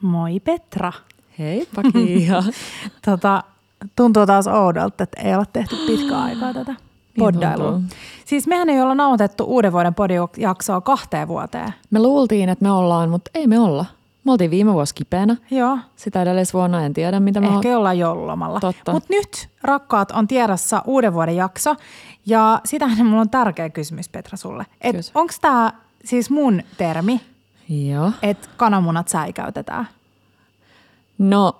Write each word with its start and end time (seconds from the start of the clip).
Moi 0.00 0.40
Petra. 0.40 0.92
Heippa 1.38 1.82
Kiia. 1.92 2.42
tota, 3.06 3.42
tuntuu 3.96 4.26
taas 4.26 4.46
oudolta, 4.46 5.04
että 5.04 5.22
ei 5.22 5.34
ole 5.34 5.44
tehty 5.52 5.76
pitkään 5.86 6.22
aikaa 6.22 6.54
tätä 6.54 6.74
poddailua. 7.18 7.70
tuntuu. 7.70 7.96
siis 8.24 8.46
mehän 8.46 8.68
ei 8.70 8.80
olla 8.80 8.94
nauhoitettu 8.94 9.44
uuden 9.44 9.72
vuoden 9.72 9.94
podijaksoa 9.94 10.80
kahteen 10.80 11.28
vuoteen. 11.28 11.74
Me 11.90 11.98
luultiin, 11.98 12.48
että 12.48 12.64
me 12.64 12.70
ollaan, 12.70 13.10
mutta 13.10 13.30
ei 13.34 13.46
me 13.46 13.60
olla. 13.60 13.86
Me 14.24 14.32
oltiin 14.32 14.50
viime 14.50 14.72
vuosi 14.72 14.94
kipeänä. 14.94 15.36
Joo, 15.50 15.78
Sitä 15.96 16.22
edellisvuonna 16.22 16.84
en 16.84 16.94
tiedä, 16.94 17.20
mitä 17.20 17.40
me 17.40 17.46
ehkä 17.46 17.78
ollaan 17.78 17.98
joululomalla. 17.98 18.60
Totta. 18.60 18.92
Mutta 18.92 19.08
nyt, 19.10 19.48
rakkaat, 19.62 20.10
on 20.10 20.28
tiedossa 20.28 20.82
uuden 20.86 21.14
vuoden 21.14 21.36
jakso. 21.36 21.76
Ja 22.26 22.60
sitähän 22.64 23.06
mulla 23.06 23.20
on 23.20 23.30
tärkeä 23.30 23.70
kysymys, 23.70 24.08
Petra, 24.08 24.36
sulle. 24.36 24.66
Onko 25.14 25.32
tämä 25.40 25.72
siis 26.04 26.30
mun 26.30 26.62
termi, 26.78 27.20
Joo. 27.68 28.12
että 28.22 28.48
kananmunat 28.56 29.08
säikäytetään? 29.08 29.88
No, 31.18 31.56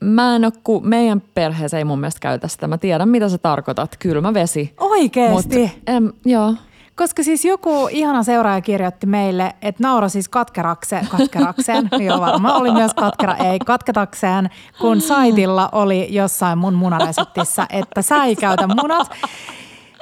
mä 0.00 0.36
en 0.36 0.44
ole, 0.44 0.52
kun 0.64 0.88
meidän 0.88 1.22
perheessä 1.34 1.78
ei 1.78 1.84
mun 1.84 2.00
mielestä 2.00 2.20
käytä 2.20 2.48
sitä. 2.48 2.68
Mä 2.68 2.78
tiedän, 2.78 3.08
mitä 3.08 3.28
sä 3.28 3.38
tarkoitat. 3.38 3.96
Kylmä 3.98 4.34
vesi. 4.34 4.74
Oikeesti? 4.78 5.58
Mut, 5.58 5.70
em, 5.86 6.12
joo. 6.24 6.54
Koska 6.96 7.22
siis 7.22 7.44
joku 7.44 7.88
ihana 7.90 8.22
seuraaja 8.22 8.60
kirjoitti 8.60 9.06
meille, 9.06 9.54
että 9.62 9.82
naura 9.82 10.08
siis 10.08 10.28
katkerakseen, 10.28 11.08
katkerakseen, 11.08 11.88
joo 12.06 12.20
varmaan 12.20 12.60
oli 12.60 12.72
myös 12.72 12.94
katkera, 12.94 13.36
ei 13.36 13.58
katketakseen, 13.58 14.50
kun 14.80 15.00
saitilla 15.00 15.68
oli 15.72 16.14
jossain 16.14 16.58
mun 16.58 16.74
munareseptissä, 16.74 17.66
että 17.70 18.02
sä 18.02 18.24
ei 18.24 18.36
käytä 18.36 18.66
munat. 18.66 19.10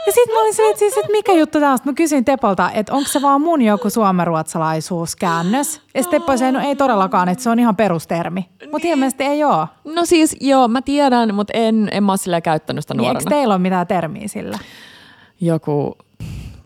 Ja 0.07 0.13
sitten 0.13 0.35
mä 0.35 0.41
olin 0.41 0.55
se, 0.55 0.63
että, 0.69 0.79
siis, 0.79 0.97
että 0.97 1.13
mikä 1.13 1.33
juttu 1.33 1.61
tämä 1.61 1.73
on. 1.73 1.79
Sitten 1.79 1.93
Mä 1.93 1.97
kysyin 1.97 2.25
Tepolta, 2.25 2.71
että 2.75 2.93
onko 2.95 3.09
se 3.09 3.23
vaan 3.23 3.41
mun 3.41 3.63
joku 3.63 3.91
suomenruotsalaisuuskäännös. 3.91 5.81
Ja 5.95 6.03
sitten 6.03 6.21
Teppo 6.21 6.37
sanoi, 6.37 6.53
no 6.53 6.69
ei 6.69 6.77
todellakaan, 6.77 7.29
että 7.29 7.45
se 7.45 7.51
on 7.51 7.59
ihan 7.59 7.77
perustermi. 7.77 8.49
Mutta 8.71 8.89
ilmeisesti 8.89 9.25
ei 9.25 9.45
ole. 9.45 9.67
No 9.85 10.05
siis, 10.05 10.37
joo, 10.41 10.69
mä 10.69 10.83
tiedän, 10.83 11.35
mutta 11.35 11.53
en, 11.57 11.89
en 11.93 12.05
mä 12.05 12.13
ole 12.13 12.17
silleen 12.19 12.43
käyttänyt 12.43 12.85
sitä 12.85 12.95
Niin 12.95 12.99
nuorena. 12.99 13.21
eikö 13.21 13.31
teillä 13.31 13.55
ole 13.55 13.63
mitään 13.63 13.87
termiä 13.87 14.29
sillä? 14.29 14.59
Joku 15.41 15.97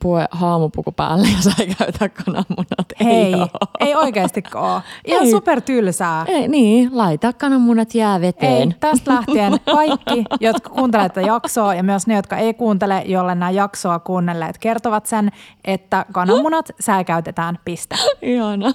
pue 0.02 0.28
haamupuku 0.30 0.92
päälle 0.92 1.28
ja 1.36 1.42
sä 1.42 1.50
ei 1.60 1.74
käytä 1.78 2.08
kananmunat. 2.08 2.92
Hei, 3.04 3.34
oo. 3.34 3.48
ei 3.80 3.94
oikeasti 3.94 4.42
ole. 4.54 4.82
Ihan 5.04 5.24
Ei. 5.24 5.30
super 5.30 5.60
tylsää. 5.60 6.24
Ei, 6.28 6.48
niin, 6.48 6.90
laita 6.92 7.32
kananmunat 7.32 7.94
jääveteen. 7.94 8.68
Ei, 8.68 8.76
tästä 8.80 9.14
lähtien 9.14 9.52
kaikki, 9.72 10.24
jotka 10.40 10.70
kuuntelevat 10.70 11.14
tätä 11.14 11.26
jaksoa 11.26 11.74
ja 11.74 11.82
myös 11.82 12.06
ne, 12.06 12.14
jotka 12.14 12.36
ei 12.36 12.54
kuuntele, 12.54 13.02
jolle 13.06 13.34
nämä 13.34 13.50
jaksoa 13.50 13.98
kuunnelleet, 13.98 14.58
kertovat 14.58 15.06
sen, 15.06 15.30
että 15.64 16.06
kananmunat 16.12 16.70
säikäytetään 16.80 17.58
piste. 17.64 17.96
Ihana. 18.22 18.72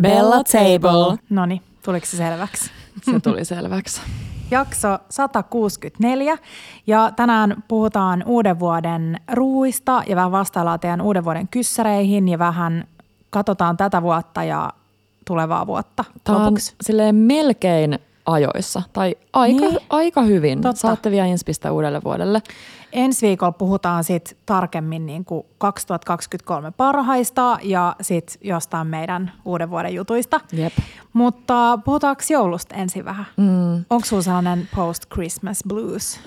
Bella 0.00 0.42
Table. 0.44 1.18
Noni, 1.30 1.62
tuliko 1.84 2.06
se 2.06 2.16
selväksi? 2.16 2.70
Se 3.02 3.20
tuli 3.20 3.44
selväksi. 3.44 4.00
Jakso 4.50 4.98
164 5.10 6.38
ja 6.86 7.12
tänään 7.16 7.62
puhutaan 7.68 8.22
uuden 8.26 8.58
vuoden 8.58 9.20
ruuista 9.32 10.02
ja 10.06 10.16
vähän 10.16 10.32
vastaillaan 10.32 10.80
teidän 10.80 11.00
uuden 11.00 11.24
vuoden 11.24 11.48
kyssäreihin 11.48 12.28
ja 12.28 12.38
vähän 12.38 12.84
katsotaan 13.30 13.76
tätä 13.76 14.02
vuotta 14.02 14.44
ja 14.44 14.72
tulevaa 15.26 15.66
vuotta 15.66 16.04
Tämä 16.24 16.46
on 16.46 16.56
silleen 16.80 17.14
melkein 17.14 17.98
ajoissa, 18.26 18.82
tai 18.92 19.16
aika, 19.32 19.60
Niin. 19.60 19.78
aika 19.90 20.22
hyvin. 20.22 20.60
Totta. 20.60 20.80
Saatte 20.80 21.10
vielä 21.10 21.26
inspistä 21.26 21.72
uudelle 21.72 22.00
vuodelle. 22.04 22.42
Ensi 22.92 23.26
viikolla 23.26 23.52
puhutaan 23.52 24.04
sit 24.04 24.36
tarkemmin 24.46 25.06
niin 25.06 25.24
kuin 25.24 25.46
2023 25.58 26.70
parhaista 26.70 27.58
ja 27.62 27.96
sitten 28.00 28.40
jostain 28.44 28.86
meidän 28.86 29.32
uuden 29.44 29.70
vuoden 29.70 29.94
jutuista. 29.94 30.40
Jep. 30.52 30.72
Mutta 31.12 31.78
puhutaanko 31.84 32.22
joulusta 32.30 32.74
ensin 32.74 33.04
vähän? 33.04 33.26
Mm. 33.36 33.84
Onko 33.90 34.04
sulla 34.04 34.22
sellainen 34.22 34.68
post-Christmas 34.76 35.58
blues? 35.68 36.20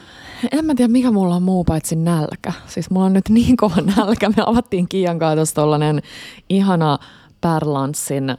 En 0.51 0.65
mä 0.65 0.75
tiedä, 0.75 0.91
mikä 0.91 1.11
mulla 1.11 1.35
on 1.35 1.43
muu 1.43 1.63
paitsi 1.63 1.95
nälkä. 1.95 2.53
Siis 2.67 2.89
mulla 2.89 3.05
on 3.05 3.13
nyt 3.13 3.29
niin 3.39 3.57
kova 3.57 3.75
nälkä. 3.97 4.29
Me 4.29 4.43
avattiin 4.45 4.87
Kiian 4.87 5.19
kanssa 5.19 5.55
tollanen 5.55 6.01
ihana 6.49 6.99
Pärlanssin, 7.41 8.29
äh, 8.29 8.37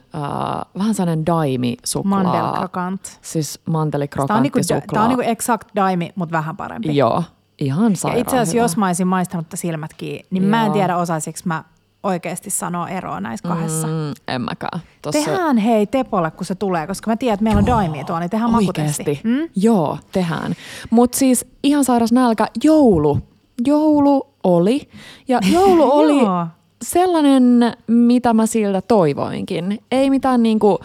vähän 0.77 0.93
sellainen 0.93 1.25
daimi-suklaa. 1.25 2.23
Mandelkrokant. 2.23 3.19
Siis 3.21 3.59
Tämä 3.65 3.79
on, 3.79 4.43
niinku, 4.43 4.59
suklaa. 4.63 5.03
on 5.03 5.09
niinku 5.09 5.23
exact 5.31 5.67
daimi, 5.75 6.11
mutta 6.15 6.33
vähän 6.33 6.57
parempi. 6.57 6.95
Joo, 6.95 7.23
ihan 7.59 7.91
ja 7.91 7.97
sairaan 7.97 8.21
itse 8.21 8.35
asiassa 8.35 8.53
hyvä. 8.53 8.63
jos 8.63 8.77
mä 8.77 8.87
olisin 8.87 9.07
maistanut 9.07 9.45
tätä 9.45 9.57
silmät 9.57 9.93
kiinni, 9.93 10.25
niin 10.31 10.43
mä 10.43 10.61
en 10.61 10.65
Joo. 10.65 10.73
tiedä 10.73 10.97
osaisinko 10.97 11.39
mä 11.45 11.63
oikeasti 12.03 12.49
sanoa 12.49 12.89
eroa 12.89 13.19
näissä 13.19 13.47
kahdessa. 13.47 13.87
Mm. 13.87 14.13
En 14.27 14.41
mäkään. 14.41 14.81
Tossa... 15.01 15.19
Tehdään 15.19 15.57
hei 15.57 15.87
Tepolle, 15.87 16.31
kun 16.31 16.45
se 16.45 16.55
tulee, 16.55 16.87
koska 16.87 17.11
mä 17.11 17.17
tiedän, 17.17 17.33
että 17.33 17.43
meillä 17.43 17.59
on 17.59 17.65
daimia 17.65 18.03
tuolla, 18.03 18.19
niin 18.19 18.29
tehdään 18.29 18.51
makutesti. 18.51 19.21
Mm? 19.23 19.49
Joo, 19.55 19.97
tehdään. 20.11 20.55
Mutta 20.89 21.17
siis 21.17 21.45
ihan 21.63 21.83
sairas 21.83 22.11
nälkä, 22.11 22.47
joulu. 22.63 23.19
Joulu 23.65 24.27
oli. 24.43 24.89
Ja 25.27 25.39
joulu 25.53 25.91
oli 25.91 26.23
Joo. 26.23 26.47
sellainen, 26.81 27.59
mitä 27.87 28.33
mä 28.33 28.45
siltä 28.45 28.81
toivoinkin. 28.81 29.79
Ei 29.91 30.09
mitään 30.09 30.43
niinku, 30.43 30.79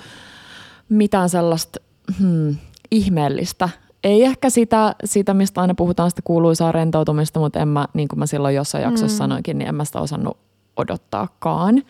mitään 0.89 1.29
sellaista 1.29 1.81
hmm, 2.19 2.57
ihmeellistä. 2.91 3.69
Ei 4.05 4.25
ehkä 4.25 4.51
sitä, 4.51 4.95
sitä, 5.05 5.35
mistä 5.35 5.61
aina 5.61 5.75
puhutaan, 5.75 6.11
sitä 6.11 6.23
kuuluisaa 6.25 6.73
rentoutumista, 6.73 7.41
mutta 7.41 7.61
en 7.61 7.69
mä, 7.69 7.87
niin 7.95 8.09
kuin 8.09 8.19
mä 8.19 8.27
silloin 8.27 8.55
jossain 8.55 8.85
jaksossa 8.85 9.15
mm. 9.15 9.19
sanoinkin, 9.19 9.59
niin 9.59 9.69
en 9.69 9.75
mä 9.75 9.85
sitä 9.85 10.01
osannut 10.01 10.37
odottaakaan. 10.77 11.83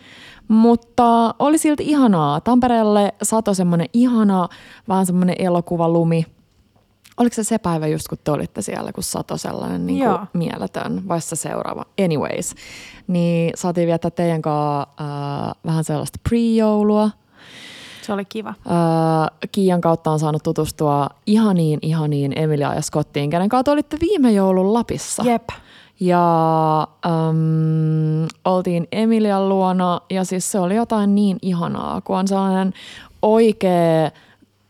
Mutta 0.48 1.34
oli 1.38 1.58
silti 1.58 1.84
ihanaa. 1.86 2.40
Tampereelle 2.40 3.14
sato 3.22 3.54
semmoinen 3.54 3.86
ihana, 3.92 4.48
vähän 4.88 5.06
semmoinen 5.06 5.36
elokuvalumi. 5.38 6.26
Oliko 7.16 7.34
se 7.34 7.44
se 7.44 7.58
päivä 7.58 7.86
just, 7.86 8.08
kun 8.08 8.18
te 8.24 8.30
olitte 8.30 8.62
siellä, 8.62 8.92
kun 8.92 9.02
sato 9.02 9.36
sellainen 9.36 9.86
niin 9.86 9.98
Joo. 9.98 10.18
kuin 10.18 10.28
mieletön, 10.32 11.08
vai 11.08 11.20
se 11.20 11.36
seuraava? 11.36 11.84
Anyways, 12.04 12.54
niin 13.06 13.52
saatiin 13.54 13.86
viettää 13.86 14.10
teidän 14.10 14.42
kanssa 14.42 14.80
äh, 14.80 15.54
vähän 15.66 15.84
sellaista 15.84 16.18
pre-joulua. 16.28 17.10
Se 18.08 18.12
oli 18.12 18.24
kiva. 18.24 18.48
Äh, 18.48 19.48
Kiian 19.52 19.80
kautta 19.80 20.10
on 20.10 20.18
saanut 20.18 20.42
tutustua 20.42 21.08
ihaniin, 21.26 21.78
ihaniin 21.82 22.32
Emilia 22.38 22.74
ja 22.74 22.82
Scottiin, 22.82 23.30
kenen 23.30 23.48
kautta 23.48 23.72
olitte 23.72 23.96
viime 24.00 24.32
joulun 24.32 24.74
Lapissa. 24.74 25.22
Jep. 25.26 25.48
Ja 26.00 26.80
äm, 27.06 28.28
oltiin 28.44 28.88
Emilian 28.92 29.48
luona 29.48 30.00
ja 30.10 30.24
siis 30.24 30.52
se 30.52 30.58
oli 30.58 30.76
jotain 30.76 31.14
niin 31.14 31.38
ihanaa, 31.42 32.00
kun 32.00 32.18
on 32.18 32.28
sellainen 32.28 32.72
oikea 33.22 34.10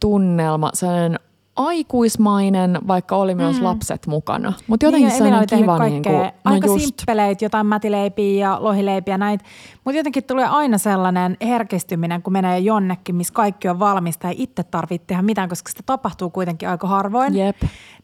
tunnelma, 0.01 0.71
sellainen 0.75 1.21
aikuismainen, 1.59 2.79
vaikka 2.87 3.17
oli 3.17 3.35
myös 3.35 3.59
mm. 3.59 3.65
lapset 3.65 4.07
mukana. 4.07 4.53
Mutta 4.67 4.87
jotenkin 4.87 5.09
niin, 5.09 5.17
sellainen 5.17 5.39
oli 5.39 5.47
tehnyt 5.47 5.65
kiva, 5.65 5.79
niin 5.85 6.03
kuin, 6.03 6.15
no 6.15 6.33
aika 6.45 6.67
just, 6.67 6.85
simppeleitä, 6.85 7.45
jotain 7.45 7.67
mätileipiä 7.67 8.49
ja 8.49 8.59
lohileipiä 8.61 9.19
näitä. 9.19 9.45
Mutta 9.85 9.97
jotenkin 9.99 10.25
tulee 10.25 10.47
aina 10.47 10.79
sellainen 10.79 11.37
herkistyminen, 11.43 12.23
kun 12.23 12.33
menee 12.33 12.59
jonnekin, 12.59 13.17
missä 13.17 13.35
kaikki 13.35 13.69
on 13.69 13.79
valmista 13.79 14.27
ja 14.27 14.35
itse 14.37 14.63
tarvitsee 14.63 15.07
tehdä 15.07 15.23
mitään, 15.23 15.49
koska 15.49 15.71
sitä 15.71 15.83
tapahtuu 15.87 16.31
kuitenkin 16.31 16.69
aika 16.69 16.87
harvoin. 16.89 17.35
Jep. 17.37 17.57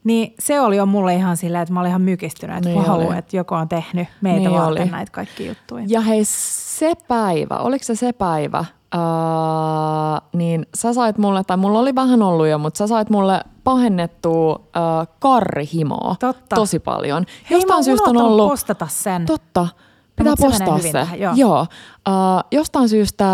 Niin 0.04 0.34
se 0.38 0.60
oli 0.60 0.76
jo 0.76 0.86
mulle 0.86 1.14
ihan 1.14 1.36
silleen, 1.36 1.62
että 1.62 1.74
mä 1.74 1.80
olin 1.80 1.88
ihan 1.88 2.02
mykistynyt, 2.02 2.56
että 2.56 2.68
Niin 2.68 2.82
wow, 2.82 3.06
oli. 3.06 3.18
että 3.18 3.36
joku 3.36 3.54
on 3.54 3.68
tehnyt 3.68 4.08
meitä 4.20 4.38
Niin 4.38 4.52
varten 4.52 4.82
oli. 4.82 4.90
näitä 4.90 5.12
kaikki 5.12 5.46
juttuja. 5.46 5.84
Ja 5.88 6.00
hei, 6.00 6.20
se 6.24 6.92
päivä, 7.08 7.56
oliko 7.58 7.84
se 7.84 7.94
se 7.94 8.12
päivä, 8.12 8.64
Uh, 8.94 10.28
niin 10.32 10.66
sä 10.74 10.92
sait 10.92 11.18
mulle, 11.18 11.44
tai 11.44 11.56
mulla 11.56 11.78
oli 11.78 11.94
vähän 11.94 12.22
ollut 12.22 12.46
jo, 12.46 12.58
mutta 12.58 12.78
sä 12.78 12.86
sait 12.86 13.10
mulle 13.10 13.40
pahennettua 13.64 14.52
uh, 14.54 15.14
karrihimoa 15.18 16.16
Totta. 16.20 16.56
tosi 16.56 16.78
paljon. 16.78 17.26
Hei, 17.50 17.58
Jostain 17.58 17.84
syystä 17.84 18.10
on 18.10 18.16
ollut... 18.16 18.48
postata 18.48 18.86
sen. 18.90 19.26
Totta. 19.26 19.68
Pitää 20.16 20.34
menee 20.38 20.50
postaa 20.50 20.78
se. 20.78 20.92
tähän, 20.92 21.20
joo. 21.20 21.32
joo. 21.36 21.60
Uh, 22.08 22.44
jostain 22.50 22.88
syystä 22.88 23.26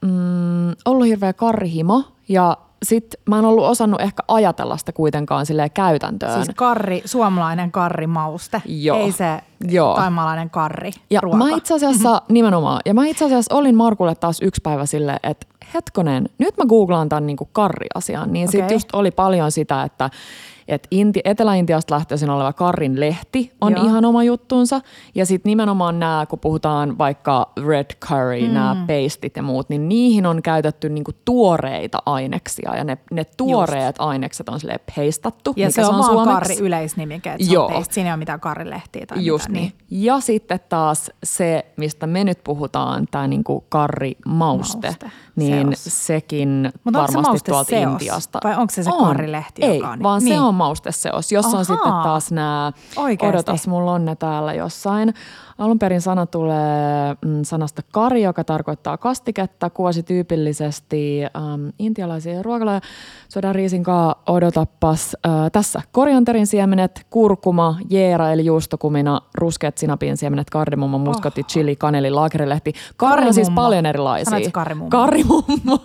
mm, 0.00 0.70
ollut 0.84 1.06
hirveä 1.06 1.32
karrihimo 1.32 2.02
ja 2.28 2.56
sit 2.82 3.04
mä 3.28 3.38
en 3.38 3.44
ollut 3.44 3.64
osannut 3.64 4.00
ehkä 4.00 4.22
ajatella 4.28 4.76
sitä 4.76 4.92
kuitenkaan 4.92 5.46
silleen 5.46 5.70
käytäntöön. 5.70 6.34
Siis 6.44 6.56
karri, 6.56 7.02
suomalainen 7.04 7.72
karrimauste, 7.72 8.62
Joo. 8.66 8.98
ei 8.98 9.12
se 9.12 9.40
Joo. 9.68 9.94
taimaalainen 9.94 10.50
karri 10.50 10.90
Ja 11.10 11.20
ruoka. 11.20 11.36
mä 11.38 11.56
itse 11.56 11.74
asiassa, 11.74 12.22
nimenomaan, 12.28 12.80
ja 12.86 12.94
mä 12.94 13.06
itse 13.06 13.24
asiassa 13.24 13.54
olin 13.54 13.76
Markulle 13.76 14.14
taas 14.14 14.40
yksi 14.42 14.60
päivä 14.64 14.86
silleen, 14.86 15.20
että 15.22 15.46
hetkonen, 15.74 16.28
nyt 16.38 16.56
mä 16.56 16.64
googlaan 16.66 17.08
tämän 17.08 17.26
niinku 17.26 17.48
karriasian, 17.52 18.32
niin 18.32 18.48
okay. 18.48 18.60
Sitten 18.60 18.74
just 18.74 18.88
oli 18.92 19.10
paljon 19.10 19.52
sitä, 19.52 19.82
että 19.82 20.10
että 20.68 20.88
Inti, 20.90 21.20
Etelä-Intiasta 21.24 21.94
lähtöisin 21.94 22.30
oleva 22.30 22.52
karrin 22.52 23.00
lehti 23.00 23.52
on 23.60 23.72
Joo. 23.76 23.84
ihan 23.84 24.04
oma 24.04 24.22
juttuunsa. 24.24 24.80
Ja 25.14 25.26
sitten 25.26 25.50
nimenomaan 25.50 26.00
nämä, 26.00 26.26
kun 26.28 26.38
puhutaan 26.38 26.98
vaikka 26.98 27.50
red 27.66 27.86
curry, 28.06 28.48
mm. 28.48 28.54
nämä 28.54 28.76
pastit 28.86 29.36
ja 29.36 29.42
muut, 29.42 29.68
niin 29.68 29.88
niihin 29.88 30.26
on 30.26 30.42
käytetty 30.42 30.88
niinku 30.88 31.10
tuoreita 31.24 31.98
aineksia. 32.06 32.76
Ja 32.76 32.84
ne, 32.84 32.98
ne 33.10 33.24
tuoreet 33.36 33.86
Just. 33.96 34.08
ainekset 34.08 34.48
on 34.48 34.60
silleen 34.60 34.80
peistattu. 34.96 35.52
Ja 35.56 35.66
mikä 35.66 35.82
se 35.82 35.86
on, 35.86 35.92
vaan 35.94 36.04
suomeksi. 36.04 36.32
karri 36.34 36.56
yleisnimike, 36.66 37.30
että 37.32 37.44
se 37.46 37.52
Joo. 37.52 37.66
on 37.66 37.72
paste. 37.72 37.94
Siinä 37.94 38.08
ei 38.08 38.12
ole 38.12 38.16
mitään 38.18 38.40
karrilehtiä 38.40 39.06
tai 39.06 39.24
Just 39.26 39.48
mitään. 39.48 39.62
niin. 39.64 39.72
Ja 39.90 40.20
sitten 40.20 40.60
taas 40.68 41.10
se, 41.24 41.66
mistä 41.76 42.06
me 42.06 42.24
nyt 42.24 42.38
puhutaan, 42.44 43.06
tämä 43.10 43.26
niinku 43.26 43.64
karrimauste, 43.68 44.86
Mauste, 44.88 45.10
niin 45.36 45.66
seos. 45.76 46.06
sekin 46.06 46.70
se 46.72 46.92
varmasti 46.92 47.16
mauste 47.22 47.50
tuolta 47.50 47.70
seos? 47.70 47.92
Intiasta. 47.92 48.40
Vai 48.44 48.56
onko 48.56 48.74
se 48.74 48.82
se 48.82 48.90
on. 48.92 49.04
karrilehti, 49.06 49.64
Ei, 49.64 49.76
joka 49.78 49.88
on- 49.90 50.02
vaan 50.02 50.22
niin. 50.24 50.34
se 50.36 50.40
on 50.40 50.57
mausteseos. 50.58 51.32
Jos 51.32 51.46
on 51.46 51.52
Ahaa. 51.52 51.64
sitten 51.64 51.92
taas 51.92 52.32
nämä, 52.32 52.72
Oikeesti? 52.96 53.36
odotas, 53.36 53.68
mulla 53.68 53.92
on 53.92 54.04
ne 54.04 54.16
täällä 54.16 54.54
jossain. 54.54 55.14
Alun 55.58 55.78
perin 55.78 56.00
sana 56.00 56.26
tulee 56.26 57.16
mm, 57.24 57.42
sanasta 57.42 57.82
kari, 57.92 58.22
joka 58.22 58.44
tarkoittaa 58.44 58.96
kastiketta. 58.96 59.70
Kuvasi 59.70 60.02
tyypillisesti 60.02 61.20
ähm, 61.24 61.68
intialaisia 61.78 62.42
ruokaloja. 62.42 62.80
Syödään 63.28 63.54
riisinkaa, 63.54 64.22
odotappas. 64.26 65.16
Äh, 65.26 65.32
tässä 65.52 65.82
korianterin 65.92 66.46
siemenet, 66.46 67.06
kurkuma, 67.10 67.76
jeera 67.90 68.32
eli 68.32 68.44
juustokumina, 68.44 69.20
ruskeat 69.34 69.78
sinapin 69.78 70.16
siemenet, 70.16 70.50
kardemumma, 70.50 70.98
muskoti, 70.98 71.44
chili, 71.44 71.76
kaneli, 71.76 72.10
laakerilehti. 72.10 72.72
Karri 72.96 73.26
on 73.26 73.34
siis 73.34 73.50
paljon 73.50 73.86
erilaisia. 73.86 74.24
Sanoitko? 74.24 74.60
Karrimummo. 74.88 75.78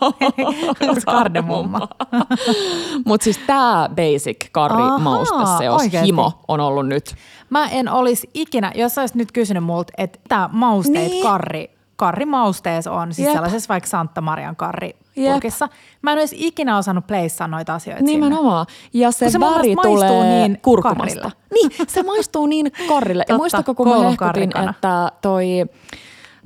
Onko 0.81 1.01
kardemumma? 1.05 1.87
Mutta 3.05 3.23
siis 3.23 3.39
tämä 3.47 3.89
basic 3.95 4.49
karrimausteseos, 4.69 5.81
oikeesti? 5.81 6.07
himo, 6.07 6.31
on 6.47 6.59
ollut 6.59 6.87
nyt. 6.87 7.15
Mä 7.49 7.67
en 7.69 7.89
olisi 7.89 8.29
ikinä, 8.33 8.71
jos 8.75 8.97
olisit 8.97 9.15
nyt 9.15 9.31
kysynyt 9.31 9.63
multa, 9.63 9.93
että 9.97 10.19
tämä 10.29 10.49
mausteet 10.51 11.11
Niin. 11.11 11.23
karri, 11.23 11.71
karrimaustees 11.95 12.87
on, 12.87 13.13
siis 13.13 13.25
Jep. 13.25 13.33
sellaisessa 13.35 13.69
vaikka 13.69 13.89
Santa 13.89 14.21
Marian 14.21 14.55
karri 14.55 14.95
purkissa. 15.15 15.69
Mä 16.01 16.11
en 16.11 16.19
olisi 16.19 16.35
ikinä 16.39 16.77
osannut 16.77 17.07
pleissaa 17.07 17.47
noita 17.47 17.73
asioita 17.73 17.99
sinne. 18.05 18.11
Nimenomaan. 18.27 18.65
Ja 18.93 19.11
se, 19.11 19.29
se 19.29 19.39
väri 19.39 19.75
tulee 19.81 20.23
niin 20.47 20.59
kurkumasta. 20.61 21.19
karrille. 21.21 21.31
Niin, 21.53 21.71
se 21.87 22.03
maistuu 22.03 22.45
niin 22.45 22.71
karrille. 22.87 23.23
ja 23.23 23.25
Totta, 23.33 23.37
muistatko, 23.37 23.75
kun 23.75 23.87
mä 23.89 24.09
hehkutin, 24.09 24.51
että 24.69 25.11
toi 25.21 25.45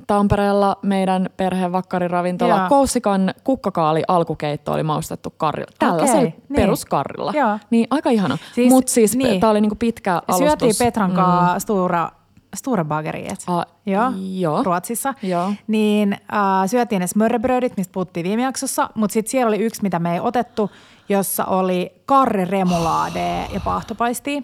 Tampereella 0.08 0.76
meidän 0.82 1.30
perheen 1.36 1.72
vakkariravintola 1.72 2.56
Joo. 2.56 2.68
Koussikan 2.68 3.34
kukkakaali 3.44 4.02
alkukeitto 4.08 4.72
oli 4.72 4.82
maustettu 4.82 5.30
karrilla. 5.36 5.72
Tällaisella 5.78 6.20
Okei, 6.20 6.34
niin. 6.48 6.56
peruskarrilla. 6.56 7.32
Joo. 7.36 7.58
Niin 7.70 7.86
aika 7.90 8.10
ihana. 8.10 8.36
Siis- 8.36 8.54
Siis, 8.54 8.70
Mutta 8.70 8.92
siis 8.92 9.16
niin. 9.16 9.40
tämä 9.40 9.50
oli 9.50 9.60
niinku 9.60 9.76
pitkä 9.76 10.14
alustus. 10.14 10.38
Syötiin 10.38 10.74
Petran 10.78 11.12
kanssa 11.12 11.54
mm. 11.54 11.60
Stura, 11.60 12.10
Stura 12.56 12.84
Bageriet. 12.84 13.38
Ah, 13.46 13.66
joo, 13.86 14.12
joo. 14.32 14.62
Ruotsissa. 14.62 15.14
Joo. 15.22 15.52
Niin 15.66 16.12
äh, 16.12 16.18
syötiin 16.66 17.00
ne 17.00 17.06
smörrebrödit, 17.06 17.76
mistä 17.76 17.92
puhuttiin 17.92 18.24
viime 18.24 18.42
jaksossa, 18.42 18.90
mutta 18.94 19.12
sitten 19.12 19.30
siellä 19.30 19.48
oli 19.48 19.58
yksi, 19.58 19.82
mitä 19.82 19.98
me 19.98 20.14
ei 20.14 20.20
otettu, 20.20 20.70
jossa 21.08 21.44
oli 21.44 21.92
karri 22.06 22.44
remulaade 22.44 23.46
ja 23.52 23.60
paahtopaistia. 23.64 24.42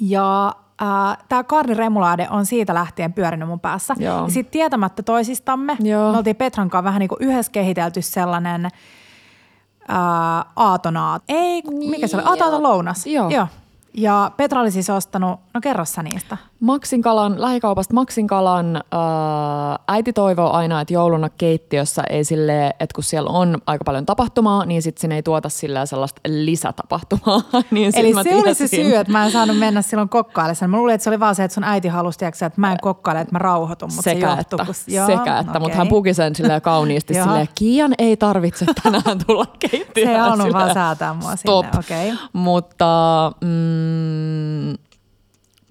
Ja 0.00 0.54
äh, 0.82 1.18
tämä 1.28 1.44
karri 1.44 1.74
remulaade 1.74 2.26
on 2.30 2.46
siitä 2.46 2.74
lähtien 2.74 3.12
pyörinyt 3.12 3.48
mun 3.48 3.60
päässä. 3.60 3.94
Joo. 3.98 4.24
Ja 4.24 4.30
sitten 4.30 4.52
tietämättä 4.52 5.02
toisistamme, 5.02 5.76
Joo. 5.80 6.12
me 6.12 6.18
oltiin 6.18 6.36
Petran 6.36 6.70
kanssa 6.70 6.84
vähän 6.84 7.00
niin 7.00 7.08
kuin 7.08 7.22
yhdessä 7.22 7.52
kehitelty 7.52 8.02
sellainen 8.02 8.64
äh, 8.64 10.44
aatonaat. 10.56 11.22
Ei, 11.28 11.62
mikä 11.88 12.06
se 12.06 12.16
oli? 12.16 12.24
Joo. 12.24 12.30
Aatonaat 12.30 12.62
lounas. 12.62 13.06
Joo. 13.06 13.30
Joo. 13.30 13.46
Ja 13.94 14.30
Petra 14.36 14.60
oli 14.60 14.70
siis 14.70 14.90
ostanut, 14.90 15.40
no 15.54 15.60
kerro 15.60 15.84
sä 15.84 16.02
niistä. 16.02 16.36
Maksin 16.62 17.02
kalan, 17.02 17.40
lähikaupasta 17.40 17.94
Maksin 17.94 18.26
kalan, 18.26 18.76
ää, 18.76 19.78
äiti 19.88 20.12
toivoo 20.12 20.50
aina, 20.50 20.80
että 20.80 20.94
jouluna 20.94 21.28
keittiössä 21.28 22.02
ei 22.10 22.24
sille, 22.24 22.66
että 22.66 22.94
kun 22.94 23.04
siellä 23.04 23.30
on 23.30 23.58
aika 23.66 23.84
paljon 23.84 24.06
tapahtumaa, 24.06 24.64
niin 24.64 24.82
sitten 24.82 25.00
sinne 25.00 25.16
ei 25.16 25.22
tuota 25.22 25.48
sillä 25.48 25.86
sellaista 25.86 26.20
lisätapahtumaa. 26.26 27.42
niin 27.70 27.92
Eli 27.96 28.14
mä 28.14 28.22
se 28.22 28.34
oli 28.34 28.54
se 28.54 28.68
syy, 28.68 28.96
että 28.96 29.12
mä 29.12 29.24
en 29.24 29.30
saanut 29.30 29.58
mennä 29.58 29.82
silloin 29.82 30.08
kokkaillessa. 30.08 30.68
Mä 30.68 30.76
luulin, 30.76 30.94
että 30.94 31.04
se 31.04 31.10
oli 31.10 31.20
vaan 31.20 31.34
se, 31.34 31.44
että 31.44 31.54
sun 31.54 31.64
äiti 31.64 31.88
halusi, 31.88 32.18
tiiäksä, 32.18 32.46
että 32.46 32.60
mä 32.60 32.72
en 32.72 32.78
kokkaile, 32.82 33.20
että 33.20 33.34
mä 33.34 33.38
rauhoitun, 33.38 33.88
mutta 33.88 34.02
se 34.02 34.14
sekä 34.14 34.26
johtuu, 34.26 34.58
että, 34.60 34.64
kun... 34.64 34.74
sekä 35.06 35.38
että, 35.38 35.60
mutta 35.60 35.76
hän 35.76 35.88
puki 35.88 36.14
sen 36.14 36.34
silleen 36.34 36.62
kauniisti 36.62 37.14
Joo. 37.16 37.24
silleen, 37.26 37.48
Kian 37.54 37.94
ei 37.98 38.16
tarvitse 38.16 38.66
tänään 38.82 39.18
tulla 39.26 39.46
keittiöön. 39.58 40.08
Se 40.08 40.12
ei 40.12 40.18
halunnut 40.18 40.52
vaan 40.52 40.74
säätää 40.74 41.14
mua 41.14 41.36
Stop. 41.36 41.66
sinne, 41.66 41.78
okei. 41.78 42.12
Mutta 42.32 43.32
mm, 43.40 44.72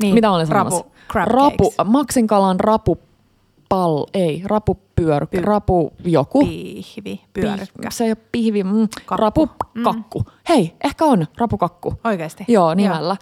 Niin, 0.01 0.13
mitä 0.15 0.31
olen 0.31 0.48
rapu, 0.48 0.69
sanomassa? 0.69 0.92
rapu, 1.31 1.63
cakes. 1.63 1.75
Maksin 1.92 2.27
kalan 2.27 2.59
rapu 2.59 2.98
pal, 3.69 4.06
ei, 4.13 4.42
rapupyör, 4.45 5.25
Py- 5.25 5.42
rapu 5.44 5.94
joku. 6.06 6.39
Pihvi, 6.45 7.21
pyörykkä. 7.33 7.88
Pih- 7.89 7.92
se 7.92 8.03
ei 8.03 8.09
ole 8.12 8.18
pihvi, 8.31 8.63
mm, 8.63 8.88
Kakku. 9.06 9.15
rapukakku. 9.18 10.24
Hei, 10.50 10.75
ehkä 10.83 11.06
on 11.06 11.27
rapukakku. 11.38 11.94
Oikeasti? 12.03 12.45
Joo, 12.48 12.74
nimellä. 12.74 13.15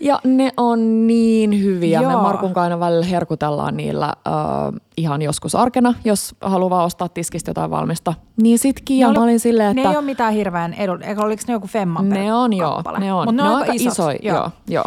Ja 0.00 0.18
ne 0.24 0.50
on 0.56 1.06
niin 1.06 1.62
hyviä. 1.62 2.00
Joo. 2.00 2.10
Me 2.10 2.16
Markun 2.22 2.52
aina 2.58 2.80
välillä 2.80 3.04
herkutellaan 3.06 3.76
niillä 3.76 4.04
äh, 4.06 4.80
ihan 4.96 5.22
joskus 5.22 5.54
arkena, 5.54 5.94
jos 6.04 6.34
haluaa 6.40 6.84
ostaa 6.84 7.08
tiskistä 7.08 7.50
jotain 7.50 7.70
valmista. 7.70 8.14
Niin 8.42 8.58
sit 8.58 8.80
Kiia, 8.84 9.06
Ne 9.06 9.12
mä 9.12 9.18
oli- 9.20 9.28
olin 9.30 9.40
silleen, 9.40 9.76
Ne 9.76 9.82
että 9.82 9.90
ei 9.90 9.96
ole 9.96 10.04
mitään 10.04 10.32
hirveän 10.32 10.74
edun, 10.74 11.00
oliko 11.24 11.42
ne 11.48 11.52
joku 11.52 11.66
femman 11.66 12.08
per 12.08 12.18
ne 12.18 12.34
on 12.34 12.52
joo, 12.52 12.74
kappale? 12.74 12.98
ne 12.98 13.12
on. 13.12 13.28
Mut 13.28 13.34
ne 13.34 13.42
on 13.42 13.56
aika 13.56 13.72
isoja, 13.74 14.18
joo. 14.22 14.36
joo. 14.36 14.50
joo. 14.68 14.84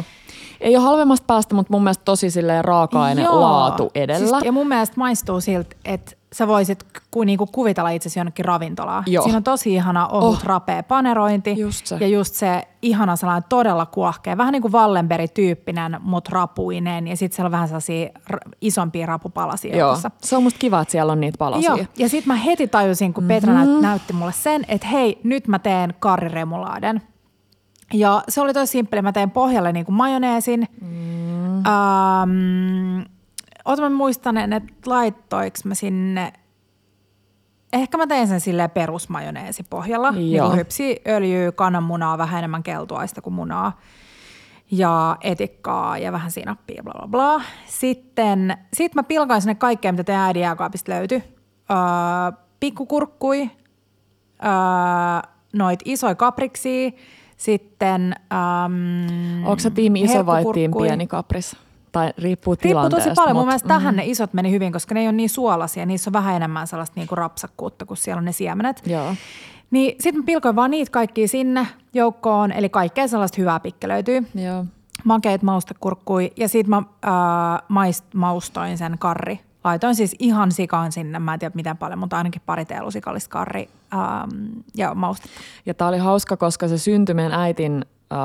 Ei 0.62 0.76
ole 0.78 0.84
halvemmasta 0.84 1.26
päästä, 1.28 1.56
mutta 1.56 1.74
mun 1.74 1.84
mielestä 1.84 2.06
tosi 2.06 2.30
silleen 2.32 2.66
raaka-aine 2.66 3.22
Joo. 3.22 3.42
laatu 3.42 3.92
edellä. 3.96 4.28
Siis, 4.30 4.46
ja 4.46 4.52
mun 4.52 4.68
mielestä 4.68 4.96
maistuu 4.98 5.42
siltä, 5.42 5.76
että 5.86 6.12
sä 6.34 6.48
voisit 6.48 6.86
ku, 7.12 7.24
niinku 7.24 7.46
kuvitella 7.46 7.90
itsesi 7.90 8.20
jonnekin 8.20 8.46
ravintolaan. 8.46 9.04
Joo. 9.08 9.24
Siinä 9.24 9.38
on 9.38 9.44
tosi 9.44 9.74
ihana 9.74 10.08
ohut 10.08 10.38
Oh. 10.38 10.44
rapea 10.44 10.84
panerointi. 10.84 11.60
Just 11.60 11.86
se. 11.86 11.98
Ja 12.00 12.08
just 12.08 12.36
se 12.36 12.64
ihana 12.82 13.16
sellainen 13.16 13.50
todella 13.50 13.86
kuohkea, 13.86 14.38
vähän 14.38 14.52
niin 14.52 14.62
kuin 14.62 14.74
Wallenberg-tyyppinen, 14.74 15.98
mutta 16.02 16.30
rapuinen. 16.34 17.08
Ja 17.08 17.18
sitten 17.18 17.36
siellä 17.36 17.48
on 17.48 17.52
vähän 17.52 17.68
sellaisia 17.68 18.10
r- 18.30 18.50
isompia 18.62 19.06
rapupalasia 19.06 19.78
Joo, 19.78 19.98
se 20.22 20.36
on 20.38 20.44
musta 20.44 20.60
kiva, 20.60 20.82
että 20.82 20.92
siellä 20.92 21.12
on 21.12 21.20
niitä 21.20 21.38
palasia. 21.38 21.72
Joo, 21.76 21.86
ja 21.98 22.10
sitten 22.10 22.28
mä 22.34 22.36
heti 22.36 22.68
tajusin, 22.68 23.14
kun 23.14 23.24
Petra 23.28 23.54
mm-hmm. 23.54 23.82
näytti 23.82 24.14
mulle 24.14 24.34
sen, 24.34 24.66
että 24.68 24.88
hei, 24.88 25.20
nyt 25.24 25.48
mä 25.48 25.60
teen 25.60 25.94
karriremulaaden. 26.00 27.02
Ja 27.94 28.24
se 28.30 28.42
oli 28.42 28.54
tosi 28.54 28.72
simppeli. 28.72 29.02
Mä 29.02 29.12
teen 29.12 29.32
pohjalle 29.32 29.72
niin 29.72 29.86
kuin 29.86 29.96
majoneesin. 29.96 30.68
Mm. 30.82 31.56
Ähm, 31.58 33.02
ota 33.66 33.82
mä 33.82 33.90
muistan, 33.90 34.54
että 34.54 34.72
laittoiks 34.86 35.66
mä 35.66 35.76
sinne... 35.76 36.34
Ehkä 37.74 37.98
mä 37.98 38.08
tein 38.08 38.28
sen 38.28 38.42
silleen 38.42 38.70
perusmajoneesi 38.70 39.64
pohjalla. 39.64 40.12
Niin 40.12 40.38
Joo. 40.38 40.48
kuin 40.48 40.60
hypsi 40.60 41.02
öljyä, 41.08 41.52
kananmunaa, 41.52 42.18
vähän 42.18 42.40
enemmän 42.40 42.64
keltuaista 42.64 43.22
kuin 43.22 43.34
munaa. 43.34 43.80
Ja 44.72 45.18
etikkaa 45.22 45.98
ja 45.98 46.12
vähän 46.12 46.32
sinappia, 46.32 46.84
bla 46.84 46.94
bla 46.94 47.08
bla. 47.08 47.42
Sitten 47.66 48.58
sit 48.74 48.96
mä 48.96 49.04
pilkain 49.04 49.42
sinne 49.42 49.56
kaikkea, 49.56 49.92
mitä 49.92 50.04
teidän 50.04 50.24
äidin 50.24 50.42
jääkaapista 50.42 50.92
löytyi. 50.92 51.24
Öö, 51.72 51.78
pikkukurkkui, 52.60 53.40
öö, 54.46 55.30
noit 55.54 55.80
isoja 55.86 56.16
kapriksia, 56.16 56.92
sitten... 57.38 58.16
Ähm, 58.34 59.46
Onko 59.48 59.60
se 59.60 59.70
tiimi 59.70 60.02
iso 60.02 60.26
vai 60.26 60.44
tiimi 60.54 60.74
pieni 60.82 61.08
kapris? 61.08 61.56
Tai 61.92 62.08
riippuu 62.08 62.24
Riippuu 62.24 62.56
tilanteesta. 62.56 63.10
tosi 63.10 63.16
paljon. 63.16 63.36
Mun 63.36 63.42
mut- 63.44 63.46
mielestä 63.48 63.68
tähän 63.68 63.96
ne 63.96 64.06
isot 64.06 64.34
meni 64.34 64.52
hyvin, 64.52 64.74
koska 64.74 64.94
ne 64.94 65.02
ei 65.02 65.08
ole 65.08 65.16
niin 65.16 65.30
suolasia. 65.30 65.86
Niissä 65.86 66.10
on 66.10 66.14
vähän 66.14 66.36
enemmän 66.36 66.68
sellaista 66.68 66.94
niinku 66.96 67.16
rapsakkuutta, 67.16 67.86
kun 67.86 67.98
siellä 67.98 68.20
on 68.20 68.26
ne 68.26 68.32
siemenet. 68.32 68.82
Joo. 68.86 69.16
Niin 69.72 69.96
sitten 70.00 70.22
mä 70.22 70.26
pilkoin 70.26 70.56
vaan 70.56 70.72
niitä 70.72 70.92
kaikkia 70.92 71.28
sinne 71.28 71.68
joukkoon, 71.94 72.52
eli 72.52 72.70
kaikkea 72.70 73.08
sellaista 73.08 73.36
hyvää 73.42 73.60
pikkelöityy. 73.60 74.28
Joo. 74.36 74.66
Makeet 75.04 75.44
maustekurkkui 75.44 76.32
ja 76.38 76.48
sitten 76.50 76.70
mä 76.70 76.84
ää, 77.04 77.60
maist, 77.68 78.06
maustoin 78.14 78.78
sen 78.78 78.96
karri. 79.00 79.40
Laitoin 79.68 79.96
siis 79.96 80.16
ihan 80.20 80.52
sikaan 80.52 80.92
sinne, 80.92 81.20
mä 81.20 81.34
en 81.34 81.40
tiedä 81.40 81.56
miten 81.56 81.78
paljon, 81.78 82.00
mutta 82.00 82.18
ainakin 82.18 82.42
pari 82.46 82.66
teelusikallista 82.66 83.30
karri 83.30 83.70
ähm, 83.94 84.30
ja 84.76 84.96
maustetta. 84.96 85.40
Ja 85.66 85.74
tämä 85.74 85.88
oli 85.88 85.98
hauska, 85.98 86.38
koska 86.38 86.68
se 86.68 86.78
syntyi 86.78 87.16
meidän 87.16 87.40
äitin 87.40 87.86
äh, 88.14 88.18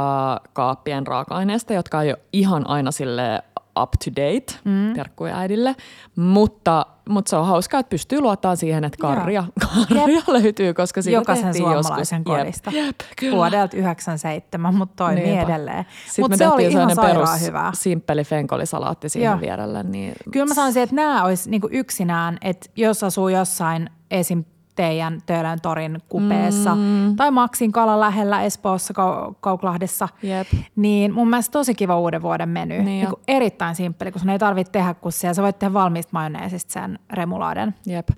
kaappien 0.53 1.07
raaka-aineista, 1.07 1.73
jotka 1.73 2.03
ei 2.03 2.11
ole 2.11 2.19
ihan 2.33 2.67
aina 2.69 2.91
sille 2.91 3.43
up 3.81 3.91
to 4.05 4.11
date, 4.11 4.61
mm. 4.65 4.95
terkkuja 4.95 5.39
äidille. 5.39 5.77
Mutta, 6.17 6.87
mutta 7.09 7.30
se 7.30 7.37
on 7.37 7.47
hauskaa, 7.47 7.80
että 7.80 7.90
pystyy 7.90 8.21
luottamaan 8.21 8.56
siihen, 8.56 8.85
että 8.85 8.99
karria, 9.00 9.44
karria 9.88 10.23
löytyy, 10.42 10.75
koska 10.75 11.02
siitä 11.02 11.18
Jokaisen 11.21 11.54
suomalaisen 11.54 12.23
joskus. 12.26 12.37
kodista. 12.38 12.71
Jep, 12.75 12.97
kyllä. 13.18 13.37
Vuodelta 13.37 13.76
97, 13.76 14.75
mutta 14.75 14.94
toimii 14.97 15.25
Niinpä. 15.25 15.42
edelleen. 15.42 15.87
Mutta 16.21 16.37
se 16.37 16.49
oli 16.49 16.66
ihan 16.66 16.90
perus 17.00 17.40
hyvää. 17.40 17.71
simppeli 17.75 18.25
fenkolisalaatti 18.25 19.09
siihen 19.09 19.30
Joo. 19.30 19.40
vierelle. 19.40 19.82
Niin 19.82 20.12
Kyllä 20.32 20.47
mä 20.47 20.54
sanoisin, 20.54 20.82
että 20.82 20.94
nämä 20.97 21.25
olisi 21.25 21.50
niinku 21.50 21.68
yksinään, 21.73 22.38
että 22.42 22.71
jos 22.76 23.04
asuu 23.04 23.28
jossain 23.28 23.90
esim. 24.11 24.44
Teidän 24.75 25.19
Töölön 25.26 25.61
torin 25.61 25.99
kupeessa 26.09 26.75
mm. 26.75 27.17
tai 27.17 27.31
Maksin 27.31 27.73
kala 27.73 28.00
lähellä 28.00 28.43
Espoossa, 28.43 28.95
Kau- 28.95 29.35
Kauklahdessa. 29.41 30.09
Jep. 30.23 30.47
Niin 30.76 31.14
mun 31.14 31.31
mielestä 31.31 31.52
tosi 31.52 31.75
kiva 31.75 31.99
uuden 31.99 32.23
vuoden 32.23 32.49
meny. 32.49 32.75
Niin 32.75 32.85
Niin 32.85 33.09
erittäin 33.29 33.75
simppeli, 33.75 34.12
kun 34.12 34.21
sun 34.21 34.31
ei 34.31 34.38
tarvitse 34.38 34.73
tehdä 34.73 34.95
kussia. 34.95 35.35
Sä 35.35 35.43
voit 35.43 35.59
tehdä 35.59 35.73
valmiista 35.73 36.11
majoneesista 36.12 36.73
sen 36.73 36.99
remulaaden. 37.12 37.75
Jep. 37.87 38.09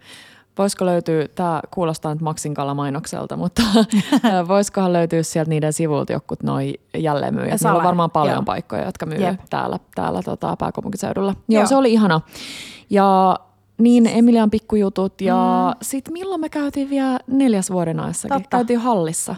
Voisiko 0.59 0.87
löytyä, 0.87 1.29
tämä 1.35 1.61
kuulostaa 1.71 2.15
nyt 2.15 2.23
Maksinkalla 2.23 2.75
mainokselta, 2.75 3.37
mutta 3.37 3.63
voisikohan 4.49 4.93
löytyä 4.93 5.23
sieltä 5.23 5.49
niiden 5.49 5.73
sivulta 5.73 6.13
jokut 6.13 6.43
noi 6.43 6.75
jälleenmyyjät. 6.97 7.61
Meillä 7.63 7.79
on 7.79 7.85
varmaan 7.85 8.11
paljon 8.11 8.35
joo. 8.35 8.43
paikkoja, 8.43 8.85
jotka 8.85 9.07
myy 9.07 9.19
Jep. 9.19 9.41
täällä, 9.51 9.79
täällä 9.95 10.23
tota, 10.23 10.57
pääkaupunkiseudulla. 10.57 11.35
Joo, 11.49 11.61
Joo. 11.61 11.67
se 11.67 11.77
oli 11.77 11.93
ihana. 11.93 12.21
Ja 12.91 13.39
niin 13.79 14.07
Emilian 14.07 14.51
pikkujutut 14.51 15.21
ja 15.21 15.37
mm. 15.75 15.79
sitten 15.83 16.13
milloin 16.13 16.41
me 16.41 16.49
käytiin 16.49 16.91
vielä 16.91 17.19
neljäs 17.27 17.71
vuoden 17.71 18.01
ajassakin? 18.01 18.35
Totta. 18.35 18.49
Käytiin 18.57 18.81
hallissa. 18.81 19.37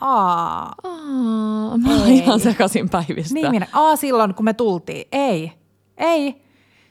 Aa, 0.00 0.72
Aa, 0.84 1.78
mä 1.78 2.04
Ei. 2.06 2.18
ihan 2.18 2.40
sekaisin 2.40 2.88
päivistä. 2.90 3.34
niin 3.34 3.50
minä. 3.50 3.66
Aa, 3.72 3.96
silloin 3.96 4.34
kun 4.34 4.44
me 4.44 4.52
tultiin. 4.52 5.08
Ei, 5.12 5.52
ei. 5.96 6.44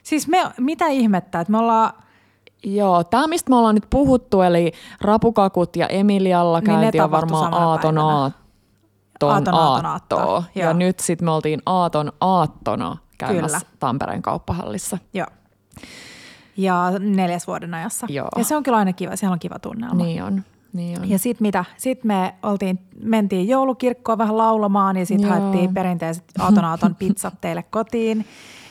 Siis 0.04 0.28
me, 0.28 0.44
mitä 0.60 0.88
ihmettä, 0.88 1.40
että 1.40 1.52
me 1.52 1.58
ollaan, 1.58 1.94
Joo, 2.66 3.04
tämä 3.04 3.28
mistä 3.28 3.50
me 3.50 3.56
ollaan 3.56 3.76
nyt 3.76 3.88
puhuttu, 3.90 4.42
eli 4.42 4.72
rapukakut 5.02 5.76
ja 5.76 5.88
Emilialla 5.88 6.60
Niin 6.60 6.80
käytiin 6.80 7.12
varmaan 7.12 7.54
aaton 7.54 7.98
Aaton 7.98 9.54
aaton 9.54 9.86
aattoa, 9.86 10.44
Ja 10.56 10.64
joo. 10.64 10.74
nyt 10.74 11.00
sitten 11.00 11.26
me 11.26 11.32
oltiin 11.32 11.62
aaton 11.66 12.12
aattona 12.22 12.98
käymässä 13.18 13.60
Kyllä. 13.60 13.72
Tampereen 13.80 14.22
kauppahallissa. 14.22 14.98
joo. 15.14 15.28
Ja 16.58 16.92
neljäs 17.00 17.48
vuoden 17.48 17.74
ajassa. 17.74 18.08
Joo. 18.10 18.30
Ja 18.38 18.44
se 18.44 18.56
on 18.56 18.64
kyllä 18.64 18.78
aina 18.78 18.94
kiva, 18.94 19.16
siellä 19.16 19.34
on 19.34 19.40
kiva 19.40 19.60
tunnelma. 19.60 20.04
Niin 20.04 20.24
on, 20.24 20.44
niin 20.74 21.00
on. 21.02 21.10
Ja 21.10 21.20
sitten 21.20 21.48
mitä? 21.48 21.66
Sitten 21.78 22.08
me 22.08 22.36
oltiin, 22.44 22.80
mentiin 23.04 23.48
joulukirkkoon 23.48 24.18
vähän 24.18 24.38
laulamaan 24.38 24.98
ja 24.98 25.06
sitten 25.06 25.30
haettiin 25.30 25.74
perinteiset 25.74 26.24
aatonaaton 26.40 26.96
pizzat 26.96 27.34
teille 27.42 27.64
kotiin. 27.64 28.26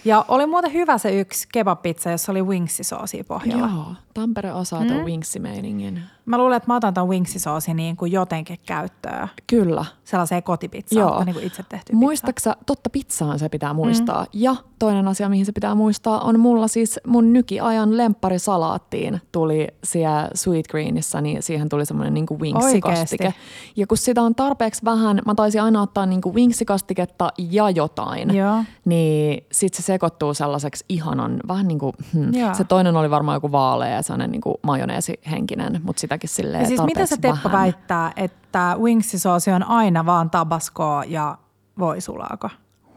Ja 0.04 0.24
oli 0.28 0.46
muuten 0.46 0.72
hyvä 0.72 0.98
se 0.98 1.20
yksi 1.20 1.48
kebab-pizza, 1.52 2.10
jossa 2.10 2.32
oli 2.32 2.42
wingsisoosia 2.42 3.24
pohjalla. 3.24 3.66
Joo, 3.66 3.94
Tampere 4.14 4.52
osaa 4.52 4.84
tuon 4.84 5.04
wingsimeiningin. 5.04 6.00
Mä 6.24 6.38
luulen, 6.38 6.56
että 6.56 6.70
mä 6.70 6.76
otan 6.76 6.94
ton 6.94 7.08
wingsisoosin 7.08 7.76
niin 7.76 7.96
kuin 7.96 8.12
jotenkin 8.12 8.58
käyttöön. 8.66 9.28
Kyllä. 9.46 9.84
Sellaiseen 10.04 10.42
kotipizzaan, 10.42 11.00
Joo. 11.00 11.16
tai 11.16 11.24
niin 11.24 11.34
kuin 11.34 11.46
itse 11.46 11.62
tehty 11.62 11.84
pizza. 11.92 11.96
Muistaksä, 11.96 12.56
totta 12.66 12.90
pizzaan 12.90 13.38
se 13.38 13.48
pitää 13.48 13.72
muistaa. 13.74 14.22
Mm. 14.22 14.28
Ja 14.32 14.56
toinen 14.78 15.08
asia, 15.08 15.28
mihin 15.28 15.46
se 15.46 15.52
pitää 15.52 15.74
muistaa, 15.74 16.20
on 16.20 16.40
mulla 16.40 16.68
siis 16.68 17.00
mun 17.06 17.32
nykiajan 17.32 17.96
lempparisalaattiin 17.96 19.20
tuli 19.32 19.68
siellä 19.84 20.28
Sweet 20.34 20.68
Greenissä, 20.68 21.20
niin 21.20 21.42
siihen 21.42 21.68
tuli 21.68 21.86
semmoinen 21.86 22.14
niinku 22.14 22.40
wingsikastike. 22.40 23.34
Ja 23.76 23.86
kun 23.86 23.98
sitä 23.98 24.22
on 24.22 24.34
tarpeeksi 24.34 24.84
vähän, 24.84 25.20
mä 25.26 25.34
taisin 25.34 25.62
aina 25.62 25.82
ottaa 25.82 26.06
niinku 26.06 26.34
wingsikastiketta 26.34 27.32
ja 27.38 27.70
jotain, 27.70 28.34
Joo. 28.34 28.64
niin 28.84 29.44
sit 29.52 29.74
se 29.74 29.82
sekoittuu 29.82 30.34
sellaiseksi 30.34 30.84
ihanan, 30.88 31.40
vähän 31.48 31.68
niin 31.68 31.78
kuin, 31.78 31.92
hmm, 32.12 32.34
Joo. 32.34 32.54
se 32.54 32.64
toinen 32.64 32.96
oli 32.96 33.10
varmaan 33.10 33.36
joku 33.36 33.52
vaalea 33.52 34.01
ja 34.02 34.04
sellainen 34.04 34.30
niinku 34.30 34.60
majoneesihenkinen, 34.62 35.80
mutta 35.84 36.00
sitäkin 36.00 36.30
silleen 36.30 36.62
Ja 36.62 36.68
siis 36.68 36.82
mitä 36.84 37.06
se 37.06 37.16
Teppo 37.16 37.38
vähän. 37.44 37.60
väittää, 37.60 38.12
että 38.16 38.76
wingsisoosi 38.80 39.50
on 39.50 39.62
aina 39.62 40.06
vaan 40.06 40.30
tabaskoa 40.30 41.04
ja 41.04 41.38
voisulaako? 41.78 42.50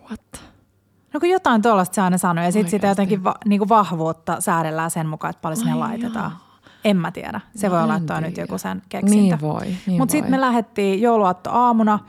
What? 0.07 0.21
No 1.13 1.19
kun 1.19 1.29
jotain 1.29 1.61
tuollaista 1.61 1.95
se 1.95 2.01
aina 2.01 2.17
sanoo 2.17 2.45
ja 2.45 2.51
sitten 2.51 2.71
sitä 2.71 2.87
jotenkin 2.87 3.23
va, 3.23 3.35
niin 3.45 3.59
kuin 3.59 3.69
vahvuutta 3.69 4.41
säädellään 4.41 4.91
sen 4.91 5.07
mukaan, 5.07 5.29
että 5.29 5.41
paljon 5.41 5.57
sinne 5.57 5.71
Ai 5.73 5.79
laitetaan. 5.79 6.31
En 6.85 6.97
mä 6.97 7.11
tiedä. 7.11 7.41
Se 7.55 7.71
voi 7.71 7.77
No 7.77 7.83
olla, 7.83 7.95
en 7.95 8.01
että 8.01 8.15
on 8.15 8.23
nyt 8.23 8.37
joku 8.37 8.57
sen 8.57 8.81
keksintö. 8.89 9.15
Niin 9.21 9.41
voi, 9.41 9.61
niin 9.85 10.01
Mutta 10.01 10.11
sitten 10.11 10.31
voi. 10.31 10.37
me 10.39 10.41
lähdettiin 10.41 11.01
jouluaatto 11.01 11.49
aamuna 11.51 11.99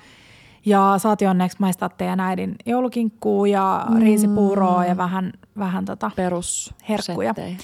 ja 0.66 0.94
saatiin 0.98 1.30
onneksi 1.30 1.56
maistaa 1.60 1.88
teidän 1.88 2.20
äidin 2.20 2.54
joulukinkkuu 2.66 3.44
ja 3.44 3.86
mm. 3.90 3.98
riisipuuroa 4.00 4.84
ja 4.84 4.96
vähän, 4.96 5.32
vähän 5.58 5.84
tota. 5.84 6.10
Perus 6.16 6.74
Herkkuja. 6.88 7.34
settei. 7.34 7.56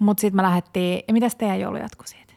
Mutta 0.00 0.20
sitten 0.20 0.36
me 0.36 0.42
lähdettiin, 0.42 1.02
ja 1.08 1.12
mitäs 1.12 1.34
teidän 1.34 1.60
joulu 1.60 1.76
jatkui 1.76 2.08
siitä? 2.08 2.32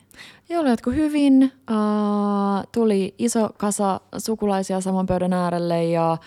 Joulu 0.49 0.69
jatkui 0.69 0.95
hyvin. 0.95 1.43
Uh, 1.43 2.67
tuli 2.71 3.15
iso 3.17 3.49
kasa 3.57 4.01
sukulaisia 4.17 4.81
saman 4.81 5.05
pöydän 5.05 5.33
äärelle 5.33 5.85
ja, 5.85 6.17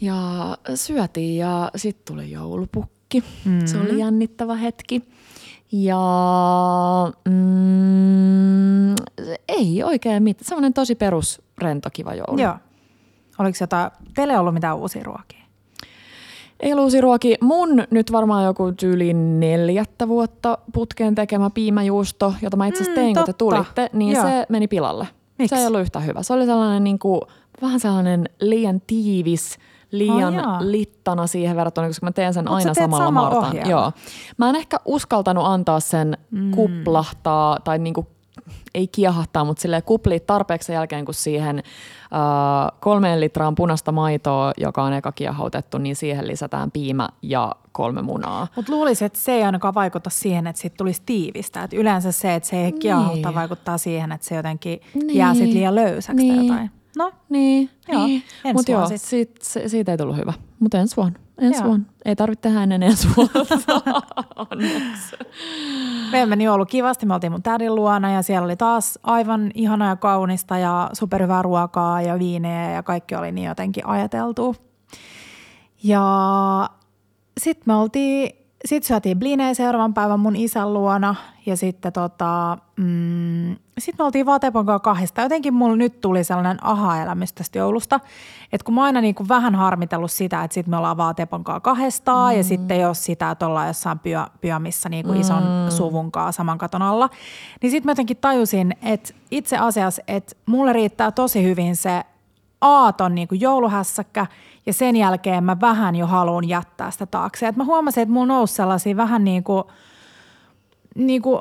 ja 0.00 0.16
syötiin 0.74 1.36
ja 1.36 1.70
sitten 1.76 2.14
tuli 2.14 2.30
joulupukki. 2.30 3.24
Mm. 3.44 3.66
Se 3.66 3.78
oli 3.80 3.98
jännittävä 3.98 4.54
hetki. 4.54 5.02
Ja 5.72 6.00
mm, 7.28 8.94
ei 9.48 9.82
oikein 9.84 10.22
mitään. 10.22 10.44
Semmoinen 10.44 10.74
tosi 10.74 10.94
perus 10.94 11.42
rento 11.58 11.88
kiva 11.92 12.14
joulu. 12.14 12.42
Joo. 12.42 12.54
Oliko 13.38 13.56
jotain, 13.60 13.90
teillä 14.14 14.32
ei 14.32 14.38
ollut 14.38 14.54
mitään 14.54 14.76
uusia 14.76 15.02
ruokia? 15.04 15.37
Ei 16.60 16.74
luusi 16.74 17.00
ruoki. 17.00 17.34
Mun 17.40 17.84
nyt 17.90 18.12
varmaan 18.12 18.44
joku 18.44 18.72
tyyli 18.72 19.14
neljättä 19.14 20.08
vuotta 20.08 20.58
putkeen 20.72 21.14
tekemä 21.14 21.50
piimäjuusto, 21.50 22.34
jota 22.42 22.56
mä 22.56 22.66
itse 22.66 22.82
asiassa 22.82 23.00
Mm, 23.00 23.04
tein, 23.04 23.16
kun 23.16 23.24
te 23.24 23.32
tulitte, 23.32 23.90
niin 23.92 24.12
Joo. 24.12 24.22
se 24.26 24.46
meni 24.48 24.68
pilalle. 24.68 25.08
Miksi? 25.38 25.56
Se 25.56 25.60
ei 25.62 25.66
ollut 25.66 25.80
yhtä 25.80 26.00
hyvä. 26.00 26.22
Se 26.22 26.32
oli 26.32 26.46
sellainen 26.46 26.84
niin 26.84 26.98
kuin, 26.98 27.20
vähän 27.62 27.80
sellainen 27.80 28.28
liian 28.40 28.80
tiivis, 28.86 29.58
liian 29.90 30.34
jaa. 30.34 30.58
littana 30.60 31.26
siihen 31.26 31.56
verrattuna, 31.56 31.86
koska 31.86 32.06
mä 32.06 32.12
teen 32.12 32.34
sen 32.34 32.44
Mut 32.44 32.50
sä 32.50 32.56
aina 32.68 32.74
teet 32.74 32.90
samalla 32.90 33.38
ohjeella. 33.38 33.70
Joo. 33.70 33.92
Mä 34.36 34.48
en 34.48 34.56
ehkä 34.56 34.76
uskaltanut 34.84 35.44
antaa 35.46 35.80
sen 35.80 36.18
mm. 36.30 36.50
kuplahtaa 36.50 37.58
tai 37.64 37.78
niin 37.78 37.94
kuin 37.94 38.06
ei 38.74 38.86
kiehahtaa, 38.88 39.44
mutta 39.44 39.60
silleen 39.60 39.82
kuplia 39.82 40.20
tarpeeksi 40.20 40.72
jälkeen, 40.72 41.04
kun 41.04 41.14
siihen 41.14 41.58
äh, 41.58 42.78
kolmeen 42.80 43.20
litraan 43.20 43.54
punaista 43.54 43.92
maitoa, 43.92 44.52
joka 44.56 44.82
on 44.82 44.92
eka 44.92 45.12
kiehautettu, 45.12 45.78
niin 45.78 45.96
siihen 45.96 46.26
lisätään 46.28 46.70
piimä 46.70 47.08
ja 47.22 47.54
kolme 47.72 48.02
munaa. 48.02 48.46
Mutta 48.56 48.72
luulisin, 48.72 49.06
että 49.06 49.18
se 49.18 49.32
ei 49.32 49.42
ainakaan 49.44 49.74
vaikuta 49.74 50.10
siihen, 50.10 50.46
että 50.46 50.62
siitä 50.62 50.76
tulisi 50.76 51.02
tiivistä. 51.06 51.62
Et 51.62 51.72
yleensä 51.72 52.12
se, 52.12 52.34
että 52.34 52.48
se 52.48 52.64
ei 52.64 52.72
kiehahtaa, 52.72 53.34
vaikuttaa 53.34 53.78
siihen, 53.78 54.12
että 54.12 54.26
se 54.26 54.34
jotenkin 54.36 54.80
Niin. 54.94 55.16
jää 55.16 55.34
sit 55.34 55.52
liian 55.52 55.74
löysäksi 55.74 56.26
tai 56.26 56.36
Niin. 56.36 56.46
jotain. 56.46 56.70
No, 56.96 57.12
Niin, 57.28 57.70
Joo, 57.88 58.06
niin. 58.06 58.22
mutta 58.52 58.72
joo, 58.72 58.88
sit. 58.88 59.00
siitä, 59.02 59.34
se, 59.42 59.68
siitä 59.68 59.92
ei 59.92 59.98
tullut 59.98 60.16
hyvä. 60.16 60.32
Mutta 60.60 60.78
ensi 60.78 60.96
vuonna. 60.96 61.18
Ensi 61.38 61.60
Joo. 61.60 61.66
vuonna. 61.66 61.86
Ei 62.04 62.16
tarvitse 62.16 62.42
tehdä 62.42 62.62
ennen 62.62 62.82
ensi 62.82 63.08
vuonna. 63.16 63.32
Onneksi. 64.50 65.16
meillä 66.12 66.26
meni 66.26 66.44
joulu 66.44 66.66
kivasti. 66.66 67.06
Me 67.06 67.14
oltiin 67.14 67.32
mun 67.32 67.42
tädin 67.42 67.74
luona 67.74 68.12
ja 68.12 68.22
siellä 68.22 68.44
oli 68.44 68.56
taas 68.56 68.98
aivan 69.02 69.50
ihanaa 69.54 69.88
ja 69.88 69.96
kaunista 69.96 70.58
ja 70.58 70.90
superhyvää 70.92 71.42
ruokaa 71.42 72.02
ja 72.02 72.18
viinejä 72.18 72.70
ja 72.70 72.82
kaikki 72.82 73.14
oli 73.14 73.32
niin 73.32 73.48
jotenkin 73.48 73.86
ajateltu. 73.86 74.56
Ja 75.82 76.70
sitten 77.40 77.64
me 77.66 77.74
oltiin, 77.74 78.37
sit 78.64 78.84
syötiin 78.84 79.18
blinejä 79.18 79.54
seuraavan 79.54 79.94
päivän 79.94 80.20
mun 80.20 80.36
isän 80.36 80.74
luona 80.74 81.14
ja 81.46 81.56
sitten 81.56 81.92
tota, 81.92 82.58
mm, 82.76 83.56
sit 83.78 83.98
me 83.98 84.04
oltiin 84.04 84.26
Vatepon 84.26 84.66
kanssa 84.66 84.82
kahdesta. 84.82 85.20
Jotenkin 85.20 85.54
mulla 85.54 85.76
nyt 85.76 86.00
tuli 86.00 86.24
sellainen 86.24 86.64
aha-elämys 86.64 87.32
tästä 87.32 87.58
joulusta, 87.58 88.00
että 88.52 88.64
kun 88.64 88.74
mä 88.74 88.82
aina 88.82 89.00
niin 89.00 89.14
kuin 89.14 89.28
vähän 89.28 89.54
harmitellut 89.54 90.10
sitä, 90.10 90.44
että 90.44 90.54
sitten 90.54 90.70
me 90.70 90.76
ollaan 90.76 90.96
Vatepon 90.96 91.44
kanssa 91.44 91.60
kahdestaan 91.60 92.32
mm. 92.32 92.36
ja 92.36 92.44
sitten 92.44 92.80
jos 92.80 93.04
sitä, 93.04 93.30
että 93.30 93.46
ollaan 93.46 93.66
jossain 93.66 93.98
pyö, 93.98 94.20
pyömissä 94.40 94.88
niin 94.88 95.04
kuin 95.06 95.20
ison 95.20 95.42
mm. 95.42 95.70
suvun 95.70 96.12
kanssa 96.12 96.36
saman 96.36 96.58
katon 96.58 96.82
alla, 96.82 97.10
niin 97.62 97.70
sitten 97.70 97.86
mä 97.86 97.90
jotenkin 97.90 98.16
tajusin, 98.16 98.76
että 98.82 99.14
itse 99.30 99.58
asiassa, 99.58 100.02
että 100.08 100.36
mulle 100.46 100.72
riittää 100.72 101.10
tosi 101.10 101.42
hyvin 101.42 101.76
se 101.76 102.04
aaton 102.60 103.14
niin 103.14 103.28
kuin 103.28 103.40
jouluhässäkkä 103.40 104.26
ja 104.68 104.72
sen 104.72 104.96
jälkeen 104.96 105.44
mä 105.44 105.60
vähän 105.60 105.96
jo 105.96 106.06
haluan 106.06 106.48
jättää 106.48 106.90
sitä 106.90 107.06
taakse. 107.06 107.48
Et 107.48 107.56
mä 107.56 107.64
huomasin, 107.64 108.02
että 108.02 108.12
mulla 108.12 108.26
nousi 108.26 108.54
sellaisia 108.54 108.96
vähän 108.96 109.24
niin 109.24 109.44
kuin, 109.44 109.64
niin 110.94 111.22
kuin, 111.22 111.40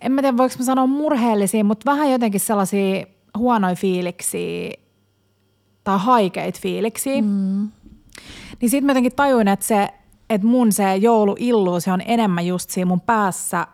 en 0.00 0.12
mä 0.12 0.22
tiedä 0.22 0.36
voiko 0.36 0.54
mä 0.58 0.64
sanoa 0.64 0.86
murheellisia, 0.86 1.64
mutta 1.64 1.90
vähän 1.90 2.12
jotenkin 2.12 2.40
sellaisia 2.40 3.06
huonoja 3.38 3.74
fiiliksiä 3.74 4.70
tai 5.84 5.98
haikeita 5.98 6.58
fiiliksiä. 6.62 7.22
Mm. 7.22 7.68
Niin 8.60 8.70
sitten 8.70 8.84
mä 8.84 8.90
jotenkin 8.90 9.16
tajuin, 9.16 9.48
että, 9.48 9.66
se, 9.66 9.88
että 10.30 10.46
mun 10.46 10.72
se 10.72 10.96
jouluilluusio 10.96 11.94
on 11.94 12.02
enemmän 12.06 12.46
just 12.46 12.70
siinä 12.70 12.88
mun 12.88 13.00
päässä 13.00 13.66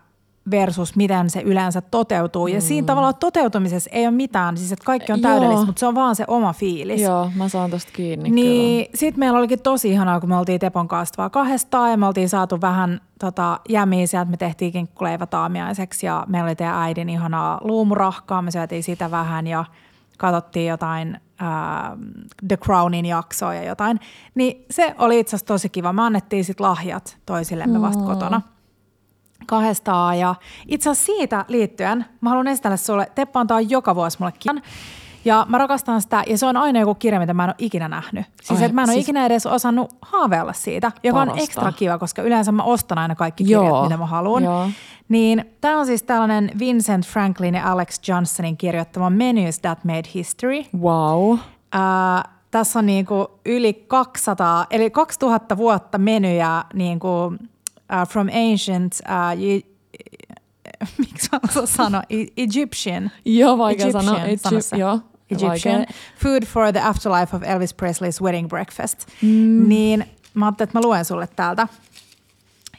versus 0.50 0.96
miten 0.96 1.30
se 1.30 1.40
yleensä 1.40 1.80
toteutuu. 1.80 2.46
Ja 2.46 2.60
siinä 2.60 2.86
tavallaan 2.86 3.14
toteutumisessa 3.20 3.90
ei 3.92 4.06
ole 4.06 4.14
mitään, 4.14 4.56
siis 4.56 4.72
että 4.72 4.84
kaikki 4.84 5.12
on 5.12 5.22
Joo. 5.22 5.30
täydellistä, 5.30 5.66
mutta 5.66 5.80
se 5.80 5.86
on 5.86 5.94
vaan 5.94 6.16
se 6.16 6.24
oma 6.28 6.52
fiilis. 6.52 7.00
Joo, 7.00 7.30
mä 7.36 7.48
saan 7.48 7.70
tosta 7.70 7.92
kiinni 7.92 8.30
Niin 8.30 8.86
sitten 8.94 9.18
meillä 9.18 9.38
olikin 9.38 9.62
tosi 9.62 9.90
ihanaa, 9.90 10.20
kun 10.20 10.28
me 10.28 10.36
oltiin 10.36 10.60
Tepon 10.60 10.88
kanssa 10.88 11.14
vaan 11.18 11.30
kahdestaan 11.30 11.90
ja 11.90 11.96
me 11.96 12.06
oltiin 12.06 12.28
saatu 12.28 12.60
vähän 12.60 13.00
tota, 13.20 13.60
jämiä 13.68 14.06
sieltä. 14.06 14.30
Me 14.30 14.36
tehtiin 14.36 14.72
kinkkuleivät 14.72 15.34
aamiaiseksi 15.34 16.06
ja 16.06 16.24
meillä 16.28 16.46
oli 16.46 16.56
teidän 16.56 16.74
äidin 16.74 17.08
ihanaa 17.08 17.60
luumurahkaa. 17.62 18.42
Me 18.42 18.50
syötiin 18.50 18.82
sitä 18.82 19.10
vähän 19.10 19.46
ja 19.46 19.64
katsottiin 20.18 20.66
jotain 20.66 21.20
ää, 21.38 21.96
The 22.48 22.56
Crownin 22.56 23.06
jaksoa 23.06 23.54
ja 23.54 23.62
jotain. 23.62 24.00
Niin 24.34 24.64
se 24.70 24.94
oli 24.98 25.20
itse 25.20 25.36
asiassa 25.36 25.46
tosi 25.46 25.68
kiva. 25.68 25.92
Me 25.92 26.02
annettiin 26.02 26.44
sitten 26.44 26.66
lahjat 26.66 27.16
toisillemme 27.26 27.80
vasta 27.80 28.04
kotona. 28.04 28.42
Kahdestaan. 29.46 30.18
Ja 30.18 30.34
itse 30.68 30.90
asiassa 30.90 31.06
siitä 31.12 31.44
liittyen 31.48 32.04
mä 32.20 32.28
haluan 32.30 32.48
esitellä 32.48 32.76
sulle, 32.76 33.06
Teppo 33.14 33.38
antaa 33.38 33.60
joka 33.60 33.94
vuosi 33.94 34.16
mulle 34.20 34.32
kirjan. 34.38 34.62
Ja 35.26 35.46
mä 35.48 35.58
rakastan 35.58 36.02
sitä, 36.02 36.22
ja 36.26 36.38
se 36.38 36.46
on 36.46 36.56
aina 36.56 36.80
joku 36.80 36.94
kirja, 36.94 37.20
mitä 37.20 37.34
mä 37.34 37.44
en 37.44 37.48
ole 37.50 37.54
ikinä 37.58 37.88
nähnyt. 37.88 38.26
Siis 38.42 38.58
Ai, 38.60 38.64
että 38.64 38.74
mä 38.74 38.82
en 38.82 38.88
ole 38.88 38.92
siis- 38.94 39.04
ikinä 39.04 39.26
edes 39.26 39.46
osannut 39.46 39.96
haaveilla 40.02 40.52
siitä, 40.52 40.92
joka 41.02 41.20
on 41.20 41.28
Parasta. 41.28 41.44
ekstra 41.44 41.72
kiva, 41.72 41.98
koska 41.98 42.22
yleensä 42.22 42.52
mä 42.52 42.62
ostan 42.62 42.98
aina 42.98 43.14
kaikki 43.14 43.44
kirjat, 43.44 43.64
Joo, 43.64 43.82
mitä 43.84 43.96
mä 43.96 44.06
haluan. 44.06 44.44
joo. 44.44 44.68
Niin 45.08 45.44
tämä 45.60 45.78
on 45.78 45.86
siis 45.86 46.02
tällainen 46.02 46.50
Vincent 46.58 47.06
Franklin 47.06 47.54
ja 47.54 47.72
Alex 47.72 48.08
Johnsonin 48.08 48.56
kirjoittama 48.56 49.10
Menus 49.10 49.58
That 49.58 49.84
Made 49.84 50.02
History. 50.14 50.62
Wow. 50.80 51.38
Ää, 51.72 52.22
tässä 52.50 52.78
on 52.78 52.86
niinku 52.86 53.30
yli 53.46 53.72
200, 53.88 54.66
eli 54.70 54.90
2000 54.90 55.56
vuotta 55.56 55.98
menyjä 55.98 56.64
niinku, 56.74 57.34
uh, 57.92 58.08
from 58.08 58.28
ancient, 58.28 59.00
uh, 59.08 59.64
miksi 60.98 61.28
mä 61.32 61.38
osaan 61.48 61.66
sanoa, 61.66 62.02
E- 62.10 62.26
Egyptian. 62.36 63.10
Joo, 63.24 63.58
vaikea 63.58 63.86
Egyptian, 63.86 64.04
sanoa. 64.04 64.18
sano 64.20 64.32
Egypt, 64.56 64.64
se. 64.64 64.76
joo, 64.76 65.00
Egyptian. 65.30 65.78
vaikea. 65.78 65.94
Food 66.22 66.44
for 66.46 66.72
the 66.72 66.80
afterlife 66.80 67.36
of 67.36 67.42
Elvis 67.42 67.74
Presley's 67.74 68.22
wedding 68.22 68.48
breakfast. 68.48 69.06
Mm. 69.22 69.68
Niin 69.68 70.04
mä 70.34 70.46
ajattelin, 70.46 70.68
että 70.68 70.78
mä 70.78 70.82
luen 70.86 71.04
sulle 71.04 71.28
täältä 71.36 71.68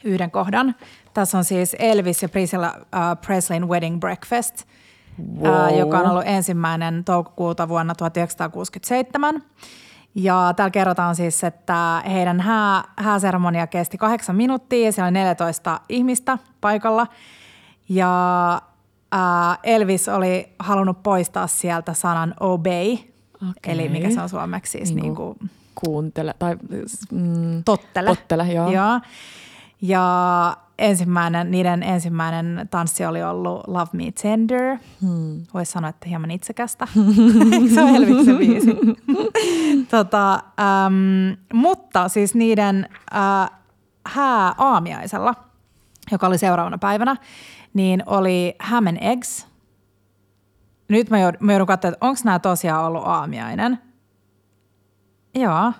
yhden 0.04 0.30
kohdan. 0.30 0.74
Tässä 1.14 1.38
on 1.38 1.44
siis 1.44 1.76
Elvis 1.78 2.22
ja 2.22 2.28
Priscilla 2.28 2.74
uh, 2.78 3.20
Presleyn 3.26 3.68
wedding 3.68 4.00
breakfast, 4.00 4.64
wow. 5.40 5.52
Wow. 5.52 5.72
uh, 5.72 5.78
joka 5.78 5.98
on 5.98 6.10
ollut 6.10 6.22
ensimmäinen 6.26 7.04
toukokuuta 7.04 7.68
vuonna 7.68 7.94
1967. 7.94 9.42
Ja 10.18 10.52
täällä 10.56 10.70
kerrotaan 10.70 11.16
siis, 11.16 11.44
että 11.44 12.02
heidän 12.10 12.40
hää, 12.40 12.84
hääseremonia 12.96 13.66
kesti 13.66 13.98
kahdeksan 13.98 14.36
minuuttia 14.36 14.84
ja 14.84 14.92
siellä 14.92 15.06
oli 15.06 15.12
14 15.12 15.80
ihmistä 15.88 16.38
paikalla. 16.60 17.06
Ja 17.88 18.62
Elvis 19.62 20.08
oli 20.08 20.48
halunnut 20.58 21.02
poistaa 21.02 21.46
sieltä 21.46 21.92
sanan 21.92 22.34
obey, 22.40 22.92
Okei. 22.92 23.08
eli 23.66 23.88
mikä 23.88 24.10
se 24.10 24.20
on 24.20 24.28
suomeksi 24.28 24.70
siis 24.70 24.94
niin 24.94 25.02
Niinku 25.02 25.34
kuin 25.38 25.50
Kuuntele, 25.84 26.34
tai 26.38 26.56
mm, 27.12 27.64
tottele. 27.64 28.08
Tottele, 28.08 28.52
joo. 28.52 28.70
joo. 28.70 29.00
Ja 29.82 30.56
ensimmäinen, 30.78 31.50
niiden 31.50 31.82
ensimmäinen 31.82 32.68
tanssi 32.70 33.06
oli 33.06 33.22
ollut 33.22 33.62
Love 33.66 33.90
Me 33.92 34.12
Tender. 34.22 34.78
Hmm. 35.00 35.42
Voisi 35.54 35.72
sanoa, 35.72 35.90
että 35.90 36.08
hieman 36.08 36.30
itsekästä. 36.30 36.86
Se 37.74 37.82
ole 37.82 37.96
Elviksen 37.96 38.36
biisi? 38.38 38.76
tota, 39.90 40.34
äm, 40.34 41.36
mutta 41.52 42.08
siis 42.08 42.34
niiden 42.34 42.88
äh, 43.14 43.50
hää 44.06 44.54
aamiaisella, 44.58 45.34
joka 46.12 46.26
oli 46.26 46.38
seuraavana 46.38 46.78
päivänä, 46.78 47.16
niin 47.74 48.02
oli 48.06 48.54
ham 48.60 48.86
and 48.86 48.98
eggs. 49.00 49.46
Nyt 50.88 51.10
mä 51.10 51.18
joudun, 51.18 51.38
mä 51.40 51.52
joudun 51.52 51.66
katsoa, 51.66 51.88
että 51.88 52.06
onko 52.06 52.20
nämä 52.24 52.38
tosiaan 52.38 52.84
ollut 52.84 53.06
aamiainen. 53.06 53.78
Joo, 55.34 55.72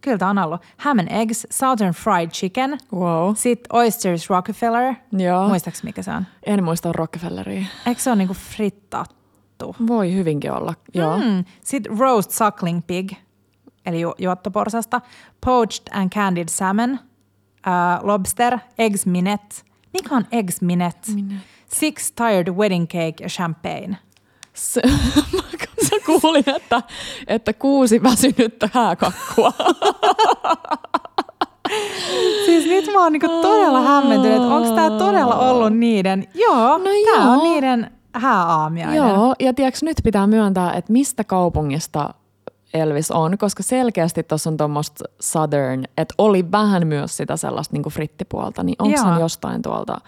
kyllä 0.00 0.18
tämä 0.18 0.30
on 0.30 0.38
ollut. 0.38 0.60
Ham 0.76 0.98
and 0.98 1.08
eggs, 1.10 1.46
southern 1.50 1.92
fried 1.94 2.28
chicken, 2.30 2.78
wow. 2.92 3.34
sitten 3.36 3.76
oysters 3.76 4.30
Rockefeller. 4.30 4.94
Joo. 5.12 5.48
Muistaaks 5.48 5.82
mikä 5.82 6.02
se 6.02 6.10
on? 6.10 6.26
En 6.46 6.64
muista 6.64 6.92
Rockefelleria. 6.92 7.64
Eikö 7.86 8.00
se 8.00 8.10
ole 8.10 8.16
niinku 8.16 8.34
frittattu? 8.34 9.76
Voi 9.86 10.14
hyvinkin 10.14 10.52
olla, 10.52 10.74
joo. 10.94 11.18
Mm. 11.18 11.44
Sitten 11.64 11.98
roast 11.98 12.30
suckling 12.30 12.80
pig, 12.86 13.12
eli 13.86 14.00
ju- 14.00 14.14
juottoporsasta. 14.18 15.00
Poached 15.44 15.86
and 15.92 16.10
candied 16.10 16.48
salmon, 16.48 16.90
uh, 16.92 16.98
lobster, 18.06 18.58
eggs 18.78 19.06
minette. 19.06 19.56
Mikä 19.92 20.14
on 20.16 20.26
eggs 20.32 20.60
minette? 20.60 21.12
Minette. 21.14 21.44
Six 21.66 22.12
tired 22.12 22.48
wedding 22.48 22.86
cake 22.86 23.14
ja 23.20 23.28
champagne. 23.28 23.96
Se, 24.54 24.82
mä 25.92 25.98
kuulin, 26.06 26.44
että, 26.56 26.82
että 27.26 27.52
kuusi 27.52 28.02
väsynyttä 28.02 28.68
hääkakkua. 28.72 29.52
Siis 32.46 32.66
nyt 32.66 32.92
mä 32.92 33.02
oon 33.02 33.12
niinku 33.12 33.28
todella 33.42 33.80
hämmentynyt, 33.80 34.36
että 34.36 34.54
onko 34.54 34.74
tämä 34.74 34.90
todella 34.90 35.36
ollut 35.36 35.76
niiden, 35.76 36.24
joo, 36.34 36.78
No 36.78 36.90
tämä 37.14 37.32
on 37.32 37.38
niiden 37.38 37.90
hääaamiainen. 38.14 38.96
Joo, 38.96 39.34
ja 39.40 39.54
tiedätkö, 39.54 39.78
nyt 39.82 39.96
pitää 40.04 40.26
myöntää, 40.26 40.72
että 40.72 40.92
mistä 40.92 41.24
kaupungista 41.24 42.14
Elvis 42.74 43.10
on, 43.10 43.38
koska 43.38 43.62
selkeästi 43.62 44.22
tuossa 44.22 44.50
on 44.50 44.56
tuommoista 44.56 45.04
southern, 45.20 45.84
että 45.96 46.14
oli 46.18 46.52
vähän 46.52 46.86
myös 46.86 47.16
sitä 47.16 47.36
sellaista 47.36 47.76
niin 47.76 47.92
frittipuolta, 47.92 48.62
niin 48.62 48.76
onko 48.78 48.96
se 48.96 49.20
jostain 49.20 49.62
tuolta? 49.62 49.98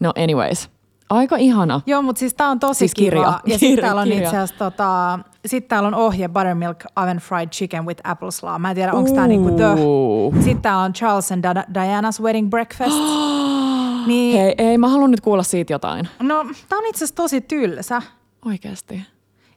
No 0.00 0.12
anyways, 0.16 0.70
aika 1.10 1.36
ihana. 1.36 1.80
Joo, 1.86 2.02
mutta 2.02 2.20
siis 2.20 2.34
tää 2.34 2.48
on 2.48 2.58
tosi 2.60 2.78
Siis 2.78 2.94
kiva. 2.94 3.06
kirja. 3.10 3.40
Ja 3.46 3.58
sitten 3.58 3.84
täällä 3.84 4.00
on 4.00 4.12
itse 4.12 4.26
asiassa 4.26 4.54
tota, 4.58 5.18
sit 5.46 5.68
täällä 5.68 5.86
on 5.86 5.94
ohje 5.94 6.28
Buttermilk 6.28 6.84
Oven 6.96 7.16
Fried 7.18 7.48
Chicken 7.48 7.86
with 7.86 8.00
Apple 8.04 8.30
Slaw. 8.30 8.60
Mä 8.60 8.70
en 8.70 8.74
tiedä, 8.74 8.92
onko 8.92 9.10
tää 9.14 9.26
niinku 9.26 9.50
the... 9.50 9.64
Sitten 10.42 10.62
täällä 10.62 10.82
on 10.82 10.92
Charles 10.92 11.32
and 11.32 11.44
Di- 11.44 11.78
Diana's 11.80 12.22
Wedding 12.22 12.50
Breakfast. 12.50 12.96
niin, 14.06 14.38
Hei, 14.40 14.54
ei, 14.58 14.78
mä 14.78 14.88
haluan 14.88 15.10
nyt 15.10 15.20
kuulla 15.20 15.42
siitä 15.42 15.72
jotain. 15.72 16.08
no, 16.22 16.44
tää 16.68 16.78
on 16.78 16.86
itse 16.86 16.98
asiassa 17.04 17.14
tosi 17.14 17.40
tylsä. 17.40 18.02
Oikeasti. 18.44 19.02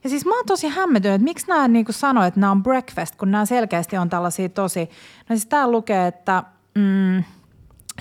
Ja 0.04 0.10
siis 0.10 0.24
mä 0.26 0.34
oon 0.36 0.46
tosi 0.46 0.68
hämmentynyt, 0.68 1.14
että 1.14 1.24
miksi 1.24 1.46
nämä 1.48 1.68
niinku 1.68 1.92
sanoo, 1.92 2.24
että 2.24 2.40
nämä 2.40 2.50
on 2.50 2.62
breakfast, 2.62 3.16
kun 3.16 3.30
nämä 3.30 3.46
selkeästi 3.46 3.96
on 3.96 4.08
tällaisia 4.08 4.48
tosi... 4.48 4.80
No 5.28 5.36
siis 5.36 5.46
täällä 5.46 5.72
lukee, 5.72 6.06
että 6.06 6.42
mm, 6.74 7.24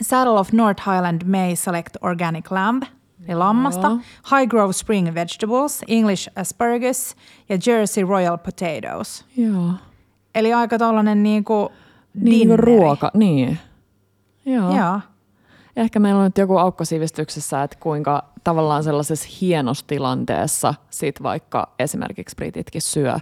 Saddle 0.02 0.40
of 0.40 0.52
North 0.52 0.84
Highland 0.88 1.22
may 1.26 1.56
select 1.56 1.96
organic 2.02 2.52
lamb, 2.52 2.84
eli 3.28 3.38
lammasta, 3.38 3.90
High 4.36 4.48
Grove 4.50 4.74
spring 4.74 5.14
vegetables, 5.16 5.82
English 5.88 6.30
asparagus 6.36 7.16
ja 7.50 7.58
Jersey 7.68 8.06
royal 8.06 8.38
potatoes. 8.38 9.26
Joo. 9.38 9.72
Eli 10.36 10.54
aika 10.54 10.78
tollanen 10.78 11.24
niinku 11.24 11.72
Niin, 12.14 12.24
niin 12.26 12.40
dinneri. 12.40 12.64
ruoka, 12.66 13.12
niin. 13.14 13.60
Joo. 14.46 14.78
Joo. 14.78 15.00
Ehkä 15.76 16.00
meillä 16.00 16.20
on 16.20 16.26
nyt 16.26 16.38
joku 16.38 16.58
aukko 16.58 16.86
sivistyksessä, 16.86 17.64
että 17.64 17.78
kuinka 17.80 18.24
tavallaan 18.44 18.84
sellaisessa 18.84 19.30
hienossa 19.42 19.88
tilanteessa 19.88 20.74
sit 20.90 21.24
vaikka 21.24 21.70
esimerkiksi 21.80 22.36
brititkin 22.36 22.82
syö 22.82 23.12
öö, 23.14 23.22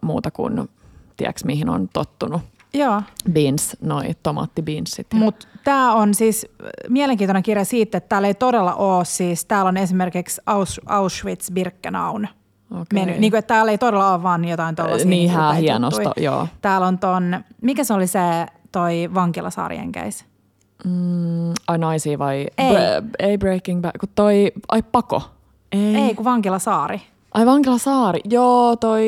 muuta 0.00 0.30
kuin, 0.30 0.68
tiedätkö 1.16 1.40
mihin 1.44 1.68
on 1.68 1.88
tottunut. 1.92 2.42
Joo. 2.74 3.02
Beans, 3.32 3.76
noi 3.80 4.04
tomaattibeansit. 4.22 5.06
Mutta 5.14 5.46
tämä 5.64 5.94
on 5.94 6.14
siis 6.14 6.46
äh, 6.64 6.68
mielenkiintoinen 6.88 7.42
kirja 7.42 7.64
siitä, 7.64 7.98
että 7.98 8.08
täällä 8.08 8.28
ei 8.28 8.34
todella 8.34 8.74
ole 8.74 9.04
siis, 9.04 9.44
täällä 9.44 9.68
on 9.68 9.76
esimerkiksi 9.76 10.40
Aus, 10.46 10.80
Auschwitz-Birkenaun 10.86 12.28
Okei. 12.70 12.84
meny. 13.06 13.18
Niin 13.18 13.32
kuin, 13.32 13.38
että 13.38 13.54
täällä 13.54 13.70
ei 13.72 13.78
todella 13.78 14.14
ole 14.14 14.22
vaan 14.22 14.44
jotain 14.44 14.76
tuollaisia 14.76 15.08
Niin, 15.08 15.30
upeita 15.30 15.42
hää 15.42 15.52
hienosta, 15.52 16.12
joo. 16.16 16.48
Täällä 16.60 16.86
on 16.86 16.98
ton, 16.98 17.44
mikä 17.62 17.84
se 17.84 17.94
oli 17.94 18.06
se 18.06 18.46
toi 18.72 19.10
vankilasaarienkeis? 19.14 20.24
Mm, 20.84 21.52
ai 21.68 21.78
naisia 21.78 22.18
vai? 22.18 22.46
Ei. 22.58 22.74
Bre- 22.74 23.10
ei 23.18 23.38
Breaking 23.38 23.80
Bad, 23.80 23.98
kun 24.00 24.08
toi, 24.14 24.52
ai 24.68 24.82
pako. 24.82 25.22
Ei. 25.72 25.96
Ei, 25.96 26.14
kun 26.14 26.24
vankilasaari. 26.24 27.00
Ai 27.34 27.46
Vankilasaari, 27.46 28.20
joo 28.30 28.76
toi, 28.76 29.04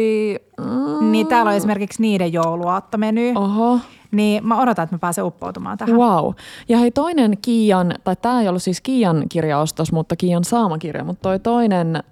mm, 0.61 1.11
Niin 1.13 1.27
täällä 1.27 1.51
on 1.51 1.57
esimerkiksi 1.57 2.03
niiden 2.03 2.33
jouluaattomeny. 2.33 3.33
oho. 3.35 3.79
Niin 4.11 4.47
mä 4.47 4.61
odotan, 4.61 4.83
että 4.83 4.95
mä 4.95 4.99
pääsen 4.99 5.25
uppoutumaan 5.25 5.79
tähän. 5.79 5.97
Wow. 5.97 6.33
Ja 6.69 6.79
hei 6.79 6.91
toinen 6.91 7.39
Kiian, 7.43 7.95
tai 8.05 8.17
tämä 8.17 8.41
ei 8.41 8.49
ollut 8.49 8.63
siis 8.63 8.81
Kiian 8.81 9.25
kirjaostos, 9.29 9.93
mutta 9.93 10.17
Kiian 10.17 10.45
saama 10.45 10.79
kirja, 10.79 11.05
mutta 11.05 11.23
toi 11.23 11.39
toinen, 11.39 11.97
äh, 11.97 12.03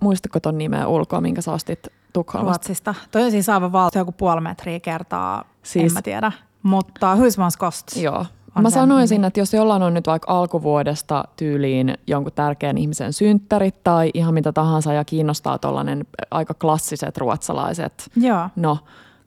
muistatko 0.00 0.40
ton 0.40 0.58
nimeä 0.58 0.86
ulkoa, 0.86 1.20
minkä 1.20 1.40
sä 1.42 1.52
ostit 1.52 1.86
Tukholmasta? 2.12 2.50
Ruotsista. 2.52 2.94
Toi 3.10 3.22
on 3.22 3.30
siis 3.30 3.48
aivan 3.48 3.72
valtio 3.72 4.00
joku 4.00 4.12
puoli 4.12 4.40
metriä 4.40 4.80
kertaa, 4.80 5.44
siis, 5.62 5.72
Siis- 5.72 5.92
en 5.92 5.94
mä 5.96 6.02
tiedä. 6.02 6.32
Mutta 6.62 7.16
Husmans 7.16 7.56
Kost. 7.56 7.96
Joo. 7.96 8.26
On 8.56 8.62
Mä 8.62 8.70
sanoisin, 8.70 9.16
nimi. 9.16 9.26
että 9.26 9.40
jos 9.40 9.54
jollain 9.54 9.82
on 9.82 9.94
nyt 9.94 10.06
vaikka 10.06 10.32
alkuvuodesta 10.32 11.24
tyyliin 11.36 11.94
jonkun 12.06 12.32
tärkeän 12.32 12.78
ihmisen 12.78 13.12
synttärit 13.12 13.84
tai 13.84 14.10
ihan 14.14 14.34
mitä 14.34 14.52
tahansa 14.52 14.92
ja 14.92 15.04
kiinnostaa 15.04 15.58
tuollainen 15.58 16.04
aika 16.30 16.54
klassiset 16.54 17.16
ruotsalaiset, 17.18 18.10
Joo, 18.16 18.48
no 18.56 18.78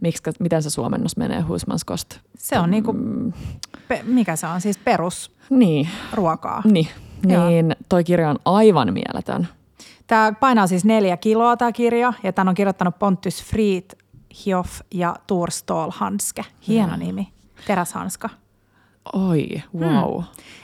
miksikä, 0.01 0.31
miten 0.39 0.63
se 0.63 0.69
suomennos 0.69 1.17
menee 1.17 1.41
Husmanskost? 1.41 2.17
se 2.37 2.59
on 2.59 2.71
niinku, 2.71 2.93
Mm. 2.93 3.33
pe, 3.87 4.01
mikä 4.03 4.35
se 4.35 4.47
on, 4.47 4.61
siis 4.61 4.77
Niin, 4.77 4.85
perusruokaa. 4.85 6.61
niin, 6.65 6.87
niin 7.25 7.75
toi 7.89 8.03
kirja 8.03 8.29
on 8.29 8.37
aivan 8.45 8.93
mieletön. 8.93 9.47
Tämä 10.07 10.33
painaa 10.39 10.67
siis 10.67 10.85
neljä 10.85 11.17
kiloa 11.17 11.57
tämä 11.57 11.71
kirja 11.71 12.13
ja 12.23 12.33
tämän 12.33 12.47
on 12.49 12.55
kirjoittanut 12.55 12.99
Pontus 12.99 13.43
Fried 13.43 13.83
Hioff 14.45 14.81
ja 14.93 15.15
Tor 15.27 15.51
Stålhandske. 15.51 16.45
Hieno 16.67 16.95
nimi, 16.95 17.27
teräshanska. 17.67 18.29
Oi, 19.13 19.47
wow. 19.79 20.15
Hmm. 20.15 20.23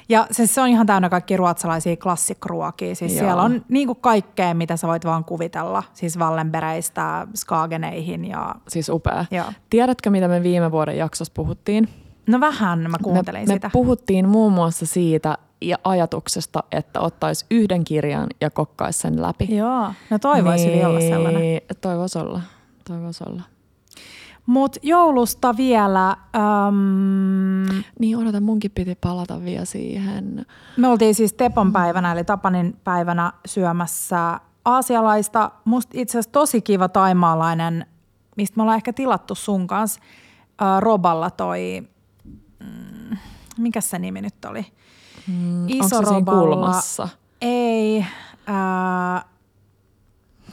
Ja 0.10 0.28
se, 0.32 0.48
se 0.48 0.62
on 0.62 0.68
ihan 0.68 0.86
täynnä 0.86 1.10
kaikki 1.10 1.38
ruotsalaisia 1.38 1.96
klassikruokia. 1.98 2.96
Siis 2.96 3.12
Joo. 3.12 3.20
siellä 3.20 3.42
on 3.42 3.66
niin 3.70 3.88
kuin 3.88 4.00
kaikkea, 4.02 4.54
mitä 4.54 4.78
sä 4.78 4.88
voit 4.88 5.06
vaan 5.06 5.26
kuvitella. 5.26 5.84
Siis 5.94 6.20
Wallenbereistä 6.20 7.28
Skageneihin 7.36 8.26
ja... 8.26 8.56
Siis 8.68 8.90
upea. 8.90 9.26
Joo. 9.32 9.46
Tiedätkö, 9.70 10.10
mitä 10.10 10.28
me 10.28 10.44
viime 10.44 10.72
vuoden 10.72 10.98
jaksossa 10.98 11.34
puhuttiin? 11.36 11.90
No 12.28 12.40
vähän 12.40 12.80
mä 12.92 12.98
kuuntelin 13.04 13.42
me, 13.48 13.54
sitä. 13.54 13.68
Me 13.68 13.72
puhuttiin 13.72 14.30
muun 14.30 14.54
muassa 14.54 14.86
siitä 14.86 15.38
ja 15.62 15.78
ajatuksesta, 15.84 16.64
että 16.72 17.00
ottaisi 17.00 17.46
yhden 17.52 17.84
kirjan 17.84 18.28
ja 18.42 18.50
kokkaisi 18.50 19.00
sen 19.00 19.22
läpi. 19.22 19.56
Joo, 19.56 19.92
no 20.10 20.20
toivoisi 20.22 20.68
niin, 20.68 20.86
olla 20.86 21.00
sellainen. 21.00 21.62
Toivoisi 21.82 22.20
olla, 22.20 22.42
toivoisi 22.88 23.24
olla. 23.28 23.42
Mutta 24.46 24.80
joulusta 24.84 25.58
vielä. 25.58 26.18
Um, 26.38 27.84
niin 28.00 28.18
odota, 28.18 28.42
munkin 28.42 28.72
piti 28.72 28.96
palata 28.96 29.44
vielä 29.44 29.66
siihen. 29.66 30.46
Me 30.78 30.88
oltiin 30.88 31.16
siis 31.16 31.34
Tepon 31.34 31.74
päivänä, 31.74 32.12
eli 32.12 32.24
Tapanin 32.24 32.80
päivänä 32.84 33.34
syömässä 33.46 34.40
aasialaista. 34.66 35.52
Musta 35.66 35.92
itse 35.94 36.12
asiassa 36.12 36.32
tosi 36.32 36.62
kiva 36.62 36.90
taimaalainen, 36.90 37.86
mistä 38.38 38.58
me 38.58 38.64
ollaan 38.64 38.76
ehkä 38.76 38.94
tilattu 38.94 39.36
sun 39.36 39.68
kanssa. 39.68 40.02
Uh, 40.62 40.82
Roballa 40.82 41.32
toi, 41.32 41.88
mm, 42.60 43.18
mikä 43.58 43.82
se 43.82 44.00
nimi 44.00 44.22
nyt 44.22 44.46
oli? 44.46 44.66
Mm, 45.28 45.70
Iso 45.70 45.96
onko 45.96 46.10
se 46.10 46.16
Roballa. 46.16 46.56
kulmassa? 46.56 47.10
Ei. 47.42 48.06
Uh, 48.50 49.30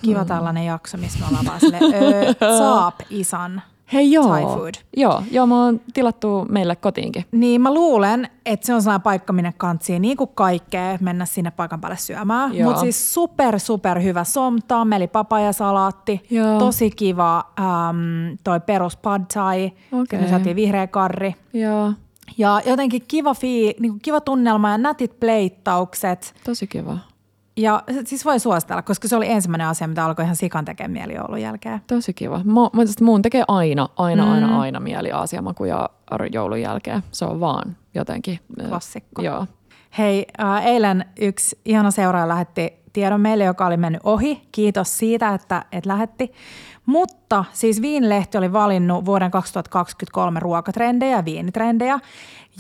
kiva 0.03 0.21
mm. 0.21 0.27
tällainen 0.27 0.65
jakso, 0.65 0.97
missä 0.99 1.19
me 1.19 1.27
ollaan 1.27 1.47
vaan 1.47 1.61
silleen, 1.61 1.83
öö, 1.85 2.35
Saap 2.59 2.95
Isan 3.11 3.63
Hei 3.93 4.13
joo. 4.13 4.27
Thai 4.27 4.43
food. 4.43 4.75
Joo, 4.97 5.23
joo, 5.31 5.47
mä 5.47 5.65
oon 5.65 5.81
tilattu 5.95 6.47
meille 6.49 6.77
kotiinkin. 6.77 7.25
Niin 7.33 7.61
mä 7.61 7.75
luulen, 7.75 8.29
että 8.47 8.67
se 8.67 8.75
on 8.75 8.83
sellainen 8.83 9.03
paikka, 9.03 9.33
minne 9.33 9.55
kantsii 9.57 9.99
niin 9.99 10.17
kuin 10.17 10.31
kaikkea 10.35 10.99
mennä 11.01 11.27
sinne 11.27 11.51
paikan 11.51 11.81
päälle 11.81 11.97
syömään. 11.97 12.53
Mutta 12.65 12.81
siis 12.81 13.15
super, 13.15 13.61
super 13.61 14.03
hyvä 14.03 14.25
somta, 14.25 14.85
meli 14.85 15.07
papajasalaatti, 15.07 16.23
joo. 16.31 16.59
tosi 16.59 16.91
kiva 16.91 17.45
um, 17.61 18.39
toi 18.45 18.61
perus 18.61 18.97
pad 18.97 19.23
thai, 19.33 19.73
okay. 19.93 20.21
me 20.21 20.29
saatiin 20.29 20.57
vihreä 20.57 20.87
karri. 20.87 21.35
Joo. 21.53 21.93
Ja 22.39 22.61
jotenkin 22.67 23.03
kiva, 23.09 23.35
fii, 23.35 23.75
niin 23.81 23.93
kuin 23.93 24.01
kiva 24.01 24.21
tunnelma 24.21 24.71
ja 24.71 24.79
nätit 24.79 25.21
pleittaukset. 25.21 26.35
Tosi 26.45 26.67
kiva. 26.67 26.99
Ja 27.57 27.83
siis 28.05 28.25
voi 28.25 28.41
suositella, 28.41 28.83
koska 28.83 29.09
se 29.09 29.17
oli 29.17 29.31
ensimmäinen 29.31 29.67
asia, 29.67 29.89
mitä 29.89 30.05
alkoi 30.05 30.25
ihan 30.25 30.37
sikan 30.37 30.65
tekemään 30.65 30.91
mieli 30.91 31.15
joulun 31.15 31.43
jälkeen. 31.43 31.81
Tosi 31.87 32.15
kiva. 32.15 32.41
Mä, 32.45 32.61
mä, 32.61 32.83
mun 33.01 33.23
tekee 33.23 33.45
aina, 33.49 33.89
aina, 33.97 34.25
mm. 34.25 34.33
aina, 34.33 34.61
aina 34.61 34.81
mieli 34.81 35.13
aasiamakuja 35.13 35.91
joulun 36.33 36.61
jälkeen. 36.61 37.03
Se 37.11 37.25
on 37.25 37.41
vaan 37.41 37.77
jotenkin. 37.95 38.41
Klassikko. 38.69 39.23
Joo. 39.23 39.47
Hei, 39.99 40.27
äh, 40.41 40.67
eilen 40.67 41.05
yksi 41.21 41.59
ihana 41.65 41.91
seuraaja 41.91 42.29
lähetti 42.29 42.73
tiedon 42.93 43.21
meille, 43.21 43.45
joka 43.45 43.67
oli 43.67 43.77
mennyt 43.77 44.01
ohi. 44.05 44.49
Kiitos 44.53 44.99
siitä, 44.99 45.35
että 45.35 45.65
et 45.73 45.87
lähetti. 45.87 46.33
Mutta 46.87 47.45
siis 47.53 47.83
Viinilehti 47.83 48.39
oli 48.39 48.53
valinnut 48.53 49.05
vuoden 49.05 49.31
2023 49.31 50.41
ruokatrendejä 50.41 51.17
ja 51.17 51.25
viinitrendejä. 51.25 52.01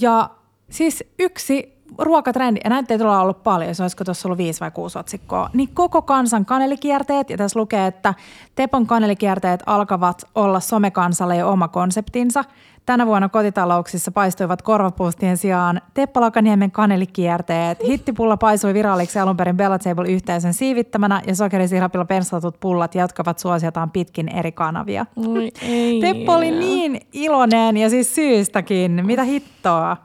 Ja 0.00 0.31
siis 0.70 1.05
yksi 1.18 1.82
ruokatrendi, 1.98 2.61
ja 2.64 2.70
näitä 2.70 2.94
ei 2.94 2.98
tule 2.98 3.16
ollut 3.16 3.42
paljon, 3.42 3.74
se 3.74 3.83
olisiko 3.83 4.05
tuossa 4.05 4.28
ollut 4.28 4.38
viisi 4.38 4.61
vai 4.61 4.70
kuusi 4.70 4.98
otsikkoa, 4.98 5.50
niin 5.52 5.68
koko 5.74 6.02
kansan 6.02 6.44
kanelikierteet, 6.44 7.31
ja 7.31 7.37
tässä 7.37 7.61
lukee, 7.61 7.87
että 7.87 8.14
Tepon 8.55 8.87
kanelikierteet 8.87 9.62
alkavat 9.66 10.22
olla 10.35 10.61
somekansalle 10.61 11.37
jo 11.37 11.50
oma 11.50 11.68
konseptinsa. 11.68 12.44
Tänä 12.87 13.07
vuonna 13.07 13.28
kotitalouksissa 13.28 14.11
paistuivat 14.11 14.62
korvapuustien 14.62 15.37
sijaan 15.37 15.81
Teppalakaniemen 15.94 16.70
kanelikierteet. 16.70 17.78
Hittipulla 17.87 18.37
paisui 18.37 18.74
viralliksi 18.74 19.18
alun 19.18 19.37
perin 19.37 19.57
Bella 19.57 19.78
Table 19.78 20.09
yhteisön 20.09 20.55
siivittämänä 20.55 21.22
ja 21.26 21.37
sokerisirapilla 21.37 22.05
penslatut 22.05 22.61
pullat 22.61 22.94
jatkavat 22.94 23.38
suosiotaan 23.38 23.90
pitkin 23.90 24.28
eri 24.28 24.52
kanavia. 24.52 25.07
Oi, 25.16 25.50
ei. 25.62 26.00
Teppo 26.00 26.33
oli 26.33 26.50
niin 26.50 27.00
iloinen 27.12 27.76
ja 27.76 27.90
siis 27.90 28.14
syystäkin. 28.14 29.07
Mitä 29.07 29.24
hittoa? 29.24 29.96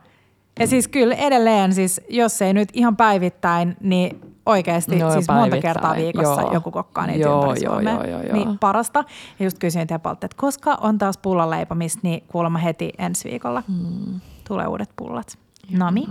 Ja 0.59 0.67
siis 0.67 0.87
kyllä 0.87 1.15
edelleen, 1.15 1.73
siis 1.73 2.01
jos 2.09 2.41
ei 2.41 2.53
nyt 2.53 2.69
ihan 2.73 2.97
päivittäin, 2.97 3.77
niin 3.81 4.21
oikeasti 4.45 4.95
no, 4.95 5.11
siis 5.11 5.27
monta 5.29 5.57
kertaa 5.57 5.95
viikossa 5.95 6.41
joo. 6.41 6.53
joku 6.53 6.71
kokkaa 6.71 7.07
niitä 7.07 7.27
joo, 7.27 7.43
ympäri 7.43 7.65
joo, 7.65 7.79
joo, 7.79 8.03
joo, 8.03 8.21
joo. 8.21 8.33
Niin 8.33 8.59
parasta. 8.59 9.03
Ja 9.39 9.45
just 9.45 9.59
kysyin 9.59 9.87
Tepalta, 9.87 10.25
että 10.25 10.37
koska 10.37 10.77
on 10.81 10.97
taas 10.97 11.17
pullanleipomista, 11.17 11.99
niin 12.03 12.23
kuulemma 12.27 12.57
heti 12.57 12.89
ensi 12.97 13.29
viikolla 13.29 13.63
hmm. 13.67 14.19
tulee 14.47 14.67
uudet 14.67 14.89
pullat. 14.95 15.37
Nami. 15.71 16.07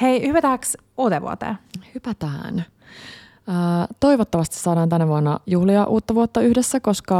Hei, 0.00 0.28
hypätäänkö 0.28 0.66
uuteen 0.98 1.22
vuoteen? 1.22 1.58
Hypätään. 1.94 2.64
Toivottavasti 4.00 4.56
saadaan 4.56 4.88
tänä 4.88 5.08
vuonna 5.08 5.40
juhlia 5.46 5.84
uutta 5.84 6.14
vuotta 6.14 6.40
yhdessä, 6.40 6.80
koska 6.80 7.14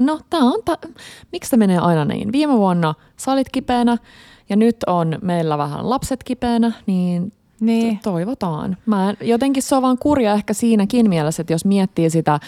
no 0.00 0.20
tää 0.30 0.40
on, 0.40 0.60
ta- 0.64 0.88
miksi 1.32 1.50
se 1.50 1.56
menee 1.56 1.78
aina 1.78 2.04
niin? 2.04 2.32
Viime 2.32 2.56
vuonna 2.56 2.94
sä 3.16 3.32
olit 3.32 3.48
kipeänä, 3.52 3.96
ja 4.50 4.56
nyt 4.56 4.76
on 4.86 5.18
meillä 5.22 5.58
vähän 5.58 5.90
lapset 5.90 6.24
kipeänä, 6.24 6.72
niin 6.86 7.32
niin. 7.60 7.98
toivotaan. 8.02 8.76
Mä 8.86 9.14
jotenkin 9.20 9.62
se 9.62 9.74
on 9.74 9.82
vaan 9.82 9.98
kurja 9.98 10.34
ehkä 10.34 10.54
siinäkin 10.54 11.08
mielessä, 11.08 11.40
että 11.40 11.52
jos 11.52 11.64
miettii 11.64 12.10
sitä, 12.10 12.40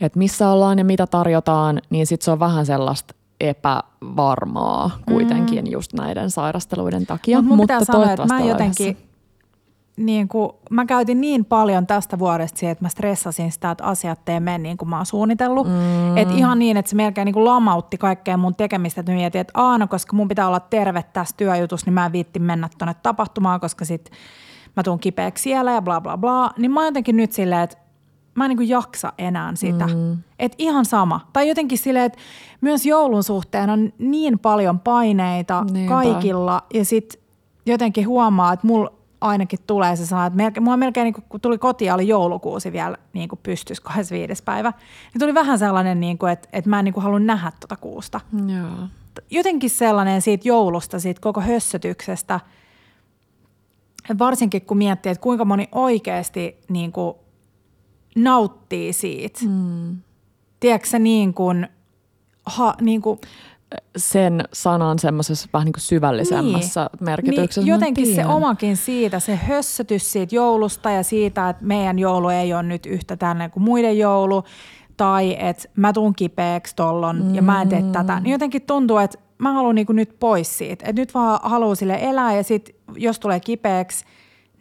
että 0.00 0.18
missä 0.18 0.48
ollaan 0.48 0.78
ja 0.78 0.84
mitä 0.84 1.06
tarjotaan, 1.06 1.82
niin 1.90 2.06
sitten 2.06 2.24
se 2.24 2.30
on 2.30 2.40
vähän 2.40 2.66
sellaista 2.66 3.14
epävarmaa 3.40 4.90
kuitenkin 5.08 5.64
mm. 5.64 5.70
just 5.70 5.92
näiden 5.92 6.30
sairasteluiden 6.30 7.06
takia. 7.06 7.42
Mut 7.42 7.56
mutta 7.56 7.84
sanoa, 7.84 8.12
että 8.12 8.26
mä 8.26 8.40
jotenkin, 8.40 8.96
niin 9.96 10.28
kuin, 10.28 10.50
mä 10.70 10.86
käytin 10.86 11.20
niin 11.20 11.44
paljon 11.44 11.86
tästä 11.86 12.18
vuodesta 12.18 12.58
siihen, 12.58 12.72
että 12.72 12.84
mä 12.84 12.88
stressasin 12.88 13.52
sitä, 13.52 13.70
että 13.70 13.84
asiat 13.84 14.28
ei 14.28 14.40
mene 14.40 14.58
niin 14.58 14.76
kuin 14.76 14.88
mä 14.88 14.96
oon 14.96 15.06
suunnitellut. 15.06 15.66
Mm. 15.66 16.16
Et 16.16 16.30
ihan 16.30 16.58
niin, 16.58 16.76
että 16.76 16.90
se 16.90 16.96
melkein 16.96 17.26
niin 17.26 17.34
kuin 17.34 17.44
lamautti 17.44 17.98
kaikkea 17.98 18.36
mun 18.36 18.54
tekemistä. 18.54 19.00
Että 19.00 19.12
mietin, 19.12 19.40
että 19.40 19.52
aina, 19.54 19.86
koska 19.86 20.16
mun 20.16 20.28
pitää 20.28 20.46
olla 20.46 20.60
terve 20.60 21.04
tässä 21.12 21.36
työjutussa, 21.36 21.86
niin 21.86 21.94
mä 21.94 22.06
en 22.06 22.12
viitti 22.12 22.38
mennä 22.38 22.68
tuonne 22.78 22.94
tapahtumaan, 23.02 23.60
koska 23.60 23.84
sit 23.84 24.10
mä 24.76 24.82
tuun 24.82 24.98
kipeäksi 24.98 25.42
siellä 25.42 25.72
ja 25.72 25.82
bla 25.82 26.00
bla 26.00 26.18
bla. 26.18 26.50
Niin 26.58 26.70
mä 26.70 26.80
oon 26.80 26.86
jotenkin 26.86 27.16
nyt 27.16 27.32
silleen, 27.32 27.62
että 27.62 27.76
mä 28.34 28.44
en 28.44 28.48
niin 28.48 28.56
kuin 28.56 28.68
jaksa 28.68 29.12
enää 29.18 29.52
sitä. 29.54 29.86
Mm. 29.86 30.18
Että 30.38 30.56
ihan 30.58 30.84
sama. 30.84 31.20
Tai 31.32 31.48
jotenkin 31.48 31.78
silleen, 31.78 32.04
että 32.04 32.18
myös 32.60 32.86
joulun 32.86 33.22
suhteen 33.22 33.70
on 33.70 33.92
niin 33.98 34.38
paljon 34.38 34.80
paineita 34.80 35.64
Niinpä. 35.72 35.94
kaikilla 35.94 36.62
ja 36.74 36.84
sitten 36.84 37.22
jotenkin 37.66 38.08
huomaa, 38.08 38.52
että 38.52 38.66
mulla 38.66 38.92
ainakin 39.22 39.58
tulee 39.66 39.96
se 39.96 40.06
sana, 40.06 40.26
että 40.26 40.36
melkein, 40.36 40.64
mua 40.64 40.76
melkein 40.76 41.04
niin 41.04 41.24
kun 41.28 41.40
tuli 41.40 41.58
kotiin, 41.58 41.92
oli 41.92 42.08
joulukuusi 42.08 42.72
vielä 42.72 42.96
niin 43.12 43.28
kuin 43.28 43.40
pystys 43.42 43.80
25. 43.80 44.42
päivä, 44.42 44.72
niin 45.12 45.20
tuli 45.20 45.34
vähän 45.34 45.58
sellainen, 45.58 46.00
niin 46.00 46.18
kuin, 46.18 46.32
että, 46.32 46.48
että 46.52 46.70
mä 46.70 46.78
en 46.78 46.84
niin 46.84 46.92
kuin 46.92 47.04
halua 47.04 47.18
nähdä 47.18 47.52
tuota 47.60 47.76
kuusta. 47.76 48.20
Joo. 48.46 48.88
Jotenkin 49.30 49.70
sellainen 49.70 50.22
siitä 50.22 50.48
joulusta, 50.48 51.00
siitä 51.00 51.20
koko 51.20 51.40
hössötyksestä, 51.40 52.40
varsinkin 54.18 54.62
kun 54.62 54.76
miettii, 54.76 55.12
että 55.12 55.22
kuinka 55.22 55.44
moni 55.44 55.68
oikeasti 55.72 56.56
niin 56.68 56.92
kuin 56.92 57.14
nauttii 58.16 58.92
siitä. 58.92 59.40
Mm. 59.48 59.96
Tiedätkö 60.60 60.98
niin 60.98 61.34
kuin, 61.34 61.68
ha, 62.46 62.74
niin 62.80 63.02
kuin– 63.02 63.20
sen 63.96 64.44
sanan 64.52 64.98
semmoisessa 64.98 65.48
vähän 65.52 65.64
niin 65.64 65.72
kuin 65.72 65.82
syvällisemmässä 65.82 66.90
niin. 66.92 67.04
merkityksessä. 67.04 67.60
Niin, 67.60 67.68
jotenkin 67.68 68.14
se 68.14 68.26
omakin 68.26 68.76
siitä, 68.76 69.20
se 69.20 69.36
hössötys 69.36 70.12
siitä 70.12 70.34
joulusta 70.34 70.90
ja 70.90 71.02
siitä, 71.02 71.48
että 71.48 71.64
meidän 71.64 71.98
joulu 71.98 72.28
ei 72.28 72.54
ole 72.54 72.62
nyt 72.62 72.86
yhtä 72.86 73.16
tänne 73.16 73.48
kuin 73.48 73.62
muiden 73.62 73.98
joulu, 73.98 74.44
tai 74.96 75.36
että 75.38 75.68
mä 75.76 75.92
tuun 75.92 76.14
kipeäksi 76.14 76.76
tollon 76.76 77.24
mm. 77.24 77.34
ja 77.34 77.42
mä 77.42 77.62
en 77.62 77.68
tee 77.68 77.82
tätä, 77.92 78.20
niin 78.20 78.32
jotenkin 78.32 78.62
tuntuu, 78.62 78.98
että 78.98 79.18
mä 79.38 79.52
haluan 79.52 79.74
niin 79.74 79.86
nyt 79.90 80.16
pois 80.20 80.58
siitä. 80.58 80.84
Että 80.88 81.00
nyt 81.00 81.14
vaan 81.14 81.40
haluan 81.42 81.76
sille 81.76 81.98
elää 82.00 82.36
ja 82.36 82.42
sitten 82.42 82.74
jos 82.96 83.20
tulee 83.20 83.40
kipeäksi– 83.40 84.04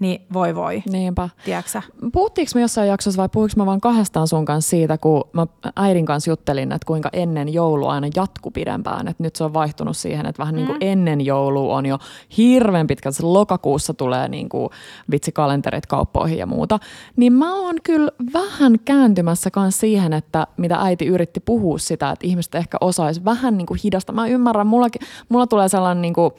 niin 0.01 0.21
voi 0.33 0.55
voi. 0.55 0.83
Niinpä. 0.91 1.29
Tiedätkö 1.45 1.81
Puhuttiinko 2.13 2.51
me 2.55 2.61
jossain 2.61 2.87
jaksossa 2.87 3.21
vai 3.21 3.29
puhuinko 3.29 3.53
mä 3.57 3.65
vaan 3.65 3.81
kahdestaan 3.81 4.27
sun 4.27 4.45
kanssa 4.45 4.69
siitä, 4.69 4.97
kun 4.97 5.23
mä 5.33 5.47
äidin 5.75 6.05
kanssa 6.05 6.29
juttelin, 6.29 6.71
että 6.71 6.85
kuinka 6.85 7.09
ennen 7.13 7.53
joulua 7.53 7.91
aina 7.91 8.07
jatku 8.15 8.51
pidempään. 8.51 9.07
Että 9.07 9.23
nyt 9.23 9.35
se 9.35 9.43
on 9.43 9.53
vaihtunut 9.53 9.97
siihen, 9.97 10.25
että 10.25 10.39
vähän 10.39 10.55
mm. 10.55 10.57
niin 10.57 10.67
kuin 10.67 10.77
ennen 10.81 11.25
joulua 11.25 11.75
on 11.75 11.85
jo 11.85 11.97
hirveän 12.37 12.87
pitkä. 12.87 13.11
Se 13.11 13.25
lokakuussa 13.25 13.93
tulee 13.93 14.27
niin 14.27 14.49
kuin 14.49 14.69
vitsikalenterit 15.11 15.85
kauppoihin 15.85 16.37
ja 16.37 16.45
muuta. 16.45 16.79
Niin 17.15 17.33
mä 17.33 17.55
oon 17.55 17.75
kyllä 17.83 18.11
vähän 18.33 18.79
kääntymässä 18.85 19.51
kanssa 19.51 19.79
siihen, 19.79 20.13
että 20.13 20.47
mitä 20.57 20.77
äiti 20.79 21.05
yritti 21.05 21.39
puhua 21.39 21.77
sitä, 21.77 22.11
että 22.11 22.27
ihmiset 22.27 22.55
ehkä 22.55 22.77
osaisi 22.81 23.25
vähän 23.25 23.57
niin 23.57 23.67
kuin 23.67 23.79
hidasta. 23.83 24.13
Mä 24.13 24.27
ymmärrän, 24.27 24.67
mulla, 24.67 24.87
mulla 25.29 25.47
tulee 25.47 25.69
sellainen 25.69 26.01
niin 26.01 26.13
kuin 26.13 26.31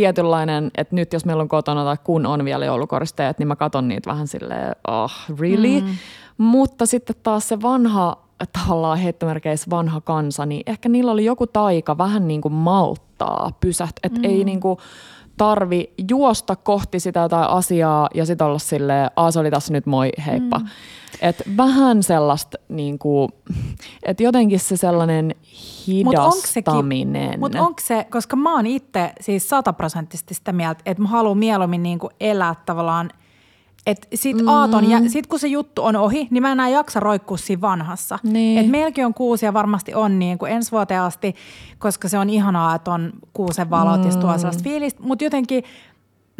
tietynlainen, 0.00 0.70
että 0.76 0.94
nyt 0.94 1.12
jos 1.12 1.24
meillä 1.24 1.40
on 1.40 1.48
kotona 1.48 1.84
tai 1.84 1.96
kun 2.04 2.26
on 2.26 2.44
vielä 2.44 2.64
joulukoristeet, 2.64 3.38
niin 3.38 3.48
mä 3.48 3.56
katon 3.56 3.88
niitä 3.88 4.10
vähän 4.10 4.26
silleen, 4.28 4.76
oh, 4.88 5.12
really? 5.40 5.80
Mm. 5.80 5.86
Mutta 6.38 6.86
sitten 6.86 7.16
taas 7.22 7.48
se 7.48 7.62
vanha, 7.62 8.16
tavallaan 8.52 8.98
heittomerkeissä 8.98 9.70
vanha 9.70 10.00
kansa, 10.00 10.46
niin 10.46 10.62
ehkä 10.66 10.88
niillä 10.88 11.12
oli 11.12 11.24
joku 11.24 11.46
taika 11.46 11.98
vähän 11.98 12.28
niin 12.28 12.40
kuin 12.40 12.52
malttaa, 12.52 13.50
pysäht, 13.60 13.96
että 14.02 14.18
mm. 14.18 14.24
ei 14.24 14.44
niin 14.44 14.60
kuin 14.60 14.78
tarvi 15.36 15.92
juosta 16.10 16.56
kohti 16.56 17.00
sitä 17.00 17.20
jotain 17.20 17.50
asiaa 17.50 18.08
ja 18.14 18.26
sitten 18.26 18.46
olla 18.46 18.58
silleen, 18.58 19.10
aa 19.16 19.30
se 19.30 19.38
oli 19.38 19.50
tässä 19.50 19.72
nyt 19.72 19.86
moi, 19.86 20.10
heippa. 20.26 20.58
Mm. 20.58 20.66
Et 21.20 21.42
vähän 21.56 22.02
sellaista, 22.02 22.58
niin 22.68 22.98
kuin, 22.98 23.28
Et 24.02 24.20
jotenkin 24.20 24.60
se 24.60 24.76
sellainen 24.76 25.34
hidastaminen. 25.86 27.40
Mutta 27.40 27.62
onko 27.62 27.80
se, 27.84 28.06
koska 28.10 28.36
mä 28.36 28.54
oon 28.54 28.66
itse 28.66 29.12
siis 29.20 29.48
sataprosenttisesti 29.48 30.34
sitä 30.34 30.52
mieltä, 30.52 30.82
että 30.86 31.02
mä 31.02 31.08
haluan 31.08 31.38
mieluummin 31.38 31.82
niinku 31.82 32.10
elää 32.20 32.54
tavallaan 32.66 33.10
et 33.86 34.08
sit, 34.14 34.36
mm. 34.36 34.48
aaton, 34.48 34.90
ja 34.90 35.00
sit 35.08 35.26
kun 35.26 35.38
se 35.38 35.48
juttu 35.48 35.84
on 35.84 35.96
ohi, 35.96 36.28
niin 36.30 36.42
mä 36.42 36.52
enää 36.52 36.68
jaksa 36.68 37.00
roikkua 37.00 37.36
siinä 37.36 37.60
vanhassa. 37.60 38.18
Niin. 38.22 38.58
Et 38.58 38.68
meilläkin 38.68 39.06
on 39.06 39.14
kuusi 39.14 39.46
ja 39.46 39.52
varmasti 39.52 39.94
on 39.94 40.18
niin 40.18 40.38
kuin 40.38 40.52
ensi 40.52 40.72
vuoteen 40.72 41.00
asti, 41.00 41.34
koska 41.78 42.08
se 42.08 42.18
on 42.18 42.30
ihanaa, 42.30 42.74
että 42.74 42.90
on 42.90 43.12
kuusen 43.32 43.70
valot 43.70 44.00
mm. 44.00 44.10
ja 44.10 44.16
tuo 44.16 44.38
sellaista 44.38 44.62
fiilistä. 44.62 45.02
Mutta 45.02 45.24
jotenkin 45.24 45.64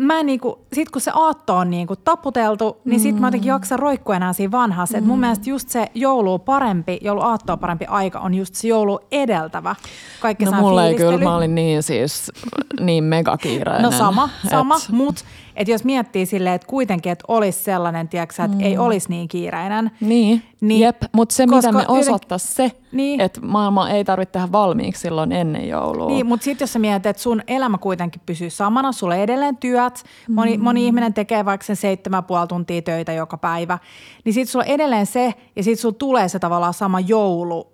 mä 0.01 0.23
niinku, 0.23 0.59
sit 0.73 0.91
kun 0.91 1.03
se 1.03 1.11
aatto 1.15 1.57
on 1.57 1.71
niinku 1.71 1.97
taputeltu, 1.97 2.81
niin 2.85 3.01
sit 3.01 3.21
mä 3.21 3.27
jotenkin 3.27 3.51
mm. 3.51 3.55
jaksa 3.55 3.77
roikkua 3.77 4.17
enää 4.17 4.33
siinä 4.33 4.51
vanhassa. 4.51 4.97
Mm. 4.97 4.99
Et 4.99 5.07
mun 5.07 5.19
mm. 5.19 5.21
mielestä 5.21 5.51
just 5.51 5.69
se 5.69 5.87
joulu 5.95 6.39
parempi, 6.39 6.99
joulu 7.03 7.21
aattoa 7.21 7.57
parempi 7.57 7.85
aika 7.85 8.19
on 8.21 8.35
just 8.35 8.55
se 8.55 8.69
joulu 8.69 9.01
edeltävä. 9.13 9.75
Kaikki 10.21 10.45
no 10.45 10.53
mulla 10.53 10.87
ei 10.87 10.95
kyllä, 10.95 11.19
mä 11.19 11.37
olin 11.37 11.55
niin 11.55 11.83
siis 11.83 12.33
niin 12.81 13.05
megakiireinen. 13.05 13.83
No 13.83 13.91
sama, 13.91 14.29
sama, 14.51 14.77
et... 14.77 14.89
mut 14.89 15.25
et 15.61 15.69
jos 15.69 15.85
miettii 15.85 16.27
silleen, 16.27 16.55
että 16.55 16.67
kuitenkin, 16.67 17.13
että 17.13 17.25
olisi 17.29 17.59
sellainen, 17.59 18.09
tiedätkö, 18.09 18.43
että 18.45 18.57
mm. 18.57 18.65
ei 18.65 18.79
olisi 18.79 19.09
niin 19.09 19.29
kiireinen. 19.29 19.91
Niin, 20.01 20.43
niin 20.61 20.81
jep, 20.81 21.03
mutta 21.13 21.35
se 21.35 21.47
mitä 21.47 21.73
me 21.73 21.85
osattaisiin 21.89 22.55
se, 22.55 22.73
niin. 22.93 23.21
että 23.21 23.41
maailma 23.41 23.91
ei 23.91 24.05
tarvitse 24.05 24.33
tehdä 24.33 24.53
valmiiksi 24.53 25.01
silloin 25.01 25.33
ennen 25.33 25.69
joulua. 25.69 26.07
Niin, 26.07 26.27
mutta 26.27 26.45
sitten 26.45 26.63
jos 26.63 26.73
sä 26.73 26.79
mietit, 26.79 27.07
että 27.07 27.23
sun 27.23 27.43
elämä 27.47 27.79
kuitenkin 27.79 28.23
pysyy 28.27 28.51
samana, 28.51 28.93
sulla 28.93 29.17
edelleen 29.17 29.57
työt, 29.57 30.05
moni, 30.29 30.57
mm. 30.57 30.63
moni 30.63 30.87
ihminen 30.87 31.15
tekee 31.15 31.45
vaikka 31.45 31.67
sen 31.67 31.77
seitsemän 31.77 32.25
puoli 32.25 32.47
tuntia 32.47 32.83
töitä 32.83 33.13
joka 33.13 33.37
päivä, 33.37 33.79
niin 34.25 34.33
sitten 34.33 34.53
sulla 34.53 34.65
edelleen 34.65 35.07
se 35.07 35.35
ja 35.57 35.63
sitten 35.63 35.83
sulla 35.83 35.97
tulee 35.99 36.29
se 36.29 36.39
tavallaan 36.39 36.75
sama 36.75 37.01
joulu, 37.01 37.73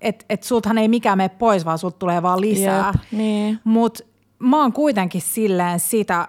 että 0.00 0.24
et 0.30 0.42
sultahan 0.42 0.78
ei 0.78 0.88
mikään 0.88 1.18
mene 1.18 1.28
pois, 1.28 1.64
vaan 1.64 1.78
sulta 1.78 1.98
tulee 1.98 2.22
vaan 2.22 2.40
lisää. 2.40 2.86
Jep, 2.86 3.12
niin. 3.12 3.58
Mutta 3.64 4.04
mä 4.38 4.60
oon 4.60 4.72
kuitenkin 4.72 5.20
silleen 5.20 5.80
sitä 5.80 6.28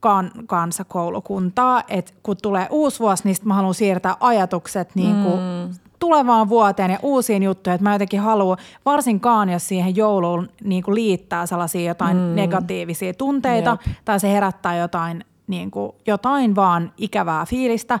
kan, 0.00 0.30
kansakoulukuntaa, 0.46 1.82
että 1.88 2.12
kun 2.22 2.36
tulee 2.42 2.66
uusi 2.70 3.00
vuosi, 3.00 3.24
niin 3.24 3.36
mä 3.44 3.54
haluan 3.54 3.74
siirtää 3.74 4.16
ajatukset 4.20 4.94
niin 4.94 5.22
kuin 5.22 5.40
mm. 5.40 5.74
tulevaan 5.98 6.48
vuoteen 6.48 6.90
ja 6.90 6.98
uusiin 7.02 7.42
juttuihin. 7.42 7.74
Että 7.74 7.82
mä 7.82 7.94
jotenkin 7.94 8.20
haluan, 8.20 8.58
varsinkaan 8.84 9.48
jos 9.48 9.68
siihen 9.68 9.96
jouluun 9.96 10.48
niin 10.64 10.82
kuin 10.82 10.94
liittää 10.94 11.46
sellaisia 11.46 11.88
jotain 11.88 12.16
mm. 12.16 12.34
negatiivisia 12.34 13.14
tunteita 13.14 13.78
Jep. 13.86 13.96
tai 14.04 14.20
se 14.20 14.32
herättää 14.32 14.76
jotain, 14.76 15.24
niin 15.46 15.70
kuin, 15.70 15.92
jotain 16.06 16.56
vaan 16.56 16.92
ikävää 16.96 17.46
fiilistä, 17.46 18.00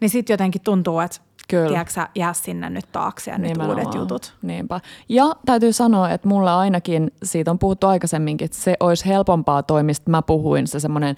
niin 0.00 0.10
sitten 0.10 0.34
jotenkin 0.34 0.62
tuntuu, 0.62 1.00
että 1.00 1.20
Kyllä. 1.48 1.68
Tiedätkö, 1.68 2.06
jää 2.14 2.32
sinne 2.32 2.70
nyt 2.70 2.84
taakse 2.92 3.30
ja 3.30 3.38
Nimenomaan. 3.38 3.76
nyt 3.76 3.86
uudet 3.86 3.94
jutut. 3.94 4.34
Niinpä. 4.42 4.80
Ja 5.08 5.24
täytyy 5.46 5.72
sanoa, 5.72 6.10
että 6.10 6.28
mulle 6.28 6.50
ainakin, 6.50 7.10
siitä 7.22 7.50
on 7.50 7.58
puhuttu 7.58 7.86
aikaisemminkin, 7.86 8.44
että 8.44 8.56
se 8.56 8.74
olisi 8.80 9.06
helpompaa 9.06 9.62
toimista. 9.62 10.10
Mä 10.10 10.22
puhuin 10.22 10.66
se 10.66 10.80
semmoinen 10.80 11.16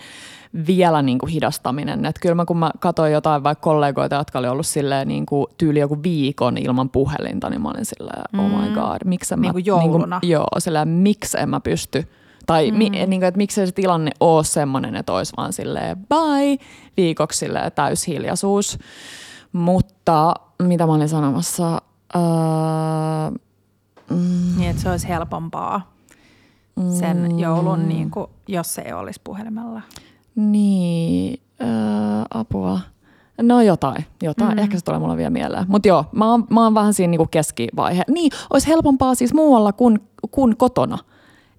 vielä 0.66 1.02
niin 1.02 1.18
kuin 1.18 1.30
hidastaminen. 1.30 2.04
Että 2.04 2.20
kyllä 2.20 2.34
mä 2.34 2.44
kun 2.44 2.56
mä 2.56 2.70
katsoin 2.80 3.12
jotain 3.12 3.42
vaikka 3.42 3.62
kollegoita, 3.62 4.16
jotka 4.16 4.38
oli 4.38 4.48
ollut 4.48 4.66
silleen 4.66 5.08
niin 5.08 5.26
kuin 5.26 5.46
tyyli 5.58 5.78
joku 5.78 6.02
viikon 6.02 6.58
ilman 6.58 6.90
puhelinta, 6.90 7.50
niin 7.50 7.62
mä 7.62 7.68
olin 7.68 7.84
silleen, 7.84 8.22
oh 8.38 8.60
my 8.60 8.68
mm. 8.68 8.74
god, 8.74 8.98
miksi 9.04 9.36
niin 9.36 9.52
kuin 9.52 9.66
jouluna. 9.66 10.16
Niin 10.16 10.20
kuin, 10.20 10.30
joo, 10.30 10.48
silleen, 10.58 10.88
miksi 10.88 11.38
en 11.40 11.48
mä 11.48 11.60
pysty 11.60 12.08
tai 12.46 12.70
mm. 12.70 12.76
mi, 12.78 12.90
niin 12.90 13.08
kuin, 13.08 13.24
että 13.24 13.38
miksei 13.38 13.66
se 13.66 13.72
tilanne 13.72 14.10
ole 14.20 14.44
semmoinen, 14.44 14.96
että 14.96 15.12
olisi 15.12 15.32
vaan 15.36 15.52
silleen 15.52 15.96
bye, 15.96 16.66
viikoksi 16.96 17.38
silleen 17.38 17.72
täyshiljaisuus. 17.72 18.78
Mutta 19.52 20.34
mitä 20.62 20.86
mä 20.86 20.92
olin 20.92 21.08
sanomassa? 21.08 21.82
Öö, 22.16 22.20
mm, 24.10 24.58
niin, 24.58 24.70
että 24.70 24.82
se 24.82 24.90
olisi 24.90 25.08
helpompaa 25.08 25.92
sen 26.98 27.16
mm, 27.16 27.38
joulun, 27.38 27.88
niin 27.88 28.10
kuin, 28.10 28.26
jos 28.48 28.74
se 28.74 28.82
ei 28.82 28.92
olisi 28.92 29.20
puhelimella. 29.24 29.82
Niin, 30.34 31.40
öö, 31.60 31.68
apua. 32.30 32.80
No 33.42 33.60
jotain, 33.62 34.04
jotain. 34.22 34.52
Mm. 34.52 34.58
Ehkä 34.58 34.78
se 34.78 34.84
tulee 34.84 35.00
mulle 35.00 35.16
vielä 35.16 35.30
mieleen. 35.30 35.64
Mutta 35.68 35.88
joo, 35.88 36.04
mä 36.12 36.30
oon, 36.30 36.46
mä 36.50 36.64
oon 36.64 36.74
vähän 36.74 36.94
siinä 36.94 37.10
niinku 37.10 37.26
keskivaihe. 37.30 38.02
Niin, 38.08 38.32
olisi 38.50 38.68
helpompaa 38.68 39.14
siis 39.14 39.34
muualla 39.34 39.72
kuin, 39.72 40.00
kuin 40.30 40.56
kotona. 40.56 40.98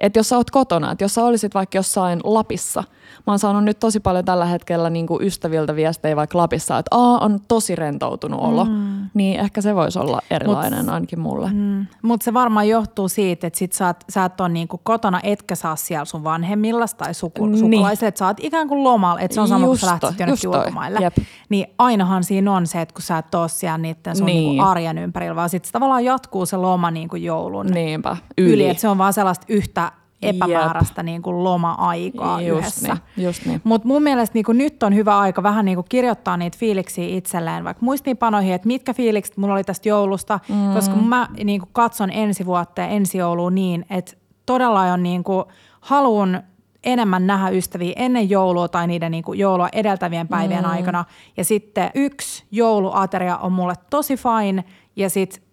Että 0.01 0.19
jos 0.19 0.29
sä 0.29 0.37
oot 0.37 0.51
kotona, 0.51 0.91
että 0.91 1.03
jos 1.03 1.13
sä 1.13 1.23
olisit 1.23 1.53
vaikka 1.53 1.77
jossain 1.77 2.19
Lapissa– 2.23 2.83
mä 3.27 3.33
oon 3.33 3.39
saanut 3.39 3.63
nyt 3.63 3.79
tosi 3.79 3.99
paljon 3.99 4.25
tällä 4.25 4.45
hetkellä 4.45 4.89
niin 4.89 5.07
kuin 5.07 5.23
ystäviltä 5.23 5.75
viestejä 5.75 6.15
vaikka 6.15 6.37
Lapissa, 6.37 6.77
että 6.77 6.95
Aa, 6.97 7.17
on 7.17 7.39
tosi 7.47 7.75
rentoutunut 7.75 8.39
olo, 8.41 8.65
mm. 8.65 9.09
niin 9.13 9.39
ehkä 9.39 9.61
se 9.61 9.75
voisi 9.75 9.99
olla 9.99 10.21
erilainen 10.29 10.85
Mut, 10.85 10.93
ainakin 10.93 11.19
mulle. 11.19 11.49
Mm. 11.53 11.85
Mutta 12.01 12.23
se 12.23 12.33
varmaan 12.33 12.67
johtuu 12.67 13.07
siitä, 13.07 13.47
että 13.47 13.59
sit 13.59 13.73
sä, 13.73 13.87
oot, 13.87 13.97
sä 14.09 14.25
et 14.25 14.41
ole 14.41 14.49
niinku 14.49 14.79
kotona, 14.83 15.19
etkä 15.23 15.55
saa 15.55 15.75
siellä 15.75 16.05
sun 16.05 16.23
vanhemmilla 16.23 16.85
tai 16.97 17.13
suku, 17.13 17.45
niin. 17.45 17.59
sukulaisille, 17.59 18.07
että 18.07 18.19
sä 18.19 18.27
oot 18.27 18.37
ikään 18.39 18.67
kuin 18.67 18.83
lomalla, 18.83 19.19
että 19.19 19.35
se 19.35 19.41
on 19.41 19.47
sama 19.47 19.65
kuin 19.65 19.77
sä 19.77 19.87
lähtisit 19.87 20.19
jonnekin 20.19 20.49
ulkomaille. 20.49 20.99
Jep. 21.01 21.17
Niin 21.49 21.67
ainahan 21.77 22.23
siinä 22.23 22.51
on 22.51 22.67
se, 22.67 22.81
että 22.81 22.93
kun 22.93 23.01
sä 23.01 23.17
et 23.17 23.35
ole 23.35 23.49
siellä 23.49 23.77
niiden 23.77 24.15
sun 24.15 24.25
niin. 24.25 24.49
niinku 24.49 24.63
arjen 24.63 24.97
ympärillä, 24.97 25.35
vaan 25.35 25.49
sitten 25.49 25.71
tavallaan 25.71 26.05
jatkuu 26.05 26.45
se 26.45 26.57
loma 26.57 26.91
niin 26.91 27.07
kuin 27.07 27.23
joulun 27.23 27.67
Niinpä, 27.67 28.17
yli. 28.37 28.53
yli 28.53 28.69
että 28.69 28.81
se 28.81 28.87
on 28.87 28.97
vaan 28.97 29.13
sellaista 29.13 29.45
yhtä 29.49 29.90
epämääräistä 30.21 31.03
niin 31.03 31.21
kuin 31.21 31.43
loma-aikaa 31.43 32.41
just 32.41 32.59
yhdessä. 32.59 32.97
Niin, 33.15 33.25
just 33.25 33.45
niin. 33.45 33.61
Mutta 33.63 33.87
mun 33.87 34.03
mielestä 34.03 34.33
niin 34.33 34.45
kuin 34.45 34.57
nyt 34.57 34.83
on 34.83 34.95
hyvä 34.95 35.19
aika 35.19 35.43
vähän 35.43 35.65
niin 35.65 35.75
kuin 35.75 35.85
kirjoittaa 35.89 36.37
niitä 36.37 36.57
fiiliksiä 36.57 37.05
itselleen, 37.07 37.63
vaikka 37.63 37.85
muistiinpanoihin, 37.85 38.53
että 38.53 38.67
mitkä 38.67 38.93
fiilikset 38.93 39.37
mulla 39.37 39.53
oli 39.53 39.63
tästä 39.63 39.89
joulusta, 39.89 40.39
mm. 40.49 40.73
koska 40.73 40.95
mä 40.95 41.27
niin 41.43 41.59
kuin 41.59 41.69
katson 41.73 42.09
ensi 42.11 42.45
vuotta 42.45 42.81
ja 42.81 42.87
ensi 42.87 43.17
joulua 43.17 43.51
niin, 43.51 43.85
että 43.89 44.13
todella 44.45 44.81
on 44.81 45.03
niin 45.03 45.23
kuin, 45.23 45.45
haluun 45.81 46.41
enemmän 46.83 47.27
nähdä 47.27 47.49
ystäviä 47.49 47.93
ennen 47.95 48.29
joulua 48.29 48.67
tai 48.67 48.87
niiden 48.87 49.11
niin 49.11 49.23
kuin 49.23 49.39
joulua 49.39 49.69
edeltävien 49.73 50.27
päivien 50.27 50.63
mm. 50.63 50.69
aikana. 50.69 51.05
Ja 51.37 51.43
sitten 51.43 51.91
yksi 51.95 52.43
jouluateria 52.51 53.37
on 53.37 53.51
mulle 53.51 53.73
tosi 53.89 54.15
fine 54.17 54.63
ja 54.95 55.09
sitten 55.09 55.43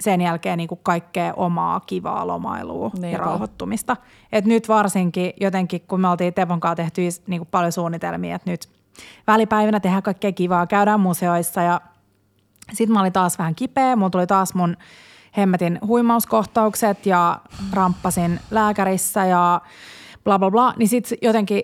sen 0.00 0.20
jälkeen 0.20 0.58
niin 0.58 0.68
kuin 0.68 0.80
kaikkea 0.82 1.34
omaa 1.34 1.80
kivaa 1.80 2.26
lomailua 2.26 2.90
Niinpä. 2.92 3.08
ja 3.08 3.18
rauhoittumista. 3.18 3.96
Et 4.32 4.44
nyt 4.44 4.68
varsinkin 4.68 5.32
jotenkin, 5.40 5.80
kun 5.80 6.00
me 6.00 6.08
oltiin 6.08 6.34
Tepon 6.34 6.60
kanssa 6.60 6.76
tehty 6.76 7.02
niin 7.26 7.40
kuin 7.40 7.48
paljon 7.50 7.72
suunnitelmia, 7.72 8.36
että 8.36 8.50
nyt 8.50 8.68
välipäivinä 9.26 9.80
tehdään 9.80 10.02
kaikkea 10.02 10.32
kivaa, 10.32 10.66
käydään 10.66 11.00
museoissa 11.00 11.62
ja 11.62 11.80
sitten 12.72 12.92
mä 12.92 13.00
olin 13.00 13.12
taas 13.12 13.38
vähän 13.38 13.54
kipeä, 13.54 13.96
mulla 13.96 14.10
tuli 14.10 14.26
taas 14.26 14.54
mun 14.54 14.76
hemmetin 15.36 15.78
huimauskohtaukset 15.86 17.06
ja 17.06 17.40
ramppasin 17.72 18.40
lääkärissä 18.50 19.24
ja 19.24 19.60
bla 20.24 20.38
bla 20.38 20.50
bla, 20.50 20.74
niin 20.76 20.88
sitten 20.88 21.18
jotenkin 21.22 21.62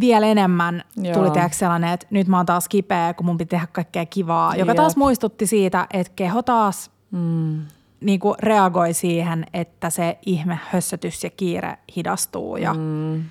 vielä 0.00 0.26
enemmän 0.26 0.82
Joo. 0.96 1.14
tuli 1.14 1.30
tehdä 1.30 1.48
sellainen, 1.52 1.92
että 1.92 2.06
nyt 2.10 2.28
mä 2.28 2.36
oon 2.36 2.46
taas 2.46 2.68
kipeä, 2.68 3.14
kun 3.14 3.26
mun 3.26 3.38
piti 3.38 3.48
tehdä 3.48 3.66
kaikkea 3.72 4.06
kivaa, 4.06 4.56
joka 4.56 4.70
Jep. 4.70 4.76
taas 4.76 4.96
muistutti 4.96 5.46
siitä, 5.46 5.86
että 5.92 6.12
keho 6.16 6.42
taas 6.42 6.90
mm. 7.10 7.60
niin 8.00 8.20
kuin 8.20 8.34
reagoi 8.38 8.94
siihen, 8.94 9.46
että 9.52 9.90
se 9.90 10.18
ihme 10.26 10.58
hössötys 10.70 11.24
ja 11.24 11.30
kiire 11.30 11.78
hidastuu. 11.96 12.56
Ja, 12.56 12.74
mm. 12.74 13.22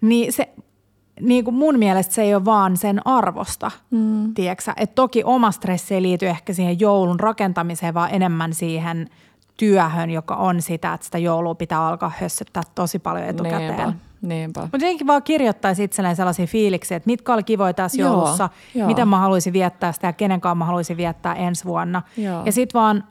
Niin 0.00 0.32
se, 0.32 0.48
niin 1.20 1.44
kuin 1.44 1.54
mun 1.54 1.78
mielestä 1.78 2.14
se 2.14 2.22
ei 2.22 2.34
ole 2.34 2.44
vaan 2.44 2.76
sen 2.76 3.06
arvosta, 3.06 3.70
mm. 3.90 4.34
tiedätkö 4.34 4.72
Et 4.76 4.94
toki 4.94 5.24
oma 5.24 5.50
stressi 5.50 5.94
ei 5.94 6.02
liity 6.02 6.28
ehkä 6.28 6.52
siihen 6.52 6.80
joulun 6.80 7.20
rakentamiseen, 7.20 7.94
vaan 7.94 8.10
enemmän 8.12 8.54
siihen 8.54 9.10
työhön, 9.56 10.10
joka 10.10 10.34
on 10.34 10.62
sitä, 10.62 10.92
että 10.92 11.04
sitä 11.04 11.18
joulua 11.18 11.54
pitää 11.54 11.86
alkaa 11.86 12.12
hössöttää 12.20 12.62
tosi 12.74 12.98
paljon 12.98 13.26
etukäteen. 13.26 13.76
Niinpä. 13.76 14.09
Niinpä. 14.22 14.60
Mutta 14.60 14.76
jotenkin 14.76 15.06
vaan 15.06 15.22
kirjoittaisi 15.22 15.84
itselleen 15.84 16.16
sellaisia 16.16 16.46
fiiliksiä, 16.46 16.96
että 16.96 17.06
mitkä 17.06 17.34
oli 17.34 17.42
kivoja 17.42 17.74
tässä 17.74 18.02
joo, 18.02 18.12
joulussa, 18.12 18.48
joo. 18.74 18.86
miten 18.86 19.08
mä 19.08 19.18
haluaisin 19.18 19.52
viettää 19.52 19.92
sitä 19.92 20.06
ja 20.06 20.12
kenen 20.12 20.40
kanssa 20.40 20.54
mä 20.54 20.64
haluaisin 20.64 20.96
viettää 20.96 21.34
ensi 21.34 21.64
vuonna. 21.64 22.02
Joo. 22.16 22.42
Ja 22.44 22.52
sitten 22.52 22.80
vaan 22.80 23.04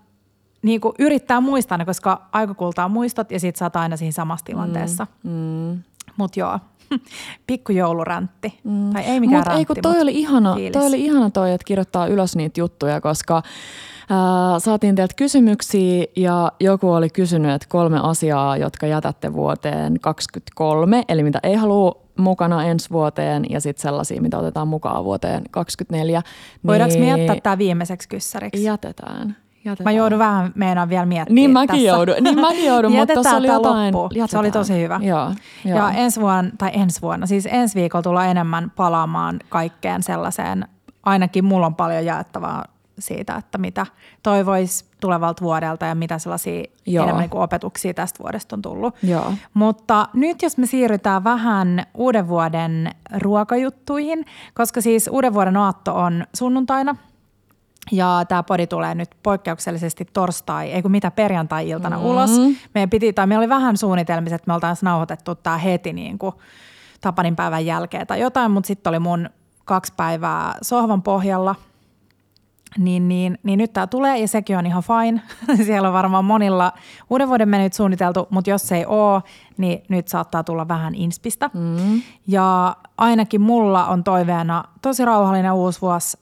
niin 0.61 0.81
kuin 0.81 0.95
yrittää 0.99 1.41
muistaa 1.41 1.77
ne, 1.77 1.85
koska 1.85 2.21
aika 2.31 2.53
kultaa 2.53 2.87
muistot 2.87 3.31
ja 3.31 3.39
sit 3.39 3.55
sä 3.55 3.65
oot 3.65 3.75
aina 3.75 3.97
siinä 3.97 4.11
samassa 4.11 4.45
tilanteessa. 4.45 5.07
Mm, 5.23 5.31
mm. 5.31 5.83
Mutta 6.17 6.39
joo, 6.39 6.59
pikkujouluräntti. 7.47 8.59
Mm. 8.63 8.93
Tai 8.93 9.03
ei 9.03 9.19
mikään 9.19 9.43
mut 9.57 9.77
ei, 9.77 9.81
toi 9.81 10.01
oli 10.01 10.19
ihana, 10.19 10.55
toi 10.73 10.87
oli 10.87 11.05
ihana 11.05 11.29
toi, 11.29 11.51
että 11.51 11.65
kirjoittaa 11.65 12.07
ylös 12.07 12.35
niitä 12.35 12.59
juttuja, 12.59 13.01
koska 13.01 13.43
saatiin 14.57 14.95
teiltä 14.95 15.13
kysymyksiä 15.17 16.05
ja 16.15 16.51
joku 16.59 16.91
oli 16.91 17.09
kysynyt, 17.09 17.51
että 17.51 17.67
kolme 17.69 17.99
asiaa, 18.03 18.57
jotka 18.57 18.87
jätätte 18.87 19.33
vuoteen 19.33 19.99
2023, 20.01 21.03
eli 21.09 21.23
mitä 21.23 21.39
ei 21.43 21.55
halua 21.55 22.01
mukana 22.17 22.63
ensi 22.63 22.89
vuoteen 22.89 23.45
ja 23.49 23.61
sitten 23.61 23.81
sellaisia, 23.81 24.21
mitä 24.21 24.37
otetaan 24.37 24.67
mukaan 24.67 25.03
vuoteen 25.03 25.43
2024. 25.51 26.21
Voidaanko 26.67 26.95
niin 26.95 27.13
me 27.13 27.17
jättää 27.19 27.35
tämä 27.43 27.57
viimeiseksi 27.57 28.09
kyssäriksi? 28.09 28.63
Jätetään. 28.63 29.35
Jätetään. 29.65 29.93
Mä 29.93 29.97
joudun 29.97 30.19
vähän 30.19 30.51
meinaan 30.55 30.89
vielä 30.89 31.05
miettimään 31.05 31.35
Niin 31.35 31.51
mäkin 31.51 31.67
tässä. 31.67 31.87
joudun, 31.87 32.15
niin 32.21 32.41
mäkin 32.41 32.65
joudun 32.65 32.91
mutta 32.91 33.13
tuossa 33.13 33.37
oli 33.37 33.47
jotain. 33.47 33.93
Se 34.25 34.37
oli 34.37 34.51
tosi 34.51 34.81
hyvä. 34.81 34.99
Joo, 35.03 35.31
joo. 35.65 35.77
Ja 35.77 35.91
ensi 35.91 36.21
vuonna, 36.21 36.51
tai 36.57 36.71
ensi 36.73 37.01
vuonna, 37.01 37.25
siis 37.25 37.47
ensi 37.51 37.75
viikolla 37.79 38.03
tullaan 38.03 38.27
enemmän 38.27 38.71
palaamaan 38.75 39.39
kaikkeen 39.49 40.03
sellaiseen, 40.03 40.67
ainakin 41.03 41.45
mulla 41.45 41.65
on 41.65 41.75
paljon 41.75 42.05
jaettavaa 42.05 42.65
siitä, 42.99 43.35
että 43.35 43.57
mitä 43.57 43.85
toivoisi 44.23 44.85
tulevalta 45.01 45.43
vuodelta 45.43 45.85
ja 45.85 45.95
mitä 45.95 46.19
sellaisia 46.19 46.63
Joo. 46.85 47.03
enemmän 47.03 47.21
niin 47.21 47.29
kuin 47.29 47.41
opetuksia 47.41 47.93
tästä 47.93 48.23
vuodesta 48.23 48.55
on 48.55 48.61
tullut. 48.61 48.95
Joo. 49.03 49.33
Mutta 49.53 50.07
nyt 50.13 50.41
jos 50.41 50.57
me 50.57 50.65
siirrytään 50.65 51.23
vähän 51.23 51.83
uuden 51.93 52.27
vuoden 52.27 52.89
ruokajuttuihin, 53.17 54.25
koska 54.53 54.81
siis 54.81 55.07
uuden 55.07 55.33
vuoden 55.33 55.57
aatto 55.57 55.95
on 55.95 56.25
sunnuntaina 56.35 56.95
ja 57.91 58.25
tämä 58.27 58.43
podi 58.43 58.67
tulee 58.67 58.95
nyt 58.95 59.09
poikkeuksellisesti 59.23 60.05
torstai, 60.13 60.71
ei 60.71 60.81
kun 60.81 60.91
mitä 60.91 61.11
perjantai-iltana 61.11 61.97
mm. 61.97 62.05
ulos. 62.05 62.31
Meidän 62.73 62.89
piti, 62.89 63.13
tai 63.13 63.27
meillä 63.27 63.41
oli 63.41 63.49
vähän 63.49 63.77
suunnitelmissa, 63.77 64.35
että 64.35 64.47
me 64.47 64.53
oltaisiin 64.53 64.87
nauhoitettu 64.87 65.35
tämä 65.35 65.57
heti 65.57 65.93
niin 65.93 66.17
kuin 66.17 66.35
Tapanin 67.01 67.35
päivän 67.35 67.65
jälkeen 67.65 68.07
tai 68.07 68.19
jotain, 68.19 68.51
mutta 68.51 68.67
sitten 68.67 68.91
oli 68.91 68.99
mun 68.99 69.29
kaksi 69.65 69.93
päivää 69.97 70.57
sohvan 70.61 71.01
pohjalla– 71.01 71.55
niin, 72.77 73.07
niin, 73.07 73.39
niin 73.43 73.57
nyt 73.57 73.73
tämä 73.73 73.87
tulee 73.87 74.17
ja 74.17 74.27
sekin 74.27 74.57
on 74.57 74.65
ihan 74.65 74.83
fine. 74.83 75.21
Siellä 75.65 75.87
on 75.87 75.93
varmaan 75.93 76.25
monilla 76.25 76.73
uuden 77.09 77.27
vuoden 77.27 77.49
menyt 77.49 77.73
suunniteltu, 77.73 78.27
mutta 78.29 78.49
jos 78.49 78.71
ei 78.71 78.85
ole, 78.85 79.21
niin 79.57 79.83
nyt 79.89 80.07
saattaa 80.07 80.43
tulla 80.43 80.67
vähän 80.67 80.95
inspistä. 80.95 81.49
Mm. 81.53 82.01
Ja 82.27 82.75
ainakin 82.97 83.41
mulla 83.41 83.85
on 83.85 84.03
toiveena 84.03 84.63
tosi 84.81 85.05
rauhallinen 85.05 85.53
uusi 85.53 85.81
vuosi. 85.81 86.17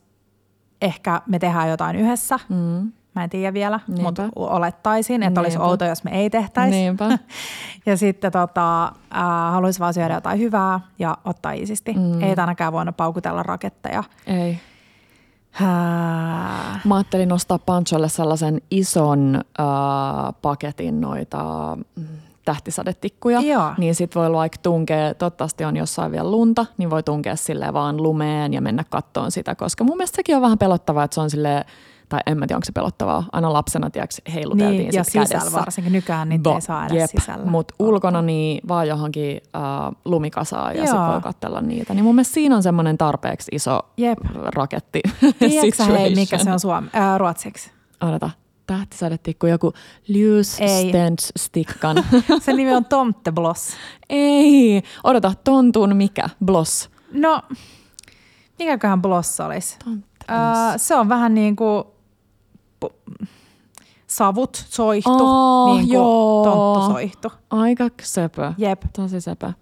Ehkä 0.82 1.22
me 1.28 1.40
tehdään 1.40 1.70
jotain 1.70 1.96
yhdessä. 1.96 2.40
Mm. 2.50 2.92
Mä 3.16 3.24
en 3.24 3.30
tiedä 3.30 3.54
vielä, 3.54 3.80
Niinpä. 3.88 4.04
mutta 4.04 4.30
olettaisin, 4.36 5.24
että 5.24 5.30
Niinpä. 5.30 5.42
olisi 5.42 5.58
outo, 5.58 5.86
jos 5.86 6.04
me 6.04 6.12
ei 6.12 6.30
tehtäisi. 6.30 6.78
Niinpä. 6.78 7.18
ja 7.86 7.98
sitten 7.98 8.32
tota, 8.32 8.86
äh, 8.86 8.92
haluaisin 9.52 9.80
vaan 9.80 9.94
syödä 9.94 10.14
jotain 10.14 10.40
hyvää 10.40 10.80
ja 11.00 11.18
ottaa 11.26 11.52
isisti. 11.52 11.94
Mm. 11.94 12.22
Ei 12.22 12.36
tänäkään 12.36 12.74
vuonna 12.74 12.92
paukutella 12.92 13.44
raketteja. 13.44 14.04
Ei. 14.28 14.60
Mä 16.86 16.96
ajattelin 16.96 17.30
nostaa 17.30 17.60
Pancholle 17.60 18.10
sellaisen 18.10 18.62
ison 18.72 19.36
äh, 19.60 19.66
paketin 20.42 21.02
noita 21.02 21.78
mm, 21.96 22.06
tähtisadetikkuja, 22.46 23.40
Joo. 23.40 23.74
niin 23.78 23.96
sit 23.96 24.16
voi 24.16 24.32
vaikka 24.32 24.58
tunkea, 24.64 25.14
toivottavasti 25.14 25.64
on 25.66 25.78
jossain 25.78 26.12
vielä 26.12 26.32
lunta, 26.32 26.66
niin 26.78 26.90
voi 26.90 27.04
tunkea 27.04 27.36
sille 27.36 27.74
vaan 27.74 28.04
lumeen 28.04 28.54
ja 28.54 28.62
mennä 28.62 28.84
kattoon 28.90 29.32
sitä, 29.32 29.56
koska 29.56 29.84
mun 29.84 29.98
mielestä 29.98 30.16
sekin 30.16 30.36
on 30.36 30.42
vähän 30.42 30.58
pelottavaa, 30.58 31.04
että 31.04 31.16
se 31.16 31.22
on 31.22 31.30
silleen 31.30 31.66
tai 32.10 32.20
en 32.26 32.38
mä 32.38 32.48
tiedä, 32.48 32.58
onko 32.58 32.66
se 32.66 32.72
pelottavaa. 32.72 33.24
Aina 33.32 33.54
lapsena, 33.54 33.90
tiedätkö, 33.90 34.32
heiluteltiin 34.34 34.78
niin, 34.78 34.94
ja 34.94 35.04
sisällä 35.04 35.28
kädessä. 35.28 35.60
varsinkin 35.60 35.94
nykyään 35.94 36.30
niitä 36.30 36.54
ei 36.54 36.62
saa 36.62 36.86
edes 36.86 36.98
jep, 36.98 37.10
sisällä. 37.10 37.46
Mutta 37.46 37.76
ulkona 37.80 38.22
niin 38.22 38.62
vaan 38.68 38.88
johonkin 38.88 39.38
uh, 39.38 39.96
lumikasaan 40.06 40.76
ja 40.76 40.86
sitten 40.86 41.08
voi 41.08 41.22
katsella 41.22 41.62
niitä. 41.62 41.94
Niin 41.94 42.04
mun 42.04 42.16
mielestä 42.16 42.34
siinä 42.34 42.56
on 42.56 42.64
semmoinen 42.64 42.98
tarpeeksi 42.98 43.52
iso 43.56 43.80
jep. 43.98 44.20
raketti 44.34 45.02
Tiedätkö 45.40 45.84
hei, 45.84 46.16
mikä 46.16 46.38
se 46.38 46.52
on 46.52 46.60
suom- 46.60 46.90
äh, 46.96 47.18
ruotsiksi? 47.18 47.72
Odota 48.02 48.30
tähtisadetikku, 48.68 49.48
joku 49.48 49.74
stickan. 51.38 51.98
se 52.46 52.54
nimi 52.54 52.74
on 52.76 52.86
Tomtebloss. 52.86 53.74
Ei, 54.10 54.84
odota, 55.04 55.34
tontun 55.44 55.96
mikä? 55.96 56.30
Bloss. 56.46 56.90
No, 57.12 57.42
mikäköhän 58.60 59.02
bloss 59.02 59.40
olisi? 59.40 59.78
Uh, 59.88 59.98
se 60.78 60.96
on 60.96 61.10
vähän 61.10 61.34
niin 61.34 61.56
kuin 61.56 61.84
savut 64.08 64.66
soihtu, 64.70 65.10
oh, 65.20 65.76
niin 65.76 65.90
kuin 65.90 66.44
tonttu 66.44 66.94
soihtu. 66.94 67.32
Aika 67.50 67.90
söpö. 68.02 68.54
Jep. 68.58 68.82
Tosi 68.96 69.22
söpö. 69.22 69.54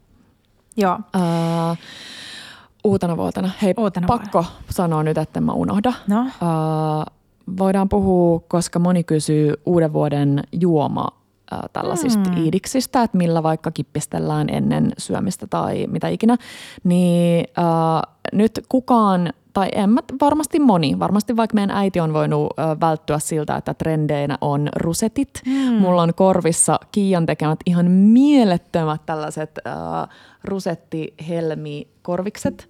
Joo. 0.78 0.96
Uh, 1.16 1.78
uutena 2.84 3.18
vuotena. 3.18 3.52
Hei, 3.62 3.74
uutena 3.78 4.08
pakko 4.08 4.44
vuonna. 4.44 4.52
sanoa 4.70 5.04
nyt, 5.04 5.18
että 5.18 5.42
mä 5.42 5.52
unohda. 5.52 5.94
No. 6.08 6.22
Uh, 6.22 7.16
voidaan 7.58 7.90
puhua, 7.90 8.40
koska 8.48 8.80
moni 8.80 9.04
kysyy 9.04 9.54
uuden 9.66 9.94
vuoden 9.94 10.44
juoma 10.52 11.08
tällaisista 11.74 12.30
mm. 12.30 12.38
iidiksistä, 12.38 13.04
että 13.04 13.18
millä 13.18 13.44
vaikka 13.44 13.72
kippistellään 13.72 14.50
ennen 14.50 14.92
syömistä 14.98 15.48
tai 15.48 15.88
mitä 15.88 16.08
ikinä, 16.08 16.38
niin 16.84 17.46
uh, 17.58 18.14
nyt 18.34 18.66
kukaan 18.70 19.34
tai 19.56 19.70
en 19.72 19.90
mä, 19.90 20.02
varmasti 20.22 20.60
moni, 20.60 21.00
varmasti 21.00 21.36
vaikka 21.36 21.56
meidän 21.56 21.78
äiti 21.78 22.00
on 22.00 22.14
voinut 22.14 22.54
ö, 22.60 22.64
välttyä 22.82 23.20
siltä, 23.20 23.56
että 23.56 23.74
trendeinä 23.74 24.38
on 24.42 24.70
rusetit. 24.76 25.42
Mm. 25.46 25.74
Mulla 25.74 26.02
on 26.02 26.14
korvissa 26.14 26.80
Kiian 26.92 27.26
tekemät 27.26 27.60
ihan 27.66 27.92
mielettömät 27.92 29.02
tällaiset 29.06 29.52
ö, 29.58 29.62
rusettihelmi-korvikset. 30.44 32.70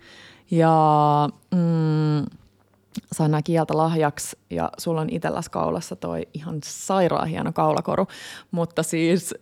Ja 0.51 1.29
mm, 1.55 2.25
sain 3.11 3.31
nämä 3.31 3.41
kieltä 3.41 3.77
lahjaksi 3.77 4.37
ja 4.49 4.71
sulla 4.77 5.01
on 5.01 5.09
itselläs 5.11 5.49
kaulassa 5.49 5.95
toi 5.95 6.27
ihan 6.33 6.59
sairaan 6.63 7.27
hieno 7.27 7.53
kaulakoru. 7.53 8.07
Mutta 8.51 8.83
siis 8.83 9.33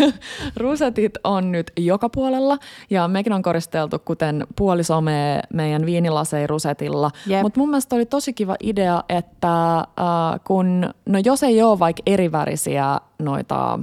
rusetit 0.56 1.12
on 1.24 1.52
nyt 1.52 1.72
joka 1.76 2.08
puolella 2.08 2.58
ja 2.90 3.08
mekin 3.08 3.32
on 3.32 3.42
koristeltu 3.42 3.98
kuten 3.98 4.46
puolisome 4.56 5.40
meidän 5.52 5.86
viinilasei 5.86 6.46
rusetilla. 6.46 7.10
Yep. 7.30 7.42
Mutta 7.42 7.60
mun 7.60 7.70
mielestä 7.70 7.96
oli 7.96 8.06
tosi 8.06 8.32
kiva 8.32 8.56
idea, 8.62 9.04
että 9.08 9.78
äh, 9.78 9.84
kun, 10.44 10.90
no 11.06 11.18
jos 11.24 11.42
ei 11.42 11.62
ole 11.62 11.78
vaikka 11.78 12.02
erivärisiä 12.06 13.00
noita 13.18 13.78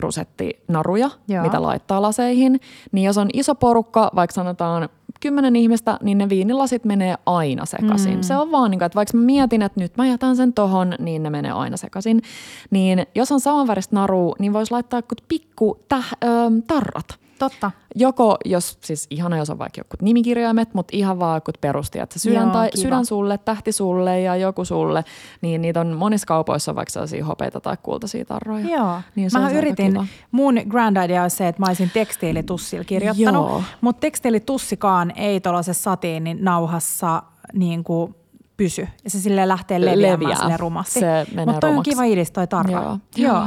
rusettinaruja, 0.00 1.10
Joo. 1.28 1.44
mitä 1.44 1.62
laittaa 1.62 2.02
laseihin, 2.02 2.60
niin 2.92 3.04
jos 3.04 3.18
on 3.18 3.28
iso 3.32 3.54
porukka, 3.54 4.10
vaikka 4.14 4.34
sanotaan 4.34 4.88
kymmenen 5.20 5.56
ihmistä, 5.56 5.98
niin 6.02 6.18
ne 6.18 6.28
viinilasit 6.28 6.84
menee 6.84 7.14
aina 7.26 7.66
sekaisin. 7.66 8.14
Mm. 8.16 8.22
Se 8.22 8.36
on 8.36 8.52
vaan 8.52 8.70
niin 8.70 8.78
kuin, 8.78 8.86
että 8.86 8.96
vaikka 8.96 9.16
mä 9.16 9.24
mietin, 9.24 9.62
että 9.62 9.80
nyt 9.80 9.96
mä 9.96 10.06
jätän 10.06 10.36
sen 10.36 10.52
tohon, 10.52 10.94
niin 10.98 11.22
ne 11.22 11.30
menee 11.30 11.52
aina 11.52 11.76
sekaisin. 11.76 12.22
Niin 12.70 13.06
jos 13.14 13.32
on 13.32 13.40
samanväristä 13.40 13.96
naru, 13.96 14.34
niin 14.38 14.52
voisi 14.52 14.72
laittaa 14.72 15.02
pikku 15.28 15.78
täh, 15.88 16.12
ö, 16.24 16.26
tarrat– 16.66 17.06
Totta. 17.38 17.70
Joko, 17.94 18.36
jos 18.44 18.78
siis 18.80 19.06
ihana, 19.10 19.36
jos 19.36 19.50
on 19.50 19.58
vaikka 19.58 19.80
joku 19.80 19.96
nimikirjaimet, 20.02 20.74
mutta 20.74 20.96
ihan 20.96 21.18
vaan 21.18 21.42
perusti, 21.60 21.98
että 21.98 22.18
sydän, 22.18 22.42
Joo, 22.42 22.52
tai, 22.52 22.70
sydän 22.74 23.06
sulle, 23.06 23.38
tähti 23.38 23.72
sulle 23.72 24.20
ja 24.20 24.36
joku 24.36 24.64
sulle, 24.64 25.04
niin 25.40 25.62
niitä 25.62 25.80
on 25.80 25.92
monissa 25.92 26.26
kaupoissa 26.26 26.72
on 26.72 26.76
vaikka 26.76 26.92
sellaisia 26.92 27.24
hopeita 27.24 27.60
tai 27.60 27.76
kultaisia 27.82 28.24
tarroja. 28.24 28.68
Joo. 28.68 29.00
Niin 29.14 29.30
mä 29.32 29.50
yritin, 29.50 30.08
mun 30.30 30.54
grand 30.68 30.96
idea 31.04 31.22
on 31.22 31.30
se, 31.30 31.48
että 31.48 31.62
mä 31.62 31.66
olisin 31.66 31.90
tekstiilitussilla 31.94 32.84
kirjoittanut, 32.84 33.48
Joo. 33.50 33.62
mutta 33.80 34.00
tekstiilitussikaan 34.00 35.12
ei 35.16 35.40
tuollaisessa 35.40 35.82
satiinin 35.82 36.38
nauhassa 36.40 37.22
niin 37.52 37.84
kuin 37.84 38.14
pysy. 38.56 38.88
Ja 39.04 39.10
se 39.10 39.20
sille 39.20 39.48
lähtee 39.48 39.80
leviämään 39.80 40.20
Leviää. 40.20 40.38
sille 40.38 40.56
rumasti. 40.56 41.00
Mutta 41.00 41.60
toi 41.60 41.70
rumaksi. 41.70 41.76
on 41.76 41.82
kiva 41.82 42.04
idis 42.04 42.30
toi 42.30 42.46
tarra. 42.46 42.82
Joo. 42.82 42.98
Joo. 43.16 43.34
Joo. 43.34 43.46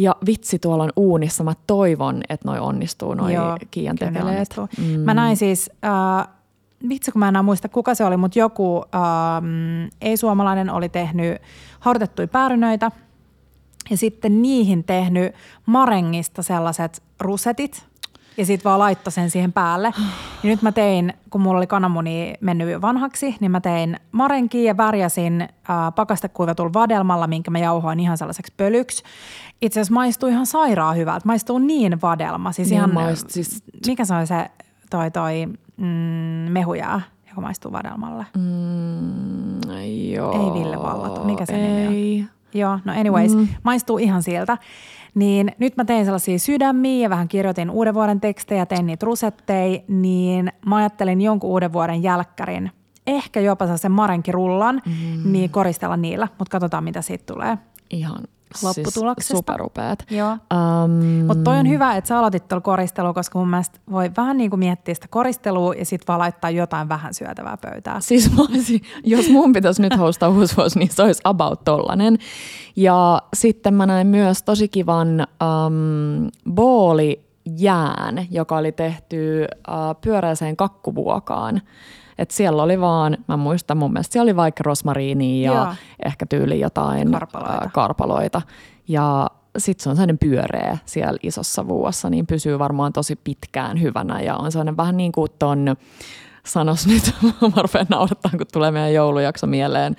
Ja 0.00 0.16
vitsi 0.26 0.58
tuolla 0.58 0.84
on 0.84 0.92
uunissa, 0.96 1.44
mä 1.44 1.52
toivon, 1.66 2.22
että 2.28 2.48
noi 2.48 2.58
onnistuu, 2.58 3.14
noi 3.14 3.34
Joo, 3.34 3.56
Kiian 3.70 3.96
tekeleet. 3.96 4.48
Mm. 4.78 5.00
Mä 5.00 5.14
näin 5.14 5.36
siis, 5.36 5.70
äh, 5.84 6.28
vitsi 6.88 7.12
kun 7.12 7.18
mä 7.18 7.28
enää 7.28 7.42
muista 7.42 7.68
kuka 7.68 7.94
se 7.94 8.04
oli, 8.04 8.16
mutta 8.16 8.38
joku 8.38 8.78
äh, 8.78 9.90
ei-suomalainen 10.00 10.70
oli 10.70 10.88
tehnyt 10.88 11.42
haudutettuja 11.80 12.28
päärynöitä 12.28 12.90
ja 13.90 13.96
sitten 13.96 14.42
niihin 14.42 14.84
tehnyt 14.84 15.34
marengista 15.66 16.42
sellaiset 16.42 17.02
rusetit, 17.20 17.86
ja 18.40 18.46
sitten 18.46 18.70
vaan 18.70 18.78
laittoi 18.78 19.12
sen 19.12 19.30
siihen 19.30 19.52
päälle. 19.52 19.92
Ja 20.42 20.50
nyt 20.50 20.62
mä 20.62 20.72
tein, 20.72 21.12
kun 21.30 21.40
mulla 21.40 21.58
oli 21.58 21.66
kananmuni 21.66 22.34
mennyt 22.40 22.82
vanhaksi, 22.82 23.36
niin 23.40 23.50
mä 23.50 23.60
tein 23.60 23.96
marenkiin 24.12 24.64
ja 24.64 24.76
värjäsin 24.76 25.42
äh, 25.42 25.48
pakastekuivatulla 25.94 26.72
vadelmalla, 26.72 27.26
minkä 27.26 27.50
mä 27.50 27.58
jauhoin 27.58 28.00
ihan 28.00 28.18
sellaiseksi 28.18 28.52
pölyksi. 28.56 29.02
Itse 29.62 29.80
asiassa 29.80 29.94
maistuu 29.94 30.28
ihan 30.28 30.46
sairaan 30.46 30.96
hyvältä. 30.96 31.26
Maistuu 31.26 31.58
niin 31.58 32.02
vadelma. 32.02 32.52
Siis 32.52 32.68
niin 32.68 32.76
ihan, 32.76 32.94
maist, 32.94 33.30
siis... 33.30 33.62
Mikä 33.86 34.04
se 34.04 34.14
on 34.14 34.26
se 34.26 34.50
toi, 34.90 35.10
toi 35.10 35.46
mm, 35.76 35.86
mehujää, 36.52 37.00
joka 37.28 37.40
maistuu 37.40 37.72
vadelmalle? 37.72 38.26
Mm, 38.36 39.60
joo. 40.12 40.32
Ei 40.32 40.60
Ville 40.60 40.76
Vallato. 40.76 41.24
Mikä 41.24 41.46
se 41.46 41.54
ei. 41.54 41.88
nimi 41.88 42.20
on? 42.22 42.40
Joo, 42.54 42.78
no 42.84 42.92
anyways, 42.92 43.34
mm. 43.34 43.48
maistuu 43.62 43.98
ihan 43.98 44.22
sieltä. 44.22 44.58
Niin 45.14 45.52
nyt 45.58 45.76
mä 45.76 45.84
tein 45.84 46.04
sellaisia 46.04 46.38
sydämiä 46.38 47.02
ja 47.02 47.10
vähän 47.10 47.28
kirjoitin 47.28 47.70
uuden 47.70 47.94
vuoden 47.94 48.20
tekstejä, 48.20 48.66
tein 48.66 48.86
niitä 48.86 49.06
rusetteja, 49.06 49.80
niin 49.88 50.52
mä 50.66 50.76
ajattelin 50.76 51.20
jonkun 51.20 51.50
uuden 51.50 51.72
vuoden 51.72 52.02
jälkkärin, 52.02 52.70
ehkä 53.06 53.40
jopa 53.40 53.76
sen 53.76 53.92
marenkirullan, 53.92 54.82
mm. 54.86 55.32
niin 55.32 55.50
koristella 55.50 55.96
niillä, 55.96 56.28
mutta 56.38 56.52
katsotaan 56.52 56.84
mitä 56.84 57.02
siitä 57.02 57.32
tulee. 57.34 57.58
Ihan 57.90 58.24
lopputuloksesta. 58.62 59.28
Siis 59.28 59.38
superupeat. 59.38 60.04
Joo. 60.10 60.30
Um, 60.30 61.26
Mutta 61.26 61.44
toi 61.44 61.58
on 61.58 61.68
hyvä, 61.68 61.96
että 61.96 62.08
sä 62.08 62.18
aloitit 62.18 62.48
tuolla 62.48 62.60
koristelua, 62.60 63.12
koska 63.12 63.38
mun 63.38 63.50
mielestä 63.50 63.78
voi 63.90 64.10
vähän 64.16 64.36
niin 64.36 64.50
kuin 64.50 64.60
miettiä 64.60 64.94
sitä 64.94 65.06
koristelua 65.10 65.74
ja 65.74 65.84
sitten 65.84 66.06
vaan 66.08 66.18
laittaa 66.18 66.50
jotain 66.50 66.88
vähän 66.88 67.14
syötävää 67.14 67.56
pöytää. 67.56 68.00
Siis 68.00 68.30
olisin, 68.38 68.80
jos 69.04 69.28
mun 69.28 69.52
pitäisi 69.52 69.82
nyt 69.82 69.98
hostaa 69.98 70.28
uusi 70.28 70.56
vuosi, 70.56 70.78
niin 70.78 70.90
se 70.90 71.02
olisi 71.02 71.20
about 71.24 71.64
tollanen. 71.64 72.18
Ja 72.76 73.22
sitten 73.34 73.74
mä 73.74 73.86
näin 73.86 74.06
myös 74.06 74.42
tosi 74.42 74.68
kivan 74.68 75.08
um, 75.20 76.28
booli 76.50 77.24
jään, 77.58 78.26
joka 78.30 78.56
oli 78.56 78.72
tehty 78.72 79.46
uh, 79.68 80.00
pyöreäseen 80.00 80.56
kakkuvuokaan. 80.56 81.62
Että 82.20 82.34
siellä 82.34 82.62
oli 82.62 82.80
vaan, 82.80 83.16
mä 83.28 83.36
muistan 83.36 83.76
mun 83.76 83.92
mielestä 83.92 84.12
siellä 84.12 84.24
oli 84.28 84.36
vaikka 84.36 84.62
rosmariinia 84.66 85.52
ja 85.52 85.56
Joo. 85.58 85.74
ehkä 86.04 86.26
tyyli 86.26 86.60
jotain 86.60 87.12
Karpaloita. 87.12 87.52
ää, 87.52 87.70
karpaloita. 87.72 88.42
Ja 88.88 89.26
sitten 89.58 89.82
se 89.82 89.90
on 89.90 89.96
sellainen 89.96 90.18
pyöreä 90.18 90.78
siellä 90.84 91.18
isossa 91.22 91.68
vuossa, 91.68 92.10
niin 92.10 92.26
pysyy 92.26 92.58
varmaan 92.58 92.92
tosi 92.92 93.16
pitkään 93.16 93.80
hyvänä 93.80 94.20
ja 94.20 94.36
on 94.36 94.52
sellainen 94.52 94.76
vähän 94.76 94.96
niin 94.96 95.12
kuin 95.12 95.28
ton, 95.38 95.76
sanos 96.46 96.86
nyt, 96.86 97.14
mä 97.56 97.62
rupean 97.62 97.86
naurattaa, 97.88 98.30
kun 98.30 98.46
tulee 98.52 98.70
meidän 98.70 98.94
joulujakso 98.94 99.46
mieleen, 99.46 99.96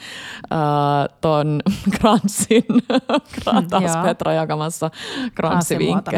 ää, 0.49 0.59
ton 1.21 1.61
kranssin, 1.99 2.65
taas 3.69 3.95
joo. 3.95 4.03
Petra 4.03 4.33
jakamassa 4.33 4.91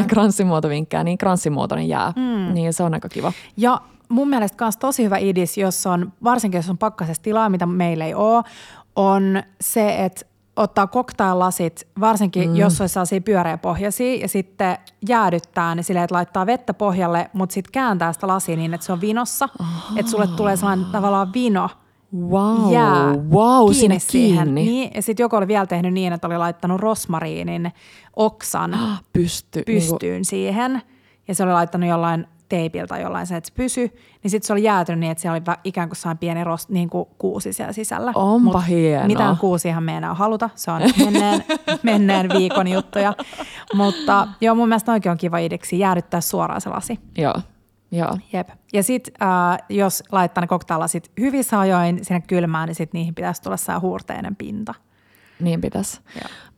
kranssimuotovinkkejä, 0.07 1.03
niin 1.03 1.17
kranssimuotoinen 1.17 1.87
jää, 1.87 2.13
mm. 2.15 2.53
niin 2.53 2.73
se 2.73 2.83
on 2.83 2.93
aika 2.93 3.09
kiva. 3.09 3.33
Ja 3.57 3.81
mun 4.13 4.29
mielestä 4.29 4.65
myös 4.65 4.77
tosi 4.77 5.03
hyvä 5.03 5.17
idis, 5.17 5.57
jos 5.57 5.87
on, 5.87 6.13
varsinkin 6.23 6.57
jos 6.57 6.69
on 6.69 6.77
pakkasessa 6.77 7.23
tilaa, 7.23 7.49
mitä 7.49 7.65
meillä 7.65 8.05
ei 8.05 8.13
ole, 8.13 8.43
on 8.95 9.43
se, 9.61 10.05
että 10.05 10.25
ottaa 10.55 10.87
cocktail-lasit, 10.87 11.87
varsinkin 11.99 12.49
mm. 12.49 12.55
jos 12.55 12.81
olisi 12.81 12.93
sellaisia 12.93 13.21
pyöreäpohjaisia, 13.21 14.15
ja 14.15 14.27
sitten 14.27 14.77
jäädyttää 15.07 15.75
ne 15.75 15.83
silleen, 15.83 16.03
että 16.03 16.15
laittaa 16.15 16.45
vettä 16.45 16.73
pohjalle, 16.73 17.29
mutta 17.33 17.53
sitten 17.53 17.71
kääntää 17.71 18.13
sitä 18.13 18.27
lasia 18.27 18.55
niin, 18.55 18.73
että 18.73 18.85
se 18.85 18.91
on 18.93 19.01
vinossa. 19.01 19.49
Että 19.95 20.11
sulle 20.11 20.27
tulee 20.27 20.55
sellainen 20.57 20.85
tavallaan 20.85 21.33
vino, 21.33 21.69
Wow, 22.29 22.73
jää 22.73 23.13
wow, 23.31 23.65
kiinni 23.65 23.73
sinne 23.79 23.99
siihen. 23.99 24.43
kiinni. 24.43 24.63
Niin, 24.63 24.91
ja 24.95 25.01
sitten 25.01 25.23
joku 25.23 25.35
oli 25.35 25.47
vielä 25.47 25.65
tehnyt 25.65 25.93
niin, 25.93 26.13
että 26.13 26.27
oli 26.27 26.37
laittanut 26.37 26.79
rosmariinin 26.79 27.71
oksan 28.15 28.77
Pysty. 29.13 29.63
pystyyn 29.65 30.25
siihen. 30.25 30.81
Ja 31.27 31.35
se 31.35 31.43
oli 31.43 31.51
laittanut 31.51 31.89
jollain 31.89 32.27
teipillä 32.49 32.87
tai 32.87 33.01
jollain 33.01 33.27
se, 33.27 33.37
että 33.37 33.47
se 33.47 33.53
pysy. 33.53 33.81
Niin 34.23 34.31
sitten 34.31 34.47
se 34.47 34.53
oli 34.53 34.63
jäätynyt 34.63 34.99
niin, 34.99 35.11
että 35.11 35.21
siellä 35.21 35.41
oli 35.47 35.57
ikään 35.63 35.89
kuin 35.89 35.97
sellainen 35.97 36.17
pieni 36.17 36.43
rost, 36.43 36.69
niin 36.69 36.89
kuin 36.89 37.05
kuusi 37.17 37.53
siellä 37.53 37.73
sisällä. 37.73 38.11
Onpa 38.15 38.57
Mut 38.57 38.67
hienoa. 38.67 39.07
Mitään 39.07 39.37
kuusiahan 39.37 39.83
me 39.83 39.91
ei 39.91 39.97
enää 39.97 40.13
haluta. 40.13 40.49
Se 40.55 40.71
on 40.71 40.81
menneen, 41.05 41.43
menneen 41.83 42.29
viikon 42.29 42.67
juttuja. 42.67 43.13
Mutta 43.73 44.27
joo, 44.41 44.55
mun 44.55 44.69
mielestä 44.69 44.91
oikein 44.91 45.11
on 45.11 45.17
kiva 45.17 45.37
ideksi 45.37 45.79
jäädyttää 45.79 46.21
suoraan 46.21 46.61
se 46.61 46.69
lasi. 46.69 46.99
Joo, 47.17 47.35
joo. 47.91 48.17
Jep. 48.33 48.49
Ja 48.73 48.83
sitten 48.83 49.13
äh, 49.21 49.57
jos 49.69 50.03
laittaa 50.11 50.41
ne 50.41 50.47
koktaalasit 50.47 51.11
hyvissä 51.19 51.59
ajoin 51.59 52.05
sinne 52.05 52.21
kylmään, 52.21 52.67
niin 52.67 52.75
sitten 52.75 52.99
niihin 52.99 53.15
pitäisi 53.15 53.41
tulla 53.41 53.57
saa 53.57 53.79
huurteinen 53.79 54.35
pinta. 54.35 54.73
Niin 55.39 55.61
pitäisi. 55.61 56.01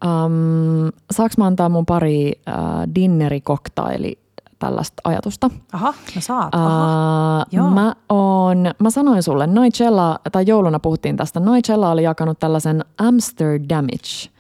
Um, 0.06 0.92
saaks 1.12 1.38
mä 1.38 1.46
antaa 1.46 1.70
mun 1.70 1.86
pari 1.86 2.32
uh, 2.48 2.96
dinnerikoktaili 2.96 4.25
tällaista 4.60 5.02
ajatusta? 5.04 5.50
Aha, 5.74 5.94
no 6.16 6.22
saat. 6.22 6.56
Aha. 6.56 7.42
Uh, 7.42 7.46
Joo. 7.52 7.70
mä, 7.70 7.96
on, 8.10 8.58
mä 8.80 8.90
sanoin 8.90 9.24
sulle, 9.24 9.48
Noicella, 9.48 10.20
tai 10.32 10.44
jouluna 10.48 10.80
puhuttiin 10.80 11.18
tästä, 11.18 11.40
Noicella 11.40 11.92
oli 11.92 12.04
jakanut 12.04 12.40
tällaisen 12.40 12.86
Amsterdamage 12.98 14.35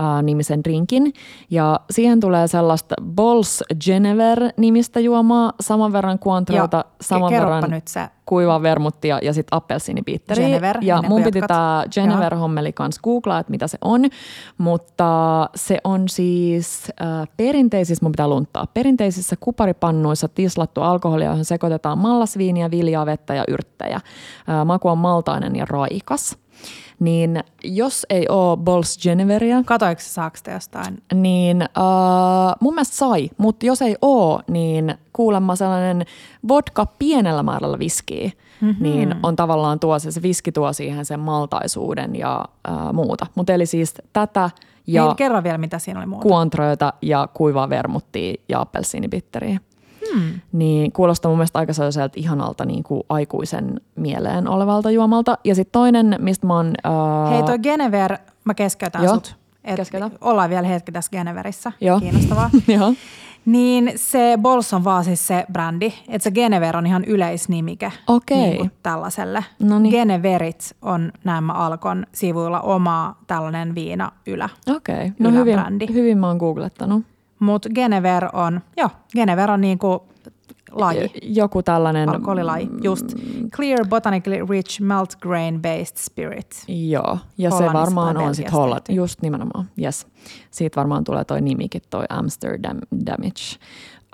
uh, 0.00 0.22
nimisen 0.22 0.64
drinkin. 0.64 1.12
Ja 1.50 1.80
siihen 1.90 2.20
tulee 2.20 2.48
sellaista 2.48 2.94
Bols 3.02 3.64
Genever-nimistä 3.84 5.00
juomaa, 5.00 5.52
saman 5.60 5.92
verran 5.92 6.18
kuantroita, 6.18 6.76
Ja 6.76 6.84
saman 7.00 7.30
kerropa 7.30 7.54
verran 7.54 7.70
nyt 7.70 7.88
se. 7.88 8.08
kuivaa 8.26 8.62
vermuttia 8.62 9.18
ja 9.22 9.32
sitten 9.32 9.56
appelsiinibiitteriä. 9.56 10.46
Genever, 10.48 10.78
ja 10.82 11.02
mun 11.08 11.22
piti 11.22 11.40
tämä 11.48 11.84
Genever-hommeli 11.94 12.72
kanssa 12.72 13.00
googlaa, 13.04 13.38
että 13.38 13.50
mitä 13.50 13.66
se 13.66 13.78
on. 13.84 14.04
Mutta 14.58 15.50
se 15.54 15.78
on 15.84 16.08
siis 16.08 16.92
äh, 17.02 17.28
perinteisissä, 17.36 18.04
mun 18.04 18.12
pitää 18.12 18.28
lunttaa, 18.28 18.66
perinteisissä 18.74 19.36
kuparipannuissa 19.40 20.28
tislattu 20.28 20.82
alkoholia, 20.82 21.28
johon 21.30 21.44
sekoitetaan 21.44 21.98
mallasviiniä, 21.98 22.70
viljaa, 22.70 23.06
vettä 23.06 23.34
ja 23.34 23.44
yrttejä. 23.48 23.96
Äh, 23.96 24.02
maku 24.64 24.88
on 24.88 24.98
maltainen 24.98 25.56
ja 25.56 25.64
raikas. 25.68 26.38
Niin 27.00 27.44
jos 27.64 28.06
ei 28.10 28.26
ole 28.28 28.56
Bols 28.56 28.98
Geneveria, 29.02 29.62
Katoiko 29.66 30.00
sä 30.00 30.10
saako 30.10 30.36
te 30.42 30.52
jostain? 30.52 31.02
niin 31.14 31.62
uh, 31.62 32.54
mun 32.60 32.74
mielestä 32.74 32.96
sai, 32.96 33.30
mutta 33.36 33.66
jos 33.66 33.82
ei 33.82 33.96
oo, 34.02 34.40
niin 34.50 34.94
kuulemma 35.12 35.56
sellainen 35.56 36.06
vodka 36.48 36.86
pienellä 36.98 37.42
määrällä 37.42 37.78
viskiä, 37.78 38.30
mm-hmm. 38.60 38.82
niin 38.82 39.14
on 39.22 39.36
tavallaan 39.36 39.80
tuo 39.80 39.98
se, 39.98 40.12
se 40.12 40.22
viski 40.22 40.52
tuo 40.52 40.72
siihen 40.72 41.04
sen 41.04 41.20
maltaisuuden 41.20 42.16
ja 42.16 42.44
uh, 42.68 42.92
muuta. 42.94 43.26
Mutta 43.34 43.52
eli 43.52 43.66
siis 43.66 43.94
tätä 44.12 44.50
ja 44.86 45.04
Niin, 45.06 45.16
kerro 45.16 45.42
vielä, 45.42 45.58
mitä 45.58 45.78
siinä 45.78 46.00
oli 46.00 46.06
muuta. 46.06 46.22
kuantroita 46.22 46.92
ja 47.02 47.28
kuivaa 47.34 47.68
vermuttia 47.68 48.34
ja 48.48 48.60
appelsiinibitteriä. 48.60 49.60
Hmm. 50.14 50.40
Niin 50.52 50.92
kuulostaa 50.92 51.30
mun 51.30 51.38
mielestä 51.38 51.58
aika 51.58 51.72
sellaiselta 51.72 52.14
ihanalta 52.16 52.64
niin 52.64 52.82
kuin 52.82 53.02
aikuisen 53.08 53.80
mieleen 53.96 54.48
olevalta 54.48 54.90
juomalta. 54.90 55.38
Ja 55.44 55.54
sitten 55.54 55.72
toinen, 55.72 56.16
mistä 56.18 56.46
mä 56.46 56.56
oon... 56.56 56.66
Uh, 56.66 57.30
Hei, 57.30 57.42
toi 57.42 57.58
Genever, 57.58 58.18
mä 58.44 58.54
keskeytän 58.54 59.04
Joo, 59.04 59.14
sut. 59.14 59.36
Et 59.64 59.76
keskeytä. 59.76 60.10
Ollaan 60.20 60.50
vielä 60.50 60.68
hetki 60.68 60.92
tässä 60.92 61.10
Geneverissä. 61.10 61.72
Joo. 61.80 62.00
Kiinnostavaa. 62.00 62.50
Joo. 62.78 62.94
Niin 63.44 63.92
se 63.96 64.38
Bols 64.42 64.74
on 64.74 64.84
vaan 64.84 65.04
siis 65.04 65.26
se 65.26 65.46
brändi, 65.52 65.92
että 66.08 66.24
se 66.24 66.30
Genever 66.30 66.76
on 66.76 66.86
ihan 66.86 67.04
yleisnimike 67.04 67.92
Okei. 68.06 68.38
niin 68.38 68.56
kuin 68.56 68.70
tällaiselle. 68.82 69.44
Noniin. 69.58 69.92
Geneverit 69.92 70.76
on 70.82 71.12
nämä 71.24 71.52
Alkon 71.52 72.06
sivuilla 72.12 72.60
oma 72.60 73.16
tällainen 73.26 73.74
viina 73.74 74.12
ylä. 74.26 74.48
Okei, 74.76 74.94
okay. 74.94 75.10
no 75.18 75.30
hyvin, 75.30 75.54
Yläbrändi. 75.54 75.86
hyvin 75.92 76.18
mä 76.18 76.26
oon 76.26 76.36
googlettanut. 76.36 77.02
Mutta 77.38 77.68
Genever 77.74 78.28
on, 78.32 78.60
joo, 78.76 78.88
Genever 79.12 79.50
on 79.50 79.60
niinku 79.60 80.02
laji. 80.72 81.10
Joku 81.22 81.62
tällainen... 81.62 82.08
Alkoholilaji, 82.08 82.68
just. 82.82 83.06
Clear 83.56 83.86
botanically 83.88 84.46
rich 84.50 84.80
malt 84.80 85.16
grain 85.16 85.62
based 85.62 85.96
spirit. 85.96 86.64
Joo, 86.68 87.18
ja 87.38 87.50
se 87.50 87.64
varmaan 87.72 88.16
on 88.16 88.34
sitten 88.34 88.52
Holland, 88.52 88.82
just 88.88 89.22
nimenomaan, 89.22 89.64
yes. 89.82 90.06
Siitä 90.50 90.76
varmaan 90.76 91.04
tulee 91.04 91.24
toi 91.24 91.40
nimikin, 91.40 91.82
toi 91.90 92.04
Amsterdam 92.08 92.78
Damage. 93.06 93.58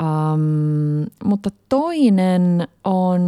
Um, 0.03 1.07
mutta 1.25 1.51
toinen 1.69 2.69
on, 2.85 3.21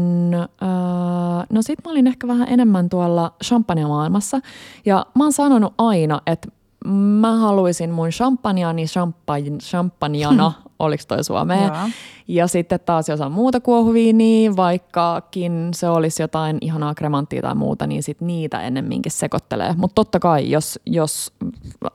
uh, 0.62 1.44
no 1.52 1.62
sit 1.62 1.78
mä 1.84 1.90
olin 1.90 2.06
ehkä 2.06 2.28
vähän 2.28 2.48
enemmän 2.50 2.88
tuolla 2.88 3.32
champagne-maailmassa, 3.44 4.40
ja 4.86 5.06
mä 5.14 5.24
oon 5.24 5.32
sanonut 5.32 5.74
aina, 5.78 6.20
että 6.26 6.48
mä 6.92 7.36
haluaisin 7.36 7.90
mun 7.90 8.08
champagnea, 8.08 8.74
champagne, 8.86 9.58
champagnana, 9.58 10.52
oliko 10.78 11.02
toi 11.08 11.24
suomea, 11.24 11.88
ja 12.28 12.46
sitten 12.46 12.80
taas 12.86 13.08
jos 13.08 13.20
on 13.20 13.32
muuta 13.32 13.60
kuohuviiniä, 13.60 14.56
vaikkakin 14.56 15.68
se 15.74 15.88
olisi 15.88 16.22
jotain 16.22 16.58
ihanaa 16.60 16.94
kremanttia 16.94 17.42
tai 17.42 17.54
muuta, 17.54 17.86
niin 17.86 18.02
sit 18.02 18.20
niitä 18.20 18.60
ennemminkin 18.60 19.12
sekoittelee. 19.12 19.74
Mutta 19.76 19.94
totta 19.94 20.18
kai, 20.18 20.50
jos, 20.50 20.80
jos 20.86 21.32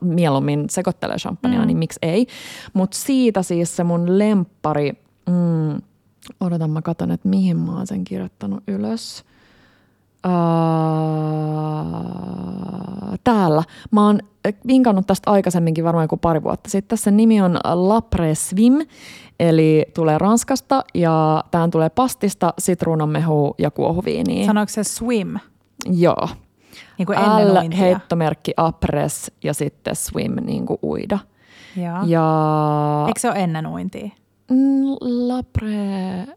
mieluummin 0.02 0.66
sekoittelee 0.70 1.18
champagnea, 1.18 1.62
mm. 1.62 1.68
niin 1.68 1.78
miksi 1.78 2.00
ei. 2.02 2.28
Mutta 2.74 2.98
siitä 2.98 3.44
siis 3.44 3.76
se 3.76 3.84
mun 3.84 4.20
lemppari, 4.20 4.94
mm, 5.30 5.82
odotan 6.40 6.70
mä 6.70 6.82
katon, 6.82 7.12
että 7.12 7.30
mihin 7.30 7.58
mä 7.58 7.78
oon 7.78 7.88
sen 7.88 8.04
kirjoittanut 8.04 8.64
ylös. 8.68 9.24
Uh, 10.28 10.32
täällä. 13.24 13.64
Mä 13.92 14.06
oon 14.06 14.20
vinkannut 14.68 15.08
tästä 15.08 15.32
aikaisemminkin 15.32 15.84
varmaan 15.84 16.04
joku 16.04 16.18
pari 16.18 16.44
vuotta 16.44 16.70
sitten. 16.70 16.98
Sen 16.98 17.18
nimi 17.18 17.42
on 17.42 17.60
Lapre 17.74 18.36
Swim, 18.36 18.74
eli 19.40 19.86
tulee 19.94 20.18
Ranskasta 20.18 20.84
ja 20.94 21.44
tähän 21.52 21.72
tulee 21.72 21.90
pastista, 21.90 22.54
sitruunanmehu 22.60 23.56
ja 23.58 23.72
kuohuviiniä. 23.72 24.46
Sanoiko 24.46 24.70
se 24.70 24.84
swim? 24.84 25.36
Joo. 25.86 26.30
Niin 26.98 27.06
kuin 27.06 27.18
ennen 27.20 27.54
L, 27.54 27.78
heittomerkki 27.78 28.54
apres 28.58 29.32
ja 29.44 29.54
sitten 29.54 29.96
swim, 29.96 30.36
niin 30.46 30.66
kuin 30.66 30.80
uida. 30.84 31.20
Joo. 31.76 31.98
Ja 32.06 33.06
Eikö 33.08 33.20
se 33.20 33.30
ole 33.30 33.40
ennen 33.44 33.68
uintia? 33.68 34.10
mm, 34.52 34.86
lapre, 35.02 36.28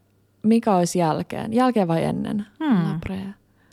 mikä 0.43 0.75
olisi 0.75 0.99
jälkeen? 0.99 1.53
Jälkeen 1.53 1.87
vai 1.87 2.03
ennen? 2.03 2.45
Hmm. 2.63 2.91
Lapre. 2.91 3.19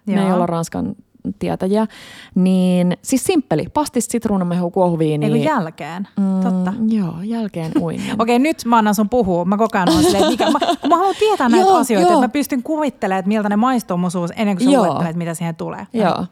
Ne 0.06 0.20
ei 0.22 0.26
Joo. 0.26 0.34
olla 0.34 0.46
ranskan 0.46 0.94
tietäjiä. 1.38 1.86
Niin, 2.34 2.96
siis 3.02 3.24
simppeli, 3.24 3.66
pastis, 3.74 4.06
sitruunamehu, 4.06 4.70
kuohuviini. 4.70 5.26
Ei 5.26 5.32
kun 5.32 5.42
jälkeen, 5.42 6.08
mm. 6.16 6.40
totta. 6.42 6.72
Joo, 6.88 7.14
jälkeen 7.22 7.72
uinen. 7.80 8.16
Okei, 8.22 8.38
nyt 8.38 8.64
mä 8.64 8.78
annan 8.78 8.94
sun 8.94 9.08
puhua. 9.08 9.44
Mä 9.44 9.56
koko 9.56 9.78
ajan 9.78 9.88
olen 9.88 10.04
silleen, 10.04 10.26
mikä, 10.26 10.50
mä, 10.50 10.58
mä 10.88 10.96
haluan 10.96 11.14
tietää 11.18 11.48
näitä 11.48 11.66
Joo, 11.66 11.76
asioita, 11.76 12.08
joo. 12.08 12.18
että 12.18 12.28
mä 12.28 12.32
pystyn 12.32 12.62
kuvittelemaan, 12.62 13.18
että 13.18 13.28
miltä 13.28 13.48
ne 13.48 13.56
maistuu 13.56 13.96
mun 13.96 14.10
suussa 14.10 14.34
ennen 14.34 14.56
kuin 14.56 14.64
sä 14.64 14.72
Joo. 14.72 14.86
luettelet, 14.86 15.16
mitä 15.16 15.34
siihen 15.34 15.56
tulee. 15.56 15.86
Joo. 15.92 16.26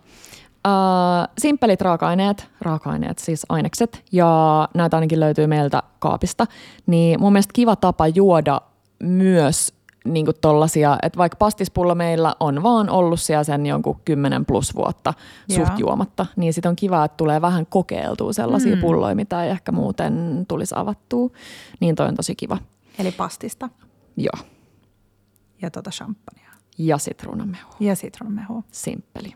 Uh, 0.68 1.28
simppelit 1.38 1.80
raaka-aineet, 1.80 2.48
raaka-aineet 2.60 3.18
siis 3.18 3.46
ainekset, 3.48 4.04
ja 4.12 4.68
näitä 4.74 4.96
ainakin 4.96 5.20
löytyy 5.20 5.46
meiltä 5.46 5.82
kaapista, 5.98 6.46
niin 6.86 7.20
mun 7.20 7.32
mielestä 7.32 7.52
kiva 7.54 7.76
tapa 7.76 8.06
juoda 8.06 8.60
myös 9.02 9.74
niin 10.04 10.24
kuin 10.24 10.36
tollasia, 10.40 10.98
että 11.02 11.18
vaikka 11.18 11.36
pastispullo 11.36 11.94
meillä 11.94 12.34
on 12.40 12.62
vaan 12.62 12.90
ollut 12.90 13.20
siellä 13.20 13.44
sen 13.44 13.66
jonkun 13.66 14.00
10 14.04 14.46
plus 14.46 14.74
vuotta 14.74 15.14
Joo. 15.48 15.66
suht 15.66 15.78
juomatta, 15.78 16.26
niin 16.36 16.52
sit 16.52 16.66
on 16.66 16.76
kiva, 16.76 17.04
että 17.04 17.16
tulee 17.16 17.40
vähän 17.40 17.66
kokeiltua 17.66 18.32
sellaisia 18.32 18.76
mm. 18.76 18.80
pulloja, 18.80 19.14
mitä 19.14 19.44
ei 19.44 19.50
ehkä 19.50 19.72
muuten 19.72 20.44
tulisi 20.48 20.74
avattua, 20.78 21.30
niin 21.80 21.94
toi 21.94 22.08
on 22.08 22.14
tosi 22.14 22.34
kiva. 22.34 22.58
Eli 22.98 23.12
pastista 23.12 23.68
Joo, 24.16 24.46
ja 25.62 25.70
tota 25.70 25.90
champagnea. 25.90 26.50
ja 26.78 26.98
sitruunamehu. 26.98 27.72
Ja 27.80 27.94
sitruunamehu. 27.94 28.64
Simppeli. 28.72 29.34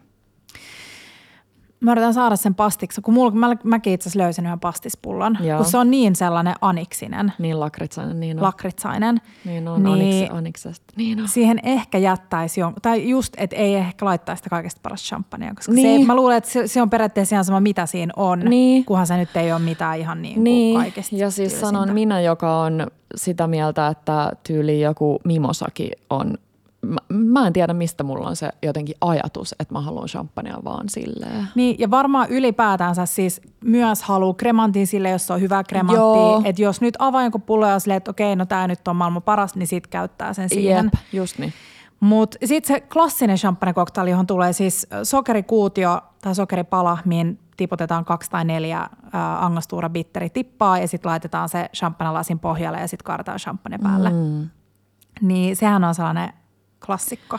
Mä 1.84 1.92
yritän 1.92 2.14
saada 2.14 2.36
sen 2.36 2.54
pastiksi, 2.54 3.00
kun 3.00 3.14
mulla, 3.14 3.30
mä, 3.30 3.56
mäkin 3.64 3.92
itse 3.92 4.08
asiassa 4.08 4.18
löysin 4.24 4.46
yhden 4.46 4.60
pastispullon, 4.60 5.38
Joo. 5.40 5.56
kun 5.56 5.66
se 5.66 5.78
on 5.78 5.90
niin 5.90 6.16
sellainen 6.16 6.54
aniksinen, 6.60 7.32
Niin 7.38 7.60
lakritsainen, 7.60 8.20
niin 8.20 8.36
on. 8.38 8.42
lakritsainen. 8.42 9.20
niin 9.44 9.68
on, 9.68 9.82
niin- 9.82 9.92
Aniks, 9.92 10.34
aniksesta. 10.34 10.94
Niin 10.96 11.20
on. 11.20 11.28
Siihen 11.28 11.60
ehkä 11.62 11.98
jättäisi, 11.98 12.60
jon, 12.60 12.74
tai 12.82 13.08
just, 13.08 13.34
että 13.36 13.56
ei 13.56 13.74
ehkä 13.74 14.04
laittaisi 14.06 14.40
sitä 14.40 14.50
kaikesta 14.50 14.80
parasta 14.82 15.06
champagnea, 15.08 15.54
koska 15.54 15.72
Niin. 15.72 16.00
se, 16.00 16.06
mä 16.06 16.16
luulen, 16.16 16.36
että 16.36 16.50
se, 16.50 16.66
se 16.66 16.82
on 16.82 16.90
periaatteessa 16.90 17.34
ihan 17.36 17.44
sama, 17.44 17.60
mitä 17.60 17.86
siinä 17.86 18.12
on, 18.16 18.40
Niin. 18.40 18.84
kunhan 18.84 19.06
se 19.06 19.16
nyt 19.16 19.36
ei 19.36 19.52
ole 19.52 19.60
mitään 19.60 19.98
ihan 19.98 20.22
niin 20.22 20.34
kuin 20.34 20.44
Niin, 20.44 20.76
kaikesta 20.80 21.16
ja 21.16 21.30
siis 21.30 21.52
tylsintä. 21.52 21.66
sanon 21.66 21.94
minä, 21.94 22.20
joka 22.20 22.58
on 22.60 22.86
sitä 23.16 23.46
mieltä, 23.46 23.86
että 23.88 24.32
tyyli 24.46 24.80
joku 24.80 25.18
mimosakin 25.24 25.90
on, 26.10 26.34
mä, 26.84 26.98
mä 27.08 27.46
en 27.46 27.52
tiedä 27.52 27.72
mistä 27.72 28.04
mulla 28.04 28.28
on 28.28 28.36
se 28.36 28.50
jotenkin 28.62 28.94
ajatus, 29.00 29.54
että 29.58 29.74
mä 29.74 29.80
haluan 29.80 30.08
champagnea 30.08 30.58
vaan 30.64 30.88
silleen. 30.88 31.48
Niin, 31.54 31.76
ja 31.78 31.90
varmaan 31.90 32.28
ylipäätänsä 32.30 33.06
siis 33.06 33.40
myös 33.64 34.02
haluaa 34.02 34.34
kremantin 34.34 34.86
sille, 34.86 35.10
jos 35.10 35.26
se 35.26 35.32
on 35.32 35.40
hyvä 35.40 35.64
kremantti. 35.64 36.48
Että 36.48 36.62
jos 36.62 36.80
nyt 36.80 36.96
avaa 36.98 37.22
jonkun 37.22 37.42
pullon 37.42 37.70
ja 37.70 37.78
silleen, 37.78 37.96
että 37.96 38.10
okei, 38.10 38.36
no 38.36 38.46
tämä 38.46 38.66
nyt 38.66 38.88
on 38.88 38.96
maailman 38.96 39.22
paras, 39.22 39.54
niin 39.54 39.66
sit 39.66 39.86
käyttää 39.86 40.32
sen 40.32 40.48
siihen. 40.48 40.84
Jep, 40.84 40.94
just 41.12 41.38
niin. 41.38 41.52
Mutta 42.00 42.38
sitten 42.44 42.76
se 42.76 42.80
klassinen 42.80 43.36
champagne-koktaili, 43.36 44.10
johon 44.10 44.26
tulee 44.26 44.52
siis 44.52 44.86
sokerikuutio 45.02 46.00
tai 46.22 46.34
sokeripala, 46.34 46.98
mihin 47.04 47.38
tiputetaan 47.56 48.04
kaksi 48.04 48.30
tai 48.30 48.44
neljä 48.44 48.80
äh, 48.80 48.88
angastuura 49.44 49.90
bitteri 49.90 50.30
tippaa 50.30 50.78
ja 50.78 50.88
sitten 50.88 51.10
laitetaan 51.10 51.48
se 51.48 51.68
champagne-lasin 51.76 52.38
pohjalle 52.38 52.80
ja 52.80 52.88
sitten 52.88 53.04
kaadetaan 53.04 53.38
champagne 53.38 53.78
päälle. 53.78 54.10
Mm. 54.10 54.50
Niin 55.20 55.56
sehän 55.56 55.84
on 55.84 55.94
sellainen 55.94 56.32
klassikko. 56.86 57.38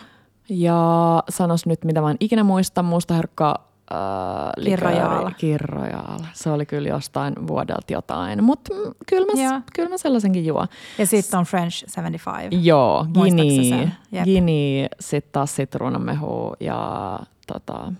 Ja 0.49 1.23
sanos 1.29 1.65
nyt, 1.65 1.85
mitä 1.85 2.01
mä 2.01 2.11
en 2.11 2.17
ikinä 2.19 2.43
muista, 2.43 2.83
musta 2.83 3.13
herkka 3.13 3.67
äh, 3.91 4.63
Kirrojaal. 4.65 5.31
Kirrojaal. 5.37 6.19
Se 6.33 6.49
oli 6.49 6.65
kyllä 6.65 6.89
jostain 6.89 7.47
vuodelta 7.47 7.93
jotain, 7.93 8.43
mutta 8.43 8.73
kyllä 9.09 9.43
Joo. 9.43 9.51
mä, 9.53 9.61
kyllä 9.75 9.89
mä 9.89 9.97
sellaisenkin 9.97 10.45
juon. 10.45 10.67
Ja 10.97 11.05
sitten 11.07 11.39
on 11.39 11.45
French 11.45 11.83
75. 11.87 12.67
Joo, 12.67 13.05
gini, 13.23 13.91
gini 14.23 14.87
sitten 14.99 15.31
taas 15.31 15.55
sitruunamehu 15.55 16.53
ja 16.59 17.19
tota, 17.47 17.93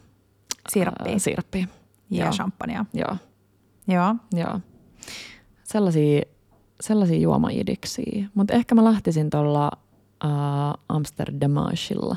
Sirppia 0.70 1.12
ää, 1.12 1.20
sirppia. 1.20 1.68
ja 2.10 2.24
joo. 2.26 2.34
champagnea. 2.34 2.86
Joo, 2.94 3.16
Joo. 3.88 4.16
joo. 4.34 4.60
Sellaisia, 5.64 6.22
sellaisia 6.82 7.20
juomaidiksi. 7.20 8.28
Mutta 8.34 8.54
ehkä 8.54 8.76
mä 8.76 8.84
lähtisin 8.84 9.30
tuolla 9.30 9.72
Amsterdamashilla. 10.90 12.16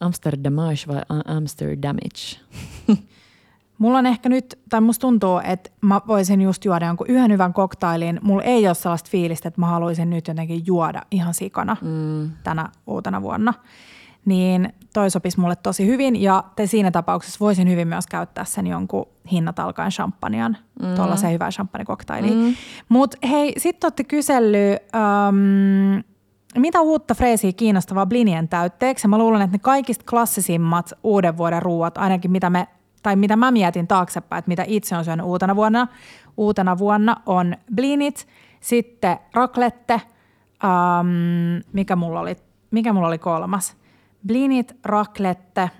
Amsterdamash 0.00 0.88
vai 0.88 1.02
Amsterdamage? 1.24 2.40
Mulla 3.78 3.98
on 3.98 4.06
ehkä 4.06 4.28
nyt, 4.28 4.58
tai 4.68 4.80
musta 4.80 5.00
tuntuu, 5.00 5.40
että 5.44 5.70
mä 5.80 6.00
voisin 6.06 6.42
just 6.42 6.64
juoda 6.64 6.86
jonkun 6.86 7.06
yhden 7.06 7.32
hyvän 7.32 7.52
koktailin. 7.52 8.20
Mulla 8.22 8.42
ei 8.42 8.66
ole 8.66 8.74
sellaista 8.74 9.10
fiilistä, 9.10 9.48
että 9.48 9.60
mä 9.60 9.66
haluaisin 9.66 10.10
nyt 10.10 10.28
jotenkin 10.28 10.62
juoda 10.66 11.02
ihan 11.10 11.34
sikana 11.34 11.76
mm. 11.82 12.30
tänä 12.44 12.68
uutena 12.86 13.22
vuonna. 13.22 13.54
Niin 14.24 14.72
toi 14.94 15.10
sopisi 15.10 15.40
mulle 15.40 15.56
tosi 15.56 15.86
hyvin 15.86 16.22
ja 16.22 16.44
te 16.56 16.66
siinä 16.66 16.90
tapauksessa 16.90 17.40
voisin 17.40 17.70
hyvin 17.70 17.88
myös 17.88 18.06
käyttää 18.06 18.44
sen 18.44 18.66
jonkun 18.66 19.06
hinnat 19.32 19.58
alkaen 19.58 19.90
champagnean, 19.90 20.56
mm. 20.82 20.94
tuollaisen 20.94 21.32
hyvän 21.32 21.52
champagne-koktailiin. 21.52 22.38
Mm. 22.38 22.54
Mutta 22.88 23.18
hei, 23.28 23.52
sitten 23.58 23.86
olette 23.86 24.04
kysellyt, 24.04 24.78
ähm, 24.94 26.00
mitä 26.60 26.80
uutta 26.80 27.14
freesiä 27.14 27.52
kiinnostavaa 27.52 28.06
blinien 28.06 28.48
täytteeksi? 28.48 29.08
Mä 29.08 29.18
luulen, 29.18 29.42
että 29.42 29.54
ne 29.54 29.58
kaikista 29.58 30.04
klassisimmat 30.10 30.92
uuden 31.02 31.36
vuoden 31.36 31.62
ruuat, 31.62 31.98
ainakin 31.98 32.30
mitä 32.30 32.50
me 32.50 32.68
tai 33.02 33.16
mitä 33.16 33.36
mä 33.36 33.50
mietin 33.50 33.86
taaksepäin, 33.86 34.38
että 34.38 34.48
mitä 34.48 34.64
itse 34.66 34.96
on 34.96 35.04
syönyt 35.04 35.26
uutena 35.26 35.56
vuonna, 35.56 35.86
uutena 36.36 36.78
vuonna 36.78 37.16
on 37.26 37.56
blinit, 37.74 38.26
sitten 38.60 39.18
raclette, 39.34 40.00
ähm, 40.64 41.62
mikä, 41.72 41.96
mulla 41.96 42.20
oli, 42.20 42.36
mikä 42.70 42.92
mulla 42.92 43.08
oli 43.08 43.18
kolmas? 43.18 43.76
Blinit, 44.26 44.76
raclette, 44.84 45.70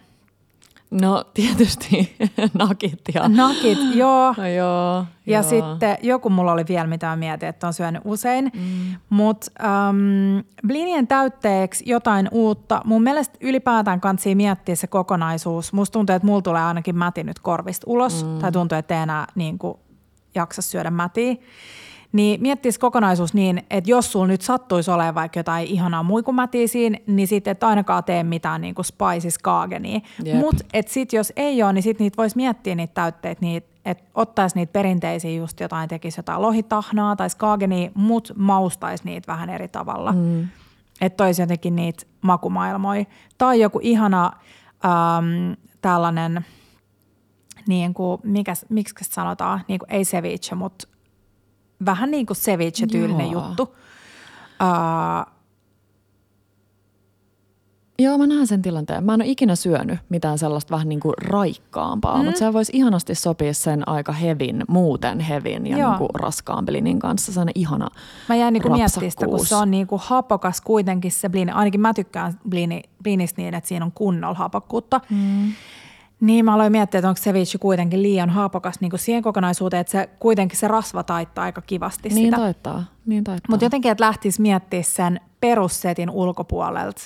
No 0.91 1.25
tietysti 1.35 2.17
nakit 2.59 3.01
ja... 3.15 3.29
nakit, 3.29 3.79
joo. 3.95 4.35
No, 4.37 4.47
joo, 4.47 5.05
Ja 5.27 5.39
joo. 5.41 5.43
sitten 5.43 5.99
joku 6.03 6.31
mulla 6.31 6.53
oli 6.53 6.65
vielä, 6.69 6.87
mitä 6.87 7.07
mä 7.07 7.17
mietin, 7.17 7.49
että 7.49 7.67
on 7.67 7.73
syönyt 7.73 8.03
usein. 8.05 8.51
Mm. 8.55 8.95
Mutta 9.11 9.51
ähm, 9.65 10.39
blinien 10.67 11.07
täytteeksi 11.07 11.85
jotain 11.87 12.29
uutta. 12.33 12.83
Mun 12.85 13.03
mielestä 13.03 13.39
ylipäätään 13.41 14.01
kansi 14.01 14.35
miettiä 14.35 14.75
se 14.75 14.87
kokonaisuus. 14.87 15.73
Musta 15.73 15.93
tuntuu, 15.93 16.17
että 16.17 16.27
mulla 16.27 16.43
tulee 16.43 16.63
ainakin 16.63 16.97
mäti 16.97 17.25
nyt 17.25 17.39
korvista 17.39 17.85
ulos. 17.87 18.25
Mm. 18.25 18.39
Tai 18.39 18.53
tuntuu, 18.53 18.79
että 18.79 18.97
ei 18.97 19.03
enää 19.03 19.27
niin 19.35 19.59
kuin, 19.59 19.79
jaksa 20.35 20.63
syödä 20.63 20.91
mätiä. 20.91 21.35
Niin 22.17 22.43
miettis 22.43 22.79
kokonaisuus 22.79 23.35
niin, 23.35 23.63
että 23.71 23.91
jos 23.91 24.13
sulla 24.13 24.27
nyt 24.27 24.43
sattuisi 24.43 24.91
olemaan 24.91 25.15
vaikka 25.15 25.39
jotain 25.39 25.67
ihanaa 25.67 26.03
muikumätiä 26.03 26.67
siinä, 26.67 26.99
niin 27.07 27.29
sitten 27.29 27.51
et 27.51 27.65
ainakaan 27.65 28.05
tee 28.05 28.23
mitään 28.23 28.61
niin 28.61 28.75
kuin 28.75 28.85
spices 28.85 29.39
kaagenia. 29.39 30.01
Jep. 30.25 30.37
Mutta 30.37 30.65
et 30.73 30.89
sit 30.89 31.13
jos 31.13 31.33
ei 31.37 31.63
ole, 31.63 31.73
niin 31.73 31.83
sit 31.83 31.99
niitä 31.99 32.17
voisi 32.17 32.37
miettiä 32.37 32.75
niitä 32.75 32.95
täytteitä, 32.95 33.41
niitä, 33.41 33.69
että 33.85 34.05
ottaisi 34.15 34.57
niitä 34.57 34.73
perinteisiä 34.73 35.31
just 35.31 35.61
jotain, 35.61 35.89
tekisi 35.89 36.19
jotain 36.19 36.43
lohitahnaa 36.43 37.17
tai 37.17 37.31
skaagenia, 37.31 37.91
mutta 37.95 38.35
maustaisi 38.37 39.05
niitä 39.05 39.33
vähän 39.33 39.51
eri 39.51 39.69
tavalla. 39.69 40.13
Mm. 40.13 40.49
Että 41.01 41.17
toisi 41.17 41.43
jotenkin 41.43 41.77
niitä 41.77 42.07
makumaailmoja. 42.21 43.05
Tai 43.39 43.61
joku 43.61 43.81
ihana 43.83 44.33
äm, 44.85 45.57
tällainen, 45.81 46.45
niin 47.69 47.95
kuin, 47.95 48.21
mikä, 48.25 48.53
miksi 48.69 49.05
sanotaan, 49.05 49.61
niin 49.69 49.79
kuin, 49.79 49.93
ei 49.93 50.05
ceviche, 50.05 50.55
mutta 50.55 50.89
vähän 51.85 52.11
niin 52.11 52.27
kuin 52.27 52.37
ceviche-tyylinen 52.37 53.31
Joo. 53.31 53.47
juttu. 53.49 53.63
Uh, 54.63 55.37
Joo, 57.99 58.19
mä 58.19 58.27
näen 58.27 58.47
sen 58.47 58.63
tilanteen. 58.63 59.05
Mä 59.05 59.15
en 59.15 59.23
ole 59.23 59.31
ikinä 59.31 59.57
syönyt 59.57 59.99
mitään 60.09 60.39
sellaista 60.39 60.75
vähän 60.75 60.89
niin 60.89 61.01
kuin 61.01 61.15
raikkaampaa, 61.19 62.19
mm. 62.19 62.25
mutta 62.25 62.39
se 62.39 62.53
voisi 62.53 62.73
ihanasti 62.75 63.15
sopia 63.15 63.55
sen 63.55 63.89
aika 63.89 64.13
hevin, 64.13 64.65
muuten 64.69 65.21
hevin 65.21 65.67
ja 65.67 65.79
Joo. 65.79 65.91
niin 65.91 65.99
kuin 65.99 66.11
raskaan 66.15 66.67
pelinin 66.67 66.99
kanssa. 66.99 67.33
Sellainen 67.33 67.53
ihana 67.55 67.89
Mä 68.29 68.35
jäin 68.35 68.53
niinku 68.53 68.69
miettimään 68.69 69.11
sitä, 69.11 69.27
kun 69.27 69.47
se 69.47 69.55
on 69.55 69.71
niinku 69.71 70.01
hapokas 70.03 70.61
kuitenkin 70.61 71.13
se 71.13 71.29
blini. 71.29 71.53
Ainakin 71.53 71.81
mä 71.81 71.95
tykkään 71.95 72.41
blini, 72.49 72.83
blinistä 73.03 73.43
niin, 73.43 73.55
että 73.55 73.69
siinä 73.69 73.85
on 73.85 73.93
kunnolla 73.93 74.39
hapokkuutta. 74.39 75.01
Mm. 75.11 75.53
Niin 76.21 76.45
mä 76.45 76.55
aloin 76.55 76.73
miettiä, 76.73 76.99
että 76.99 77.09
onko 77.09 77.21
ceviche 77.21 77.59
kuitenkin 77.59 78.03
liian 78.03 78.31
hapokas 78.31 78.81
niin 78.81 78.93
siihen 78.97 79.23
kokonaisuuteen, 79.23 79.81
että 79.81 79.91
se 79.91 80.09
kuitenkin 80.19 80.59
se 80.59 80.69
rasva 80.69 81.03
taittaa 81.03 81.45
aika 81.45 81.61
kivasti 81.61 82.09
Niin 82.09 82.27
sitä. 82.27 82.37
taittaa, 82.37 82.85
niin 83.07 83.25
taittaa. 83.25 83.51
Mutta 83.53 83.65
jotenkin, 83.65 83.93
että 83.93 84.05
lähtisi 84.05 84.43
miettiä 84.43 84.83
sen 84.83 85.21
perussetin 85.41 86.11
ulkopuolelta 86.11 87.03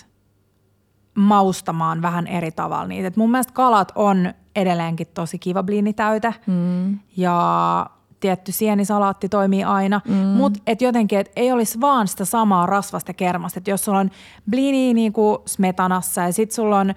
maustamaan 1.15 2.03
vähän 2.03 2.27
eri 2.27 2.51
tavalla 2.51 2.87
niitä. 2.87 3.09
Et 3.09 3.17
mun 3.17 3.31
mielestä 3.31 3.53
kalat 3.53 3.93
on 3.95 4.35
edelleenkin 4.57 5.07
tosi 5.15 5.39
kiva 5.39 5.63
blinitäyte 5.63 6.35
mm. 6.47 6.99
ja 7.17 7.87
tietty 8.21 8.53
sienisalaatti 8.53 9.29
toimii 9.29 9.65
aina, 9.65 10.01
mm. 10.09 10.15
mutta 10.15 10.61
et 10.67 10.83
jotenkin, 10.83 11.19
et 11.19 11.33
ei 11.37 11.53
olisi 11.53 11.81
vaan 11.81 12.09
sitä 12.09 12.25
samaa 12.25 12.67
rasvasta 12.67 13.15
kermasta. 13.15 13.59
Et 13.59 13.69
jos 13.69 13.85
sulla 13.85 13.99
on 13.99 14.11
blini 14.51 14.95
niinku 14.95 15.43
smetanassa 15.47 16.21
ja 16.21 16.33
sitten 16.33 16.55
sulla 16.55 16.79
on 16.79 16.95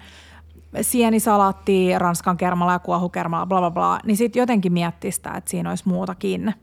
sienisalaatti 0.82 1.98
ranskan 1.98 2.36
kermalla 2.36 2.72
ja 2.72 2.78
kuohukermalla, 2.78 3.46
bla 3.46 3.58
bla 3.58 3.70
bla, 3.70 3.98
niin 4.04 4.16
sitten 4.16 4.40
jotenkin 4.40 4.72
miettii 4.72 5.12
sitä, 5.12 5.30
että 5.30 5.50
siinä 5.50 5.68
olisi 5.70 5.88
muutakin. 5.88 6.54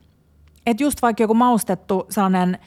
Et 0.66 0.82
just 0.82 1.02
vaikka 1.02 1.24
joku 1.24 1.34
maustettu 1.34 2.06
sellainen 2.10 2.60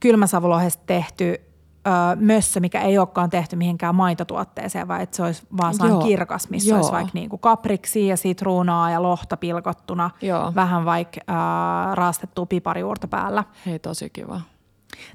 kylmäsavulohesta 0.00 0.82
tehty 0.86 1.24
ö, 1.34 1.90
mössö, 2.16 2.60
mikä 2.60 2.80
ei 2.80 2.98
olekaan 2.98 3.30
tehty 3.30 3.56
mihinkään 3.56 3.94
maitotuotteeseen, 3.94 4.88
vaan 4.88 5.00
että 5.00 5.16
se 5.16 5.22
olisi 5.22 5.42
vaan 5.56 5.74
Joo. 5.88 6.02
kirkas, 6.02 6.50
missä 6.50 6.70
Joo. 6.70 6.76
olisi 6.76 6.92
vaikka 6.92 7.10
niinku 7.14 7.38
kapriksia 7.38 8.08
ja 8.08 8.16
sitruunaa 8.16 8.90
ja 8.90 9.02
lohta 9.02 9.36
pilkottuna, 9.36 10.10
Joo. 10.22 10.52
vähän 10.54 10.84
vaikka 10.84 11.20
ö, 11.28 11.94
raastettua 11.94 12.46
piparijuurta 12.46 13.08
päällä. 13.08 13.44
Hei, 13.66 13.78
tosi 13.78 14.10
kiva. 14.10 14.40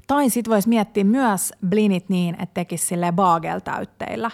Tai 0.06 0.30
sitten 0.30 0.50
voisi 0.50 0.68
miettiä 0.68 1.04
myös 1.04 1.52
blinit 1.68 2.08
niin, 2.08 2.34
että 2.34 2.54
tekisi 2.54 2.86
sille 2.86 3.12
bagel-täytteillä. 3.12 4.30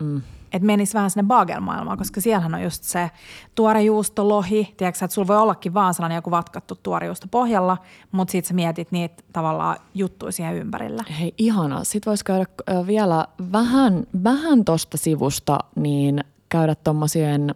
Mm. 0.00 0.22
Että 0.52 0.66
menisi 0.66 0.94
vähän 0.94 1.10
sinne 1.10 1.26
bagelmaailmaan, 1.26 1.98
koska 1.98 2.20
siellähän 2.20 2.54
on 2.54 2.62
just 2.62 2.84
se 2.84 3.10
tuorejuusto, 3.54 4.28
lohi. 4.28 4.74
Tiedätkö, 4.76 5.04
että 5.04 5.14
sulla 5.14 5.28
voi 5.28 5.36
ollakin 5.36 5.74
vaan 5.74 5.94
sellainen 5.94 6.16
joku 6.16 6.30
vatkattu 6.30 6.78
tuorejuusto 6.82 7.26
pohjalla, 7.30 7.78
mutta 8.12 8.32
sitten 8.32 8.48
sä 8.48 8.54
mietit 8.54 8.92
niitä 8.92 9.22
tavallaan 9.32 9.76
juttuja 9.94 10.32
siihen 10.32 10.54
ympärillä. 10.54 11.04
Hei, 11.20 11.34
ihana. 11.38 11.84
Sitten 11.84 12.10
voisi 12.10 12.24
käydä 12.24 12.46
vielä 12.86 13.26
vähän, 13.52 14.06
vähän 14.24 14.64
tosta 14.64 14.96
sivusta, 14.96 15.58
niin 15.76 16.24
käydä 16.48 16.74
tuommoisien 16.74 17.54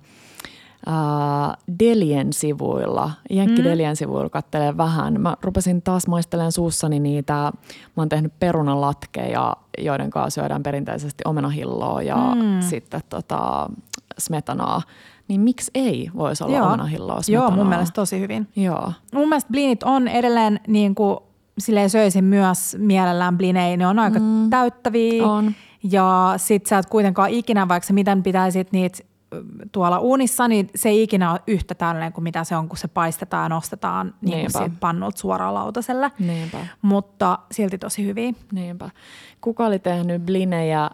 ää, 0.87 1.57
Delien 1.78 2.33
sivuilla, 2.33 3.11
Jenkki 3.31 3.62
mm. 3.62 3.64
Delien 3.64 3.97
sivuilla 3.97 4.31
kattelee 4.31 4.76
vähän. 4.76 5.20
Mä 5.20 5.37
rupesin 5.43 5.83
taas 5.83 6.07
maistelemaan 6.07 6.53
suussani 6.53 7.01
niitä, 7.01 7.35
mä 7.35 7.53
oon 7.97 8.09
tehnyt 8.09 8.33
perunalatkeja, 8.39 9.57
joiden 9.78 10.11
kanssa 10.11 10.41
syödään 10.41 10.62
perinteisesti 10.62 11.22
omenahilloa 11.24 12.03
ja 12.03 12.16
mm. 12.16 12.61
sitten 12.61 13.01
tota, 13.09 13.70
smetanaa. 14.18 14.83
Niin 15.28 15.41
miksi 15.41 15.70
ei 15.74 16.11
voisi 16.16 16.45
olla 16.45 16.57
Joo. 16.57 16.66
omenahilloa 16.66 17.22
smetanaa? 17.22 17.49
Joo, 17.49 17.57
mun 17.57 17.68
mielestä 17.68 17.95
tosi 17.95 18.20
hyvin. 18.20 18.49
Joo. 18.57 18.93
Mun 19.14 19.28
mielestä 19.28 19.51
blinit 19.51 19.83
on 19.83 20.09
edelleen 20.09 20.61
niin 20.66 20.95
kuin, 20.95 21.18
silleen 21.59 21.91
söisin 21.91 22.24
myös 22.24 22.76
mielellään 22.78 23.39
blinei. 23.39 23.76
Ne 23.76 23.87
on 23.87 23.99
aika 23.99 24.18
mm. 24.18 24.51
täyttäviä. 24.51 25.26
On. 25.26 25.53
Ja 25.83 26.35
sit 26.37 26.66
sä 26.66 26.78
et 26.78 26.87
kuitenkaan 26.87 27.31
ikinä, 27.31 27.68
vaikka 27.68 27.87
sä 27.87 27.93
miten 27.93 28.22
pitäisit 28.22 28.72
niitä 28.72 28.99
tuolla 29.72 29.99
uunissa, 29.99 30.49
niin 30.49 30.70
se 30.74 30.89
ei 30.89 31.03
ikinä 31.03 31.31
ole 31.31 31.41
yhtä 31.47 31.74
täydellinen 31.74 32.12
kuin 32.12 32.24
mitä 32.24 32.45
se 32.45 32.57
on, 32.57 32.68
kun 32.68 32.78
se 32.78 32.89
paistetaan 32.89 33.45
ja 33.45 33.49
nostetaan 33.49 34.14
niin 34.20 34.53
kuin 34.53 34.76
pannulta 34.76 35.18
suoraan 35.18 35.55
lautaselle. 35.55 36.11
Niinpä. 36.18 36.66
Mutta 36.83 37.39
silti 37.53 37.78
tosi 37.78 38.07
hyviä. 38.07 38.33
Niinpä. 38.53 38.91
Kuka 39.41 39.66
oli 39.66 39.78
tehnyt 39.78 40.26
blinejä, 40.26 40.85
äh, 40.85 40.91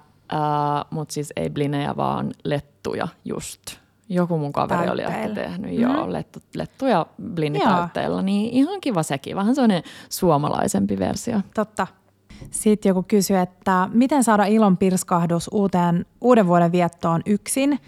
mutta 0.90 1.14
siis 1.14 1.32
ei 1.36 1.50
blinejä, 1.50 1.96
vaan 1.96 2.30
lettuja 2.44 3.08
just. 3.24 3.60
Joku 4.08 4.38
mun 4.38 4.52
kaveri 4.52 4.88
oli 4.88 5.02
ehkä 5.02 5.28
tehnyt, 5.28 5.70
mm. 5.70 5.80
joo, 5.80 6.12
lettu, 6.12 6.40
lettuja 6.54 7.06
blinitäytteillä. 7.34 8.22
Niin 8.22 8.52
ihan 8.52 8.80
kiva 8.80 9.02
sekin, 9.02 9.36
vähän 9.36 9.54
sellainen 9.54 9.82
suomalaisempi 10.08 10.98
versio. 10.98 11.40
Totta. 11.54 11.86
Sitten 12.50 12.90
joku 12.90 13.02
kysyi, 13.08 13.36
että 13.36 13.88
miten 13.92 14.24
saada 14.24 14.44
ilon 14.44 14.76
pirskahdus 14.76 15.48
uuteen, 15.52 16.06
uuden 16.20 16.46
vuoden 16.46 16.72
viettoon 16.72 17.22
yksin. 17.26 17.78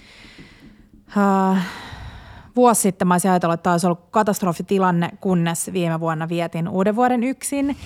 Äh, 1.16 1.66
vuosi 2.56 2.80
sitten 2.80 3.08
mä 3.08 3.14
olisin 3.14 3.30
ajatellut, 3.30 3.54
että 3.54 3.72
olisi 3.72 3.86
ollut 3.86 4.06
katastrofitilanne, 4.10 5.10
kunnes 5.20 5.70
viime 5.72 6.00
vuonna 6.00 6.28
vietin 6.28 6.68
uuden 6.68 6.96
vuoden 6.96 7.22
yksin. 7.22 7.76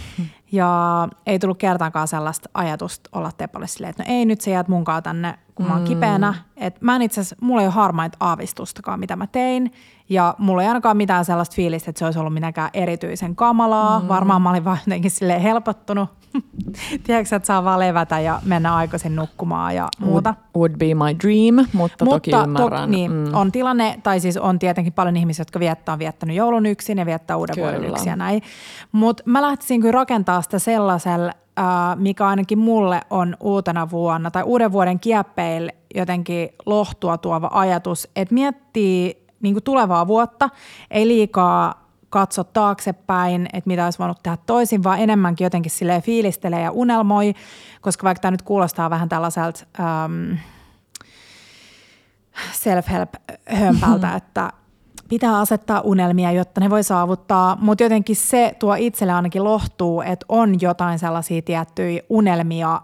Ja 0.53 1.09
ei 1.27 1.39
tullut 1.39 1.59
kertaakaan 1.59 2.09
sellaista 2.09 2.49
ajatusta 2.55 3.11
olla 3.13 3.31
Tepalle 3.37 3.67
silleen, 3.67 3.91
että 3.91 4.03
no 4.03 4.15
ei 4.15 4.25
nyt 4.25 4.41
se 4.41 4.51
jäät 4.51 4.69
munkaan 4.69 5.03
tänne, 5.03 5.39
kun 5.55 5.67
mä 5.67 5.73
oon 5.73 5.83
mm. 5.83 5.89
kipeänä. 5.89 6.35
Et 6.57 6.81
mä 6.81 6.97
en 6.97 7.03
itse 7.03 7.21
asiassa, 7.21 7.37
mulla 7.41 7.61
ei 7.61 7.67
ole 7.67 7.75
harmaita 7.75 8.17
aavistustakaan, 8.21 9.01
mitä 9.01 9.17
mä 9.17 9.27
tein. 9.27 9.73
Ja 10.09 10.35
mulla 10.39 10.63
ei 10.63 10.69
ainakaan 10.69 10.97
mitään 10.97 11.25
sellaista 11.25 11.55
fiilistä, 11.55 11.91
että 11.91 11.99
se 11.99 12.05
olisi 12.05 12.19
ollut 12.19 12.35
minäkään 12.35 12.71
erityisen 12.73 13.37
kamalaa. 13.37 14.01
Mm. 14.01 14.09
Varmaan 14.09 14.43
mä 14.43 14.51
olin 14.51 14.65
vaan 14.65 14.79
jotenkin 14.87 15.11
silleen 15.11 15.41
helpottunut. 15.41 16.09
Tiedätkö, 17.05 17.37
että 17.37 17.47
saa 17.47 17.65
vaan 17.65 17.81
levätä 17.81 18.21
ja 18.21 18.41
mennä 18.45 18.75
aikaisin 18.75 19.17
nukkumaan 19.17 19.75
ja 19.75 19.89
muuta. 19.99 20.35
Would, 20.57 20.71
would 20.71 20.79
be 20.79 20.95
my 20.95 21.19
dream, 21.23 21.69
mutta, 21.73 22.05
mutta 22.05 22.05
toki 22.05 22.31
ymmärrän. 22.45 22.81
To, 22.81 22.87
niin, 22.87 23.13
mm. 23.13 23.35
on 23.35 23.53
tilanne, 23.53 24.01
tai 24.03 24.21
siis 24.21 24.37
on 24.37 24.59
tietenkin 24.59 24.93
paljon 24.93 25.17
ihmisiä, 25.17 25.41
jotka 25.41 25.61
viettää, 25.61 25.93
on 25.93 25.99
viettänyt 25.99 26.37
joulun 26.37 26.67
yksin 26.67 26.99
ja 26.99 27.07
viettää 27.07 27.37
uuden 27.37 27.55
kyllä. 27.55 27.73
vuoden 27.73 27.91
yksin 27.91 28.11
ja 28.11 28.17
näin. 28.17 28.43
Mutta 28.93 29.23
mä 29.27 29.43
lähtisin 29.43 29.81
kyllä 29.81 29.93
rakentaa 29.93 30.43
sitä 30.43 30.59
sellaisella, 30.59 31.33
mikä 31.97 32.27
ainakin 32.27 32.59
mulle 32.59 33.01
on 33.11 33.37
uutena 33.41 33.91
vuonna 33.91 34.31
tai 34.31 34.43
uuden 34.43 34.73
vuoden 34.73 35.01
kieppeillä 35.01 35.73
jotenkin 35.95 36.49
lohtua 36.67 37.19
tuova 37.19 37.51
ajatus, 37.53 38.09
että 38.17 38.35
miettii 38.35 39.27
niin 39.41 39.63
tulevaa 39.65 40.07
vuotta, 40.07 40.51
ei 40.91 41.09
liikaa 41.09 41.82
katso 42.13 42.45
taaksepäin, 42.45 43.47
että 43.53 43.69
mitä 43.69 43.85
olisi 43.85 43.99
voinut 43.99 44.23
tehdä 44.23 44.39
toisin, 44.47 44.85
vaan 44.85 44.99
enemmänkin 44.99 45.45
jotenkin 45.45 45.71
sille 45.71 46.01
fiilistelee 46.01 46.61
ja 46.61 46.71
unelmoi, 46.71 47.35
koska 47.81 48.05
vaikka 48.05 48.21
tämä 48.21 48.31
nyt 48.31 48.43
kuulostaa 48.43 48.91
vähän 48.91 49.09
tällaiselta 49.09 49.67
um, 49.79 50.39
self-help-hömpältä, 52.53 54.15
että 54.21 54.53
pitää 55.09 55.39
asettaa 55.39 55.81
unelmia, 55.81 56.33
jotta 56.33 56.61
ne 56.61 56.71
voi 56.71 56.83
saavuttaa, 56.83 57.57
mutta 57.61 57.83
jotenkin 57.85 58.17
se 58.17 58.57
tuo 58.59 58.75
itselle 58.79 59.13
ainakin 59.13 59.45
lohtuu, 59.45 60.01
että 60.01 60.27
on 60.29 60.61
jotain 60.61 60.99
sellaisia 60.99 61.43
tiettyjä 61.43 62.03
unelmia, 62.09 62.81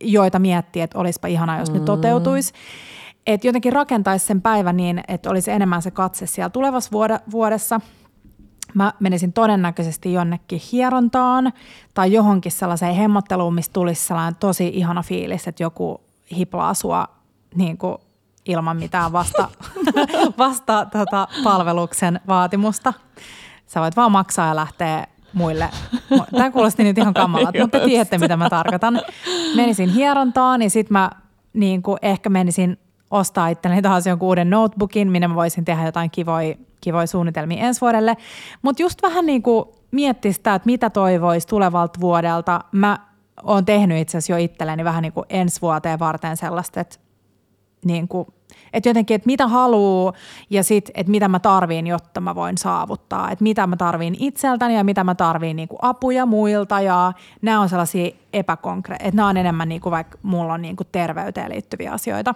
joita 0.00 0.38
miettii, 0.38 0.82
että 0.82 0.98
olisipa 0.98 1.28
ihanaa, 1.28 1.58
jos 1.58 1.70
mm. 1.70 1.78
ne 1.78 1.84
toteutuisi. 1.84 2.52
Että 3.26 3.46
jotenkin 3.46 3.72
rakentaisi 3.72 4.26
sen 4.26 4.42
päivän 4.42 4.76
niin, 4.76 5.00
että 5.08 5.30
olisi 5.30 5.50
enemmän 5.50 5.82
se 5.82 5.90
katse 5.90 6.26
siellä 6.26 6.50
tulevassa 6.50 6.90
vuodessa. 7.30 7.80
Mä 8.74 8.92
menisin 9.00 9.32
todennäköisesti 9.32 10.12
jonnekin 10.12 10.60
hierontaan 10.72 11.52
tai 11.94 12.12
johonkin 12.12 12.52
sellaiseen 12.52 12.94
hemmotteluun, 12.94 13.54
mistä 13.54 13.72
tulisi 13.72 14.06
sellainen 14.06 14.36
tosi 14.40 14.70
ihana 14.74 15.02
fiilis, 15.02 15.48
että 15.48 15.62
joku 15.62 16.00
hiplaa 16.36 16.74
sua 16.74 17.08
niin 17.54 17.78
kuin 17.78 17.98
ilman 18.44 18.76
mitään 18.76 19.12
vasta, 19.12 19.48
vasta 20.38 20.86
tota, 20.86 21.28
palveluksen 21.44 22.20
vaatimusta. 22.28 22.92
Sä 23.66 23.80
voit 23.80 23.96
vaan 23.96 24.12
maksaa 24.12 24.48
ja 24.48 24.56
lähteä 24.56 25.06
muille. 25.32 25.70
Tämä 26.30 26.50
kuulosti 26.50 26.84
nyt 26.84 26.98
ihan 26.98 27.14
kamalat, 27.14 27.54
mutta 27.60 27.78
te 27.78 27.84
tiedätte, 27.84 28.18
mitä 28.18 28.36
mä 28.36 28.50
tarkoitan. 28.50 29.00
Menisin 29.56 29.88
hierontaan 29.88 30.62
ja 30.62 30.70
sitten 30.70 30.92
mä 30.92 31.10
niin 31.52 31.82
kuin 31.82 31.98
ehkä 32.02 32.30
menisin 32.30 32.78
ostaa 33.14 33.48
itselleni 33.48 33.82
taas 33.82 34.06
jonkun 34.06 34.28
uuden 34.28 34.50
notebookin, 34.50 35.10
minne 35.10 35.28
mä 35.28 35.34
voisin 35.34 35.64
tehdä 35.64 35.84
jotain 35.84 36.10
kivoja, 36.10 36.54
kivoja 36.80 37.06
suunnitelmia 37.06 37.66
ensi 37.66 37.80
vuodelle. 37.80 38.16
Mutta 38.62 38.82
just 38.82 39.02
vähän 39.02 39.26
niin 39.26 39.42
kuin 39.42 39.64
miettiä 39.90 40.32
sitä, 40.32 40.54
että 40.54 40.66
mitä 40.66 40.90
toivoisi 40.90 41.48
tulevalta 41.48 42.00
vuodelta. 42.00 42.60
Mä 42.72 42.98
oon 43.42 43.64
tehnyt 43.64 43.98
itse 43.98 44.18
asiassa 44.18 44.32
jo 44.32 44.44
itselleni 44.44 44.84
vähän 44.84 45.02
niin 45.02 45.12
kuin 45.12 45.26
ensi 45.28 45.62
vuoteen 45.62 45.98
varten 45.98 46.36
sellaista, 46.36 46.80
että 46.80 46.96
niin 47.84 48.08
kuin, 48.08 48.26
että 48.72 48.88
jotenkin, 48.88 49.14
että 49.14 49.26
mitä 49.26 49.48
haluaa 49.48 50.12
ja 50.50 50.64
sitten, 50.64 50.92
että 50.96 51.10
mitä 51.10 51.28
mä 51.28 51.38
tarviin, 51.40 51.86
jotta 51.86 52.20
mä 52.20 52.34
voin 52.34 52.58
saavuttaa. 52.58 53.30
Että 53.30 53.42
mitä 53.42 53.66
mä 53.66 53.76
tarviin 53.76 54.16
itseltäni 54.18 54.76
ja 54.76 54.84
mitä 54.84 55.04
mä 55.04 55.14
tarviin 55.14 55.56
niin 55.56 55.68
apuja 55.82 56.26
muilta 56.26 56.80
ja 56.80 57.12
nämä 57.42 57.60
on 57.60 57.68
sellaisia 57.68 58.10
epäkonkreettisia, 58.32 59.08
että 59.08 59.16
nämä 59.16 59.28
on 59.28 59.36
enemmän 59.36 59.68
niin 59.68 59.80
kuin 59.80 59.90
vaikka 59.90 60.18
mulla 60.22 60.52
on 60.52 60.62
niin 60.62 60.76
kuin 60.76 60.86
terveyteen 60.92 61.50
liittyviä 61.50 61.92
asioita. 61.92 62.34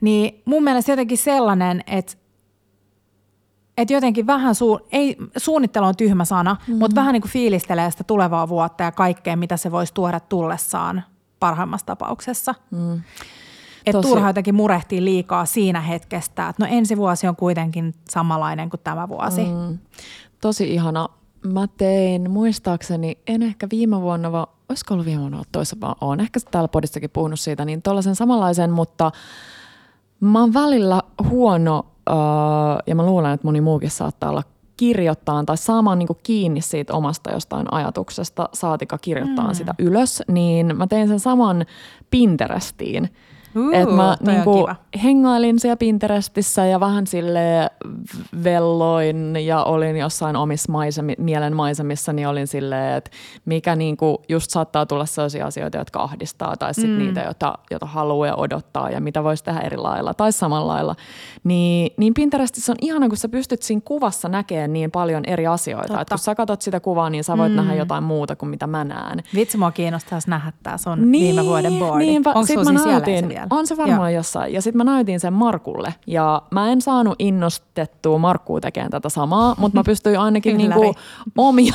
Niin 0.00 0.42
mun 0.44 0.64
mielestä 0.64 0.92
jotenkin 0.92 1.18
sellainen, 1.18 1.84
että 1.86 2.16
että 3.76 3.94
jotenkin 3.94 4.26
vähän, 4.26 4.54
suu, 4.54 4.80
ei, 4.92 5.16
suunnittelu 5.36 5.86
on 5.86 5.96
tyhmä 5.96 6.24
sana, 6.24 6.54
mm-hmm. 6.54 6.78
mutta 6.78 6.94
vähän 6.94 7.12
niin 7.12 7.20
kuin 7.20 7.32
fiilistelee 7.32 7.90
sitä 7.90 8.04
tulevaa 8.04 8.48
vuotta 8.48 8.84
ja 8.84 8.92
kaikkea, 8.92 9.36
mitä 9.36 9.56
se 9.56 9.72
voisi 9.72 9.94
tuoda 9.94 10.20
tullessaan 10.20 11.02
parhaimmassa 11.40 11.86
tapauksessa. 11.86 12.54
Mm. 12.70 13.02
Että 13.86 14.02
turha 14.02 14.28
jotenkin 14.28 14.54
murehtii 14.54 15.04
liikaa 15.04 15.46
siinä 15.46 15.80
hetkestä, 15.80 16.48
että 16.48 16.64
no 16.64 16.72
ensi 16.72 16.96
vuosi 16.96 17.28
on 17.28 17.36
kuitenkin 17.36 17.94
samanlainen 18.10 18.70
kuin 18.70 18.80
tämä 18.84 19.08
vuosi. 19.08 19.44
Mm. 19.44 19.78
Tosi 20.40 20.74
ihana. 20.74 21.08
Mä 21.44 21.66
tein 21.76 22.30
muistaakseni, 22.30 23.18
en 23.26 23.42
ehkä 23.42 23.66
viime 23.70 24.00
vuonna, 24.00 24.32
vaan 24.32 24.46
olisiko 24.68 24.94
ollut 24.94 25.06
viime 25.06 25.20
vuonna, 25.20 25.42
toisessa 25.52 25.76
vaan 25.80 25.96
on. 26.00 26.20
Ehkä 26.20 26.40
täällä 26.50 26.68
podissakin 26.68 27.10
puhunut 27.10 27.40
siitä, 27.40 27.64
niin 27.64 27.82
tuollaisen 27.82 28.16
samanlaisen, 28.16 28.70
mutta– 28.70 29.12
Mä 30.20 30.40
oon 30.40 30.54
välillä 30.54 31.02
huono 31.30 31.86
öö, 32.08 32.14
ja 32.86 32.94
mä 32.94 33.06
luulen, 33.06 33.32
että 33.32 33.46
moni 33.46 33.60
muukin 33.60 33.90
saattaa 33.90 34.30
olla 34.30 34.42
kirjoittaa 34.76 35.44
tai 35.44 35.56
saamaan 35.56 35.98
niin 35.98 36.08
kiinni 36.22 36.60
siitä 36.60 36.94
omasta 36.94 37.32
jostain 37.32 37.72
ajatuksesta, 37.72 38.48
saatika 38.52 38.98
kirjoittaa 38.98 39.48
mm. 39.48 39.54
sitä 39.54 39.74
ylös, 39.78 40.22
niin 40.28 40.76
mä 40.76 40.86
tein 40.86 41.08
sen 41.08 41.20
saman 41.20 41.66
Pinterestiin. 42.10 43.10
Uh, 43.56 43.74
että 43.74 43.94
mä 43.94 44.16
niinku 44.20 44.68
hengailin 45.02 45.60
siellä 45.60 45.76
Pinterestissä 45.76 46.66
ja 46.66 46.80
vähän 46.80 47.06
sille 47.06 47.70
velloin 48.44 49.46
ja 49.46 49.64
olin 49.64 49.96
jossain 49.96 50.36
omissa 50.36 50.72
maisemi, 50.72 51.14
mielen 51.18 51.56
maisemissa, 51.56 52.12
niin 52.12 52.28
olin 52.28 52.46
silleen, 52.46 52.96
että 52.96 53.10
mikä 53.44 53.76
niinku 53.76 54.22
just 54.28 54.50
saattaa 54.50 54.86
tulla 54.86 55.06
sellaisia 55.06 55.46
asioita, 55.46 55.78
jotka 55.78 56.02
ahdistaa 56.02 56.56
tai 56.56 56.74
sitten 56.74 56.90
mm. 56.90 56.98
niitä, 56.98 57.20
joita, 57.20 57.54
joita 57.70 57.86
haluaa 57.86 58.26
ja 58.26 58.36
odottaa 58.36 58.90
ja 58.90 59.00
mitä 59.00 59.24
voisi 59.24 59.44
tehdä 59.44 59.60
eri 59.60 59.76
lailla 59.76 60.14
tai 60.14 60.32
samalla 60.32 60.72
lailla. 60.72 60.94
Niin, 61.44 61.92
niin 61.96 62.14
Pinterestissä 62.14 62.72
on 62.72 62.76
ihana, 62.80 63.08
kun 63.08 63.16
sä 63.16 63.28
pystyt 63.28 63.62
siinä 63.62 63.82
kuvassa 63.84 64.28
näkemään 64.28 64.72
niin 64.72 64.90
paljon 64.90 65.24
eri 65.24 65.46
asioita. 65.46 66.00
Että 66.00 66.14
kun 66.14 66.18
sä 66.18 66.34
katsot 66.34 66.62
sitä 66.62 66.80
kuvaa, 66.80 67.10
niin 67.10 67.24
sä 67.24 67.38
voit 67.38 67.52
mm. 67.52 67.56
nähdä 67.56 67.74
jotain 67.74 68.04
muuta 68.04 68.36
kuin 68.36 68.50
mitä 68.50 68.66
mä 68.66 68.84
näen. 68.84 69.22
Vitsi, 69.34 69.58
mua 69.58 69.70
kiinnostaisi 69.70 70.30
nähdä 70.30 70.52
tämä 70.62 70.78
sun 70.78 71.12
niin, 71.12 71.22
viime 71.22 71.44
vuoden 71.44 71.72
boardi. 71.78 72.06
Niinpä, 72.06 72.30
Onko 72.30 72.46
siis 72.46 72.68
vielä? 73.50 73.60
On 73.60 73.66
se 73.66 73.76
varmaan 73.76 74.12
Joo. 74.12 74.18
jossain. 74.18 74.52
Ja 74.52 74.62
sitten 74.62 74.76
mä 74.76 74.84
näytin 74.84 75.20
sen 75.20 75.32
Markulle. 75.32 75.94
Ja 76.06 76.42
mä 76.50 76.72
en 76.72 76.80
saanut 76.80 77.14
innostettua 77.18 78.18
Markkuu 78.18 78.60
tekemään 78.60 78.90
tätä 78.90 79.08
samaa, 79.08 79.54
mutta 79.58 79.78
mä 79.78 79.84
pystyin 79.84 80.18
ainakin 80.18 80.56
niinku 80.58 80.94
omia, 81.36 81.74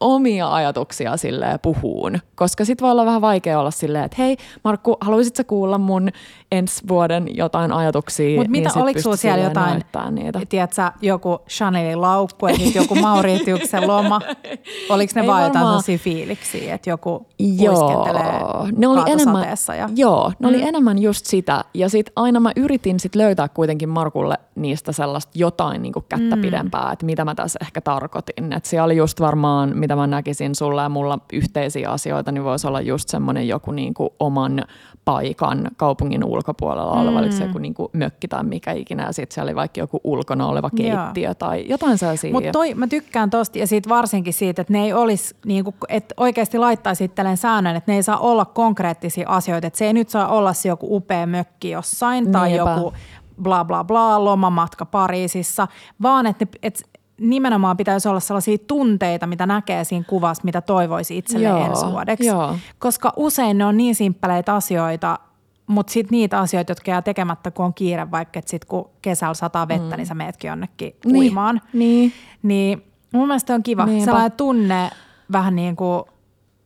omia 0.00 0.54
ajatuksia 0.54 1.16
sille 1.16 1.58
puhuun. 1.62 2.18
Koska 2.34 2.64
sitten 2.64 2.84
voi 2.84 2.92
olla 2.92 3.06
vähän 3.06 3.20
vaikea 3.20 3.60
olla 3.60 3.70
silleen, 3.70 4.04
että 4.04 4.16
hei 4.18 4.36
Markku, 4.64 4.96
haluaisitko 5.00 5.44
kuulla 5.44 5.78
mun 5.78 6.08
ensi 6.52 6.82
vuoden 6.88 7.36
jotain 7.36 7.72
ajatuksia? 7.72 8.36
Mutta 8.36 8.50
mitä, 8.50 8.68
niin 8.74 8.82
oliko 8.82 9.00
sulla 9.00 9.16
siellä 9.16 9.44
jotain, 9.44 9.82
niitä. 10.10 10.40
tiedätkö, 10.48 10.82
joku 11.02 11.38
Chanelin 11.48 12.00
laukku 12.00 12.46
ja 12.46 12.54
joku 12.74 12.94
Mauritiuksen 12.94 13.86
loma? 13.86 14.20
Oliko 14.90 15.12
ne 15.14 15.26
vaan 15.26 15.42
jotain 15.42 15.66
sellaisia 15.66 15.98
fiiliksiä, 15.98 16.74
että 16.74 16.90
joku 16.90 17.26
joo, 17.38 18.66
ne 18.76 18.88
oli 18.88 19.10
enemmän, 19.10 19.48
ja... 19.78 19.88
Joo, 19.96 20.32
ne 20.38 20.48
mm. 20.48 20.54
oli 20.54 20.62
enemmän 20.62 20.99
just 21.02 21.26
sitä. 21.26 21.64
Ja 21.74 21.88
sitten 21.88 22.12
aina 22.16 22.40
mä 22.40 22.52
yritin 22.56 23.00
sit 23.00 23.14
löytää 23.14 23.48
kuitenkin 23.48 23.88
Markulle 23.88 24.34
niistä 24.54 24.92
sellaista 24.92 25.32
jotain 25.34 25.82
niin 25.82 25.92
kättä 26.08 26.36
mm. 26.36 26.42
pidempää, 26.42 26.92
että 26.92 27.06
mitä 27.06 27.24
mä 27.24 27.34
tässä 27.34 27.58
ehkä 27.62 27.80
tarkoitin. 27.80 28.52
Että 28.52 28.68
siellä 28.68 28.84
oli 28.84 28.96
just 28.96 29.20
varmaan, 29.20 29.76
mitä 29.76 29.96
mä 29.96 30.06
näkisin 30.06 30.54
sulla 30.54 30.82
ja 30.82 30.88
mulla 30.88 31.18
yhteisiä 31.32 31.90
asioita, 31.90 32.32
niin 32.32 32.44
voisi 32.44 32.66
olla 32.66 32.80
just 32.80 33.08
semmoinen 33.08 33.48
joku 33.48 33.72
niin 33.72 33.94
kuin 33.94 34.10
oman 34.20 34.64
paikan 35.04 35.70
kaupungin 35.76 36.24
ulkopuolella 36.24 36.94
mm. 36.94 37.00
oleva, 37.00 37.30
se 37.30 37.44
joku 37.44 37.58
niin 37.58 37.74
kuin 37.74 37.88
mökki 37.92 38.28
tai 38.28 38.44
mikä 38.44 38.72
ikinä, 38.72 39.06
ja 39.06 39.12
sitten 39.12 39.34
siellä 39.34 39.48
oli 39.48 39.56
vaikka 39.56 39.80
joku 39.80 40.00
ulkona 40.04 40.46
oleva 40.46 40.70
keittiö 40.76 41.24
Joo. 41.24 41.34
tai 41.34 41.64
jotain 41.68 41.98
sellaisia. 41.98 42.32
Mutta 42.32 42.58
mä 42.74 42.86
tykkään 42.86 43.30
tosta 43.30 43.58
ja 43.58 43.66
siitä 43.66 43.88
varsinkin 43.88 44.34
siitä, 44.34 44.62
että 44.62 44.72
ne 44.72 44.84
ei 44.84 44.92
olisi, 44.92 45.36
niin 45.46 45.64
kuin, 45.64 45.74
että 45.88 46.14
oikeasti 46.16 46.58
laittaisi 46.58 47.04
itselleen 47.04 47.36
säännön, 47.36 47.76
että 47.76 47.92
ne 47.92 47.96
ei 47.96 48.02
saa 48.02 48.18
olla 48.18 48.44
konkreettisia 48.44 49.28
asioita, 49.28 49.66
että 49.66 49.78
se 49.78 49.86
ei 49.86 49.92
nyt 49.92 50.08
saa 50.08 50.28
olla 50.28 50.52
se 50.52 50.68
joku 50.68 50.79
upea 50.90 51.26
mökki 51.26 51.70
jossain 51.70 52.32
tai 52.32 52.48
Niinpä. 52.48 52.70
joku 52.70 52.94
bla 53.42 53.64
bla 53.64 53.84
bla, 53.84 54.24
lomamatka 54.24 54.86
Pariisissa, 54.86 55.68
vaan 56.02 56.26
että, 56.26 56.46
että 56.62 56.82
nimenomaan 57.20 57.76
pitäisi 57.76 58.08
olla 58.08 58.20
sellaisia 58.20 58.58
tunteita, 58.66 59.26
mitä 59.26 59.46
näkee 59.46 59.84
siinä 59.84 60.04
kuvassa, 60.08 60.44
mitä 60.44 60.60
toivoisi 60.60 61.18
itselleen 61.18 61.56
Joo, 61.56 61.66
ensi 61.66 61.86
vuodeksi. 61.86 62.26
Joo. 62.26 62.56
Koska 62.78 63.12
usein 63.16 63.58
ne 63.58 63.64
on 63.64 63.76
niin 63.76 63.94
simppeleitä 63.94 64.54
asioita, 64.54 65.18
mutta 65.66 65.92
sitten 65.92 66.16
niitä 66.16 66.38
asioita, 66.38 66.70
jotka 66.70 66.90
jää 66.90 67.02
tekemättä, 67.02 67.50
kun 67.50 67.64
on 67.64 67.74
kiire, 67.74 68.10
vaikka 68.10 68.38
että 68.38 68.50
sitten 68.50 68.68
kun 68.68 68.90
kesällä 69.02 69.34
sataa 69.34 69.68
vettä, 69.68 69.90
mm. 69.90 69.96
niin 69.96 70.06
sä 70.06 70.14
meetkin 70.14 70.48
jonnekin 70.48 70.96
niin, 71.04 71.16
uimaan. 71.16 71.60
Niin. 71.72 72.12
niin 72.42 72.82
mun 73.12 73.26
mielestä 73.26 73.54
on 73.54 73.62
kiva. 73.62 73.86
Niinpä. 73.86 74.04
Sellainen 74.04 74.32
tunne 74.32 74.90
vähän 75.32 75.56
niin 75.56 75.76
kuin 75.76 76.02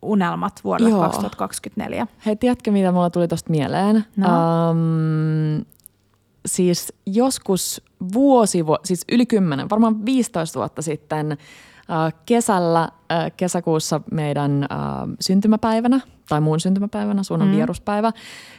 unelmat 0.05 0.61
vuodelle 0.65 0.91
Joo. 0.91 1.01
2024. 1.01 2.07
Hei, 2.27 2.37
tiedätkö 2.37 2.71
mitä 2.71 2.93
mulla 2.93 3.11
tuli 3.11 3.29
tuosta 3.29 3.51
mieleen? 3.51 4.05
No. 4.17 4.29
Um, 4.71 5.65
siis 6.47 6.93
joskus 7.07 7.83
vuosi, 8.13 8.65
siis 8.85 9.05
yli 9.13 9.27
kymmenen, 9.27 9.71
varmaan 9.71 10.07
15 10.07 10.59
vuotta 10.59 10.83
sitten 10.83 11.33
äh, 11.33 12.15
kesällä, 12.27 12.83
äh, 13.13 13.33
kesäkuussa 13.37 14.01
meidän 14.13 14.63
äh, 14.63 14.79
syntymäpäivänä, 15.21 16.01
tai 16.29 16.41
muun 16.41 16.61
syntymäpäivänä, 16.61 17.23
sun 17.23 17.43
on 17.43 17.49
mm. 17.49 17.55
vieruspäivä, 17.55 18.13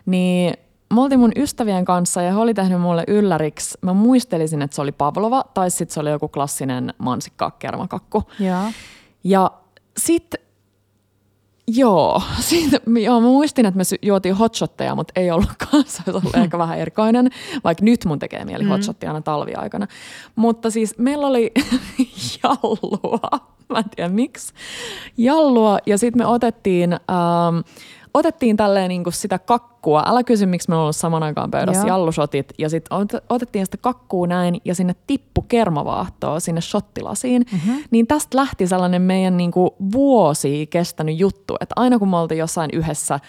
niin 0.05 0.53
mä 0.93 1.03
oltiin 1.03 1.19
mun 1.19 1.31
ystävien 1.35 1.85
kanssa 1.85 2.21
ja 2.21 2.31
he 2.31 2.37
oli 2.37 2.53
tehnyt 2.53 2.81
mulle 2.81 3.03
ylläriksi. 3.07 3.77
Mä 3.81 3.93
muistelisin, 3.93 4.61
että 4.61 4.75
se 4.75 4.81
oli 4.81 4.91
Pavlova 4.91 5.43
tai 5.53 5.71
sitten 5.71 5.93
se 5.93 5.99
oli 5.99 6.09
joku 6.09 6.27
klassinen 6.27 6.93
mansikka 6.97 7.51
kermakakku. 7.51 8.23
Ja, 8.39 8.71
ja 9.23 9.51
sitten 9.97 10.34
Joo, 11.67 12.21
siitä, 12.39 12.79
joo, 13.01 13.21
mä 13.21 13.27
muistin, 13.27 13.65
että 13.65 13.77
me 13.77 13.83
juotiin 14.01 14.35
hotshotteja, 14.35 14.95
mutta 14.95 15.13
ei 15.15 15.31
ollutkaan. 15.31 15.83
Se 15.87 16.03
olisi 16.07 16.17
ollut 16.17 16.35
ehkä 16.35 16.57
vähän 16.57 16.79
erikoinen, 16.79 17.29
vaikka 17.63 17.85
nyt 17.85 18.05
mun 18.05 18.19
tekee 18.19 18.45
mieli 18.45 18.63
mm. 18.63 18.69
hotshottia 18.69 19.09
aina 19.09 19.21
talviaikana. 19.21 19.87
Mutta 20.35 20.69
siis 20.69 20.97
meillä 20.97 21.27
oli 21.27 21.51
jallua, 22.43 23.19
mä 23.69 23.77
en 23.77 23.89
tiedä 23.95 24.09
miksi, 24.09 24.53
jallua 25.17 25.77
ja 25.85 25.97
sitten 25.97 26.21
me 26.21 26.25
otettiin... 26.25 26.93
Ähm, 26.93 27.59
otettiin 28.15 28.57
tälleen 28.57 28.89
niin 28.89 29.03
kuin 29.03 29.13
sitä 29.13 29.39
kakkua. 29.39 30.03
Älä 30.05 30.23
kysy, 30.23 30.45
miksi 30.45 30.69
me 30.69 30.75
on 30.75 30.81
ollut 30.81 30.95
saman 30.95 31.23
aikaan 31.23 31.51
pöydässä 31.51 31.81
Joo. 31.81 31.87
jallusotit. 31.87 32.53
Ja 32.57 32.69
sitten 32.69 32.97
otettiin 33.29 33.65
sitä 33.65 33.77
kakkua 33.77 34.27
näin 34.27 34.61
ja 34.65 34.75
sinne 34.75 34.95
tippu 35.07 35.41
kermavaahtoa 35.41 36.39
sinne 36.39 36.61
shottilasiin. 36.61 37.45
Mm-hmm. 37.51 37.83
Niin 37.91 38.07
tästä 38.07 38.37
lähti 38.37 38.67
sellainen 38.67 39.01
meidän 39.01 39.37
niin 39.37 39.51
kuin 39.51 39.69
vuosi 39.91 40.67
kestänyt 40.67 41.19
juttu. 41.19 41.55
Että 41.59 41.73
aina 41.75 41.99
kun 41.99 42.09
me 42.09 42.17
oltiin 42.17 42.39
jossain 42.39 42.69
yhdessä, 42.73 43.19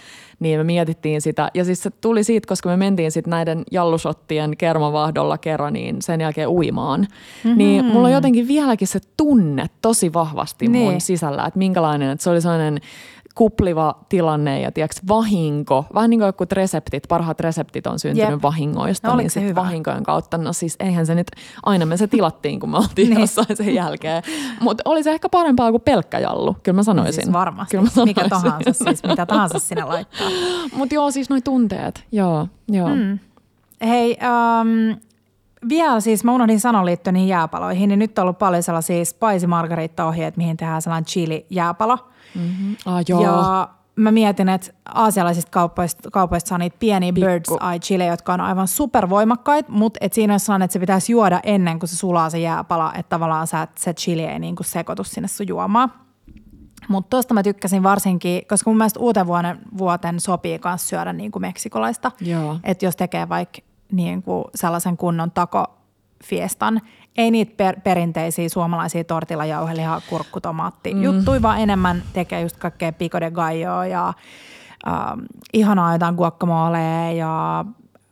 niin 0.41 0.61
me 0.61 0.65
mietittiin 0.65 1.21
sitä. 1.21 1.51
Ja 1.55 1.65
siis 1.65 1.83
se 1.83 1.91
tuli 1.91 2.25
siitä, 2.25 2.49
koska 2.49 2.69
me 2.69 2.77
mentiin 2.77 3.13
sitten 3.13 3.31
näiden 3.31 3.63
jallusottien 3.73 4.57
kermavaahdolla 4.57 5.39
kerran, 5.39 5.73
niin 5.73 5.97
sen 6.03 6.21
jälkeen 6.21 6.49
uimaan. 6.49 7.01
Mm-hmm. 7.01 7.59
Niin 7.59 7.85
mulla 7.85 8.09
on 8.09 8.15
jotenkin 8.15 8.49
vieläkin 8.49 8.89
se 8.89 9.01
tunne 9.17 9.67
tosi 9.83 10.13
vahvasti 10.13 10.69
niin. 10.69 10.91
mun 10.91 11.01
sisällä, 11.01 11.45
että 11.45 11.59
minkälainen, 11.59 12.11
että 12.11 12.25
se 12.25 12.31
oli 12.31 12.41
sellainen 12.41 12.81
kupliva 13.37 13.99
tilanne 14.09 14.61
ja 14.61 14.73
tiiäks, 14.73 15.01
vahinko. 15.09 15.85
Vähän 15.95 16.11
niin 16.11 16.21
kuin 16.21 16.27
joku 16.27 16.45
reseptit, 16.53 17.03
parhaat 17.09 17.41
reseptit 17.41 17.87
on 17.87 17.99
syntynyt 17.99 18.31
Jep. 18.31 18.43
vahingoista, 18.43 19.09
no, 19.09 19.17
niin 19.17 19.31
sitten 19.31 19.55
vahinkojen 19.55 20.03
kautta, 20.03 20.39
no 20.39 20.53
siis 20.53 20.77
eihän 20.81 21.07
se 21.07 21.15
nyt, 21.15 21.27
aina 21.63 21.87
me 21.87 21.97
se 21.97 22.07
tilattiin, 22.07 22.61
kun 22.61 22.71
me 22.71 22.77
oltiin 22.77 23.09
niin. 23.11 23.21
jossain 23.21 23.57
sen 23.57 23.75
jälkeen. 23.75 24.23
Mutta 24.61 24.83
oli 24.85 25.03
se 25.03 25.11
ehkä 25.11 25.29
parempaa 25.29 25.71
kuin 25.71 25.83
pelkkä 25.83 26.19
jallu, 26.19 26.57
kyllä 26.63 26.77
mä 26.77 26.83
sanoisin. 26.83 27.15
Siis 27.15 27.33
varmasti, 27.33 27.71
kyllä 27.71 27.85
mä 27.85 27.91
sanoisin. 27.91 28.11
mikä 28.11 28.29
tahansa, 28.29 28.73
siis 28.85 29.03
mitä 29.03 29.27
tahansa 29.27 29.59
sinne 29.59 29.85
laittaa. 29.85 30.29
Mutta 30.77 30.95
joo, 30.95 31.11
siis 31.11 31.31
noi 31.31 31.41
tunteet, 31.41 32.05
joo, 32.13 32.49
joo. 32.69 32.95
Mm. 32.95 33.19
Hei, 33.87 34.19
um, 34.61 34.97
vielä 35.69 36.01
siis, 36.01 36.25
mä 36.25 36.33
unohdin 36.33 36.61
sanoa 36.61 36.85
liittyen 36.85 37.15
niihin 37.15 37.29
jääpaloihin, 37.29 37.89
niin 37.89 37.99
nyt 37.99 38.19
on 38.19 38.23
ollut 38.23 38.39
paljon 38.39 38.63
sellaisia 38.63 39.05
spicy 39.05 39.47
margarita-ohjeet, 39.47 40.37
mihin 40.37 40.57
tehdään 40.57 40.83
sellainen 40.83 41.07
chili 41.07 41.47
jääpalo– 41.51 41.99
Mm-hmm. 42.35 42.77
Ah, 42.87 43.05
joo. 43.09 43.23
Ja 43.23 43.69
mä 43.97 44.13
mietin, 44.13 44.49
että 44.49 44.73
aasialaisista 44.85 45.51
kaupoista, 45.51 46.11
kaupoista 46.11 46.49
saa 46.49 46.59
niitä 46.59 46.77
pieniä 46.79 47.13
Pikku. 47.13 47.31
bird's 47.31 47.71
eye 47.71 47.79
chile, 47.79 48.07
jotka 48.07 48.35
on 48.35 48.41
aivan 48.41 48.69
supervoimakkaita, 48.69 49.73
mutta 49.73 49.99
et 50.01 50.13
siinä 50.13 50.35
on 50.35 50.41
sellainen, 50.41 50.65
että 50.65 50.73
se 50.73 50.79
pitäisi 50.79 51.13
juoda 51.13 51.41
ennen 51.43 51.79
kuin 51.79 51.89
se 51.89 51.97
sulaa 51.97 52.31
se 52.31 52.39
jääpala, 52.39 52.93
että 52.95 53.11
tavallaan 53.11 53.47
se, 53.47 53.57
se 53.79 53.95
chili 53.95 54.25
ei 54.25 54.39
niinku 54.39 54.63
sekoitu 54.63 55.05
sinne 55.05 55.29
sun 55.29 55.49
juomaan. 55.49 55.93
Mutta 56.89 57.11
tuosta 57.11 57.35
mä 57.35 57.43
tykkäsin 57.43 57.83
varsinkin, 57.83 58.47
koska 58.47 58.71
mun 58.71 58.79
mielestä 58.79 59.01
uuden 59.01 59.27
vuoden, 59.27 59.59
vuoten 59.79 60.21
sopii 60.21 60.61
myös 60.65 60.89
syödä 60.89 61.13
niinku 61.13 61.39
meksikolaista. 61.39 62.13
Että 62.65 62.85
jos 62.85 62.97
tekee 62.97 63.29
vaikka 63.29 63.59
niinku 63.93 64.45
sellaisen 64.55 64.97
kunnon 64.97 65.31
tako 65.31 65.65
fiestan, 66.25 66.81
ei 67.17 67.31
niitä 67.31 67.53
per, 67.57 67.81
perinteisiä 67.81 68.49
suomalaisia 68.49 69.05
tortilla, 69.05 69.45
jauheliha, 69.45 70.01
kurkku, 70.09 70.41
tomaatti 70.41 70.95
mm. 70.95 71.03
juttui, 71.03 71.43
vaan 71.43 71.61
enemmän 71.61 72.03
tekee 72.13 72.41
just 72.41 72.57
kaikkea 72.57 72.93
pico 72.93 73.21
de 73.21 73.31
gallo 73.31 73.85
ja 73.85 74.09
äh, 74.09 74.95
ihanaa 75.53 75.93
jotain 75.93 76.15
guacamole 76.15 77.15
ja 77.15 77.65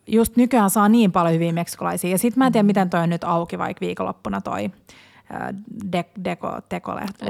just 0.07 0.35
nykyään 0.35 0.69
saa 0.69 0.89
niin 0.89 1.11
paljon 1.11 1.33
hyviä 1.33 1.53
meksikolaisia. 1.53 2.11
Ja 2.11 2.17
sitten 2.17 2.39
mä 2.39 2.45
en 2.45 2.51
tiedä, 2.51 2.65
miten 2.65 2.89
toi 2.89 2.99
on 2.99 3.09
nyt 3.09 3.23
auki 3.23 3.57
vaikka 3.57 3.81
viikonloppuna 3.81 4.41
toi 4.41 4.65
äh, 4.65 5.47
de, 5.91 6.05
Deco 6.23 6.61
Tekolehto. 6.69 7.25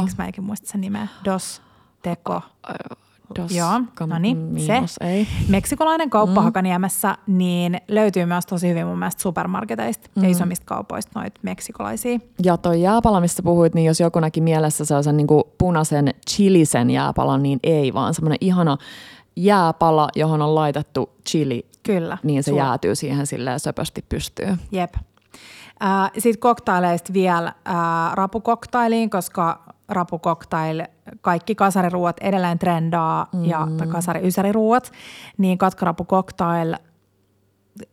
Miksi 0.00 0.16
mä 0.18 0.26
eikin 0.26 0.44
muista 0.44 0.68
sen 0.68 0.80
nimeä? 0.80 1.08
Dos 1.24 1.62
Teko. 2.02 2.42
Dos 3.36 3.52
Joo, 3.52 3.80
no 4.06 4.18
niin, 4.18 4.60
se. 4.66 4.82
Ei. 5.00 5.26
Meksikolainen 5.48 6.10
kauppa 6.10 6.40
mm. 6.40 6.44
Hakaniemessä 6.44 7.18
niin 7.26 7.80
löytyy 7.88 8.26
myös 8.26 8.46
tosi 8.46 8.68
hyvin 8.68 8.86
mun 8.86 8.98
mielestä 8.98 9.22
supermarketeista 9.22 10.08
mm. 10.14 10.22
ja 10.24 10.30
isommista 10.30 10.66
kaupoista 10.66 11.20
noita 11.20 11.40
meksikolaisia. 11.42 12.18
Ja 12.44 12.56
toi 12.56 12.82
jääpala, 12.82 13.20
mistä 13.20 13.42
puhuit, 13.42 13.74
niin 13.74 13.86
jos 13.86 14.00
joku 14.00 14.20
näki 14.20 14.40
mielessä 14.40 14.84
sellaisen 14.84 15.16
niin 15.16 15.26
kuin 15.26 15.44
punaisen 15.58 16.14
chilisen 16.30 16.90
jääpalan, 16.90 17.42
niin 17.42 17.60
ei, 17.62 17.94
vaan 17.94 18.14
semmoinen 18.14 18.38
ihana 18.40 18.76
jääpala, 19.36 20.08
johon 20.16 20.42
on 20.42 20.54
laitettu 20.54 21.10
chili. 21.28 21.66
Kyllä. 21.82 22.18
Niin 22.22 22.42
se 22.42 22.50
Suo. 22.50 22.58
jäätyy 22.58 22.94
siihen 22.94 23.26
silleen 23.26 23.60
söpösti 23.60 24.04
pystyy. 24.08 24.56
Jep. 24.72 24.94
Äh, 25.84 26.10
Sitten 26.18 26.40
koktaileista 26.40 27.12
vielä 27.12 27.48
äh, 27.48 27.74
rapukoktailiin, 28.14 29.10
koska 29.10 29.71
rapukoktail, 29.92 30.82
kaikki 31.20 31.54
kasariruuat 31.54 32.16
edelleen 32.20 32.58
trendaa 32.58 33.26
mm. 33.32 33.44
ja 33.44 33.68
kasari-ysäriruuat, 33.88 34.92
niin 35.38 35.58
katkarapukoktail 35.58 36.74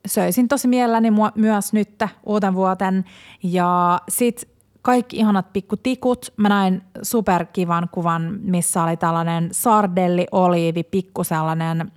söisin 0.07 0.47
tosi 0.47 0.67
mielelläni 0.67 1.09
myös 1.35 1.73
nyt 1.73 2.03
uuden 2.25 2.53
vuoten. 2.53 3.05
Ja 3.43 3.99
sitten 4.09 4.49
kaikki 4.81 5.17
ihanat 5.17 5.53
pikkutikut. 5.53 6.33
Mä 6.37 6.49
näin 6.49 6.81
superkivan 7.01 7.89
kuvan, 7.91 8.39
missä 8.41 8.83
oli 8.83 8.97
tällainen 8.97 9.49
sardelli, 9.51 10.27
oliivi, 10.31 10.83
pikku 10.83 11.23
sellainen, 11.23 11.91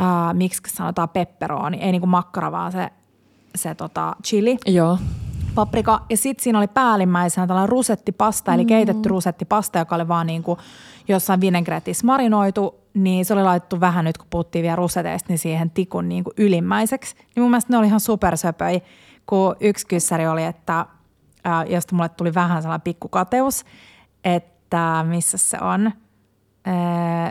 äh, 0.00 0.34
miksi 0.34 0.62
sanotaan 0.76 1.08
pepperoni, 1.08 1.78
ei 1.80 1.92
niinku 1.92 2.06
makkara, 2.06 2.52
vaan 2.52 2.72
se, 2.72 2.90
se 3.54 3.74
tota 3.74 4.16
chili. 4.24 4.56
Joo 4.66 4.98
paprika. 5.58 6.00
Ja 6.10 6.16
sitten 6.16 6.42
siinä 6.42 6.58
oli 6.58 6.66
päällimmäisenä 6.66 7.46
tällainen 7.46 7.68
rusettipasta, 7.68 8.54
eli 8.54 8.62
mm. 8.62 8.66
keitetty 8.66 9.08
rusettipasta, 9.08 9.78
joka 9.78 9.94
oli 9.94 10.08
vaan 10.08 10.26
niin 10.26 10.42
kuin 10.42 10.58
jossain 11.08 11.40
vinaigretissä 11.40 12.06
marinoitu. 12.06 12.74
Niin 12.94 13.24
se 13.24 13.34
oli 13.34 13.42
laitettu 13.42 13.80
vähän 13.80 14.04
nyt, 14.04 14.18
kun 14.18 14.26
puhuttiin 14.30 14.62
vielä 14.62 14.76
ruseteista, 14.76 15.28
niin 15.28 15.38
siihen 15.38 15.70
tikun 15.70 16.08
niin 16.08 16.24
kuin 16.24 16.34
ylimmäiseksi. 16.36 17.14
Niin 17.16 17.42
mun 17.42 17.50
mielestä 17.50 17.72
ne 17.72 17.78
oli 17.78 17.86
ihan 17.86 18.00
supersöpöi, 18.00 18.82
kun 19.26 19.56
yksi 19.60 19.86
kyssäri 19.86 20.26
oli, 20.26 20.44
että 20.44 20.80
äh, 21.46 21.64
josta 21.70 21.94
mulle 21.94 22.08
tuli 22.08 22.34
vähän 22.34 22.62
sellainen 22.62 22.84
pikkukateus, 22.84 23.64
että 24.24 25.04
missä 25.08 25.38
se 25.38 25.58
on– 25.60 25.90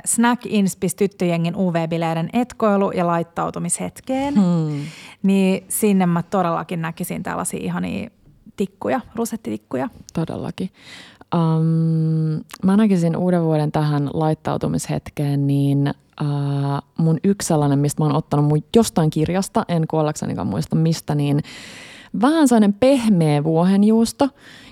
Snack 0.06 0.46
Inspis 0.46 0.96
tyttöjengin 0.96 1.56
UV-bileiden 1.56 2.30
etkoilu 2.34 2.92
ja 2.92 3.08
laittautumishetkeen. 3.08 4.36
Hmm. 4.36 4.82
Niin 5.24 5.66
sinne 5.68 6.06
mä 6.06 6.24
todellakin 6.24 6.82
näkisin 6.82 7.24
tällaisia 7.24 7.60
ihania 7.64 8.10
tikkuja, 8.58 9.02
rusettitikkuja. 9.16 9.90
Todellakin. 10.14 10.70
Um, 11.36 12.44
mä 12.64 12.78
näkisin 12.78 13.18
uuden 13.18 13.44
vuoden 13.44 13.72
tähän 13.72 14.10
laittautumishetkeen, 14.14 15.48
niin 15.48 15.88
äh, 15.88 16.82
mun 16.98 17.18
yksi 17.24 17.48
sellainen, 17.48 17.80
mistä 17.80 18.02
mä 18.02 18.06
oon 18.06 18.16
ottanut 18.16 18.46
mun 18.46 18.64
jostain 18.76 19.10
kirjasta, 19.10 19.66
en 19.68 19.88
kuollaksenikaan 19.88 20.48
muista 20.48 20.76
mistä, 20.76 21.16
niin 21.16 21.42
vähän 22.22 22.48
sellainen 22.48 22.74
pehmeä 22.74 23.44
vuohenjuusto. 23.44 24.30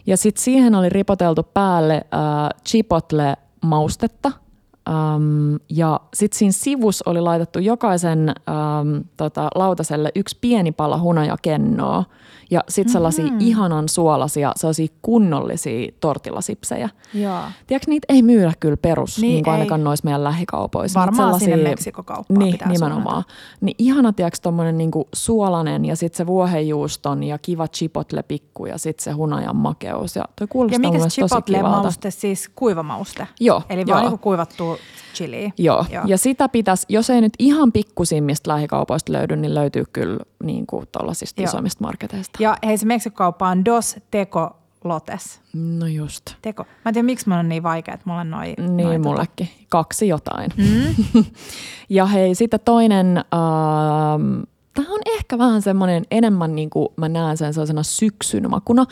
Ja 0.08 0.18
sitten 0.18 0.44
siihen 0.44 0.76
oli 0.76 0.90
ripoteltu 0.90 1.44
päälle 1.44 1.96
äh, 1.96 2.62
chipotle 2.66 3.38
maustetta– 3.62 4.32
Um, 4.90 5.60
ja 5.70 6.00
sitten 6.14 6.38
siinä 6.38 6.52
sivus 6.52 7.02
oli 7.02 7.22
laitettu 7.22 7.60
jokaisen 7.60 8.30
um, 8.30 9.04
tota, 9.18 9.48
lautaselle 9.56 10.12
yksi 10.16 10.38
pieni 10.42 10.72
pala 10.72 11.00
hunajakennoa 11.00 12.04
ja 12.52 12.64
sitten 12.70 12.94
sellaisia 12.94 13.26
mm-hmm. 13.26 13.40
ihanan 13.40 13.90
suolasia, 13.90 14.52
sellaisia 14.56 14.88
kunnollisia 15.02 15.92
tortillasipsejä. 16.00 16.90
Joo. 17.14 17.40
Tiedätkö, 17.68 17.92
niitä 17.92 18.06
ei 18.10 18.22
myydä 18.22 18.54
kyllä 18.60 18.78
perus, 18.78 19.18
niin, 19.18 19.32
niin 19.32 19.44
kuin 19.44 19.54
ainakaan 19.54 19.84
noissa 19.84 20.06
meidän 20.06 20.24
lähikaupoissa. 20.24 21.00
Varmaan 21.00 21.28
sellaisia, 21.28 21.56
sinne 21.56 21.70
Meksikokauppaan 21.70 22.40
niin, 22.40 22.52
pitää 22.52 22.70
nimenomaan. 22.70 23.24
Suunnata. 23.24 23.34
Niin 23.62 23.76
ihana, 23.78 24.14
tiedätkö, 24.14 24.40
tommonen 24.42 24.78
niinku 24.78 25.08
suolainen 25.14 25.86
ja 25.86 25.96
sitten 25.96 26.18
se 26.18 26.28
vuohenjuuston 26.28 27.24
ja 27.24 27.38
kiva 27.38 27.68
chipotle-pikku 27.68 28.66
ja 28.66 28.78
sitten 28.78 29.04
se 29.04 29.12
hunajan 29.12 29.56
makeus. 29.56 30.16
Ja 30.16 30.26
toi 30.36 30.48
kuulostaa 30.48 30.80
ja 30.84 30.92
mikä 30.92 31.06
chipotle-mauste, 31.06 32.12
siis 32.12 32.50
kuivamauste? 32.56 33.28
Joo. 33.40 33.62
Eli 33.70 33.84
joo. 33.88 33.98
vaan 33.98 34.10
niin 34.10 34.20
kuivattu 34.20 34.78
chili. 35.16 35.54
Joo. 35.58 35.86
Joo, 35.90 36.04
ja 36.08 36.18
sitä 36.18 36.50
pitäisi, 36.50 36.86
jos 36.90 37.10
ei 37.10 37.22
nyt 37.22 37.34
ihan 37.40 37.72
pikkusimmista 37.72 38.52
lähikaupoista 38.52 39.14
löydy, 39.14 39.36
niin 39.36 39.56
löytyy 39.56 39.84
kyllä 39.94 40.20
niin 40.44 40.68
kuin 40.68 40.86
tuollaisista 40.92 41.44
isommista 41.44 41.84
marketeista. 41.84 42.38
Ja 42.44 42.58
hei, 42.66 42.78
se 42.78 42.86
Meksikokauppa 42.86 43.50
on 43.50 43.66
Dos 43.66 43.96
Teco 44.12 44.56
Lotes. 44.84 45.40
No 45.54 45.88
just. 45.88 46.26
Teko. 46.42 46.64
Mä 46.64 46.90
en 46.90 46.94
tiedä, 46.94 47.06
miksi 47.06 47.30
mä 47.30 47.40
on 47.40 47.50
niin 47.50 47.64
vaikea, 47.64 47.94
että 47.94 48.04
mulla 48.10 48.22
on 48.22 48.30
noi, 48.30 48.54
Niin, 48.58 48.78
noi 48.78 48.98
mullekin. 48.98 49.48
Tota. 49.48 49.66
Kaksi 49.70 50.08
jotain. 50.08 50.52
Mm. 50.58 51.26
ja 51.90 52.06
hei, 52.06 52.36
sitten 52.36 52.60
toinen, 52.66 53.18
äh, 53.18 54.44
tämä 54.74 54.94
on 54.94 55.00
ehkä 55.06 55.38
vähän 55.38 55.62
semmoinen 55.62 56.04
enemmän 56.12 56.56
niin 56.56 56.70
kuin 56.70 56.88
mä 56.98 57.10
näen 57.10 57.38
sen 57.38 57.54
sellaisena 57.54 57.84
syksyn 57.84 58.50
makuna, 58.50 58.86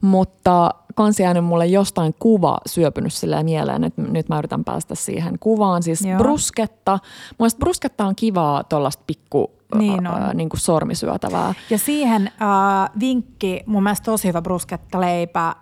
mutta 0.00 0.70
kans 0.96 1.20
jäänyt 1.20 1.44
mulle 1.44 1.66
jostain 1.66 2.14
kuva 2.18 2.58
syöpynyt 2.66 3.12
silleen 3.12 3.44
mieleen, 3.44 3.84
että 3.84 4.02
nyt 4.02 4.28
mä 4.28 4.38
yritän 4.38 4.64
päästä 4.64 4.94
siihen 4.94 5.38
kuvaan. 5.38 5.82
Siis 5.82 6.02
Joo. 6.02 6.18
brusketta. 6.18 6.98
Mielestäni 7.38 7.60
brusketta 7.60 8.06
on 8.06 8.16
kivaa 8.16 8.64
tuollaista 8.64 9.02
pikku 9.06 9.50
niin 9.74 10.06
on. 10.06 10.22
Ää, 10.22 10.34
niin 10.34 10.48
kuin 10.48 10.60
sormisyötävää. 10.60 11.54
Ja 11.70 11.78
siihen 11.78 12.26
äh, 12.26 12.90
vinkki, 13.00 13.60
mun 13.66 13.82
mielestä 13.82 14.04
tosi 14.04 14.28
hyvä 14.28 14.42
brusketta 14.42 15.00
leipä 15.00 15.48
äh, 15.48 15.54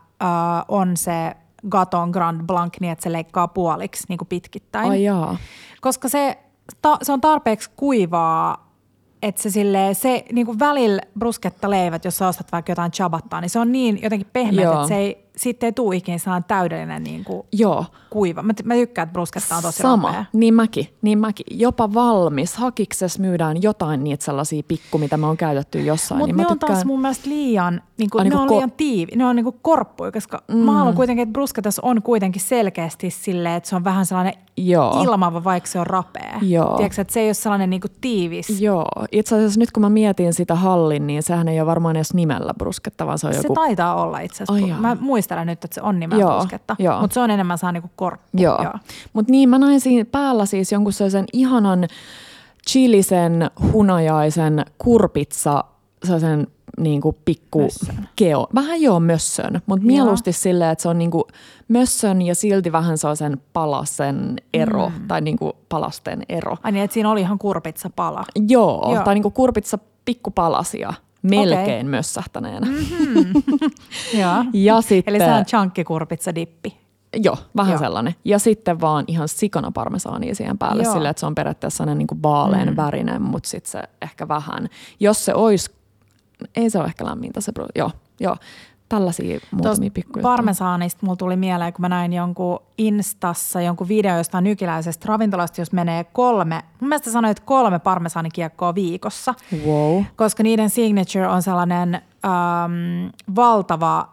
on 0.69 0.97
se 0.97 1.37
Gaton 1.69 2.11
Grand 2.11 2.47
Blanc 2.47 2.75
niin, 2.81 2.93
että 2.93 3.03
se 3.03 3.13
leikkaa 3.13 3.49
puoliksi 3.49 4.05
niin 4.09 4.19
kuin 4.19 4.29
pitkittäin. 4.29 4.91
Ai 4.91 5.05
jaa. 5.05 5.37
Koska 5.81 6.09
se, 6.09 6.39
ta, 6.83 6.99
se 7.03 7.13
on 7.13 7.21
tarpeeksi 7.21 7.71
kuivaa 7.77 8.65
että 9.23 9.43
se, 9.43 9.51
silleen, 9.51 9.95
se 9.95 10.25
niin 10.33 10.47
kuin 10.47 10.59
välillä 10.59 11.03
brusketta 11.19 11.71
leivät, 11.71 12.05
jos 12.05 12.19
sä 12.19 12.29
ostat 12.29 12.53
vaikka 12.53 12.73
jotain 12.73 12.93
chabattaa, 12.93 13.41
niin 13.41 13.51
se 13.51 13.59
on 13.59 13.73
niin 13.73 14.03
jotenkin 14.03 14.29
pehmeä, 14.33 14.73
että 14.73 14.89
se 14.89 14.97
ei, 14.97 15.24
siitä 15.37 15.67
ei 15.67 15.73
tule 15.73 15.97
ikinä 15.97 16.19
sellainen 16.19 16.49
täydellinen 16.49 17.05
niin 17.05 17.25
kuin 17.25 17.47
Joo. 17.53 17.85
kuiva. 18.11 18.43
Mä, 18.43 18.53
mä 18.65 18.75
tykkään, 18.75 19.07
että 19.07 19.13
brusketta 19.13 19.57
on 19.57 19.63
tosi 19.63 19.83
Sama, 19.83 20.09
rapea. 20.09 20.25
niin 20.33 20.55
mäkin, 20.55 20.89
niin 21.03 21.19
mäkin. 21.19 21.47
Jopa 21.51 21.95
valmis. 21.95 22.57
Hakiksessa 22.57 23.21
myydään 23.21 23.63
jotain 23.63 24.05
niitä 24.05 24.25
sellaisia 24.25 24.63
pikku, 24.69 24.99
mitä 24.99 25.17
me 25.17 25.27
on 25.27 25.37
käytetty 25.37 25.81
jossain. 25.81 26.19
Mutta 26.19 26.27
niin 26.27 26.37
ne 26.37 26.43
mä 26.43 26.49
on 26.49 26.59
tykkään... 26.59 26.73
taas 26.73 26.85
mun 26.85 27.01
mielestä 27.01 27.31
liian, 27.31 27.83
niin 27.99 28.11
kuin, 28.11 28.25
ne 28.25 28.31
niin 28.31 28.39
on 28.39 28.49
kuin 28.49 28.57
liian 28.57 28.73
tiivi, 28.73 29.13
ne 29.17 29.27
on 29.27 29.37
niin 29.37 29.45
kuin 29.45 29.57
korppuja, 29.63 30.13
koska 30.13 30.43
mm. 30.49 30.57
mä 30.57 30.73
haluan 30.73 30.95
kuitenkin, 30.95 31.23
että 31.23 31.33
brusketas 31.33 31.79
on 31.79 32.03
kuitenkin 32.03 32.43
selkeästi 32.43 33.11
silleen, 33.11 33.55
että 33.55 33.69
se 33.69 33.77
on 33.77 33.85
vähän 33.85 34.07
sellainen 34.07 34.35
Joo. 34.57 35.03
ilmava, 35.03 35.45
vaikka 35.45 35.71
se 35.71 35.81
on 35.81 35.87
rapea. 35.87 36.39
Joo. 36.43 36.77
Tiedätkö, 36.77 37.01
että 37.01 37.15
se 37.15 37.21
ei 37.21 37.29
ole 37.29 37.35
sellainen 37.35 37.71
niin 37.71 37.81
kuin 37.81 37.93
tiivis. 38.01 38.61
Joo, 38.61 38.87
itse 39.13 39.37
asiassa 39.37 39.61
nyt 39.61 39.73
kun 39.73 39.81
mä 39.81 39.91
mietin 39.91 40.35
sitä 40.35 40.55
hallin, 40.55 41.07
niin 41.07 41.23
sehän 41.23 41.49
ei 41.49 41.61
ole 41.61 41.67
varmaan 41.67 41.97
edes 41.97 42.15
nimellä 42.15 42.55
brusketta, 42.59 43.07
vaan 43.07 43.19
se 43.19 43.27
on 43.27 43.35
se 43.35 43.39
joku... 43.39 43.55
taitaa 43.55 44.03
olla 44.03 44.21
itse 44.21 44.45
asiassa. 44.45 44.69
jaa. 44.69 44.81
mä 44.81 44.97
muistelen 45.25 45.47
nyt, 45.47 45.65
että 45.65 45.75
se 45.75 45.83
on 45.83 46.01
nimellä 46.01 46.23
Joo, 46.23 46.39
brusketta, 46.39 46.77
joo. 46.79 47.01
mutta 47.01 47.15
se 47.15 47.21
on 47.21 47.31
enemmän 47.31 47.59
saa 47.59 47.73
niinku 47.73 47.91
korppu. 47.97 48.29
Joo, 48.35 48.63
Joo. 48.63 48.75
mutta 49.13 49.31
niin 49.31 49.49
mä 49.49 49.59
näin 49.59 49.81
siinä 49.81 50.05
päällä 50.05 50.47
siis 50.47 50.73
jonkun 50.73 50.93
sellaisen 50.93 51.25
ihanan 51.33 51.89
chilisen, 52.71 53.51
hunajaisen 53.73 54.65
kurpitsa, 54.79 55.65
sellaisen 56.05 56.47
niin 56.79 57.01
kuin 57.01 57.17
pikku 57.25 57.61
Mössön. 57.63 58.09
keo. 58.17 58.47
Vähän 58.55 58.83
joo 58.83 59.01
mössön, 59.01 59.63
mutta 59.67 59.87
mieluusti 59.87 60.33
silleen, 60.33 60.71
että 60.71 60.83
se 60.83 60.89
on 60.89 60.99
niin 60.99 61.11
kuin 61.11 61.25
mössön 61.69 62.23
ja 62.23 62.35
silti 62.35 62.73
vähän 62.73 62.99
sellaisen 62.99 63.41
palasen 63.53 64.37
ero, 64.55 64.89
mm. 64.89 65.09
tai 65.09 65.21
niin 65.21 65.39
kuin 65.39 65.53
palasten 65.69 66.23
ero. 66.29 66.57
Ai 66.63 66.73
niin, 66.73 66.85
että 66.85 66.95
siinä 66.95 67.11
oli 67.11 67.21
ihan 67.21 67.39
kurpitsa 67.39 67.91
pala. 67.97 68.25
Joo, 68.49 68.93
Joo. 68.95 69.05
tai 69.05 69.15
niin 69.15 69.23
kuin 69.23 69.33
kurpitsa 69.35 69.79
pikkupalasia, 70.05 70.93
melkein 71.25 71.87
okay. 71.87 71.91
mössähtäneenä. 71.91 72.67
Joo. 74.19 74.45
Ja 74.53 74.81
sitten, 74.81 75.15
Eli 75.15 75.25
se 75.25 75.33
on 75.33 75.45
chunky 75.45 75.85
kurpitsa 75.85 76.35
dippi. 76.35 76.77
joo, 77.17 77.37
vähän 77.57 77.73
Joo. 77.73 77.79
sellainen. 77.79 78.15
Ja 78.25 78.39
sitten 78.39 78.81
vaan 78.81 79.05
ihan 79.07 79.29
sikana 79.29 79.71
parmesaania 79.71 80.35
siihen 80.35 80.59
päälle 80.59 80.83
Joo. 80.83 80.93
sillä, 80.93 81.11
että 81.11 81.21
se 81.21 81.27
on 81.27 81.35
periaatteessa 81.35 81.77
sellainen 81.77 81.99
niin 81.99 82.07
kuin 82.07 82.23
vaalean 82.23 82.69
mm. 82.69 82.77
värinen, 82.77 83.23
mutta 83.23 83.49
sitten 83.49 83.71
se 83.71 83.83
ehkä 84.03 84.29
vähän, 84.29 84.69
jos 85.01 85.25
se 85.25 85.35
olisi, 85.35 85.71
ei 86.57 86.71
se 86.71 86.79
ole 86.79 86.87
ehkä 86.87 87.05
lämmintä 87.05 87.41
se, 87.41 87.53
joo, 87.77 87.91
joo. 88.21 88.37
Tällaisia 88.99 89.41
muutamia 89.51 89.91
pikkuja. 89.95 90.23
parmesaanista 90.23 91.07
mulla 91.07 91.17
tuli 91.17 91.37
mieleen, 91.37 91.73
kun 91.73 91.81
mä 91.83 91.89
näin 91.89 92.13
jonkun 92.13 92.59
Instassa 92.79 93.61
jonkun 93.61 93.89
video 93.89 94.17
jostain 94.17 94.45
nykiläisestä 94.45 95.07
ravintolasta, 95.09 95.61
jos 95.61 95.73
menee 95.73 96.05
kolme, 96.05 96.63
mun 96.81 96.89
mielestä 96.89 97.11
sanoit 97.11 97.41
kolme 97.41 97.79
parmesaanikiekkoa 97.79 98.75
viikossa, 98.75 99.35
Wow. 99.67 100.03
koska 100.17 100.43
niiden 100.43 100.71
signature 100.71 101.29
on 101.29 101.43
sellainen 101.43 101.95
äm, 101.95 103.11
valtava, 103.37 104.09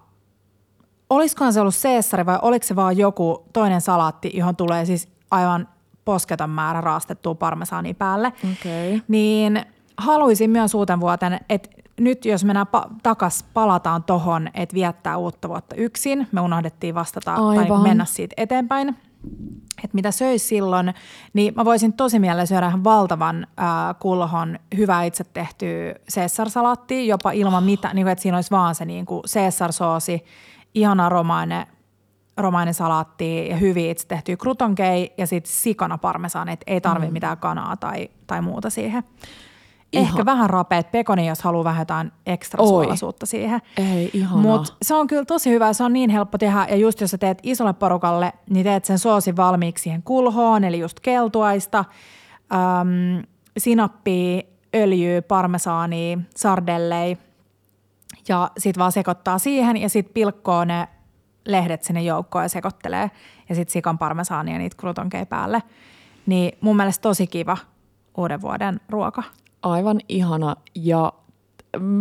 olisikohan 1.09 1.53
se 1.53 1.61
ollut 1.61 1.75
Caesari 1.81 2.25
vai 2.25 2.39
oliko 2.41 2.65
se 2.65 2.75
vaan 2.75 2.97
joku 2.97 3.43
toinen 3.53 3.81
salaatti, 3.81 4.31
johon 4.33 4.55
tulee 4.55 4.85
siis 4.85 5.07
aivan 5.31 5.67
posketon 6.05 6.49
määrä 6.49 6.81
raastettua 6.81 7.35
parmesaania 7.35 7.93
päälle. 7.93 8.33
Okei. 8.51 9.01
Niin 9.07 9.65
haluaisin 9.97 10.49
myös 10.49 10.73
uuten 10.73 10.99
vuoten, 10.99 11.39
että 11.49 11.69
nyt 12.01 12.25
jos 12.25 12.45
mennään 12.45 12.67
pa- 12.67 12.95
takas, 13.03 13.45
palataan 13.53 14.03
tohon, 14.03 14.49
että 14.53 14.73
viettää 14.73 15.17
uutta 15.17 15.49
vuotta 15.49 15.75
yksin. 15.75 16.27
Me 16.31 16.41
unohdettiin 16.41 16.95
vastata 16.95 17.35
tai 17.35 17.57
Aivan. 17.57 17.81
mennä 17.81 18.05
siitä 18.05 18.33
eteenpäin. 18.37 18.97
Että 19.83 19.95
mitä 19.95 20.11
söisi 20.11 20.47
silloin, 20.47 20.93
niin 21.33 21.53
mä 21.55 21.65
voisin 21.65 21.93
tosi 21.93 22.19
mielellä 22.19 22.45
syödä 22.45 22.67
ihan 22.67 22.83
valtavan 22.83 23.47
äh, 23.59 23.65
kulhon 23.99 24.59
hyvää 24.77 25.03
itse 25.03 25.23
tehtyä 25.23 25.95
Caesar-salaattia, 26.15 27.05
jopa 27.05 27.31
ilman 27.31 27.63
mitä, 27.63 27.93
niin 27.93 28.05
kuin, 28.05 28.11
että 28.11 28.21
siinä 28.21 28.37
olisi 28.37 28.51
vaan 28.51 28.75
se 28.75 28.85
niin 28.85 29.05
kuin 29.05 29.23
Caesar-soosi, 29.33 30.25
ihana 30.73 31.09
romainen, 31.09 31.67
romainen 32.37 32.73
salaatti 32.73 33.49
ja 33.49 33.55
hyvin 33.55 33.89
itse 33.89 34.07
tehtyä 34.07 34.37
krutonkei 34.37 35.13
ja 35.17 35.27
sitten 35.27 35.53
sikana 35.53 35.97
parmesaani, 35.97 36.51
että 36.51 36.63
ei 36.67 36.81
tarvitse 36.81 37.09
mm. 37.09 37.13
mitään 37.13 37.37
kanaa 37.37 37.77
tai, 37.77 38.09
tai 38.27 38.41
muuta 38.41 38.69
siihen. 38.69 39.03
Ihan. 39.93 40.07
Ehkä 40.07 40.25
vähän 40.25 40.49
rapeat 40.49 40.91
pekoni, 40.91 41.27
jos 41.27 41.41
haluaa 41.41 41.63
vähän 41.63 41.81
jotain 41.81 42.11
ekstra 42.25 42.65
suolaisuutta 42.65 43.25
siihen. 43.25 43.61
Ei, 43.77 44.09
ihanaa. 44.13 44.41
Mutta 44.41 44.73
se 44.81 44.95
on 44.95 45.07
kyllä 45.07 45.25
tosi 45.25 45.49
hyvä, 45.49 45.73
se 45.73 45.83
on 45.83 45.93
niin 45.93 46.09
helppo 46.09 46.37
tehdä. 46.37 46.67
Ja 46.69 46.75
just 46.75 47.01
jos 47.01 47.11
sä 47.11 47.17
teet 47.17 47.39
isolle 47.43 47.73
porukalle, 47.73 48.33
niin 48.49 48.63
teet 48.63 48.85
sen 48.85 48.99
soosin 48.99 49.37
valmiiksi 49.37 49.83
siihen 49.83 50.03
kulhoon, 50.03 50.63
eli 50.63 50.79
just 50.79 50.99
keltuaista, 50.99 51.85
äm, 52.53 53.23
sinappia, 53.57 54.41
öljyä, 54.75 55.21
parmesaania, 55.21 56.17
sardellei. 56.35 57.17
Ja 58.27 58.51
sit 58.57 58.77
vaan 58.77 58.91
sekoittaa 58.91 59.39
siihen 59.39 59.77
ja 59.77 59.89
sit 59.89 60.13
pilkkoo 60.13 60.65
ne 60.65 60.87
lehdet 61.45 61.83
sinne 61.83 62.01
joukkoon 62.01 62.45
ja 62.45 62.49
sekoittelee. 62.49 63.11
Ja 63.49 63.55
sit 63.55 63.69
sikan 63.69 63.97
parmesaania 63.97 64.55
ja 64.55 64.59
niitä 64.59 64.77
krutonkeja 64.77 65.25
päälle. 65.25 65.63
Niin 66.25 66.57
mun 66.61 66.75
mielestä 66.75 67.01
tosi 67.01 67.27
kiva 67.27 67.57
uuden 68.17 68.41
vuoden 68.41 68.81
ruoka. 68.89 69.23
Aivan 69.61 69.99
ihana 70.09 70.55
ja 70.75 71.13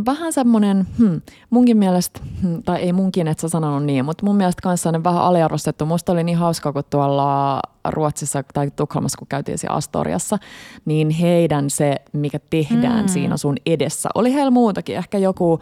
vähän 0.06 0.32
semmoinen, 0.32 0.86
hmm, 0.98 1.20
munkin 1.50 1.76
mielestä, 1.76 2.20
hmm, 2.42 2.62
tai 2.62 2.80
ei 2.80 2.92
munkin, 2.92 3.28
että 3.28 3.40
sä 3.40 3.48
sanonut 3.48 3.84
niin, 3.84 4.04
mutta 4.04 4.26
mun 4.26 4.36
mielestä 4.36 4.62
kanssa 4.62 4.88
on 4.88 5.04
vähän 5.04 5.22
aliarvostettu. 5.22 5.86
Musta 5.86 6.12
oli 6.12 6.24
niin 6.24 6.38
hauska, 6.38 6.72
kun 6.72 6.82
tuolla 6.90 7.60
Ruotsissa 7.88 8.42
tai 8.54 8.70
Tukholmassa, 8.70 9.18
kun 9.18 9.28
käytiin 9.28 9.58
siellä 9.58 9.76
Astoriassa, 9.76 10.38
niin 10.84 11.10
heidän 11.10 11.70
se, 11.70 11.96
mikä 12.12 12.38
tehdään 12.50 13.04
mm. 13.04 13.08
siinä 13.08 13.36
sun 13.36 13.56
edessä, 13.66 14.08
oli 14.14 14.34
heillä 14.34 14.50
muutakin. 14.50 14.96
Ehkä 14.96 15.18
joku, 15.18 15.60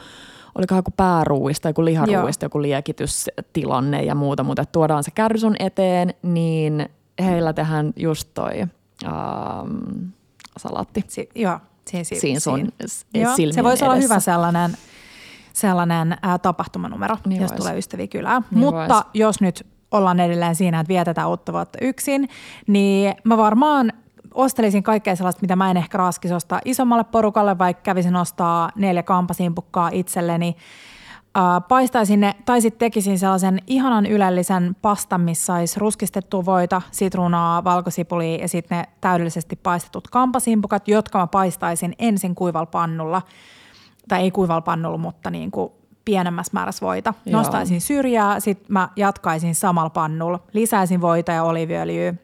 oliko 0.54 0.74
joku 0.74 0.90
pääruuista, 0.96 1.68
joku 1.68 1.84
liharuuista, 1.84 2.44
joku 2.44 2.62
liekitystilanne 2.62 4.02
ja 4.02 4.14
muuta, 4.14 4.44
mutta 4.44 4.64
tuodaan 4.64 5.04
se 5.04 5.10
kärry 5.10 5.38
sun 5.38 5.56
eteen, 5.58 6.14
niin 6.22 6.88
heillä 7.22 7.52
tehdään 7.52 7.92
just 7.96 8.28
toi 8.34 8.60
ähm, 8.60 10.08
salaatti. 10.58 11.04
Si- 11.08 11.28
joo, 11.34 11.58
si- 11.88 12.04
si- 12.04 12.20
Siinä 12.20 12.40
sun 12.40 12.54
siinä. 12.58 12.70
s- 12.86 13.06
Joo, 13.14 13.52
se 13.52 13.64
voisi 13.64 13.84
olla 13.84 13.94
edessä. 13.94 14.14
hyvä 14.14 14.20
sellainen, 14.20 14.76
sellainen 15.52 16.16
ää, 16.22 16.38
tapahtumanumero, 16.38 17.16
Niin 17.26 17.42
jos 17.42 17.50
vois. 17.50 17.60
tulee 17.60 17.78
ystäviä 17.78 18.06
kylään. 18.06 18.44
Niin 18.50 18.58
Mutta 18.58 18.94
vois. 18.94 19.04
jos 19.14 19.40
nyt 19.40 19.66
ollaan 19.90 20.20
edelleen 20.20 20.54
siinä, 20.54 20.80
että 20.80 20.88
vietetään 20.88 21.28
uutta 21.28 21.52
vuotta 21.52 21.78
yksin, 21.82 22.28
niin 22.66 23.14
mä 23.24 23.36
varmaan 23.36 23.92
ostelisin 24.34 24.82
kaikkea 24.82 25.16
sellaista, 25.16 25.40
mitä 25.42 25.56
mä 25.56 25.70
en 25.70 25.76
ehkä 25.76 25.98
raskisi 25.98 26.34
ostaa 26.34 26.60
isommalle 26.64 27.04
porukalle, 27.04 27.58
vaikka 27.58 27.82
kävisin 27.82 28.16
ostaa 28.16 28.70
neljä 28.76 29.02
kampasimpukkaa 29.02 29.90
itselleni. 29.92 30.56
Paistaisin 31.68 32.20
ne, 32.20 32.34
tai 32.44 32.60
sitten 32.60 32.78
tekisin 32.78 33.18
sellaisen 33.18 33.62
ihanan 33.66 34.06
ylellisen 34.06 34.76
pastan, 34.82 35.20
missä 35.20 35.54
olisi 35.54 35.80
ruskistettua 35.80 36.44
voita, 36.44 36.82
sitruunaa, 36.90 37.64
valkosipulia 37.64 38.36
ja 38.40 38.48
sitten 38.48 38.78
ne 38.78 38.84
täydellisesti 39.00 39.56
paistetut 39.56 40.08
kampasimpukat, 40.08 40.88
jotka 40.88 41.18
mä 41.18 41.26
paistaisin 41.26 41.94
ensin 41.98 42.34
kuivalla 42.34 42.66
pannulla. 42.66 43.22
Tai 44.08 44.20
ei 44.20 44.30
kuivalla 44.30 44.60
pannulla, 44.60 44.98
mutta 44.98 45.30
niin 45.30 45.50
kuin 45.50 45.72
pienemmässä 46.04 46.50
määrässä 46.54 46.86
voita. 46.86 47.14
Joo. 47.26 47.38
Nostaisin 47.38 47.80
syrjää, 47.80 48.40
sitten 48.40 48.72
mä 48.72 48.88
jatkaisin 48.96 49.54
samalla 49.54 49.90
pannulla. 49.90 50.40
Lisäisin 50.52 51.00
voita 51.00 51.32
ja 51.32 51.44
oliviöljyä, 51.44 52.14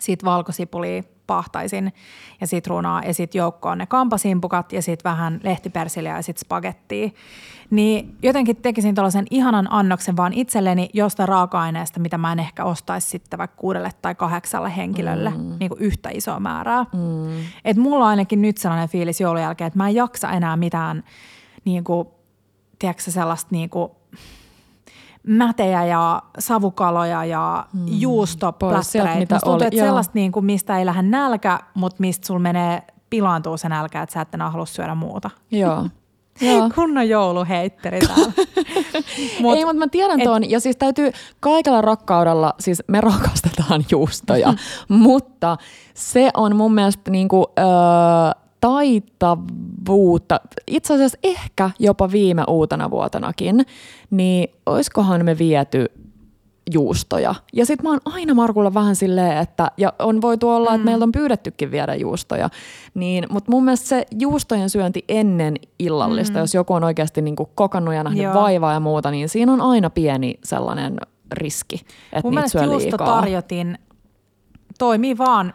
sitten 0.00 0.30
valkosipulia 0.30 1.02
pahtaisin 1.28 1.92
ja 2.40 2.46
sitruunaa 2.46 3.02
ja 3.02 3.14
sitten 3.14 3.38
joukkoon 3.38 3.78
ne 3.78 3.86
kampasimpukat 3.86 4.72
ja 4.72 4.82
sitten 4.82 5.10
vähän 5.10 5.40
lehtipersiliä 5.42 6.16
ja 6.16 6.22
sitten 6.22 6.40
spagettia. 6.40 7.10
Niin 7.70 8.16
jotenkin 8.22 8.56
tekisin 8.56 8.94
tällaisen 8.94 9.26
ihanan 9.30 9.68
annoksen 9.70 10.16
vaan 10.16 10.32
itselleni 10.32 10.88
jostain 10.92 11.28
raaka-aineesta, 11.28 12.00
mitä 12.00 12.18
mä 12.18 12.32
en 12.32 12.38
ehkä 12.38 12.64
ostaisi 12.64 13.08
sitten 13.08 13.38
vaikka 13.38 13.56
kuudelle 13.56 13.90
tai 14.02 14.14
kahdeksalle 14.14 14.76
henkilölle 14.76 15.30
mm. 15.30 15.56
niin 15.60 15.68
kuin 15.68 15.80
yhtä 15.80 16.10
isoa 16.12 16.40
määrää. 16.40 16.86
Mm. 16.92 17.44
Et 17.64 17.76
mulla 17.76 18.04
on 18.04 18.10
ainakin 18.10 18.42
nyt 18.42 18.56
sellainen 18.56 18.88
fiilis 18.88 19.20
joulun 19.20 19.42
jälkeen, 19.42 19.66
että 19.66 19.78
mä 19.78 19.88
en 19.88 19.94
jaksa 19.94 20.30
enää 20.30 20.56
mitään 20.56 21.04
niin 21.64 21.84
kuin, 21.84 22.08
tiedätkö, 22.78 23.10
sellaista 23.10 23.48
niin 23.50 23.70
kuin, 23.70 23.90
mätejä 25.26 25.84
ja 25.84 26.22
savukaloja 26.38 27.24
ja 27.24 27.66
mm. 27.72 27.86
juustoplättäreitä. 27.88 29.38
tuntuu, 29.44 29.66
että 29.66 29.80
sellaista, 29.80 30.12
niin 30.14 30.32
kuin, 30.32 30.44
mistä 30.44 30.78
ei 30.78 30.86
lähde 30.86 31.02
nälkä, 31.02 31.60
mutta 31.74 31.96
mistä 32.00 32.26
sulla 32.26 32.40
menee 32.40 32.82
pilaantuu 33.10 33.56
se 33.56 33.68
nälkä, 33.68 34.02
että 34.02 34.12
sä 34.12 34.20
et 34.20 34.34
enää 34.34 34.50
halua 34.50 34.66
syödä 34.66 34.94
muuta. 34.94 35.30
Joo. 35.50 35.86
Joo. 36.40 36.70
Kunnon 36.74 37.08
jouluheitteri 37.08 37.98
täällä. 38.00 38.32
Mut, 39.40 39.56
Ei, 39.56 39.64
mutta 39.64 39.78
mä 39.78 39.88
tiedän 39.90 40.20
tuon. 40.22 40.44
Et... 40.44 40.50
Ja 40.50 40.60
siis 40.60 40.76
täytyy 40.76 41.12
kaikella 41.40 41.80
rakkaudella, 41.80 42.54
siis 42.60 42.82
me 42.86 43.00
rakastetaan 43.10 43.84
juustoja, 43.90 44.54
mutta 44.88 45.56
se 45.94 46.30
on 46.34 46.56
mun 46.56 46.74
mielestä 46.74 47.10
niinku, 47.10 47.46
öö, 47.58 47.66
taitavuutta, 48.60 50.40
itse 50.66 50.94
asiassa 50.94 51.18
ehkä 51.22 51.70
jopa 51.78 52.10
viime 52.10 52.44
uutena 52.48 52.90
vuotenakin, 52.90 53.66
niin 54.10 54.48
oiskohan 54.66 55.24
me 55.24 55.38
viety 55.38 55.86
juustoja. 56.72 57.34
Ja 57.52 57.66
sitten 57.66 57.84
mä 57.84 57.90
oon 57.90 58.00
aina 58.04 58.34
Markulla 58.34 58.74
vähän 58.74 58.96
silleen, 58.96 59.38
että, 59.38 59.70
ja 59.76 59.92
on 59.98 60.22
voitu 60.22 60.50
olla, 60.50 60.70
mm. 60.70 60.74
että 60.74 60.84
meiltä 60.84 61.04
on 61.04 61.12
pyydettykin 61.12 61.70
viedä 61.70 61.94
juustoja, 61.94 62.50
niin, 62.94 63.26
mutta 63.30 63.50
mun 63.50 63.64
mielestä 63.64 63.88
se 63.88 64.06
juustojen 64.18 64.70
syönti 64.70 65.04
ennen 65.08 65.54
illallista, 65.78 66.38
mm. 66.38 66.40
jos 66.40 66.54
joku 66.54 66.74
on 66.74 66.84
oikeasti 66.84 67.22
niin 67.22 67.36
kuin 67.36 67.48
kokannut 67.54 67.94
ja 67.94 68.04
nähnyt 68.04 68.22
Joo. 68.22 68.34
vaivaa 68.34 68.72
ja 68.72 68.80
muuta, 68.80 69.10
niin 69.10 69.28
siinä 69.28 69.52
on 69.52 69.60
aina 69.60 69.90
pieni 69.90 70.38
sellainen 70.44 70.96
riski, 71.32 71.80
että 72.12 72.22
mun 72.22 72.34
niitä 72.34 72.48
syö 72.48 72.78
liikaa. 72.78 73.06
tarjotin 73.06 73.78
toimii 74.78 75.18
vaan 75.18 75.54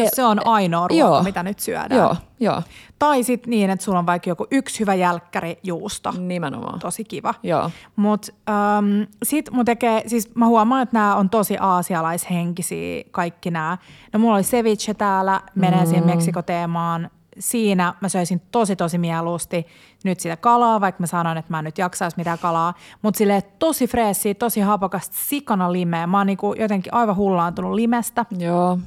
jos 0.00 0.10
se 0.12 0.24
on 0.24 0.46
ainoa 0.46 0.88
ruoka, 0.88 1.00
joo, 1.00 1.22
mitä 1.22 1.42
nyt 1.42 1.58
syödään. 1.58 2.00
Joo, 2.00 2.16
joo. 2.40 2.62
Tai 2.98 3.22
sitten 3.22 3.50
niin, 3.50 3.70
että 3.70 3.84
sulla 3.84 3.98
on 3.98 4.06
vaikka 4.06 4.30
joku 4.30 4.46
yksi 4.50 4.80
hyvä 4.80 4.94
jälkkäri 4.94 5.58
juusto. 5.62 6.14
Nimenomaan. 6.18 6.78
Tosi 6.78 7.04
kiva. 7.04 7.34
Joo. 7.42 7.70
Mutta 7.96 8.32
um, 8.78 9.06
sit 9.22 9.50
mun 9.50 9.64
tekee, 9.64 10.02
siis 10.06 10.34
mä 10.34 10.46
huomaan, 10.46 10.82
että 10.82 10.96
nämä 10.96 11.16
on 11.16 11.30
tosi 11.30 11.56
aasialaishenkisiä 11.60 13.04
kaikki 13.10 13.50
nämä. 13.50 13.78
No 14.12 14.18
mulla 14.18 14.34
oli 14.34 14.42
ceviche 14.42 14.94
täällä, 14.94 15.40
menee 15.54 15.80
mm. 15.80 15.86
siihen 15.86 16.06
Meksikoteemaan. 16.06 17.10
Siinä 17.38 17.94
mä 18.00 18.08
söisin 18.08 18.42
tosi 18.50 18.76
tosi 18.76 18.98
mieluusti 18.98 19.66
nyt 20.04 20.20
sitä 20.20 20.36
kalaa, 20.36 20.80
vaikka 20.80 21.02
mä 21.02 21.06
sanoin, 21.06 21.38
että 21.38 21.52
mä 21.52 21.58
en 21.58 21.64
nyt 21.64 21.78
jaksaisi 21.78 22.16
mitään 22.16 22.38
kalaa. 22.38 22.74
Mutta 23.02 23.18
sille 23.18 23.42
tosi 23.58 23.86
freessiä, 23.86 24.34
tosi 24.34 24.60
hapokasta, 24.60 25.16
sikana 25.18 25.72
limeä. 25.72 26.06
Mä 26.06 26.18
oon 26.18 26.26
niinku 26.26 26.54
jotenkin 26.58 26.94
aivan 26.94 27.16
hullaantunut 27.16 27.74
limestä. 27.74 28.26
Joo 28.38 28.78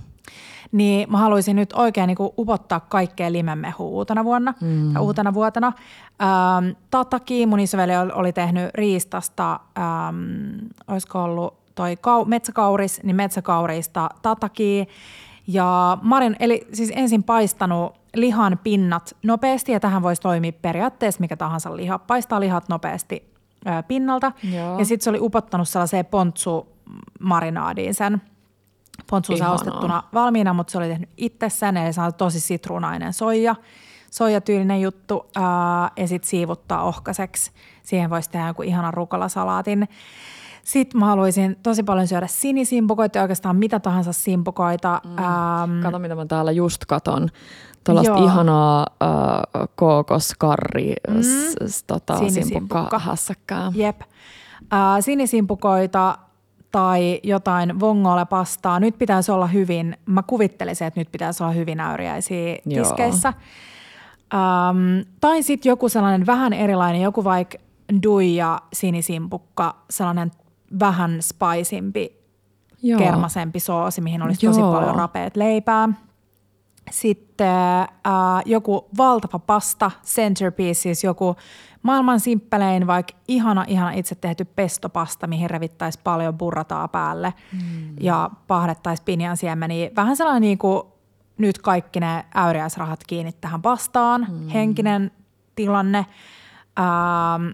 niin 0.72 1.11
mä 1.11 1.18
haluaisin 1.18 1.55
nyt 1.55 1.74
oikein 1.74 2.07
niin 2.07 2.18
kuin 2.18 2.30
upottaa 2.38 2.80
kaikkea 2.80 3.32
limemehu 3.32 3.97
uutena 3.97 4.24
vuonna 4.24 4.53
mm. 4.61 4.93
tai 4.93 5.01
uutena 5.01 5.34
vuotena. 5.34 5.74
Ähm, 6.22 6.70
Tataki, 6.91 7.45
mun 7.45 7.59
isoveli 7.59 7.91
oli 8.13 8.34
tehnyt 8.34 8.70
riistasta, 8.76 9.59
ähm, 9.78 10.68
olisiko 10.88 11.24
ollut 11.24 11.53
toi 11.76 11.95
kau, 12.01 12.26
metsäkauris, 12.26 13.03
niin 13.03 13.15
metsäkaurista 13.15 14.09
tataki. 14.22 14.88
Ja 15.47 15.97
Marin, 16.01 16.36
eli 16.39 16.68
siis 16.74 16.91
ensin 16.95 17.24
paistanut 17.24 17.93
lihan 18.15 18.59
pinnat 18.63 19.15
nopeasti, 19.24 19.72
ja 19.72 19.80
tähän 19.80 20.03
voisi 20.03 20.22
toimia 20.22 20.51
periaatteessa 20.61 21.20
mikä 21.20 21.38
tahansa 21.38 21.76
liha. 21.76 21.99
Paistaa 21.99 22.39
lihat 22.39 22.70
nopeasti 22.70 23.32
ö, 23.68 23.84
pinnalta, 23.84 24.32
Joo. 24.53 24.80
ja 24.80 24.86
sitten 24.86 25.03
se 25.03 25.09
oli 25.09 25.20
upottanut 25.22 25.70
sellaiseen 25.70 26.05
pontsu 26.05 26.68
marinaadiin 27.20 27.93
sen– 27.93 28.22
Pontsuusa 29.10 29.52
ostettuna 29.52 30.04
valmiina, 30.14 30.54
mutta 30.54 30.72
se 30.72 30.78
oli 30.78 30.88
tehnyt 30.88 31.10
itsessään, 31.18 31.78
eli 31.78 31.93
se 31.93 32.02
on 32.02 32.14
tosi 32.14 32.39
sitruunainen 32.39 33.14
soija, 33.14 33.56
soijatyylinen 34.12 34.82
juttu, 34.82 35.26
ää, 35.36 35.91
ja 35.98 36.08
sitten 36.08 36.30
siivuttaa 36.30 36.84
ohkaseksi. 36.84 37.52
Siihen 37.84 38.10
voisi 38.10 38.30
tehdä 38.30 38.48
joku 38.48 38.62
ihanan 38.62 38.93
rukalasalaatin. 38.93 39.88
Sitten 40.64 41.00
mä 41.00 41.06
haluaisin 41.06 41.58
tosi 41.64 41.84
paljon 41.84 42.08
syödä 42.08 42.28
sinisimpukoita 42.28 43.18
ja 43.18 43.22
oikeastaan 43.22 43.56
mitä 43.56 43.80
tahansa 43.80 44.14
simpukoita. 44.14 45.02
Mm. 45.06 45.18
Ähm, 45.18 45.82
Kato, 45.84 46.00
mitä 46.00 46.16
mä 46.16 46.26
täällä 46.26 46.52
just 46.52 46.86
katon. 46.86 47.30
Tuollaista 47.84 48.18
ihanaa 48.18 48.88
äh, 49.04 49.68
kookoskarri 49.76 50.93
mm. 51.08 51.22
s, 51.68 51.84
tota. 51.84 52.18
Jep. 53.76 54.02
Äh, 54.74 54.80
sinisimpukoita, 55.00 56.18
tai 56.72 57.20
jotain 57.24 57.80
vongolle 57.80 58.26
pastaa. 58.26 58.80
Nyt 58.80 58.97
pitäisi 58.97 59.32
olla 59.32 59.47
hyvin, 59.47 59.97
mä 60.05 60.24
kuvittelisin, 60.24 60.88
että 60.88 60.99
nyt 60.99 61.11
pitäisi 61.11 61.43
olla 61.43 61.53
hyvin 61.53 61.80
äyriäisiä 61.80 62.57
tiskeissä. 62.70 63.34
Um, 64.34 65.05
tai 65.22 65.43
sitten 65.43 65.70
joku 65.70 65.89
sellainen 65.89 66.26
vähän 66.26 66.53
erilainen, 66.53 67.01
joku 67.01 67.24
vaikka 67.24 67.57
duija 68.03 68.59
sinisimpukka, 68.74 69.76
sellainen 69.89 70.32
vähän 70.80 71.18
spaisimpi, 71.22 72.18
Joo. 72.84 72.99
kermasempi 72.99 73.59
soosi, 73.59 74.01
mihin 74.01 74.22
olisi 74.22 74.45
Joo. 74.45 74.53
tosi 74.53 74.61
paljon 74.61 74.95
rapeat 74.95 75.36
leipää. 75.38 75.89
Sitten 76.91 77.47
äh, 77.47 77.88
joku 78.45 78.88
valtava 78.97 79.39
pasta, 79.39 79.91
centerpiece, 80.05 80.82
siis 80.82 81.03
joku 81.03 81.36
maailman 81.88 82.20
simppelein, 82.20 82.88
vaikka 82.88 83.14
ihana, 83.28 83.66
ihana 83.68 83.92
itse 83.92 84.16
tehty 84.16 84.46
pestopasta, 84.46 85.28
mihin 85.28 85.50
revittäisi 85.50 86.00
paljon 86.04 86.38
burrataa 86.38 86.88
päälle 86.88 87.34
mm. 87.54 87.96
ja 88.00 88.30
pahdettaisiin 88.48 89.06
pinjan 89.06 89.38
siemeniä. 89.38 89.90
Vähän 89.96 90.16
sellainen 90.16 90.42
niin 90.42 90.58
kuin 90.58 90.84
nyt 91.38 91.58
kaikki 91.58 92.00
ne 92.00 92.26
äyriäisrahat 92.36 93.00
kiinni 93.08 93.32
tähän 93.32 93.62
pastaan, 93.62 94.28
mm. 94.30 94.48
henkinen 94.48 95.12
tilanne. 95.56 96.06
Ähm, 96.80 97.50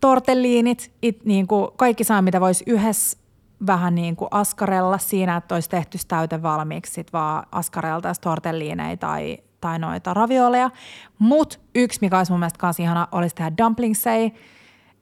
tortelliinit, 0.00 0.92
it, 1.02 1.24
niin 1.24 1.46
kuin 1.46 1.68
kaikki 1.76 2.04
saa, 2.04 2.22
mitä 2.22 2.40
voisi 2.40 2.64
yhdessä 2.66 3.18
vähän 3.66 3.94
niin 3.94 4.16
kuin 4.16 4.28
askarella 4.30 4.98
siinä, 4.98 5.36
että 5.36 5.54
olisi 5.54 5.70
tehty 5.70 5.98
täyte 6.08 6.42
valmiiksi, 6.42 6.92
sit 6.92 7.12
vaan 7.12 7.46
askareltaisiin 7.52 8.22
tortelliineita 8.22 9.06
tai 9.06 9.38
tai 9.60 9.78
noita 9.78 10.14
ravioleja. 10.14 10.70
Mutta 11.18 11.58
yksi, 11.74 11.98
mikä 12.00 12.18
olisi 12.18 12.32
mun 12.32 12.40
mielestä 12.40 12.58
kanssa 12.58 12.82
ihana, 12.82 13.08
olisi 13.12 13.34
tehdä 13.34 13.52
dumplingsei. 13.58 14.32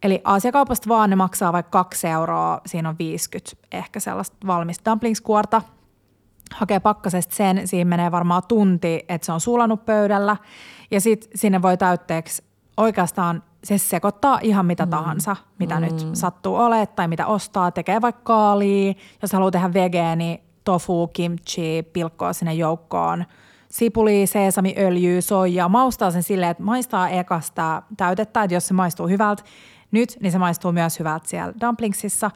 Eli 0.03 0.21
asiakaupasta 0.25 0.89
vaan 0.89 1.11
ne 1.11 1.17
maksaa 1.17 1.53
vaikka 1.53 1.71
kaksi 1.71 2.07
euroa, 2.07 2.61
siinä 2.67 2.89
on 2.89 2.99
50 2.99 3.57
ehkä 3.73 4.01
sellaista 4.01 4.37
valmista 4.47 4.91
dumplingskuorta. 4.91 5.63
Hakee 6.55 6.81
pakkasesta 6.81 7.35
sen, 7.35 7.69
siinä 7.69 7.89
menee 7.89 8.11
varmaan 8.11 8.43
tunti, 8.49 9.05
että 9.09 9.27
se 9.27 9.33
on 9.33 9.41
sulanut 9.41 9.87
pöydällä. 9.87 10.37
Ja 10.91 11.01
sitten 11.01 11.31
sinne 11.35 11.63
voi 11.63 11.77
täytteeksi 11.77 12.43
oikeastaan 12.77 13.43
se 13.65 13.79
sekoittaa 13.79 14.39
ihan 14.43 14.67
mitä 14.67 14.87
mm. 14.87 14.91
tahansa, 14.91 15.37
mitä 15.59 15.75
mm. 15.75 15.81
nyt 15.81 16.07
sattuu 16.13 16.57
olemaan 16.57 16.89
tai 16.97 17.09
mitä 17.09 17.27
ostaa. 17.27 17.71
Tekee 17.71 18.01
vaikka 18.01 18.23
kaalia, 18.25 18.95
jos 19.23 19.33
haluaa 19.33 19.51
tehdä 19.51 19.73
vegeeni, 19.73 20.43
tofu, 20.65 21.07
kimchi, 21.07 21.83
pilkkoa 21.93 22.33
sinne 22.33 22.55
joukkoon– 22.55 23.25
sipuli, 23.77 24.27
seesamiöljyä, 24.27 25.21
soijaa. 25.21 25.69
Maustaa 25.69 26.11
sen 26.11 26.23
silleen, 26.23 26.51
että 26.51 26.63
maistaa 26.63 27.09
ekasta 27.09 27.83
täytettä, 27.97 28.43
että 28.43 28.55
jos 28.55 28.69
se 28.69 28.75
maistuu 28.75 29.09
hyvältä 29.09 29.43
nyt, 29.91 30.17
niin 30.21 30.33
se 30.33 30.39
maistuu 30.39 30.73
myös 30.73 30.99
hyvältä 30.99 31.29
siellä 31.29 31.55
dumplingsissa. 31.61 32.31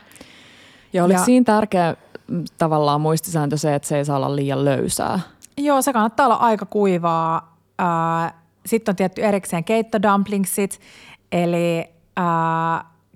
Ja 0.93 1.05
oliko 1.05 1.20
ja, 1.20 1.24
siinä 1.24 1.45
tärkeä 1.45 1.97
mm, 2.26 2.45
tavallaan 2.59 3.01
muistisääntö 3.01 3.57
se, 3.57 3.74
että 3.74 3.88
se 3.88 3.97
ei 3.97 4.05
saa 4.05 4.16
olla 4.16 4.36
liian 4.36 4.64
löysää? 4.64 5.20
Joo, 5.59 5.82
se 5.82 5.93
kannattaa 5.93 6.26
olla 6.26 6.36
aika 6.36 6.66
kuivaa. 6.66 7.57
Sitten 8.66 8.93
on 8.93 8.97
tietty 8.97 9.22
erikseen 9.22 9.64
keittodumplingsit, 9.64 10.80
eli 11.32 11.84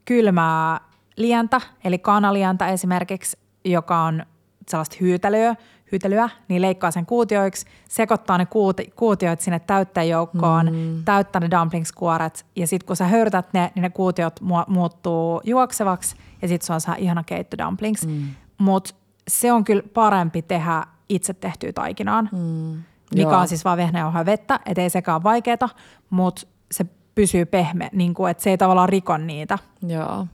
kylmää 0.05 0.81
lientä, 1.17 1.61
eli 1.85 1.99
kanalientä 1.99 2.69
esimerkiksi, 2.69 3.39
joka 3.65 4.01
on 4.01 4.23
sellaista 4.69 4.97
hyytelöä, 5.01 5.55
hyytelyä, 5.95 6.31
niin 6.49 6.63
leikkaa 6.63 6.91
sen 6.91 7.07
kuutioiksi, 7.07 7.67
sekoittaa 7.89 8.39
ne 8.39 8.47
kuuti, 8.47 8.93
kuutioit 8.97 9.41
sinne 9.41 9.59
täyttäjäjoukkoon, 9.59 10.73
mm. 10.73 11.05
täyttää 11.05 11.41
ne 11.41 11.51
dumplingskuoret 11.51 12.47
ja 12.57 12.67
sitten 12.67 12.87
kun 12.87 12.97
sä 12.97 13.05
höyrytät 13.05 13.53
ne, 13.53 13.73
niin 13.75 13.83
ne 13.83 13.91
kuutiot 13.91 14.41
mu- 14.41 14.71
muuttuu 14.71 15.41
juoksevaksi 15.45 16.17
ja 16.43 16.49
sitten 16.49 16.67
se 16.67 16.73
on 16.73 16.81
saa 16.81 16.95
ihana 16.99 17.25
keitto 17.25 17.59
dumplings. 17.59 18.07
Mm. 18.07 18.23
Mutta 18.59 18.95
se 19.29 19.53
on 19.53 19.65
kyllä 19.65 19.83
parempi 19.95 20.43
tehdä 20.43 20.85
itse 21.09 21.35
tehtyä 21.35 21.73
taikinaan, 21.73 22.29
mm. 22.33 22.83
mikä 23.15 23.31
Joo. 23.31 23.41
on 23.41 23.49
siis 23.49 23.65
vaan 23.65 23.79
vehnäjauhoa 23.79 24.27
vettä, 24.27 24.61
ettei 24.67 24.91
sekään 24.91 25.23
vaikeeta, 25.23 25.69
mutta 26.11 26.47
se 26.73 26.87
pysyy 27.15 27.45
pehmeä, 27.45 27.91
niin 27.93 28.15
kuin, 28.15 28.31
että 28.31 28.43
se 28.43 28.51
ei 28.51 28.59
tavallaan 28.59 28.89
rikon 28.89 29.27
niitä. 29.27 29.59
Joo. 29.87 30.27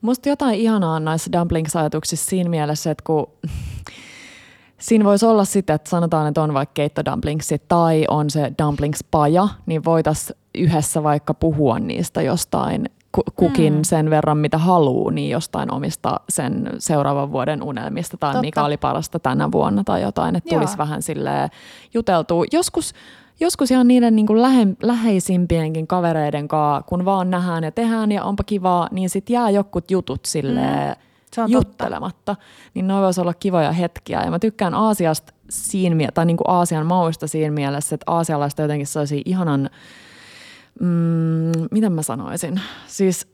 Musta 0.00 0.28
jotain 0.28 0.54
ihanaa 0.54 0.94
on 0.94 1.04
näissä 1.04 1.30
dumplings-ajatuksissa 1.32 2.30
siinä 2.30 2.50
mielessä, 2.50 2.90
että 2.90 3.04
kun 3.06 3.26
siinä 4.80 5.04
voisi 5.04 5.26
olla 5.26 5.44
sitten, 5.44 5.74
että 5.74 5.90
sanotaan, 5.90 6.28
että 6.28 6.42
on 6.42 6.54
vaikka 6.54 6.72
keittodumplingsi 6.74 7.62
tai 7.68 8.04
on 8.08 8.30
se 8.30 8.52
dumplings-paja, 8.62 9.48
niin 9.66 9.84
voitaisiin 9.84 10.38
yhdessä 10.54 11.02
vaikka 11.02 11.34
puhua 11.34 11.78
niistä 11.78 12.22
jostain 12.22 12.90
kukin 13.36 13.74
mm. 13.74 13.82
sen 13.82 14.10
verran, 14.10 14.38
mitä 14.38 14.58
haluaa, 14.58 15.12
niin 15.12 15.30
jostain 15.30 15.72
omista 15.72 16.20
sen 16.28 16.70
seuraavan 16.78 17.32
vuoden 17.32 17.62
unelmista 17.62 18.16
tai 18.16 18.32
Totta. 18.32 18.40
mikä 18.40 18.64
oli 18.64 18.76
parasta 18.76 19.18
tänä 19.18 19.52
vuonna 19.52 19.84
tai 19.84 20.02
jotain, 20.02 20.36
että 20.36 20.54
tulisi 20.56 20.78
vähän 20.78 21.02
sille 21.02 21.50
juteltua. 21.94 22.44
Joskus 22.52 22.94
joskus 23.40 23.70
ihan 23.70 23.88
niiden 23.88 24.16
niin 24.16 24.26
kuin 24.26 24.42
lähe, 24.42 24.66
läheisimpienkin 24.82 25.86
kavereiden 25.86 26.48
kanssa, 26.48 26.88
kun 26.88 27.04
vaan 27.04 27.30
nähdään 27.30 27.64
ja 27.64 27.72
tehdään 27.72 28.12
ja 28.12 28.24
onpa 28.24 28.44
kivaa, 28.44 28.88
niin 28.90 29.10
sitten 29.10 29.34
jää 29.34 29.50
jokut 29.50 29.90
jutut 29.90 30.20
silleen 30.24 30.88
mm. 30.88 31.09
Juttelematta. 31.48 32.34
Totta. 32.34 32.36
Niin 32.74 32.86
ne 32.86 32.94
voisi 32.94 33.20
olla 33.20 33.34
kivoja 33.34 33.72
hetkiä. 33.72 34.24
Ja 34.24 34.30
mä 34.30 34.38
tykkään 34.38 34.74
Aasiasta 34.74 35.32
siinä, 35.50 36.08
tai 36.14 36.26
niin 36.26 36.36
kuin 36.36 36.50
Aasian 36.50 36.86
mauista 36.86 37.26
siinä 37.26 37.54
mielessä, 37.54 37.94
että 37.94 38.12
aasialaista 38.12 38.62
jotenkin 38.62 38.86
sellaisia 38.86 39.22
ihanan, 39.24 39.70
mm, 40.80 41.52
miten 41.70 41.92
mä 41.92 42.02
sanoisin, 42.02 42.60
siis 42.86 43.26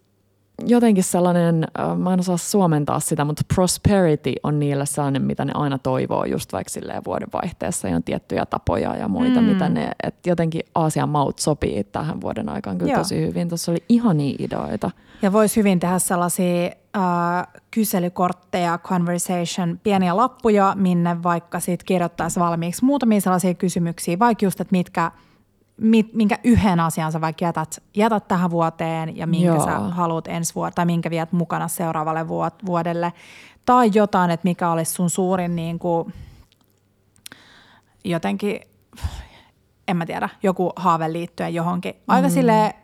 jotenkin 0.65 1.05
sellainen, 1.05 1.69
mä 1.99 2.13
en 2.13 2.21
osaa 2.21 2.37
suomentaa 2.37 3.01
sitä, 3.01 3.25
mutta 3.25 3.43
prosperity 3.55 4.33
on 4.43 4.59
niillä 4.59 4.85
sellainen, 4.85 5.23
mitä 5.23 5.45
ne 5.45 5.53
aina 5.55 5.79
toivoo 5.79 6.25
just 6.25 6.53
vaikka 6.53 6.71
silleen 6.71 7.05
vuodenvaihteessa 7.05 7.89
ja 7.89 7.97
on 7.97 8.03
tiettyjä 8.03 8.47
tapoja 8.47 8.97
ja 8.97 9.09
muita, 9.09 9.41
mm. 9.41 9.47
mitä 9.47 9.69
ne, 9.69 9.91
että 10.03 10.31
jotenkin 10.31 10.63
Aasian 10.75 11.09
maut 11.09 11.39
sopii 11.39 11.85
tähän 11.85 12.21
vuoden 12.21 12.49
aikaan 12.49 12.79
kyllä 12.79 12.93
Joo. 12.93 12.99
tosi 12.99 13.27
hyvin. 13.27 13.49
Tuossa 13.49 13.73
oli 13.73 13.85
ihania 13.89 14.37
ideoita. 14.39 14.91
Ja 15.23 15.33
voisi 15.33 15.57
hyvin 15.57 15.81
tehdä 15.81 15.99
sellaisia 15.99 16.71
äh, 16.97 17.47
kyselykortteja, 17.71 18.79
conversation, 18.79 19.81
pieniä 19.83 20.17
lappuja, 20.17 20.73
minne 20.77 21.23
vaikka 21.23 21.61
siitä 21.61 21.85
kirjoittaisi 21.85 22.41
valmiiksi 22.41 22.85
muutamia 22.85 23.21
sellaisia 23.21 23.55
kysymyksiä, 23.55 24.19
vaikka 24.19 24.45
just, 24.45 24.61
että 24.61 24.73
mitkä– 24.73 25.11
minkä 26.13 26.39
yhden 26.45 26.81
asian 26.81 27.13
sä 27.13 27.21
vaikka 27.21 27.45
jätät, 27.45 27.83
jätät 27.97 28.29
tähän 28.29 28.51
vuoteen 28.51 29.17
ja 29.17 29.27
minkä 29.27 29.47
Joo. 29.47 29.65
sä 29.65 29.79
haluat 29.79 30.29
ensi 30.29 30.55
vuotta 30.55 30.75
tai 30.75 30.87
minkä 30.87 31.11
viet 31.11 31.33
mukana 31.33 31.69
seuraavalle 31.69 32.29
vuodelle. 32.67 33.13
Tai 33.65 33.91
jotain, 33.95 34.31
että 34.31 34.49
mikä 34.49 34.71
olisi 34.71 34.93
sun 34.93 35.11
suurin 35.11 35.57
niin 35.57 35.79
kuin, 35.79 36.15
jotenkin, 38.05 38.61
en 39.89 39.97
mä 39.97 40.07
tiedä, 40.07 40.29
joku 40.43 40.73
haave 40.77 41.13
liittyen 41.13 41.55
johonkin. 41.55 41.95
Aika 42.09 42.29
mm. 42.29 42.35
silleen 42.35 42.75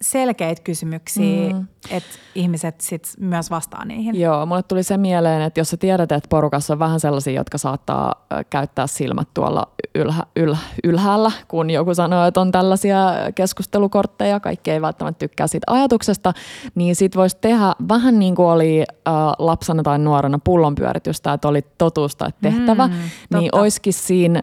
selkeitä 0.00 0.62
kysymyksiä, 0.62 1.52
mm. 1.52 1.66
että 1.90 2.08
ihmiset 2.34 2.80
sit 2.80 3.08
myös 3.20 3.50
vastaa 3.50 3.84
niihin. 3.84 4.20
Joo, 4.20 4.46
mulle 4.46 4.62
tuli 4.62 4.82
se 4.82 4.96
mieleen, 4.96 5.42
että 5.42 5.60
jos 5.60 5.70
sä 5.70 5.76
tiedät, 5.76 6.12
että 6.12 6.28
porukassa 6.28 6.72
on 6.72 6.78
vähän 6.78 7.00
sellaisia, 7.00 7.32
jotka 7.32 7.58
saattaa 7.58 8.26
käyttää 8.50 8.86
silmät 8.86 9.28
tuolla 9.34 9.68
ylhä, 9.94 10.22
yl, 10.36 10.54
ylhäällä, 10.84 11.32
kun 11.48 11.70
joku 11.70 11.94
sanoo, 11.94 12.26
että 12.26 12.40
on 12.40 12.52
tällaisia 12.52 12.98
keskustelukortteja, 13.34 14.40
kaikki 14.40 14.70
ei 14.70 14.82
välttämättä 14.82 15.18
tykkää 15.18 15.46
siitä 15.46 15.72
ajatuksesta, 15.72 16.32
niin 16.74 16.96
sit 16.96 17.16
voisi 17.16 17.36
tehdä 17.40 17.72
vähän 17.88 18.18
niin 18.18 18.34
kuin 18.34 18.46
oli 18.46 18.84
äh, 19.08 19.14
lapsena 19.38 19.82
tai 19.82 19.98
nuorena 19.98 20.38
pullonpyöritystä, 20.44 21.32
että 21.32 21.48
oli 21.48 21.62
totuusta 21.78 22.26
että 22.26 22.50
tehtävä, 22.50 22.86
mm, 22.86 22.94
niin 23.38 23.54
olisikin 23.54 23.92
siinä 23.92 24.42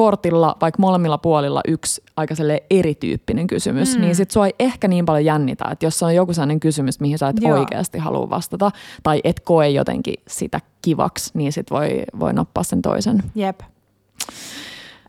kortilla 0.00 0.56
vaikka 0.60 0.80
molemmilla 0.80 1.18
puolilla 1.18 1.60
yksi 1.68 2.02
aika 2.16 2.34
erityyppinen 2.70 3.46
kysymys, 3.46 3.94
mm. 3.94 4.00
niin 4.00 4.16
sit 4.16 4.30
sua 4.30 4.46
ei 4.46 4.54
ehkä 4.58 4.88
niin 4.88 5.06
paljon 5.06 5.24
jännitä, 5.24 5.64
että 5.70 5.86
jos 5.86 6.02
on 6.02 6.14
joku 6.14 6.32
sellainen 6.32 6.60
kysymys, 6.60 7.00
mihin 7.00 7.18
sä 7.18 7.28
et 7.28 7.36
Joo. 7.40 7.58
oikeasti 7.58 7.98
halua 7.98 8.30
vastata 8.30 8.70
tai 9.02 9.20
et 9.24 9.40
koe 9.40 9.68
jotenkin 9.68 10.14
sitä 10.28 10.60
kivaksi, 10.82 11.30
niin 11.34 11.52
sit 11.52 11.70
voi, 11.70 12.02
voi 12.20 12.32
nappaa 12.32 12.62
sen 12.62 12.82
toisen. 12.82 13.22
Jep. 13.34 13.60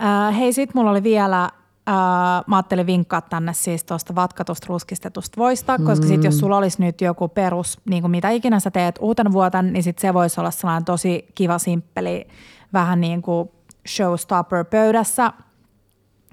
Äh, 0.03 0.37
hei, 0.37 0.53
sit 0.53 0.73
mulla 0.73 0.91
oli 0.91 1.03
vielä 1.03 1.49
Uh, 1.89 2.47
mä 2.47 2.55
ajattelin 2.55 2.85
vinkkaa 2.85 3.21
tänne 3.21 3.53
siis 3.53 3.83
tuosta 3.83 4.15
vatkatusta 4.15 4.65
ruskistetusta 4.69 5.41
voista, 5.41 5.77
koska 5.85 6.07
sit 6.07 6.23
jos 6.23 6.35
mm. 6.35 6.39
sulla 6.39 6.57
olisi 6.57 6.81
nyt 6.81 7.01
joku 7.01 7.27
perus, 7.27 7.79
niin 7.89 8.03
kuin 8.03 8.11
mitä 8.11 8.29
ikinä 8.29 8.59
sä 8.59 8.71
teet 8.71 8.99
uuten 9.01 9.31
vuoten, 9.31 9.73
niin 9.73 9.83
sit 9.83 9.99
se 9.99 10.13
voisi 10.13 10.39
olla 10.39 10.51
sellainen 10.51 10.85
tosi 10.85 11.25
kiva, 11.35 11.57
simppeli, 11.57 12.27
vähän 12.73 13.01
niin 13.01 13.21
kuin 13.21 13.49
showstopper 13.87 14.65
pöydässä, 14.65 15.33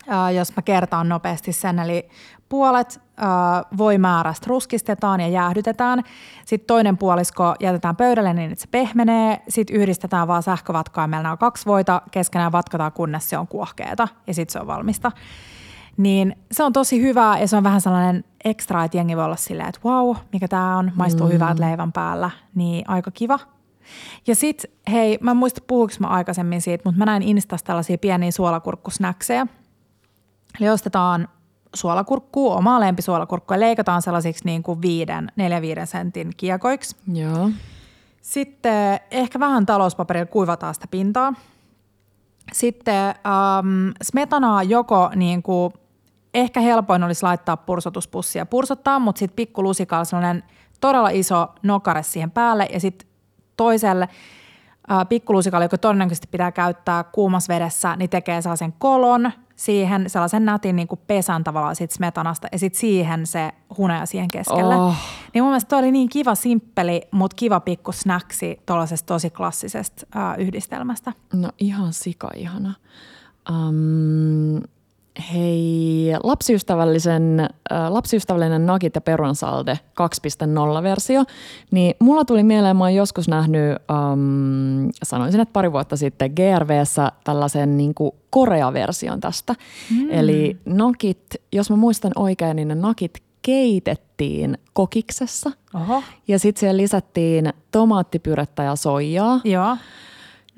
uh, 0.07 0.34
jos 0.34 0.57
mä 0.57 0.62
kertaan 0.62 1.09
nopeasti 1.09 1.53
sen, 1.53 1.78
eli 1.78 2.09
puolet 2.49 3.01
uh, 3.01 3.78
voimäärästä 3.78 4.46
ruskistetaan 4.49 5.20
ja 5.20 5.28
jäähdytetään. 5.28 6.03
Sitten 6.44 6.66
toinen 6.66 6.99
puolisko 6.99 7.55
jätetään 7.61 7.96
pöydälle 7.96 8.34
niin, 8.34 8.53
että 8.53 8.62
se 8.62 8.68
pehmenee. 8.70 9.42
Sitten 9.49 9.76
yhdistetään 9.76 10.28
vaan 10.28 10.42
sähkövatkaimella 10.42 11.22
nämä 11.22 11.36
kaksi 11.36 11.66
voita, 11.66 12.03
keskenään 12.11 12.53
vatkataan 12.53 12.92
kunnes 12.92 13.30
se 13.30 13.38
on 13.38 13.49
kuohkeeta 13.49 14.09
ja 14.26 14.34
sitten 14.34 14.53
se 14.53 14.61
on 14.61 14.66
valmista. 14.66 15.12
Niin 15.96 16.36
se 16.53 16.62
on 16.64 16.72
tosi 16.72 17.01
hyvä 17.01 17.38
ja 17.38 17.49
se 17.49 17.57
on 17.57 17.64
vähän 17.64 17.80
sellainen 17.80 18.24
ekstra, 18.44 18.84
että 18.84 18.96
jengi 18.96 19.16
voi 19.16 19.24
olla 19.24 19.36
silleen, 19.36 19.68
että 19.68 19.80
wow, 19.84 20.16
mikä 20.32 20.49
tämä 20.49 20.78
on, 20.78 20.92
maistuu 20.94 21.26
mm. 21.26 21.32
hyvältä 21.32 21.62
leivän 21.62 21.92
päällä. 21.92 22.30
Niin 22.55 22.90
aika 22.90 23.11
kiva. 23.11 23.38
Ja 24.26 24.34
sit, 24.34 24.64
hei, 24.91 25.18
mä 25.20 25.30
en 25.30 25.36
muista 25.36 25.61
puhuinko 25.66 25.95
mä 26.01 26.07
aikaisemmin 26.07 26.62
siitä, 26.62 26.82
mutta 26.84 26.99
mä 26.99 27.05
näin 27.05 27.22
Instasta 27.22 27.66
tällaisia 27.66 27.99
pieniä 27.99 28.30
suolakurkkusnäksejä. 28.30 29.47
Eli 30.61 30.68
ostetaan 30.68 31.28
suolakurkkuu, 31.74 32.51
omaa 32.51 32.80
lempisuolakurkkua 32.80 33.57
ja 33.57 33.61
leikataan 33.61 34.03
sellaisiksi 34.03 34.45
niin 34.45 34.62
kuin 34.62 34.82
viiden, 34.82 35.32
neljä 35.36 35.62
viiden 35.62 35.86
sentin 35.86 36.30
kiekoiksi. 36.36 36.97
Joo. 37.12 37.51
Sitten 38.22 39.01
ehkä 39.11 39.41
vähän 39.41 39.66
talouspaperilla 39.66 40.26
kuivataan 40.26 40.74
sitä 40.74 40.86
pintaa. 40.91 41.34
Sitten 42.53 43.07
ähm, 43.07 43.91
smetanaa 44.03 44.62
joko 44.62 45.11
niin 45.14 45.43
kuin, 45.43 45.72
ehkä 46.34 46.61
helpoin 46.61 47.05
olisi 47.05 47.22
laittaa 47.22 47.57
pursotuspussia 47.57 48.47
pursottaa, 48.47 48.99
mutta 48.99 49.18
sitten 49.18 49.36
pikkulusikalla 49.36 50.05
sellainen 50.05 50.45
todella 50.80 51.09
iso 51.09 51.49
nokare 51.62 52.03
siihen 52.03 52.30
päälle 52.30 52.68
ja 52.72 52.80
sitten 52.80 53.08
toiselle 53.59 54.09
pikkulusikalla, 55.09 55.65
joka 55.65 55.79
todennäköisesti 55.79 56.29
pitää 56.31 56.53
käyttää 56.53 57.05
kuumassa 57.05 57.55
vedessä, 57.55 57.97
niin 57.97 58.11
tekee 58.11 58.43
sellaisen 58.43 58.75
kolon 58.79 59.33
siihen, 59.57 60.11
sellaisen 60.11 60.45
nätin 60.45 60.77
niin 60.77 60.89
kuin 60.89 61.01
pesän 61.07 61.45
tavallaan 61.45 61.77
sit 61.77 61.91
smetanasta 61.91 62.49
ja 62.53 62.59
sitten 62.59 62.81
siihen 62.81 63.27
se 63.27 63.53
huneja 63.79 64.07
siihen 64.07 64.29
keskelle. 64.33 64.77
Oh. 64.77 64.95
Niin 65.35 65.45
mun 65.45 65.51
mielestä 65.51 65.69
toi 65.69 65.79
oli 65.79 65.93
niin 65.93 66.09
kiva, 66.09 66.35
simppeli, 66.35 67.03
mutta 67.11 67.35
kiva 67.35 67.61
pikku 67.61 67.93
snacksi 67.93 68.61
tuollaisesta 68.67 69.07
tosi 69.07 69.31
klassisesta 69.31 70.07
uh, 70.17 70.43
yhdistelmästä. 70.43 71.13
No 71.33 71.51
ihan 71.59 71.93
sika 71.93 72.31
ihana. 72.37 72.75
Um, 73.51 74.63
Hei, 75.35 76.12
lapsiystävällisen, 76.23 77.41
äh, 77.41 77.91
lapsiystävällinen 77.91 78.66
Nugget 78.66 78.95
ja 78.95 79.01
perunsalde 79.01 79.79
2.0-versio, 79.95 81.25
niin 81.71 81.95
mulla 81.99 82.25
tuli 82.25 82.42
mieleen, 82.42 82.76
mä 82.76 82.84
oon 82.84 82.95
joskus 82.95 83.29
nähnyt, 83.29 83.76
ähm, 83.91 84.88
sanoisin, 85.03 85.41
että 85.41 85.53
pari 85.53 85.72
vuotta 85.72 85.97
sitten 85.97 86.30
GRVssä 86.37 87.13
tällaisen 87.25 87.76
niin 87.76 87.95
kuin 87.95 88.13
Korea-version 88.30 89.21
tästä. 89.21 89.55
Mm. 89.91 90.11
Eli 90.11 90.57
Nugget, 90.64 91.42
jos 91.53 91.71
mä 91.71 91.76
muistan 91.76 92.13
oikein, 92.17 92.57
niin 92.57 92.68
ne 92.68 92.75
Nugget 92.75 93.22
keitettiin 93.42 94.59
kokiksessa 94.72 95.51
Oho. 95.75 96.03
ja 96.29 96.38
sitten 96.38 96.61
siellä 96.61 96.76
lisättiin 96.76 97.53
tomaattipyrettä 97.72 98.63
ja 98.63 98.76
soijaa. 98.76 99.41
Joo 99.45 99.76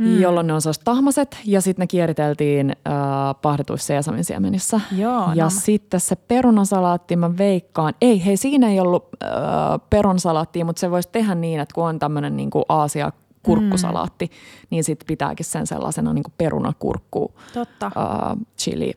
mm. 0.01 0.21
jolloin 0.21 0.47
ne 0.47 0.53
on 0.53 0.63
sellaiset 0.63 0.85
tahmaset 0.85 1.39
ja 1.45 1.61
sitten 1.61 1.83
ne 1.83 1.87
kieriteltiin 1.87 2.71
äh, 2.71 2.95
pahdetuissa 3.43 3.87
seesamin 3.87 4.25
siemenissä. 4.25 4.81
Joo, 4.97 5.33
ja 5.35 5.45
no. 5.45 5.51
sitten 5.51 6.01
se 6.01 6.17
perunasalaatti 6.17 7.17
mä 7.17 7.39
veikkaan, 7.39 7.95
ei 8.01 8.25
hei 8.25 8.37
siinä 8.37 8.69
ei 8.69 8.81
ollut 8.81 9.09
äh, 9.25 9.31
perunasalaattia, 9.91 10.65
mutta 10.65 10.81
se 10.81 10.91
voisi 10.91 11.09
tehdä 11.13 11.35
niin, 11.35 11.61
että 11.61 11.75
kun 11.75 11.85
on 11.85 11.99
tämmöinen 11.99 12.37
niin 12.37 12.51
Aasia 12.69 13.13
kurkkusalaatti, 13.43 14.27
mm. 14.27 14.67
niin 14.71 14.85
sitten 14.85 15.07
pitääkin 15.07 15.47
sen 15.47 15.67
sellaisena 15.67 16.13
niin 16.13 16.25
perunakurkku 16.39 17.35
Totta. 17.55 17.87
Äh, 17.87 18.37
chili 18.59 18.93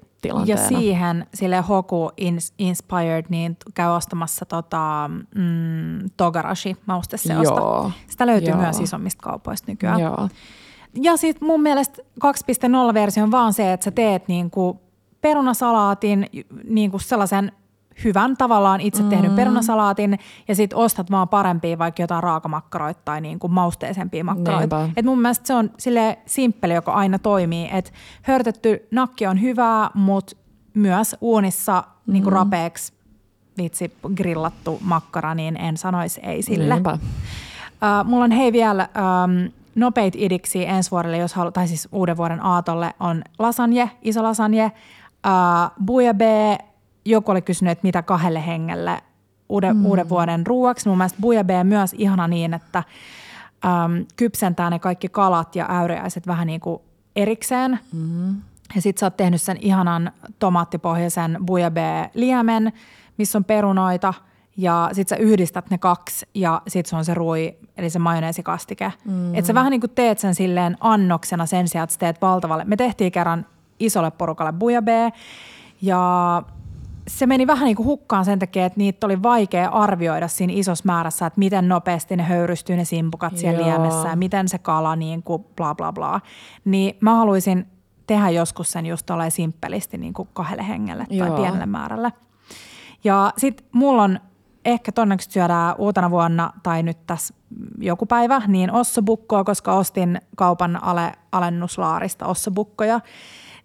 Ja 0.45 0.57
siihen 0.57 1.27
sille 1.33 1.59
Hoku 1.59 2.11
Inspired, 2.57 3.25
niin 3.29 3.57
käy 3.73 3.89
ostamassa 3.89 4.45
tota, 4.45 5.09
mm, 5.35 6.09
Togarashi 6.17 6.77
mausteseosta. 6.85 7.91
Sitä 8.07 8.25
löytyy 8.25 8.49
Joo. 8.49 8.57
myös 8.57 8.79
isommista 8.79 9.23
kaupoista 9.23 9.71
nykyään. 9.71 9.99
Joo. 9.99 10.29
Ja 11.01 11.17
sitten 11.17 11.47
mun 11.47 11.61
mielestä 11.61 12.01
2.0-versio 12.25 13.23
on 13.23 13.31
vaan 13.31 13.53
se, 13.53 13.73
että 13.73 13.83
sä 13.83 13.91
teet 13.91 14.27
niinku 14.27 14.81
perunasalaatin, 15.21 16.25
niinku 16.63 16.99
sellaisen 16.99 17.51
hyvän 18.03 18.37
tavallaan 18.37 18.81
itse 18.81 19.03
tehdyn 19.03 19.31
mm. 19.31 19.35
perunasalaatin 19.35 20.19
ja 20.47 20.55
sitten 20.55 20.77
ostat 20.77 21.11
vaan 21.11 21.29
parempia 21.29 21.77
vaikka 21.77 22.03
jotain 22.03 22.23
raakamakkaroita 22.23 23.01
tai 23.05 23.21
niinku 23.21 23.47
mausteisempia 23.47 24.23
makkaroita. 24.23 24.89
Et 24.97 25.05
mun 25.05 25.21
mielestä 25.21 25.47
se 25.47 25.53
on 25.53 25.71
sille 25.77 26.17
simppeli, 26.25 26.73
joka 26.73 26.93
aina 26.93 27.19
toimii, 27.19 27.69
että 27.71 27.91
hörtetty 28.21 28.87
nakki 28.91 29.27
on 29.27 29.41
hyvää, 29.41 29.89
mutta 29.93 30.35
myös 30.73 31.15
uunissa 31.21 31.83
niinku 32.07 32.29
mm. 32.29 32.35
rapeeksi 32.35 32.93
vitsi 33.57 33.93
grillattu 34.15 34.79
makkara, 34.81 35.35
niin 35.35 35.57
en 35.57 35.77
sanoisi 35.77 36.21
ei 36.23 36.41
sille. 36.41 36.75
Uh, 36.75 38.05
mulla 38.09 38.23
on 38.23 38.31
hei 38.31 38.53
vielä 38.53 38.89
um, 38.95 39.51
nopeit 39.75 40.15
idiksi 40.17 40.65
ensi 40.65 40.91
vuodelle, 40.91 41.17
jos 41.17 41.33
haluat, 41.33 41.53
tai 41.53 41.67
siis 41.67 41.87
uuden 41.91 42.17
vuoden 42.17 42.45
aatolle, 42.45 42.93
on 42.99 43.23
lasagne, 43.39 43.91
iso 44.01 44.23
lasagne, 44.23 44.65
uh, 44.65 45.85
bouillabaisse, 45.85 46.57
joku 47.05 47.31
oli 47.31 47.41
kysynyt, 47.41 47.71
että 47.71 47.87
mitä 47.87 48.01
kahdelle 48.01 48.47
hengelle 48.47 49.01
uuden, 49.49 49.77
mm. 49.77 49.85
uuden 49.85 50.09
vuoden 50.09 50.47
ruuaksi. 50.47 50.89
Mun 50.89 50.97
mielestä 50.97 51.21
bouillabaisse 51.21 51.63
myös 51.63 51.93
ihana 51.97 52.27
niin, 52.27 52.53
että 52.53 52.83
um, 53.65 54.05
kypsentää 54.15 54.69
ne 54.69 54.79
kaikki 54.79 55.09
kalat 55.09 55.55
ja 55.55 55.65
äyriäiset 55.69 56.27
vähän 56.27 56.47
niin 56.47 56.61
kuin 56.61 56.81
erikseen. 57.15 57.79
Mm. 57.93 58.35
Ja 58.75 58.81
sit 58.81 58.97
sä 58.97 59.05
oot 59.05 59.17
tehnyt 59.17 59.41
sen 59.41 59.57
ihanan 59.61 60.11
tomaattipohjaisen 60.39 61.37
bouillabaisse-liemen, 61.45 62.73
missä 63.17 63.37
on 63.37 63.43
perunoita– 63.43 64.13
ja 64.57 64.89
sit 64.91 65.07
sä 65.07 65.15
yhdistät 65.15 65.69
ne 65.69 65.77
kaksi 65.77 66.27
ja 66.33 66.61
sit 66.67 66.85
se 66.85 66.95
on 66.95 67.05
se 67.05 67.13
rui, 67.13 67.55
eli 67.77 67.89
se 67.89 67.99
majoneesikastike. 67.99 68.93
Mm. 69.05 69.35
Että 69.35 69.47
sä 69.47 69.53
vähän 69.53 69.71
niin 69.71 69.81
kuin 69.81 69.91
teet 69.95 70.19
sen 70.19 70.35
silleen 70.35 70.77
annoksena 70.79 71.45
sen 71.45 71.67
sijaan, 71.67 71.83
että 71.83 71.93
sä 71.93 71.99
teet 71.99 72.21
valtavalle. 72.21 72.63
Me 72.65 72.75
tehtiin 72.75 73.11
kerran 73.11 73.45
isolle 73.79 74.11
porukalle 74.11 74.53
bujabee 74.53 75.11
ja 75.81 76.43
se 77.07 77.27
meni 77.27 77.47
vähän 77.47 77.65
niin 77.65 77.75
kuin 77.75 77.85
hukkaan 77.85 78.25
sen 78.25 78.39
takia, 78.39 78.65
että 78.65 78.77
niitä 78.77 79.07
oli 79.07 79.23
vaikea 79.23 79.69
arvioida 79.69 80.27
siinä 80.27 80.53
isossa 80.55 80.85
määrässä, 80.85 81.25
että 81.25 81.39
miten 81.39 81.67
nopeasti 81.67 82.15
ne 82.15 82.23
höyrystyy 82.23 82.75
ne 82.75 82.85
simpukat 82.85 83.37
siellä 83.37 83.59
Joo. 83.59 83.69
liemessä 83.69 84.07
ja 84.07 84.15
miten 84.15 84.49
se 84.49 84.57
kala 84.57 84.95
niin 84.95 85.23
kuin 85.23 85.45
bla 85.55 85.75
bla 85.75 85.93
bla. 85.93 86.21
Niin 86.65 86.97
mä 86.99 87.15
haluaisin 87.15 87.67
tehdä 88.07 88.29
joskus 88.29 88.71
sen 88.71 88.85
just 88.85 89.05
tolleen 89.05 89.31
simppelisti 89.31 89.97
niin 89.97 90.13
kuin 90.13 90.29
kahdelle 90.33 90.67
hengelle 90.67 91.05
tai 91.05 91.17
Joo. 91.17 91.37
pienelle 91.37 91.65
määrälle. 91.65 92.13
Ja 93.03 93.33
sitten 93.37 93.67
mulla 93.71 94.03
on 94.03 94.19
ehkä 94.65 94.91
todennäköisesti 94.91 95.33
syödään 95.33 95.75
uutena 95.77 96.11
vuonna 96.11 96.53
tai 96.63 96.83
nyt 96.83 96.97
tässä 97.07 97.33
joku 97.77 98.05
päivä, 98.05 98.41
niin 98.47 98.71
ossobukkoa, 98.71 99.43
koska 99.43 99.73
ostin 99.73 100.21
kaupan 100.35 100.83
ale, 100.83 101.11
alennuslaarista 101.31 102.25
ossobukkoja, 102.25 102.99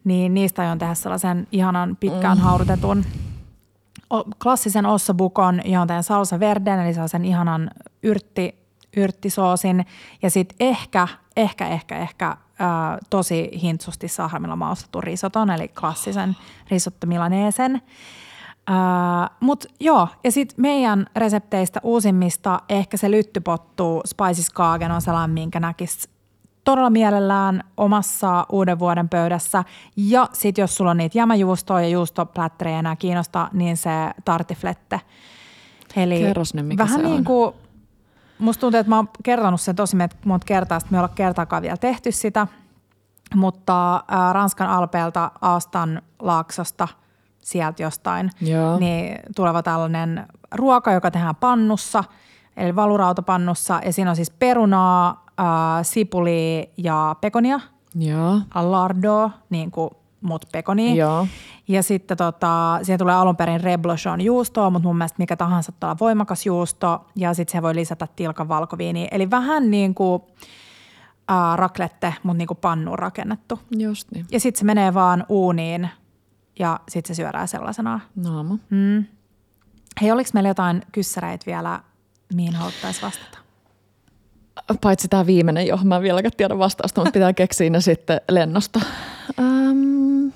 niin 0.04 0.34
niistä 0.34 0.62
aion 0.62 0.78
tehdä 0.78 0.94
sellaisen 0.94 1.46
ihanan 1.52 1.96
pitkään 1.96 2.38
mm. 2.38 2.42
haudutetun 2.44 3.04
klassisen 4.42 4.86
ossobukon, 4.86 5.60
johon 5.64 5.88
teen 5.88 6.02
salsa 6.02 6.40
verden, 6.40 6.80
eli 6.80 6.94
sellaisen 6.94 7.24
ihanan 7.24 7.70
yrtti, 8.02 8.54
yrttisoosin. 8.96 9.86
Ja 10.22 10.30
sitten 10.30 10.56
ehkä, 10.60 11.08
ehkä, 11.36 11.68
ehkä, 11.68 11.98
ehkä 11.98 12.36
ää, 12.58 12.98
tosi 13.10 13.50
hintsusti 13.62 14.08
sahramilla 14.08 14.56
maustetun 14.56 15.02
risoton, 15.02 15.50
eli 15.50 15.68
klassisen 15.68 16.36
risotto 16.70 17.06
milaneesen. 17.06 17.82
Mutta 19.40 19.68
joo, 19.80 20.08
ja 20.24 20.32
sitten 20.32 20.62
meidän 20.62 21.06
resepteistä 21.16 21.80
uusimmista 21.82 22.60
ehkä 22.68 22.96
se 22.96 23.10
lyttypottu 23.10 24.00
Spices 24.06 24.50
Kagen 24.50 24.90
on 24.90 25.02
sellainen, 25.02 25.30
minkä 25.30 25.60
näkisi 25.60 26.08
todella 26.64 26.90
mielellään 26.90 27.64
omassa 27.76 28.46
uuden 28.52 28.78
vuoden 28.78 29.08
pöydässä. 29.08 29.64
Ja 29.96 30.28
sitten 30.32 30.62
jos 30.62 30.76
sulla 30.76 30.90
on 30.90 30.96
niitä 30.96 31.18
jämäjuustoja 31.18 31.80
ja 31.80 31.88
juustoplätterejä 31.88 32.78
enää 32.78 32.96
kiinnostaa, 32.96 33.50
niin 33.52 33.76
se 33.76 33.90
tartiflette. 34.24 35.00
Eli 35.96 36.20
Kerros 36.20 36.54
ne, 36.54 36.62
mikä 36.62 36.84
vähän 36.84 37.00
se 37.00 37.06
niin 37.06 37.24
kuin, 37.24 37.54
musta 38.38 38.60
tuntuu, 38.60 38.80
että 38.80 38.90
mä 38.90 38.96
oon 38.96 39.08
kertonut 39.22 39.60
sen 39.60 39.76
tosi 39.76 39.96
monta 40.24 40.44
kertaa, 40.44 40.76
että 40.76 40.88
me 40.90 40.96
ei 40.96 41.00
olla 41.00 41.08
kertaakaan 41.08 41.62
vielä 41.62 41.76
tehty 41.76 42.12
sitä. 42.12 42.46
Mutta 43.34 43.96
äh, 43.96 44.32
Ranskan 44.32 44.70
alpeelta 44.70 45.30
Aastan 45.40 46.02
laaksosta– 46.18 46.88
sieltä 47.48 47.82
jostain, 47.82 48.30
Joo. 48.40 48.78
niin 48.78 49.18
tuleva 49.36 49.62
tällainen 49.62 50.26
ruoka, 50.54 50.92
joka 50.92 51.10
tehdään 51.10 51.36
pannussa, 51.36 52.04
eli 52.56 52.76
valurautapannussa, 52.76 53.80
ja 53.84 53.92
siinä 53.92 54.10
on 54.10 54.16
siis 54.16 54.30
perunaa, 54.30 55.24
äh, 55.40 55.46
sipuli 55.82 56.70
ja 56.76 57.16
pekonia. 57.20 57.60
Joo. 57.94 58.40
Niin 59.50 59.70
kuin 59.70 59.90
mut 60.20 60.44
pekoni. 60.52 60.96
Joo. 60.96 61.26
Ja 61.68 61.82
sitten 61.82 62.16
tota, 62.16 62.78
siihen 62.82 62.98
tulee 62.98 63.14
alun 63.14 63.36
perin 63.36 63.60
reblochon 63.60 64.20
juustoa, 64.20 64.70
mutta 64.70 64.88
mun 64.88 64.98
mielestä 64.98 65.16
mikä 65.18 65.36
tahansa 65.36 65.72
tuolla 65.72 65.96
voimakas 66.00 66.46
juusto. 66.46 67.06
Ja 67.16 67.34
sitten 67.34 67.52
se 67.52 67.62
voi 67.62 67.74
lisätä 67.74 68.08
tilkan 68.16 68.48
valkoviiniä. 68.48 69.08
Eli 69.10 69.30
vähän 69.30 69.70
niin 69.70 69.94
kuin 69.94 70.22
äh, 71.30 71.56
raklette, 71.56 72.14
mutta 72.22 72.38
niin 72.38 72.48
kuin 72.48 72.58
pannuun 72.60 72.98
rakennettu. 72.98 73.58
Just 73.78 74.10
niin. 74.10 74.26
Ja 74.30 74.40
sitten 74.40 74.58
se 74.58 74.64
menee 74.64 74.94
vaan 74.94 75.26
uuniin 75.28 75.88
ja 76.58 76.80
sitten 76.88 77.16
se 77.16 77.22
syödään 77.22 77.48
sellaisena. 77.48 78.00
Naama. 78.16 78.58
Mm. 78.70 79.04
Hei, 80.00 80.10
oliko 80.10 80.30
meillä 80.34 80.48
jotain 80.48 80.82
kyssäreitä 80.92 81.46
vielä, 81.46 81.80
mihin 82.34 82.54
haluttaisiin 82.54 83.02
vastata? 83.02 83.38
Paitsi 84.80 85.08
tämä 85.08 85.26
viimeinen, 85.26 85.66
johon 85.66 85.86
mä 85.86 85.96
en 85.96 86.02
vieläkään 86.02 86.32
tiedä 86.36 86.58
vastausta, 86.58 87.00
mutta 87.00 87.12
pitää 87.12 87.32
keksiä 87.32 87.70
ne 87.70 87.80
sitten 87.80 88.20
lennosta. 88.30 88.80
Um. 89.38 90.32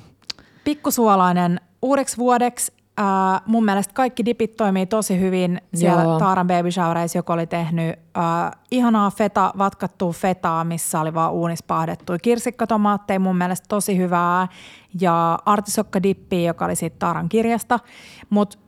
Pikkusuolainen 0.65 1.61
uudeksi 1.83 2.17
vuodeksi. 2.17 2.73
Uh, 3.01 3.41
mun 3.47 3.65
mielestä 3.65 3.95
kaikki 3.95 4.25
dipit 4.25 4.57
toimii 4.57 4.87
tosi 4.87 5.21
hyvin 5.21 5.61
siellä 5.75 6.03
Joo. 6.03 6.19
Taaran 6.19 6.47
Baby 6.47 6.71
Showereissa, 6.71 7.19
joka 7.19 7.33
oli 7.33 7.47
tehnyt 7.47 7.99
uh, 7.99 8.59
ihanaa 8.71 9.11
feta, 9.11 9.53
vatkattua 9.59 10.13
fetaa, 10.13 10.65
missä 10.65 11.01
oli 11.01 11.15
vaan 11.15 11.33
uunis 11.33 11.63
pahdettu 11.63 12.13
kirsikkatomaatteja, 12.23 13.21
mun 13.21 13.37
mielestä 13.37 13.67
tosi 13.69 13.99
hyvää 13.99 14.49
ja 15.01 15.39
artisokkadippi, 15.45 16.45
joka 16.45 16.65
oli 16.65 16.77
siitä 16.77 16.97
Taaran 16.99 17.29
kirjasta. 17.29 17.81
Mutta 18.31 18.59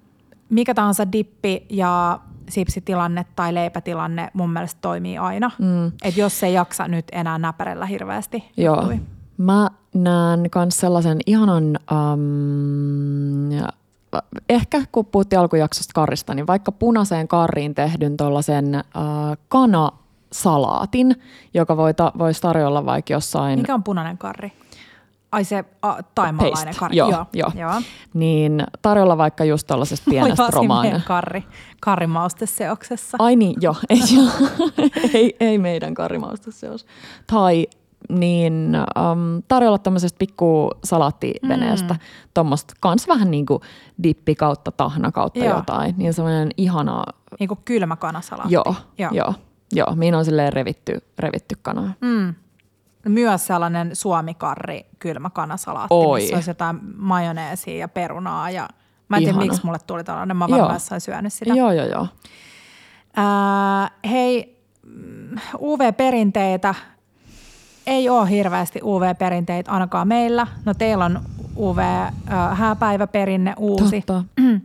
mikä 0.49 0.75
tahansa 0.75 1.13
dippi 1.13 1.67
ja 1.71 2.19
sipsitilanne 2.51 3.27
tai 3.37 3.55
leipätilanne 3.55 4.31
mun 4.35 4.51
mielestä 4.51 4.79
toimii 4.81 5.19
aina. 5.19 5.51
Mm. 5.59 5.93
Et 6.03 6.17
jos 6.17 6.43
ei 6.43 6.55
jaksa 6.55 6.89
nyt 6.89 7.05
enää 7.13 7.39
näpärellä 7.39 7.87
hirveästi. 7.87 8.51
Joo. 8.57 8.77
Juttui. 8.77 9.01
Mä 9.39 9.71
näen 9.95 10.41
myös 10.55 10.81
sellaisen 10.81 11.19
ihanan, 11.27 11.79
um, 11.93 13.49
ehkä 14.49 14.83
kun 14.93 15.07
puhuttiin 15.07 15.41
alkujaksosta 15.41 15.93
karista, 15.95 16.35
niin 16.35 16.47
vaikka 16.47 16.73
punaiseen 16.73 17.29
karriin 17.29 17.75
tehdyn 17.75 18.17
tuollaisen 18.17 18.75
uh, 18.77 19.37
kana 19.49 19.91
salaatin, 20.33 21.17
joka 21.55 21.77
voisi 22.19 22.43
tarjolla 22.43 22.87
vaikka 22.87 23.13
jossain... 23.13 23.59
Mikä 23.59 23.75
on 23.75 23.83
punainen 23.83 24.19
karri? 24.19 24.53
Ai 25.33 25.45
se 25.45 25.65
a, 25.83 26.03
taimalainen 26.15 26.75
karri. 26.77 26.97
Joo, 26.97 27.11
joo. 27.11 27.27
joo. 27.33 27.51
joo. 27.55 27.83
Niin 28.15 28.65
tarjolla 28.83 29.19
vaikka 29.19 29.45
just 29.45 29.67
tuollaisesta 29.67 30.11
pienestä 30.11 30.49
romainen. 30.53 31.03
karri, 31.07 31.45
karrimausteseoksessa. 31.81 33.17
Ai 33.21 33.37
niin, 33.37 33.57
joo. 33.61 33.77
Ei, 33.89 34.01
ei, 35.15 35.37
ei 35.41 35.59
meidän 35.59 35.95
karrimausteseos. 35.95 36.87
Tai 37.27 37.67
niin 38.09 38.77
um, 38.99 39.43
tarjolla 39.49 39.79
tämmöisestä 39.79 40.19
pikku 40.19 40.71
salaattiveneestä, 40.85 41.95
mm. 41.95 42.01
tuommoista 42.35 42.75
kans 42.81 43.09
vähän 43.09 43.31
niin 43.31 43.47
kuin 43.47 43.63
dippi 44.03 44.35
kautta 44.35 44.73
tahna 44.73 45.13
kautta 45.13 45.45
joo. 45.45 45.57
jotain. 45.57 45.95
Niin 45.99 46.15
semmoinen 46.15 46.51
ihana... 46.57 47.05
Niin 47.41 47.49
kuin 47.49 47.61
kylmä 47.65 47.97
kanasalaatti. 47.97 48.55
Joo, 48.55 48.75
joo. 48.99 49.11
joo. 49.13 49.35
Joo, 49.73 49.95
mihin 49.95 50.15
on 50.15 50.25
silleen 50.25 50.53
revitty, 50.53 51.01
revitty 51.19 51.59
kana. 51.63 51.95
Mm 52.01 52.35
myös 53.09 53.47
sellainen 53.47 53.97
suomikarri 53.97 54.87
kylmä 54.99 55.31
kanasalaatti, 55.31 55.95
Oi. 55.95 56.21
missä 56.21 56.35
olisi 56.35 56.51
jotain 56.51 56.81
majoneesia 56.97 57.79
ja 57.79 57.89
perunaa. 57.89 58.51
Ja 58.51 58.69
mä 59.09 59.17
en 59.17 59.23
Ihana. 59.23 59.39
tiedä, 59.39 59.53
miksi 59.53 59.67
mulle 59.67 59.79
tuli 59.87 60.05
tällainen. 60.05 60.37
Mä 60.37 60.49
varmaan 60.49 60.81
syönyt 60.99 61.33
sitä. 61.33 61.55
Joo, 61.55 61.73
joo, 61.73 61.87
joo. 61.87 62.07
Äh, 63.19 63.91
hei, 64.11 64.63
UV-perinteitä. 65.59 66.75
Ei 67.87 68.09
ole 68.09 68.31
hirveästi 68.31 68.81
UV-perinteitä 68.83 69.71
ainakaan 69.71 70.09
meillä. 70.09 70.47
No 70.65 70.75
teillä 70.75 71.05
on 71.05 71.21
UV-hääpäiväperinne 71.57 73.55
uusi. 73.59 74.01
Totta. 74.01 74.25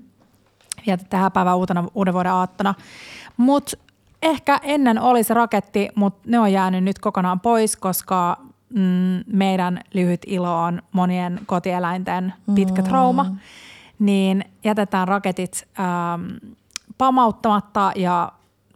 Vietätte 0.86 1.18
hääpäivää 1.18 1.56
uutena 1.56 1.86
uuden 1.96 2.14
vuoden 2.14 2.32
aattona. 2.32 2.74
Mutta 3.38 3.78
ehkä 4.22 4.60
ennen 4.64 5.02
oli 5.02 5.24
se 5.24 5.34
raketti, 5.34 5.90
mutta 5.96 6.22
ne 6.26 6.40
on 6.40 6.52
jäänyt 6.52 6.84
nyt 6.84 7.00
kokonaan 7.00 7.40
pois, 7.40 7.76
koska 7.76 8.38
mm, 8.70 9.24
meidän 9.34 9.82
lyhyt 9.94 10.22
ilo 10.28 10.64
on 10.64 10.82
monien 10.91 11.40
kotieläinten 11.46 12.34
pitkä 12.56 12.82
mm. 12.82 12.88
trauma. 12.88 13.26
Niin 14.00 14.46
jätetään 14.64 15.08
raketit 15.08 15.68
ähm, 15.80 16.22
pamauttamatta 16.98 17.91
ja 17.96 18.32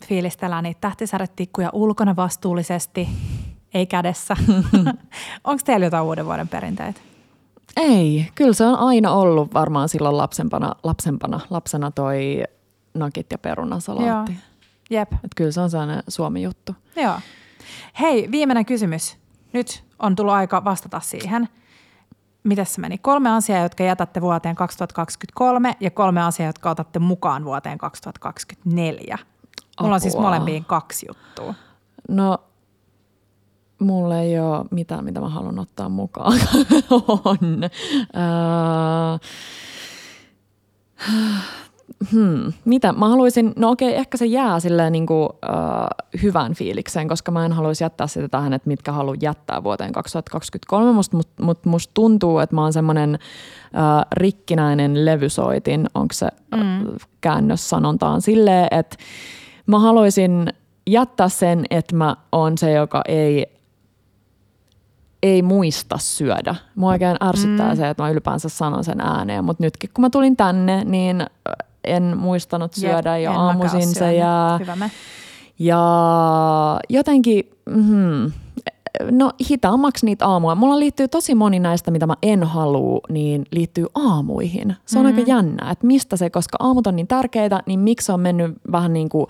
fiilistellään 0.08 0.64
niitä 0.64 0.82
tähtisäretikkuja 0.82 1.70
ulkona 1.74 2.16
vastuullisesti. 2.16 3.10
Ei 3.74 3.86
kädessä. 3.86 4.36
Onko 5.44 5.62
teillä 5.66 5.86
jotain 5.86 6.04
uuden 6.04 6.26
vuoden 6.26 6.48
perinteitä? 6.48 7.02
Ei, 7.76 8.30
kyllä 8.36 8.54
se 8.54 8.66
on 8.66 8.80
aina 8.80 9.12
ollut 9.12 9.54
varmaan 9.54 9.90
silloin 9.90 10.18
lapsempana, 10.18 10.76
lapsempana 10.84 11.40
lapsena 11.50 11.92
toi 11.92 12.44
nakit 12.94 13.32
ja 13.32 13.38
perunasalaatti. 13.38 14.32
Joo. 14.32 14.42
Jep. 14.90 15.14
Et 15.14 15.32
kyllä 15.36 15.52
se 15.52 15.62
on 15.62 15.70
sellainen 15.70 16.04
Suomi-juttu. 16.08 16.76
Joo. 16.96 17.16
Hei, 18.00 18.28
viimeinen 18.32 18.66
kysymys. 18.66 19.18
Nyt 19.54 19.84
on 20.00 20.16
tullut 20.16 20.34
aika 20.34 20.64
vastata 20.64 21.00
siihen. 21.00 21.50
Mitäs 22.44 22.74
se 22.74 22.82
meni? 22.82 22.98
Kolme 22.98 23.30
asiaa, 23.30 23.64
jotka 23.64 23.84
jätätte 23.84 24.22
vuoteen 24.22 24.56
2023 24.56 25.76
ja 25.80 25.92
kolme 25.92 26.24
asiaa, 26.24 26.50
jotka 26.50 26.70
otatte 26.70 27.00
mukaan 27.00 27.46
vuoteen 27.46 27.78
2024. 27.78 29.18
Mulla 29.82 29.96
on 29.96 30.02
siis 30.02 30.14
Apua. 30.16 30.26
molempiin 30.26 30.66
kaksi 30.66 31.06
juttua. 31.10 31.54
No, 32.10 32.38
mulla 33.84 34.20
ei 34.20 34.40
ole 34.40 34.66
mitään, 34.72 35.06
mitä 35.06 35.20
mä 35.20 35.30
haluan 35.30 35.60
ottaa 35.60 35.90
mukaan. 35.90 36.40
on. 37.26 37.64
Äh, 38.16 39.20
hmm, 42.12 42.54
mitä? 42.66 42.94
Mä 42.94 43.10
haluaisin, 43.10 43.54
no 43.56 43.70
okei, 43.70 43.96
ehkä 43.96 44.18
se 44.18 44.26
jää 44.26 44.60
silleen 44.60 44.92
niin 44.92 45.06
kuin, 45.06 45.30
äh, 45.46 46.22
hyvän 46.24 46.54
fiilikseen, 46.54 47.08
koska 47.08 47.32
mä 47.32 47.46
en 47.46 47.52
haluaisi 47.52 47.84
jättää 47.84 48.08
sitä 48.08 48.28
tähän, 48.28 48.54
että 48.54 48.68
mitkä 48.68 48.92
haluan 48.92 49.18
jättää 49.22 49.64
vuoteen 49.64 49.92
2023. 49.92 50.92
Musta 50.92 51.18
must, 51.18 51.30
mut, 51.42 51.66
musta 51.66 51.92
tuntuu, 51.94 52.40
että 52.40 52.56
mä 52.56 52.62
oon 52.62 52.74
semmoinen 52.74 53.14
äh, 53.16 54.06
rikkinäinen 54.12 55.06
levysoitin, 55.06 55.88
onko 55.96 56.14
se 56.14 56.28
mm. 56.56 56.96
käännös 57.22 57.70
sanontaan 57.70 58.22
silleen, 58.22 58.68
että 58.72 58.98
mä 59.68 59.80
haluaisin 59.80 60.48
jättää 60.88 61.30
sen, 61.30 61.66
että 61.70 61.96
mä 61.96 62.16
oon 62.32 62.58
se, 62.58 62.72
joka 62.72 63.02
ei 63.08 63.53
ei 65.24 65.42
muista 65.42 65.98
syödä. 65.98 66.56
Mua 66.76 66.90
oikein 66.90 67.18
ärsyttää 67.24 67.70
mm. 67.70 67.78
se, 67.78 67.90
että 67.90 68.04
mä 68.04 68.10
ylipäänsä 68.10 68.50
sanon 68.50 68.84
sen 68.84 69.02
ääneen, 69.02 69.46
mutta 69.46 69.64
nytkin 69.64 69.90
kun 69.94 70.02
mä 70.02 70.10
tulin 70.10 70.38
tänne, 70.38 70.84
niin 70.84 71.26
en 71.84 72.18
muistanut 72.18 72.74
syödä 72.74 73.18
Jep, 73.18 73.24
ja 73.24 73.32
aamuisin 73.40 73.88
se 73.88 73.94
syönyt. 73.94 74.18
jää. 74.18 74.58
Hyvä 74.58 74.76
me. 74.76 74.92
Ja 75.60 75.80
jotenkin, 76.90 77.50
mm, 77.66 78.32
no 79.12 79.32
hitaammaksi 79.50 80.06
niitä 80.06 80.28
aamuja. 80.28 80.56
Mulla 80.56 80.80
liittyy 80.80 81.08
tosi 81.08 81.36
moni 81.36 81.60
näistä, 81.60 81.92
mitä 81.92 82.08
mä 82.08 82.16
en 82.22 82.44
halua, 82.44 83.00
niin 83.10 83.46
liittyy 83.52 83.86
aamuihin. 83.96 84.76
Se 84.86 85.00
on 85.00 85.06
mm. 85.06 85.08
aika 85.08 85.32
jännä, 85.32 85.72
että 85.72 85.88
mistä 85.88 86.18
se, 86.18 86.30
koska 86.30 86.58
aamut 86.60 86.88
on 86.88 86.96
niin 86.96 87.08
tärkeitä, 87.08 87.64
niin 87.66 87.80
miksi 87.80 88.12
on 88.12 88.20
mennyt 88.20 88.52
vähän 88.72 88.94
niin 88.94 89.10
kuin 89.10 89.28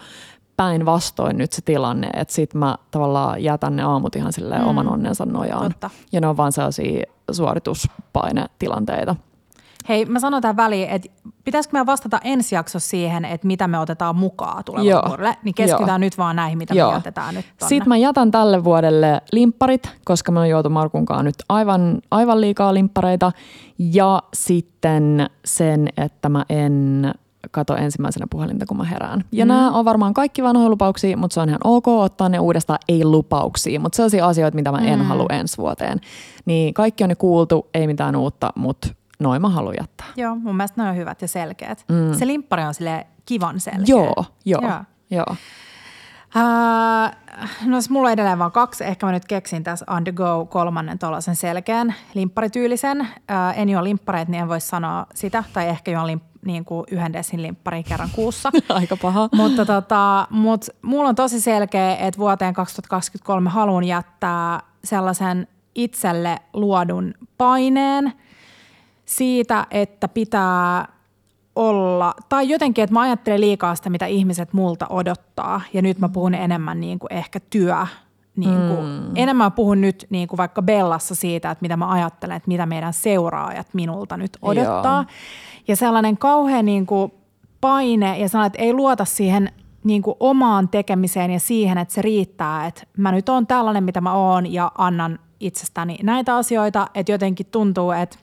päinvastoin 0.57 1.37
nyt 1.37 1.53
se 1.53 1.61
tilanne, 1.61 2.09
että 2.13 2.33
sit 2.33 2.53
mä 2.53 2.77
tavallaan 2.91 3.43
jätän 3.43 3.75
ne 3.75 3.83
aamut 3.83 4.15
ihan 4.15 4.33
silleen 4.33 4.61
mm. 4.61 4.67
oman 4.67 4.89
onnensa 4.89 5.25
nojaan. 5.25 5.71
Totta. 5.71 5.89
Ja 6.11 6.21
ne 6.21 6.27
on 6.27 6.37
vaan 6.37 6.51
sellaisia 6.51 7.03
suorituspainetilanteita. 7.31 9.15
Hei, 9.89 10.05
mä 10.05 10.19
sanon 10.19 10.41
tähän 10.41 10.57
väliin, 10.57 10.89
että 10.89 11.09
pitäisikö 11.43 11.79
me 11.79 11.85
vastata 11.85 12.19
ensi 12.23 12.55
jaksossa 12.55 12.89
siihen, 12.89 13.25
että 13.25 13.47
mitä 13.47 13.67
me 13.67 13.79
otetaan 13.79 14.15
mukaan 14.15 14.63
tulevalle 14.63 15.09
vuodelle, 15.09 15.37
niin 15.43 15.55
keskitytään 15.55 16.01
Joo. 16.01 16.05
nyt 16.05 16.17
vaan 16.17 16.35
näihin, 16.35 16.57
mitä 16.57 16.73
Joo. 16.73 16.89
me 16.89 16.95
jätetään 16.95 17.35
nyt 17.35 17.45
tonne. 17.45 17.69
Sitten 17.69 17.89
mä 17.89 17.97
jätän 17.97 18.31
tälle 18.31 18.63
vuodelle 18.63 19.21
limpparit, 19.31 19.89
koska 20.05 20.31
me 20.31 20.39
on 20.39 20.49
joutu 20.49 20.69
Markunkaan 20.69 21.25
nyt 21.25 21.35
aivan, 21.49 22.01
aivan 22.11 22.41
liikaa 22.41 22.73
limppareita. 22.73 23.31
Ja 23.77 24.23
sitten 24.33 25.29
sen, 25.45 25.89
että 25.97 26.29
mä 26.29 26.45
en 26.49 27.13
kato 27.51 27.75
ensimmäisenä 27.75 28.25
puhelinta, 28.29 28.65
kun 28.65 28.77
mä 28.77 28.83
herään. 28.83 29.23
Ja 29.31 29.45
mm. 29.45 29.47
nämä 29.47 29.71
on 29.71 29.85
varmaan 29.85 30.13
kaikki 30.13 30.43
vanhoja 30.43 30.69
lupauksia, 30.69 31.17
mutta 31.17 31.33
se 31.33 31.39
on 31.41 31.49
ihan 31.49 31.61
ok 31.63 31.87
ottaa 31.87 32.29
ne 32.29 32.39
uudestaan, 32.39 32.79
ei 32.87 33.05
lupauksia. 33.05 33.79
Mutta 33.79 33.95
sellaisia 33.95 34.27
asioita, 34.27 34.55
mitä 34.55 34.71
mä 34.71 34.77
en 34.77 34.99
Mm. 34.99 35.05
halua 35.05 35.27
ensi 35.29 35.57
vuoteen. 35.57 35.99
Niin 36.45 36.73
kaikki 36.73 37.03
on 37.03 37.09
ne 37.09 37.15
kuultu, 37.15 37.67
ei 37.73 37.87
mitään 37.87 38.15
uutta, 38.15 38.49
mutta 38.55 38.87
noin 39.19 39.41
mä 39.41 39.49
haluan 39.49 39.75
jättää. 39.79 40.07
Joo, 40.15 40.35
mun 40.35 40.55
mielestä 40.55 40.83
ne 40.83 40.89
on 40.89 40.95
hyvät 40.95 41.21
ja 41.21 41.27
selkeät. 41.27 41.85
Mm. 41.91 42.13
Se 42.13 42.27
limppari 42.27 42.63
on 42.63 42.73
sille 42.73 43.07
kivan 43.25 43.59
selkeä. 43.59 43.83
Joo, 43.87 44.25
joo, 44.45 44.61
Joo. 44.61 44.71
joo. 45.09 45.35
Uh, 46.35 47.11
no 47.65 47.81
siis 47.81 47.89
mulla 47.89 48.07
on 48.07 48.13
edelleen 48.13 48.39
vaan 48.39 48.51
kaksi. 48.51 48.83
Ehkä 48.83 49.05
mä 49.05 49.11
nyt 49.11 49.25
keksin 49.25 49.63
tässä 49.63 49.85
on 49.89 50.03
the 50.03 50.11
go 50.11 50.45
kolmannen 50.45 50.99
tuollaisen 50.99 51.35
selkeän 51.35 51.95
limpparityylisen. 52.13 53.01
Uh, 53.01 53.07
en 53.59 53.69
juo 53.69 53.83
limppareita, 53.83 54.31
niin 54.31 54.41
en 54.41 54.49
voi 54.49 54.61
sanoa 54.61 55.05
sitä. 55.15 55.43
Tai 55.53 55.67
ehkä 55.69 55.91
juon 55.91 56.07
limp, 56.07 56.23
niin 56.45 56.65
kuin 56.65 56.85
yhden 56.91 57.13
desin 57.13 57.41
limppari 57.41 57.83
kerran 57.83 58.09
kuussa. 58.11 58.51
Aika 58.69 58.97
paha. 58.97 59.29
mutta 59.35 59.65
tota, 59.65 60.27
mut 60.29 60.65
mulla 60.81 61.09
on 61.09 61.15
tosi 61.15 61.41
selkeä, 61.41 61.95
että 61.95 62.17
vuoteen 62.17 62.53
2023 62.53 63.49
haluan 63.49 63.83
jättää 63.83 64.59
sellaisen 64.83 65.47
itselle 65.75 66.39
luodun 66.53 67.13
paineen 67.37 68.13
siitä, 69.05 69.67
että 69.71 70.07
pitää 70.07 70.87
olla, 71.55 72.13
tai 72.29 72.49
jotenkin, 72.49 72.83
että 72.83 72.93
mä 72.93 73.01
ajattelen 73.01 73.41
liikaa 73.41 73.75
sitä, 73.75 73.89
mitä 73.89 74.05
ihmiset 74.05 74.53
multa 74.53 74.87
odottaa, 74.89 75.61
ja 75.73 75.81
nyt 75.81 75.99
mä 75.99 76.09
puhun 76.09 76.33
enemmän 76.33 76.79
niin 76.79 76.99
kuin 76.99 77.13
ehkä 77.13 77.39
työ, 77.39 77.87
niin 78.35 78.67
kuin, 78.67 78.85
mm. 78.85 79.11
enemmän 79.15 79.45
mä 79.45 79.51
puhun 79.51 79.81
nyt 79.81 80.07
niin 80.09 80.27
kuin 80.27 80.37
vaikka 80.37 80.61
Bellassa 80.61 81.15
siitä, 81.15 81.51
että 81.51 81.61
mitä 81.61 81.77
mä 81.77 81.91
ajattelen, 81.91 82.37
että 82.37 82.47
mitä 82.47 82.65
meidän 82.65 82.93
seuraajat 82.93 83.67
minulta 83.73 84.17
nyt 84.17 84.37
odottaa. 84.41 84.95
Joo. 84.95 85.05
Ja 85.67 85.75
sellainen 85.75 86.17
kauhean 86.17 86.65
niin 86.65 86.85
kuin 86.85 87.13
paine 87.61 88.17
ja 88.17 88.29
sellainen, 88.29 88.47
että 88.47 88.63
ei 88.63 88.73
luota 88.73 89.05
siihen 89.05 89.51
niin 89.83 90.01
kuin 90.01 90.17
omaan 90.19 90.69
tekemiseen 90.69 91.31
ja 91.31 91.39
siihen, 91.39 91.77
että 91.77 91.93
se 91.93 92.01
riittää, 92.01 92.65
että 92.65 92.83
mä 92.97 93.11
nyt 93.11 93.29
oon 93.29 93.47
tällainen, 93.47 93.83
mitä 93.83 94.01
mä 94.01 94.13
oon 94.13 94.53
ja 94.53 94.71
annan 94.77 95.19
itsestäni 95.39 95.97
näitä 96.03 96.35
asioita, 96.35 96.87
että 96.93 97.11
jotenkin 97.11 97.45
tuntuu, 97.45 97.91
että 97.91 98.17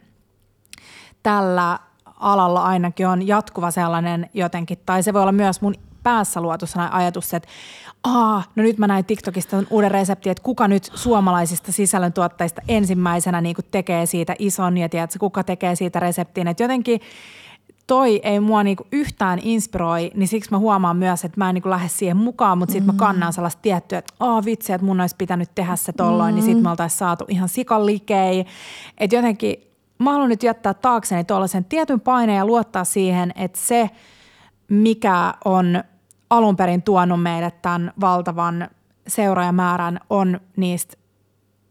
tällä 1.22 1.78
alalla 2.20 2.62
ainakin 2.62 3.08
on 3.08 3.26
jatkuva 3.26 3.70
sellainen 3.70 4.30
jotenkin, 4.34 4.78
tai 4.86 5.02
se 5.02 5.12
voi 5.12 5.22
olla 5.22 5.32
myös 5.32 5.60
mun 5.60 5.74
päässä 6.02 6.40
luotu 6.40 6.66
sellainen 6.66 6.94
ajatus, 6.94 7.34
että 7.34 7.48
Aa, 8.04 8.42
no 8.56 8.62
nyt 8.62 8.78
mä 8.78 8.86
näin 8.86 9.04
TikTokista 9.04 9.50
ton 9.50 9.66
uuden 9.70 9.90
reseptin, 9.90 10.32
että 10.32 10.42
kuka 10.42 10.68
nyt 10.68 10.90
suomalaisista 10.94 11.72
sisällöntuottajista 11.72 12.62
ensimmäisenä 12.68 13.40
niin 13.40 13.56
tekee 13.70 14.06
siitä 14.06 14.34
ison 14.38 14.78
ja 14.78 14.88
tiedätkö, 14.88 15.18
kuka 15.18 15.44
tekee 15.44 15.74
siitä 15.74 16.00
reseptin. 16.00 16.48
Että 16.48 16.62
jotenkin 16.62 17.00
toi 17.86 18.20
ei 18.22 18.40
mua 18.40 18.62
niinku 18.62 18.86
yhtään 18.92 19.38
inspiroi, 19.42 20.10
niin 20.14 20.28
siksi 20.28 20.50
mä 20.50 20.58
huomaan 20.58 20.96
myös, 20.96 21.24
että 21.24 21.40
mä 21.40 21.48
en 21.48 21.54
niinku 21.54 21.70
lähde 21.70 21.88
siihen 21.88 22.16
mukaan, 22.16 22.58
mutta 22.58 22.72
sitten 22.72 22.94
mä 22.94 22.98
kannan 22.98 23.32
sellaista 23.32 23.62
tiettyä, 23.62 23.98
että 23.98 24.14
oh, 24.20 24.44
vitsi, 24.44 24.72
että 24.72 24.86
mun 24.86 25.00
olisi 25.00 25.16
pitänyt 25.18 25.54
tehdä 25.54 25.76
se 25.76 25.92
tolloin, 25.92 26.34
niin 26.34 26.44
sitten 26.44 26.62
me 26.62 26.70
oltaisiin 26.70 26.98
saatu 26.98 27.24
ihan 27.28 27.48
sikalikei. 27.48 28.44
Että 28.98 29.16
jotenkin 29.16 29.56
mä 29.98 30.12
haluan 30.12 30.28
nyt 30.28 30.42
jättää 30.42 30.74
taakseni 30.74 31.24
tuollaisen 31.24 31.64
tietyn 31.64 32.00
paineen 32.00 32.36
ja 32.36 32.46
luottaa 32.46 32.84
siihen, 32.84 33.32
että 33.36 33.58
se, 33.62 33.90
mikä 34.68 35.34
on 35.44 35.84
alun 36.30 36.56
perin 36.56 36.82
tuonut 36.82 37.22
meille 37.22 37.50
tämän 37.50 37.92
valtavan 38.00 38.68
seuraajamäärän, 39.06 40.00
on 40.10 40.40
niistä 40.56 40.96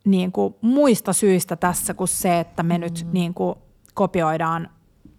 niin 0.05 0.31
kuin 0.31 0.55
muista 0.61 1.13
syistä 1.13 1.55
tässä 1.55 1.93
kuin 1.93 2.07
se, 2.07 2.39
että 2.39 2.63
me 2.63 2.77
mm. 2.77 2.81
nyt 2.81 3.07
niin 3.11 3.33
kuin 3.33 3.55
kopioidaan 3.93 4.69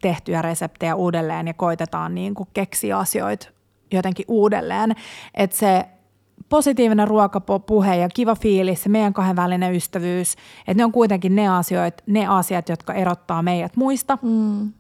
tehtyjä 0.03 0.43
reseptejä 0.43 0.95
uudelleen 0.95 1.47
ja 1.47 1.55
koitetaan 1.55 2.15
niin 2.15 2.35
kuin 2.35 2.49
keksiä 2.55 2.99
asioita 2.99 3.49
jotenkin 3.93 4.25
uudelleen. 4.29 4.95
Että 5.35 5.57
se 5.57 5.85
positiivinen 6.49 7.09
ruokapuhe 7.09 7.97
ja 7.97 8.09
kiva 8.09 8.35
fiilis, 8.35 8.83
se 8.83 8.89
meidän 8.89 9.13
kahden 9.13 9.37
välinen 9.37 9.75
ystävyys, 9.75 10.37
että 10.59 10.75
ne 10.75 10.85
on 10.85 10.93
kuitenkin 10.93 11.35
ne 11.35 11.49
asiat, 11.49 12.03
ne 12.07 12.27
asiat 12.27 12.69
jotka 12.69 12.95
erottaa 12.95 13.43
meidät 13.43 13.77
muista. 13.77 14.19
Mm. 14.23 14.73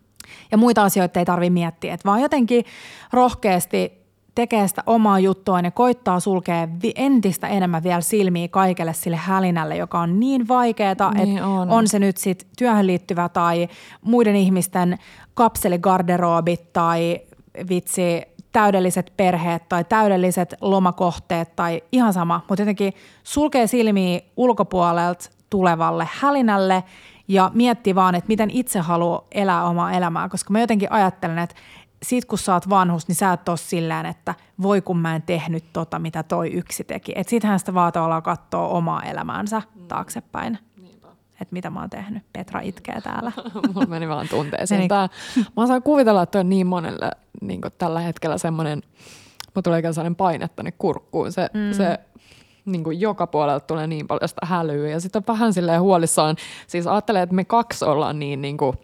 Ja 0.50 0.58
muita 0.58 0.84
asioita 0.84 1.18
ei 1.18 1.24
tarvitse 1.24 1.50
miettiä, 1.50 1.94
että 1.94 2.08
vaan 2.08 2.22
jotenkin 2.22 2.64
rohkeasti 3.12 3.99
tekee 4.34 4.68
sitä 4.68 4.82
omaa 4.86 5.18
juttua 5.18 5.60
ja 5.60 5.70
koittaa 5.70 6.20
sulkea 6.20 6.68
entistä 6.94 7.48
enemmän 7.48 7.82
vielä 7.82 8.00
silmiä 8.00 8.48
kaikelle 8.48 8.92
sille 8.92 9.16
hälinälle, 9.16 9.76
joka 9.76 10.00
on 10.00 10.20
niin 10.20 10.48
vaikeaa, 10.48 10.94
Niin 11.14 11.36
että 11.36 11.46
on. 11.46 11.70
on 11.70 11.88
se 11.88 11.98
nyt 11.98 12.16
sitten 12.16 12.48
työhön 12.58 12.86
liittyvä 12.86 13.28
tai 13.28 13.68
muiden 14.02 14.36
ihmisten 14.36 14.98
kapseligarderoobit 15.34 16.72
tai 16.72 17.20
vitsi 17.68 18.22
täydelliset 18.52 19.12
perheet 19.16 19.68
tai 19.68 19.84
täydelliset 19.84 20.54
lomakohteet 20.60 21.56
tai 21.56 21.82
ihan 21.92 22.12
sama, 22.12 22.40
mutta 22.48 22.62
jotenkin 22.62 22.92
sulkee 23.22 23.66
silmiä 23.66 24.20
ulkopuolelta 24.36 25.30
tulevalle 25.50 26.08
hälinälle 26.20 26.84
ja 27.28 27.50
miettii 27.54 27.94
vaan, 27.94 28.14
että 28.14 28.28
miten 28.28 28.50
itse 28.50 28.78
haluaa 28.78 29.24
elää 29.32 29.64
omaa 29.64 29.92
elämää, 29.92 30.28
koska 30.28 30.52
mä 30.52 30.60
jotenkin 30.60 30.92
ajattelen, 30.92 31.38
että 31.38 31.54
sit 32.02 32.24
kun 32.24 32.38
sä 32.38 32.54
oot 32.54 32.68
vanhus, 32.68 33.08
niin 33.08 33.16
sä 33.16 33.32
et 33.32 33.48
ole 33.48 33.56
sillään, 33.56 34.06
että 34.06 34.34
voi 34.62 34.80
kun 34.80 34.98
mä 34.98 35.16
en 35.16 35.22
tehnyt 35.22 35.64
tota, 35.72 35.98
mitä 35.98 36.22
toi 36.22 36.50
yksi 36.52 36.84
teki. 36.84 37.12
Että 37.16 37.30
sittenhän 37.30 37.58
sitä 37.58 37.74
vaan 37.74 37.92
tavallaan 37.92 38.22
katsoo 38.22 38.76
omaa 38.76 39.02
elämäänsä 39.02 39.62
taaksepäin. 39.88 40.58
Että 41.40 41.52
mitä 41.52 41.70
mä 41.70 41.80
oon 41.80 41.90
tehnyt. 41.90 42.22
Petra 42.32 42.60
itkee 42.60 43.00
täällä. 43.00 43.32
Mulla 43.74 43.86
meni 43.86 44.08
vaan 44.08 44.28
tunteeseen. 44.28 44.88
Tää, 44.88 45.08
mä 45.56 45.66
saan 45.66 45.82
kuvitella, 45.82 46.22
että 46.22 46.40
on 46.40 46.48
niin 46.48 46.66
monelle 46.66 47.10
niin 47.40 47.60
tällä 47.78 48.00
hetkellä 48.00 48.38
semmoinen, 48.38 48.82
mä 49.54 49.62
tulee 49.62 49.82
sellainen 49.82 50.16
paine 50.16 50.48
tänne 50.48 50.72
kurkkuun. 50.72 51.32
Se, 51.32 51.50
mm. 51.54 51.72
se 51.72 51.98
niin 52.64 52.84
kuin 52.84 53.00
joka 53.00 53.26
puolelta 53.26 53.66
tulee 53.66 53.86
niin 53.86 54.06
paljon 54.06 54.28
sitä 54.28 54.46
hälyä 54.46 54.88
ja 54.88 55.00
sitten 55.00 55.22
on 55.28 55.34
vähän 55.34 55.52
silleen 55.52 55.80
huolissaan. 55.80 56.36
Siis 56.66 56.86
ajattelee, 56.86 57.22
että 57.22 57.34
me 57.34 57.44
kaksi 57.44 57.84
ollaan 57.84 58.18
niin, 58.18 58.42
niin 58.42 58.56
kuin, 58.56 58.76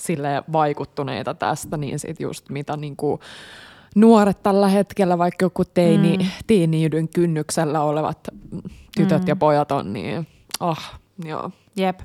sille 0.00 0.42
vaikuttuneita 0.52 1.34
tästä, 1.34 1.76
niin 1.76 1.98
sit 1.98 2.20
just 2.20 2.48
mitä 2.48 2.76
niin 2.76 2.96
kuin 2.96 3.20
nuoret 3.94 4.42
tällä 4.42 4.68
hetkellä, 4.68 5.18
vaikka 5.18 5.44
joku 5.44 5.64
teini, 5.64 6.16
mm. 6.16 6.26
teiniydyn 6.46 7.08
kynnyksellä 7.08 7.80
olevat 7.82 8.18
tytöt 8.96 9.22
mm. 9.22 9.28
ja 9.28 9.36
pojat 9.36 9.72
on, 9.72 9.92
niin 9.92 10.26
ah, 10.60 11.00
joo. 11.24 11.50
Jep. 11.76 12.00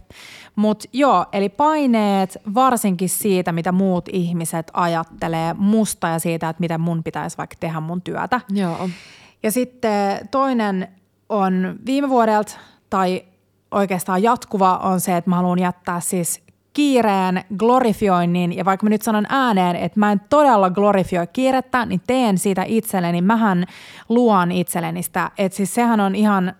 Mutta 0.55 0.89
joo, 0.93 1.25
eli 1.31 1.49
paineet 1.49 2.37
varsinkin 2.53 3.09
siitä, 3.09 3.51
mitä 3.51 3.71
muut 3.71 4.09
ihmiset 4.11 4.71
ajattelee 4.73 5.53
musta 5.57 6.07
ja 6.07 6.19
siitä, 6.19 6.49
että 6.49 6.61
miten 6.61 6.81
mun 6.81 7.03
pitäisi 7.03 7.37
vaikka 7.37 7.55
tehdä 7.59 7.79
mun 7.79 8.01
työtä. 8.01 8.41
Joo. 8.49 8.89
Ja 9.43 9.51
sitten 9.51 10.27
toinen 10.31 10.87
on 11.29 11.79
viime 11.85 12.09
vuodelta 12.09 12.57
tai 12.89 13.25
oikeastaan 13.71 14.23
jatkuva 14.23 14.77
on 14.77 14.99
se, 14.99 15.17
että 15.17 15.29
mä 15.29 15.35
haluan 15.35 15.59
jättää 15.59 15.99
siis 15.99 16.44
kiireen 16.75 17.43
glorifioinnin, 17.57 18.55
ja 18.57 18.65
vaikka 18.65 18.85
mä 18.85 18.89
nyt 18.89 19.01
sanon 19.01 19.25
ääneen, 19.29 19.75
että 19.75 19.99
mä 19.99 20.11
en 20.11 20.21
todella 20.29 20.69
glorifioi 20.69 21.27
kiirettä, 21.27 21.85
niin 21.85 22.01
teen 22.07 22.37
siitä 22.37 22.63
itselleni, 22.67 23.21
mähän 23.21 23.65
luon 24.09 24.51
itselleni 24.51 25.03
sitä, 25.03 25.31
että 25.37 25.55
siis 25.55 25.75
sehän 25.75 25.99
on 25.99 26.15
ihan 26.15 26.55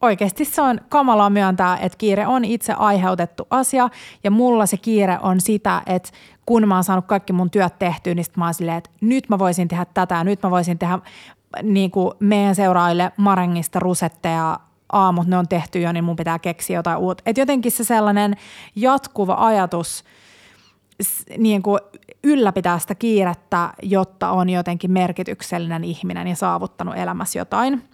oikeasti 0.00 0.44
se 0.44 0.62
on 0.62 0.80
kamalaa 0.88 1.30
myöntää, 1.30 1.76
että 1.76 1.98
kiire 1.98 2.26
on 2.26 2.44
itse 2.44 2.72
aiheutettu 2.72 3.46
asia 3.50 3.88
ja 4.24 4.30
mulla 4.30 4.66
se 4.66 4.76
kiire 4.76 5.18
on 5.22 5.40
sitä, 5.40 5.82
että 5.86 6.10
kun 6.46 6.68
mä 6.68 6.74
oon 6.74 6.84
saanut 6.84 7.06
kaikki 7.06 7.32
mun 7.32 7.50
työt 7.50 7.78
tehtyä, 7.78 8.14
niin 8.14 8.24
mä 8.36 8.44
oon 8.44 8.54
silleen, 8.54 8.78
että 8.78 8.90
nyt 9.00 9.28
mä 9.28 9.38
voisin 9.38 9.68
tehdä 9.68 9.86
tätä 9.94 10.24
nyt 10.24 10.42
mä 10.42 10.50
voisin 10.50 10.78
tehdä 10.78 10.98
niin 11.62 11.90
kuin 11.90 12.14
meidän 12.20 12.54
seuraajille 12.54 13.12
marengista 13.16 13.78
rusetteja 13.78 14.60
aamut, 14.92 15.26
ne 15.26 15.38
on 15.38 15.48
tehty 15.48 15.80
jo, 15.80 15.92
niin 15.92 16.04
mun 16.04 16.16
pitää 16.16 16.38
keksiä 16.38 16.78
jotain 16.78 16.98
uutta. 16.98 17.22
Et 17.26 17.38
jotenkin 17.38 17.72
se 17.72 17.84
sellainen 17.84 18.36
jatkuva 18.76 19.36
ajatus 19.38 20.04
niin 21.38 21.62
kuin 21.62 21.80
ylläpitää 22.24 22.78
sitä 22.78 22.94
kiirettä, 22.94 23.72
jotta 23.82 24.30
on 24.30 24.50
jotenkin 24.50 24.90
merkityksellinen 24.90 25.84
ihminen 25.84 26.26
ja 26.26 26.36
saavuttanut 26.36 26.96
elämässä 26.96 27.38
jotain– 27.38 27.82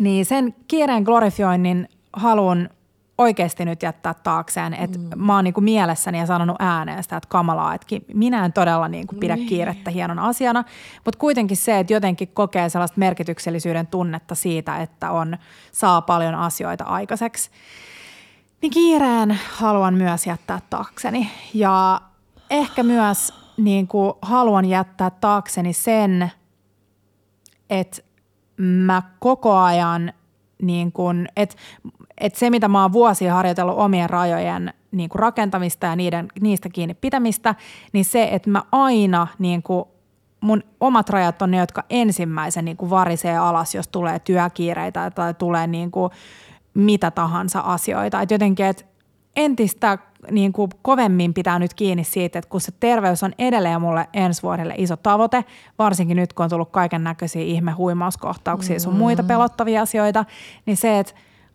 niin 0.00 0.26
sen 0.26 0.54
kiireen 0.68 1.02
glorifioinnin 1.02 1.88
haluan 2.12 2.68
oikeasti 3.20 3.64
nyt 3.64 3.82
jättää 3.82 4.14
taakseen, 4.14 4.74
että 4.74 4.98
mm. 4.98 5.10
mä 5.16 5.34
oon 5.34 5.44
niinku 5.44 5.60
mielessäni 5.60 6.18
ja 6.18 6.26
sanonut 6.26 6.56
ääneen 6.58 7.02
sitä, 7.02 7.16
että 7.16 7.28
kamalaa, 7.28 7.74
että 7.74 7.86
minä 8.14 8.44
en 8.44 8.52
todella 8.52 8.88
niinku 8.88 9.14
pidä 9.14 9.36
niin. 9.36 9.48
kiirettä 9.48 9.90
hienon 9.90 10.18
asiana, 10.18 10.64
mutta 11.04 11.18
kuitenkin 11.18 11.56
se, 11.56 11.78
että 11.78 11.92
jotenkin 11.92 12.28
kokee 12.28 12.68
sellaista 12.68 12.98
merkityksellisyyden 12.98 13.86
tunnetta 13.86 14.34
siitä, 14.34 14.76
että 14.76 15.10
on, 15.10 15.38
saa 15.72 16.02
paljon 16.02 16.34
asioita 16.34 16.84
aikaiseksi, 16.84 17.50
niin 18.62 18.72
kiireen 18.72 19.38
haluan 19.52 19.94
myös 19.94 20.26
jättää 20.26 20.60
taakseni 20.70 21.30
ja 21.54 22.00
ehkä 22.50 22.82
myös 22.82 23.34
niin 23.56 23.88
kuin 23.88 24.12
haluan 24.22 24.64
jättää 24.64 25.10
taakseni 25.10 25.72
sen, 25.72 26.30
että 27.70 28.02
mä 28.56 29.02
koko 29.18 29.56
ajan, 29.56 30.12
niin 30.62 30.92
kun, 30.92 31.26
että 31.36 31.56
et 32.20 32.34
se 32.34 32.50
mitä 32.50 32.68
mä 32.68 32.82
oon 32.82 32.92
vuosia 32.92 33.34
harjoitellut 33.34 33.78
omien 33.78 34.10
rajojen 34.10 34.74
niin 34.92 35.08
kuin 35.08 35.20
rakentamista 35.20 35.86
ja 35.86 35.96
niiden, 35.96 36.28
niistä 36.40 36.68
kiinni 36.68 36.94
pitämistä, 36.94 37.54
niin 37.92 38.04
se, 38.04 38.28
että 38.32 38.50
mä 38.50 38.62
aina 38.72 39.26
niin 39.38 39.62
kuin 39.62 39.84
mun 40.40 40.62
omat 40.80 41.10
rajat 41.10 41.42
on 41.42 41.50
ne, 41.50 41.56
jotka 41.56 41.84
ensimmäisen 41.90 42.64
niin 42.64 42.76
kuin 42.76 42.90
varisee 42.90 43.38
alas, 43.38 43.74
jos 43.74 43.88
tulee 43.88 44.18
työkiireitä 44.18 45.10
tai 45.10 45.34
tulee 45.34 45.66
niin 45.66 45.90
kuin 45.90 46.10
mitä 46.74 47.10
tahansa 47.10 47.60
asioita. 47.60 48.20
Et 48.20 48.30
jotenkin, 48.30 48.66
että 48.66 48.84
entistä 49.36 49.98
niin 50.30 50.52
kuin 50.52 50.70
kovemmin 50.82 51.34
pitää 51.34 51.58
nyt 51.58 51.74
kiinni 51.74 52.04
siitä, 52.04 52.38
että 52.38 52.48
kun 52.50 52.60
se 52.60 52.72
terveys 52.80 53.22
on 53.22 53.32
edelleen 53.38 53.80
mulle 53.80 54.08
ensi 54.12 54.42
vuodelle 54.42 54.74
iso 54.76 54.96
tavoite, 54.96 55.44
varsinkin 55.78 56.16
nyt 56.16 56.32
kun 56.32 56.44
on 56.44 56.50
tullut 56.50 56.70
kaiken 56.70 57.04
näköisiä 57.04 57.42
ihme 57.42 57.72
huimauskohtauksia 57.72 58.76
mm. 58.76 58.80
sun 58.80 58.96
muita 58.96 59.22
pelottavia 59.22 59.82
asioita, 59.82 60.24
niin 60.66 60.76
se, 60.76 60.98
että 60.98 61.14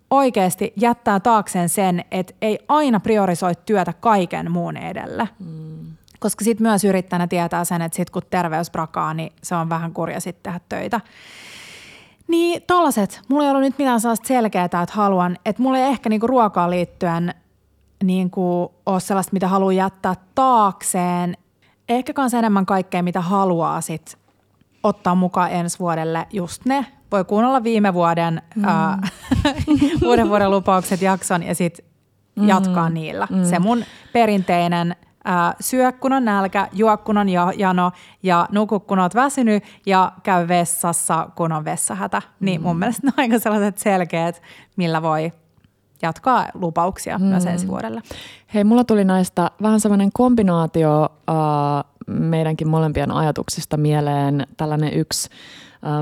oikeasti 0.10 0.74
jättää 0.76 1.20
taakseen 1.20 1.70
sen, 1.70 2.06
että 2.12 2.34
ei 2.42 2.60
aina 2.68 3.00
priorisoi 3.00 3.54
työtä 3.66 3.94
kaiken 3.94 4.52
muun 4.52 4.78
edelle. 4.78 5.30
Mm. 5.40 5.86
Koska 6.20 6.46
sitten 6.46 6.68
myös 6.68 6.84
yrittäjänä 6.84 7.28
tietää 7.28 7.66
sen, 7.66 7.82
että 7.82 7.96
sit 7.96 8.10
kun 8.10 8.22
terveys 8.30 8.72
brakaa, 8.72 9.14
niin 9.14 9.32
se 9.44 9.56
on 9.56 9.70
vähän 9.70 9.94
kurja 9.94 10.20
sitten 10.20 10.44
tehdä 10.44 10.60
töitä. 10.70 11.02
Niin 12.28 12.62
tollaset. 12.68 13.22
Mulla 13.28 13.44
ei 13.44 13.50
ollut 13.50 13.64
nyt 13.64 13.78
mitään 13.78 14.02
sellaista 14.02 14.28
selkeää, 14.28 14.66
että 14.66 14.88
haluan, 14.92 15.38
että 15.46 15.62
mulla 15.62 15.78
ei 15.78 15.84
ehkä 15.84 16.10
niinku 16.10 16.28
ruokaan 16.28 16.72
liittyen– 16.72 17.34
niin 18.04 18.30
kuin 18.30 18.70
ole 18.86 19.00
sellaista, 19.00 19.34
mitä 19.34 19.48
haluaa 19.48 19.74
jättää 19.74 20.16
taakseen. 20.36 21.38
Ehkä 21.90 22.14
kanssa 22.14 22.38
enemmän 22.38 22.66
kaikkea, 22.66 23.04
mitä 23.04 23.22
haluaa 23.22 23.82
sit 23.82 24.18
ottaa 24.86 25.16
mukaan 25.16 25.52
ensi 25.52 25.80
vuodelle. 25.80 26.28
Just 26.34 26.66
ne. 26.66 26.86
Voi 27.12 27.26
kuunnella 27.26 27.64
viime 27.64 27.94
vuoden, 27.94 28.42
mm. 28.56 28.66
ää, 28.66 29.00
uuden 30.06 30.30
vuoden 30.30 30.52
lupaukset 30.52 31.02
jakson 31.02 31.44
ja 31.44 31.56
sitten 31.56 31.86
mm. 32.36 32.48
jatkaa 32.48 32.90
niillä. 32.90 33.28
Mm. 33.32 33.46
Se 33.46 33.60
mun 33.60 33.84
perinteinen 34.14 34.96
ää, 35.26 35.56
syö 35.60 35.92
kun 35.92 36.14
on 36.14 36.26
nälkä, 36.26 36.68
juo 36.74 36.98
kun 36.98 37.18
on 37.18 37.28
jano 37.58 37.92
ja 38.24 38.48
nuku 38.52 38.80
kun 38.80 39.00
oot 39.00 39.16
väsynyt 39.16 39.64
ja 39.86 40.12
käy 40.24 40.48
vessassa 40.48 41.30
kun 41.36 41.52
on 41.52 41.66
vessahätä. 41.66 42.22
Niin 42.40 42.62
mun 42.62 42.76
mm. 42.76 42.80
mielestä 42.80 43.08
ne 43.08 43.14
on 43.18 43.22
aika 43.22 43.40
sellaiset 43.40 43.78
selkeät, 43.78 44.42
millä 44.78 45.02
voi– 45.02 45.32
jatkaa 46.02 46.46
lupauksia 46.54 47.18
mm. 47.18 47.26
myös 47.26 47.46
ensi 47.46 47.68
vuodelle. 47.68 48.02
Hei, 48.54 48.64
mulla 48.64 48.84
tuli 48.84 49.06
näistä 49.06 49.52
vähän 49.62 49.80
sellainen 49.80 50.10
kombinaatio 50.14 51.04
uh, 51.04 51.95
meidänkin 52.08 52.68
molempien 52.68 53.12
ajatuksista 53.12 53.78
mieleen. 53.78 54.48
Tällainen 54.58 54.94
yksi 54.94 55.30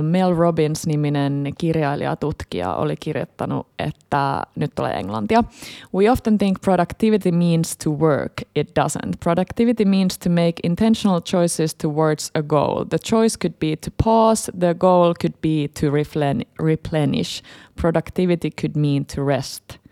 Mel 0.01 0.35
Robbins-niminen 0.35 1.53
kirjailijatutkija 1.57 2.75
oli 2.75 2.95
kirjoittanut, 2.99 3.67
että 3.79 4.43
nyt 4.55 4.71
tulee 4.75 4.93
englantia. 4.93 5.43
We 5.95 6.11
often 6.11 6.37
think 6.37 6.61
productivity 6.61 7.31
means 7.31 7.77
to 7.77 7.91
work. 7.91 8.33
It 8.55 8.69
doesn't. 8.69 9.11
Productivity 9.23 9.85
means 9.85 10.17
to 10.17 10.29
make 10.29 10.53
intentional 10.63 11.21
choices 11.21 11.75
towards 11.75 12.31
a 12.33 12.43
goal. 12.43 12.83
The 12.83 12.97
choice 12.97 13.37
could 13.41 13.55
be 13.59 13.75
to 13.75 13.91
pause. 14.03 14.51
The 14.59 14.73
goal 14.73 15.13
could 15.21 15.35
be 15.41 15.67
to 15.79 15.91
replenish. 16.63 17.41
Productivity 17.81 18.51
could 18.61 18.75
mean 18.75 19.05
to 19.05 19.23
rest– 19.27 19.63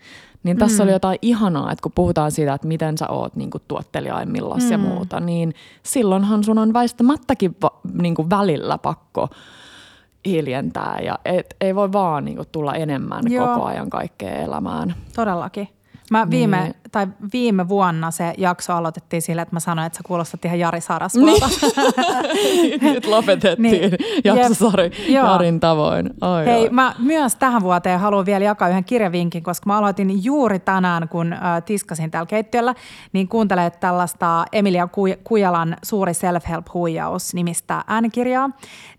niin 0.43 0.57
tässä 0.57 0.83
mm. 0.83 0.85
oli 0.85 0.91
jotain 0.91 1.19
ihanaa, 1.21 1.71
että 1.71 1.83
kun 1.83 1.91
puhutaan 1.95 2.31
siitä, 2.31 2.53
että 2.53 2.67
miten 2.67 2.97
sä 2.97 3.07
oot 3.07 3.35
niin 3.35 3.49
kuin 3.49 3.63
tuottelijaimmillaan 3.67 4.61
mm. 4.63 4.71
ja 4.71 4.77
muuta, 4.77 5.19
niin 5.19 5.53
silloinhan 5.83 6.43
sun 6.43 6.57
on 6.57 6.73
väistämättäkin 6.73 7.55
va, 7.61 7.79
niin 8.01 8.15
kuin 8.15 8.29
välillä 8.29 8.77
pakko 8.77 9.29
hiljentää 10.25 10.99
ja 11.03 11.19
et, 11.25 11.55
ei 11.61 11.75
voi 11.75 11.91
vaan 11.91 12.25
niin 12.25 12.35
kuin 12.35 12.47
tulla 12.51 12.73
enemmän 12.73 13.23
Joo. 13.29 13.47
koko 13.47 13.65
ajan 13.65 13.89
kaikkeen 13.89 14.43
elämään. 14.43 14.95
Todellakin. 15.15 15.67
Mä 16.11 16.29
viime, 16.29 16.61
niin. 16.63 16.75
Tai 16.91 17.07
viime 17.33 17.69
vuonna 17.69 18.11
se 18.11 18.33
jakso 18.37 18.73
aloitettiin 18.73 19.21
sillä, 19.21 19.41
että 19.41 19.55
mä 19.55 19.59
sanoin, 19.59 19.85
että 19.85 19.97
sä 19.97 20.03
kuulostat 20.05 20.45
ihan 20.45 20.59
Jari 20.59 20.81
Sarasvuolta. 20.81 21.49
Niin. 22.33 22.81
Nyt 22.93 23.05
lopetettiin 23.05 23.71
niin. 23.71 23.91
jaksosari 24.23 24.91
Jarin 25.09 25.59
tavoin. 25.59 26.09
Oi, 26.21 26.45
Hei, 26.45 26.63
oi. 26.63 26.69
mä 26.69 26.95
myös 26.99 27.35
tähän 27.35 27.61
vuoteen 27.61 27.99
haluan 27.99 28.25
vielä 28.25 28.45
jakaa 28.45 28.69
yhden 28.69 28.83
kirjavinkin, 28.83 29.43
koska 29.43 29.69
mä 29.69 29.77
aloitin 29.77 30.23
juuri 30.23 30.59
tänään, 30.59 31.09
kun 31.09 31.35
tiskasin 31.65 32.11
täällä 32.11 32.27
keittiöllä, 32.27 32.75
niin 33.13 33.27
kuuntelee 33.27 33.69
tällaista 33.69 34.45
Emilia 34.51 34.87
Kujalan 35.23 35.77
Suuri 35.83 36.13
Self-Help-huijaus 36.13 37.33
nimistä 37.33 37.83
äänikirjaa. 37.87 38.49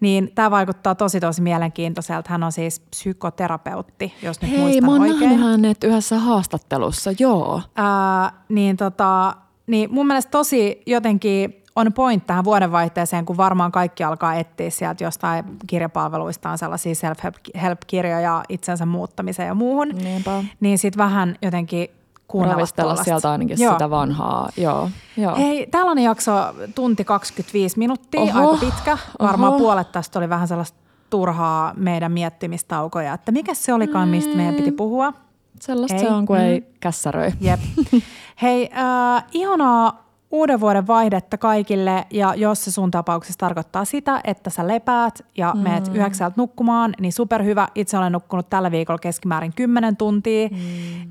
Niin 0.01 0.32
tämä 0.35 0.51
vaikuttaa 0.51 0.94
tosi 0.94 1.20
tosi 1.20 1.43
mielenkiintoiselta. 1.43 2.31
Hän 2.31 2.43
on 2.43 2.52
siis 2.52 2.81
psykoterapeutti, 2.81 4.14
jos 4.23 4.40
nyt 4.43 4.51
Hei, 4.51 4.60
muistan 4.60 4.85
mä 4.85 4.93
oon 4.93 5.01
oikein. 5.02 5.39
hänet 5.39 5.85
yhdessä 5.85 6.19
haastattelussa 6.19 7.10
joo. 7.19 7.60
Ää, 7.83 8.33
niin, 8.49 8.77
tota, 8.77 9.35
niin 9.67 9.95
mun 9.95 10.07
mielestä 10.07 10.31
tosi 10.31 10.83
jotenkin 10.87 11.63
on 11.77 11.93
point 11.93 12.27
tähän 12.27 12.45
vuodenvaihteeseen, 12.45 13.25
kun 13.25 13.37
varmaan 13.37 13.73
kaikki 13.73 14.05
alkaa 14.05 14.35
etsiä 14.35 14.71
sieltä 14.71 15.05
jostain 15.05 15.45
kirjapalveluistaan 15.67 16.59
sellaisia 16.59 16.95
self-help-kirjoja 16.95 18.43
itsensä 18.49 18.87
muuttamiseen 18.87 19.47
ja 19.47 19.55
muuhun. 19.55 19.89
Niinpä. 19.89 20.45
Niin 20.61 20.79
sitten 20.79 20.99
vähän 20.99 21.37
jotenkin 21.43 21.89
kuunnella 22.29 22.67
sieltä 23.05 23.31
ainakin 23.31 23.57
joo. 23.61 23.73
sitä 23.73 23.91
vanhaa. 23.91 24.49
Joo, 24.57 24.91
joo. 25.17 25.37
Hei, 25.37 25.67
tällainen 25.67 26.05
jakso 26.05 26.33
tunti 26.75 27.05
25 27.05 27.79
minuuttia, 27.79 28.21
Oho. 28.21 28.51
aika 28.51 28.67
pitkä. 28.67 28.99
Varmaan 29.21 29.53
Oho. 29.53 29.59
puolet 29.59 29.93
tästä 29.93 30.19
oli 30.19 30.29
vähän 30.29 30.49
sellaista 30.49 30.79
turhaa 31.11 31.75
meidän 31.77 32.13
miettimistaukoja, 32.13 33.15
että 33.15 33.33
mikä 33.33 33.55
se 33.55 33.73
olikaan, 33.73 34.09
mistä 34.09 34.37
meidän 34.37 34.55
piti 34.55 34.73
puhua. 34.73 35.13
Sellaista 35.62 35.98
Hei. 35.98 36.06
se 36.06 36.12
on, 36.12 36.26
kun 36.26 36.36
mm. 36.36 36.43
ei 36.43 36.66
kässäröi. 36.80 37.32
Jep. 37.40 37.60
Hei, 38.43 38.70
äh, 38.72 39.24
ihanaa 39.32 40.06
uuden 40.30 40.60
vuoden 40.60 40.86
vaihdetta 40.86 41.39
kaikille 41.39 42.06
ja 42.10 42.34
jos 42.34 42.64
se 42.64 42.70
sun 42.70 42.90
tapauksessa 42.90 43.39
tarkoittaa 43.39 43.84
sitä, 43.84 44.20
että 44.24 44.51
sä 44.51 44.68
lepäät 44.68 45.24
ja 45.36 45.52
mm. 45.55 45.60
meet 45.60 45.89
yhdeksältä 45.94 46.34
nukkumaan, 46.36 46.94
niin 47.01 47.12
superhyvä. 47.12 47.68
Itse 47.74 47.98
olen 47.98 48.12
nukkunut 48.12 48.51
tällä 48.51 48.70
viikolla 48.70 48.98
keskimäärin 48.98 49.52
10 49.56 49.97
tuntia, 49.97 50.48
mm. 50.48 50.59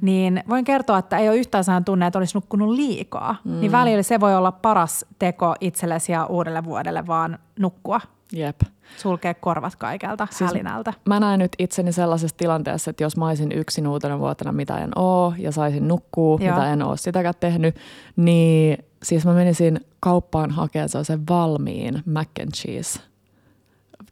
niin 0.01 0.43
voin 0.49 0.65
kertoa, 0.65 0.97
että 0.97 1.17
ei 1.17 1.29
ole 1.29 1.37
yhtään 1.37 1.63
sään 1.63 1.85
tunne, 1.85 2.07
että 2.07 2.19
olisi 2.19 2.37
nukkunut 2.37 2.69
liikaa. 2.69 3.35
Mm. 3.43 3.59
Niin 3.59 3.71
välillä 3.71 4.03
se 4.03 4.19
voi 4.19 4.35
olla 4.35 4.51
paras 4.51 5.05
teko 5.19 5.55
itsellesi 5.61 6.11
ja 6.11 6.25
uudelle 6.25 6.63
vuodelle 6.63 7.07
vaan 7.07 7.39
nukkua. 7.59 8.01
Jep. 8.33 8.61
Sulkea 8.97 9.34
korvat 9.34 9.76
kaikelta 9.76 10.27
siis 10.30 10.49
hälinältä. 10.49 10.93
Mä 11.05 11.19
näen 11.19 11.39
nyt 11.39 11.51
itseni 11.59 11.91
sellaisessa 11.91 12.38
tilanteessa, 12.38 12.91
että 12.91 13.03
jos 13.03 13.18
mä 13.18 13.27
olisin 13.27 13.51
yksin 13.51 13.88
uutena 13.88 14.19
vuotena, 14.19 14.51
mitä 14.51 14.77
en 14.77 14.91
oo, 14.95 15.34
ja 15.38 15.51
saisin 15.51 15.88
nukkuu, 15.88 16.39
Joo. 16.41 16.55
mitä 16.55 16.73
en 16.73 16.84
oo 16.84 16.97
sitäkään 16.97 17.34
tehnyt, 17.39 17.76
niin 18.15 18.77
siis 19.03 19.26
mä 19.26 19.34
menisin 19.34 19.80
kauppaan 19.99 20.51
hakemaan 20.51 21.05
sen 21.05 21.27
valmiin 21.30 22.03
mac 22.05 22.27
and 22.41 22.51
cheese, 22.51 22.99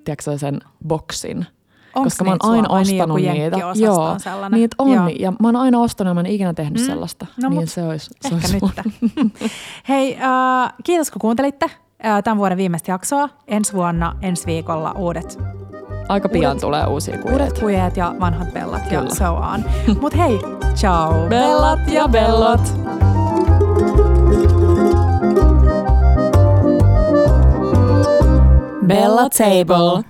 tiedätkö 0.03 0.37
sen 0.37 0.59
boksin. 0.87 1.45
Onks 1.95 2.05
koska 2.05 2.23
mä 2.23 2.31
oon 2.31 2.51
aina 2.51 2.69
ostanut 2.69 3.17
niitä. 3.17 3.57
Joo, 3.57 4.17
niitä 4.51 4.75
on. 4.77 4.91
Joo. 4.91 5.07
Ja 5.19 5.31
mä 5.31 5.47
oon 5.47 5.55
aina 5.55 5.79
ostanut 5.79 6.09
ja 6.09 6.13
mä 6.13 6.19
en 6.19 6.25
ikinä 6.25 6.53
tehnyt 6.53 6.81
mm. 6.81 6.85
sellaista. 6.85 7.25
No, 7.41 7.49
niin 7.49 7.67
se 7.67 7.83
olisi, 7.83 8.09
se 8.21 8.35
ehkä 8.35 8.47
olisi 8.47 8.59
nyt. 9.15 9.41
Hei, 9.89 10.13
uh, 10.13 10.73
kiitos 10.83 11.11
kun 11.11 11.19
kuuntelitte 11.19 11.71
tämän 12.23 12.37
vuoden 12.37 12.57
viimeistä 12.57 12.91
jaksoa. 12.91 13.29
Ensi 13.47 13.73
vuonna, 13.73 14.15
ensi 14.21 14.45
viikolla 14.45 14.91
uudet 14.91 15.39
Aika 16.09 16.29
pian 16.29 16.51
uudet, 16.51 16.61
tulee 16.61 16.85
uusia 16.85 17.17
kujeet. 17.17 17.41
Uudet 17.41 17.59
kujeet 17.59 17.97
ja 17.97 18.15
vanhat 18.19 18.53
bellat 18.53 18.81
Kyllä. 18.89 19.03
ja 19.03 19.15
so 19.15 19.33
on. 19.33 19.65
Mut 20.01 20.17
hei, 20.17 20.39
ciao. 20.75 21.27
Bellat 21.29 21.79
ja 21.87 22.07
bellot. 22.07 22.61
Bella 28.87 29.29
Table. 29.29 30.08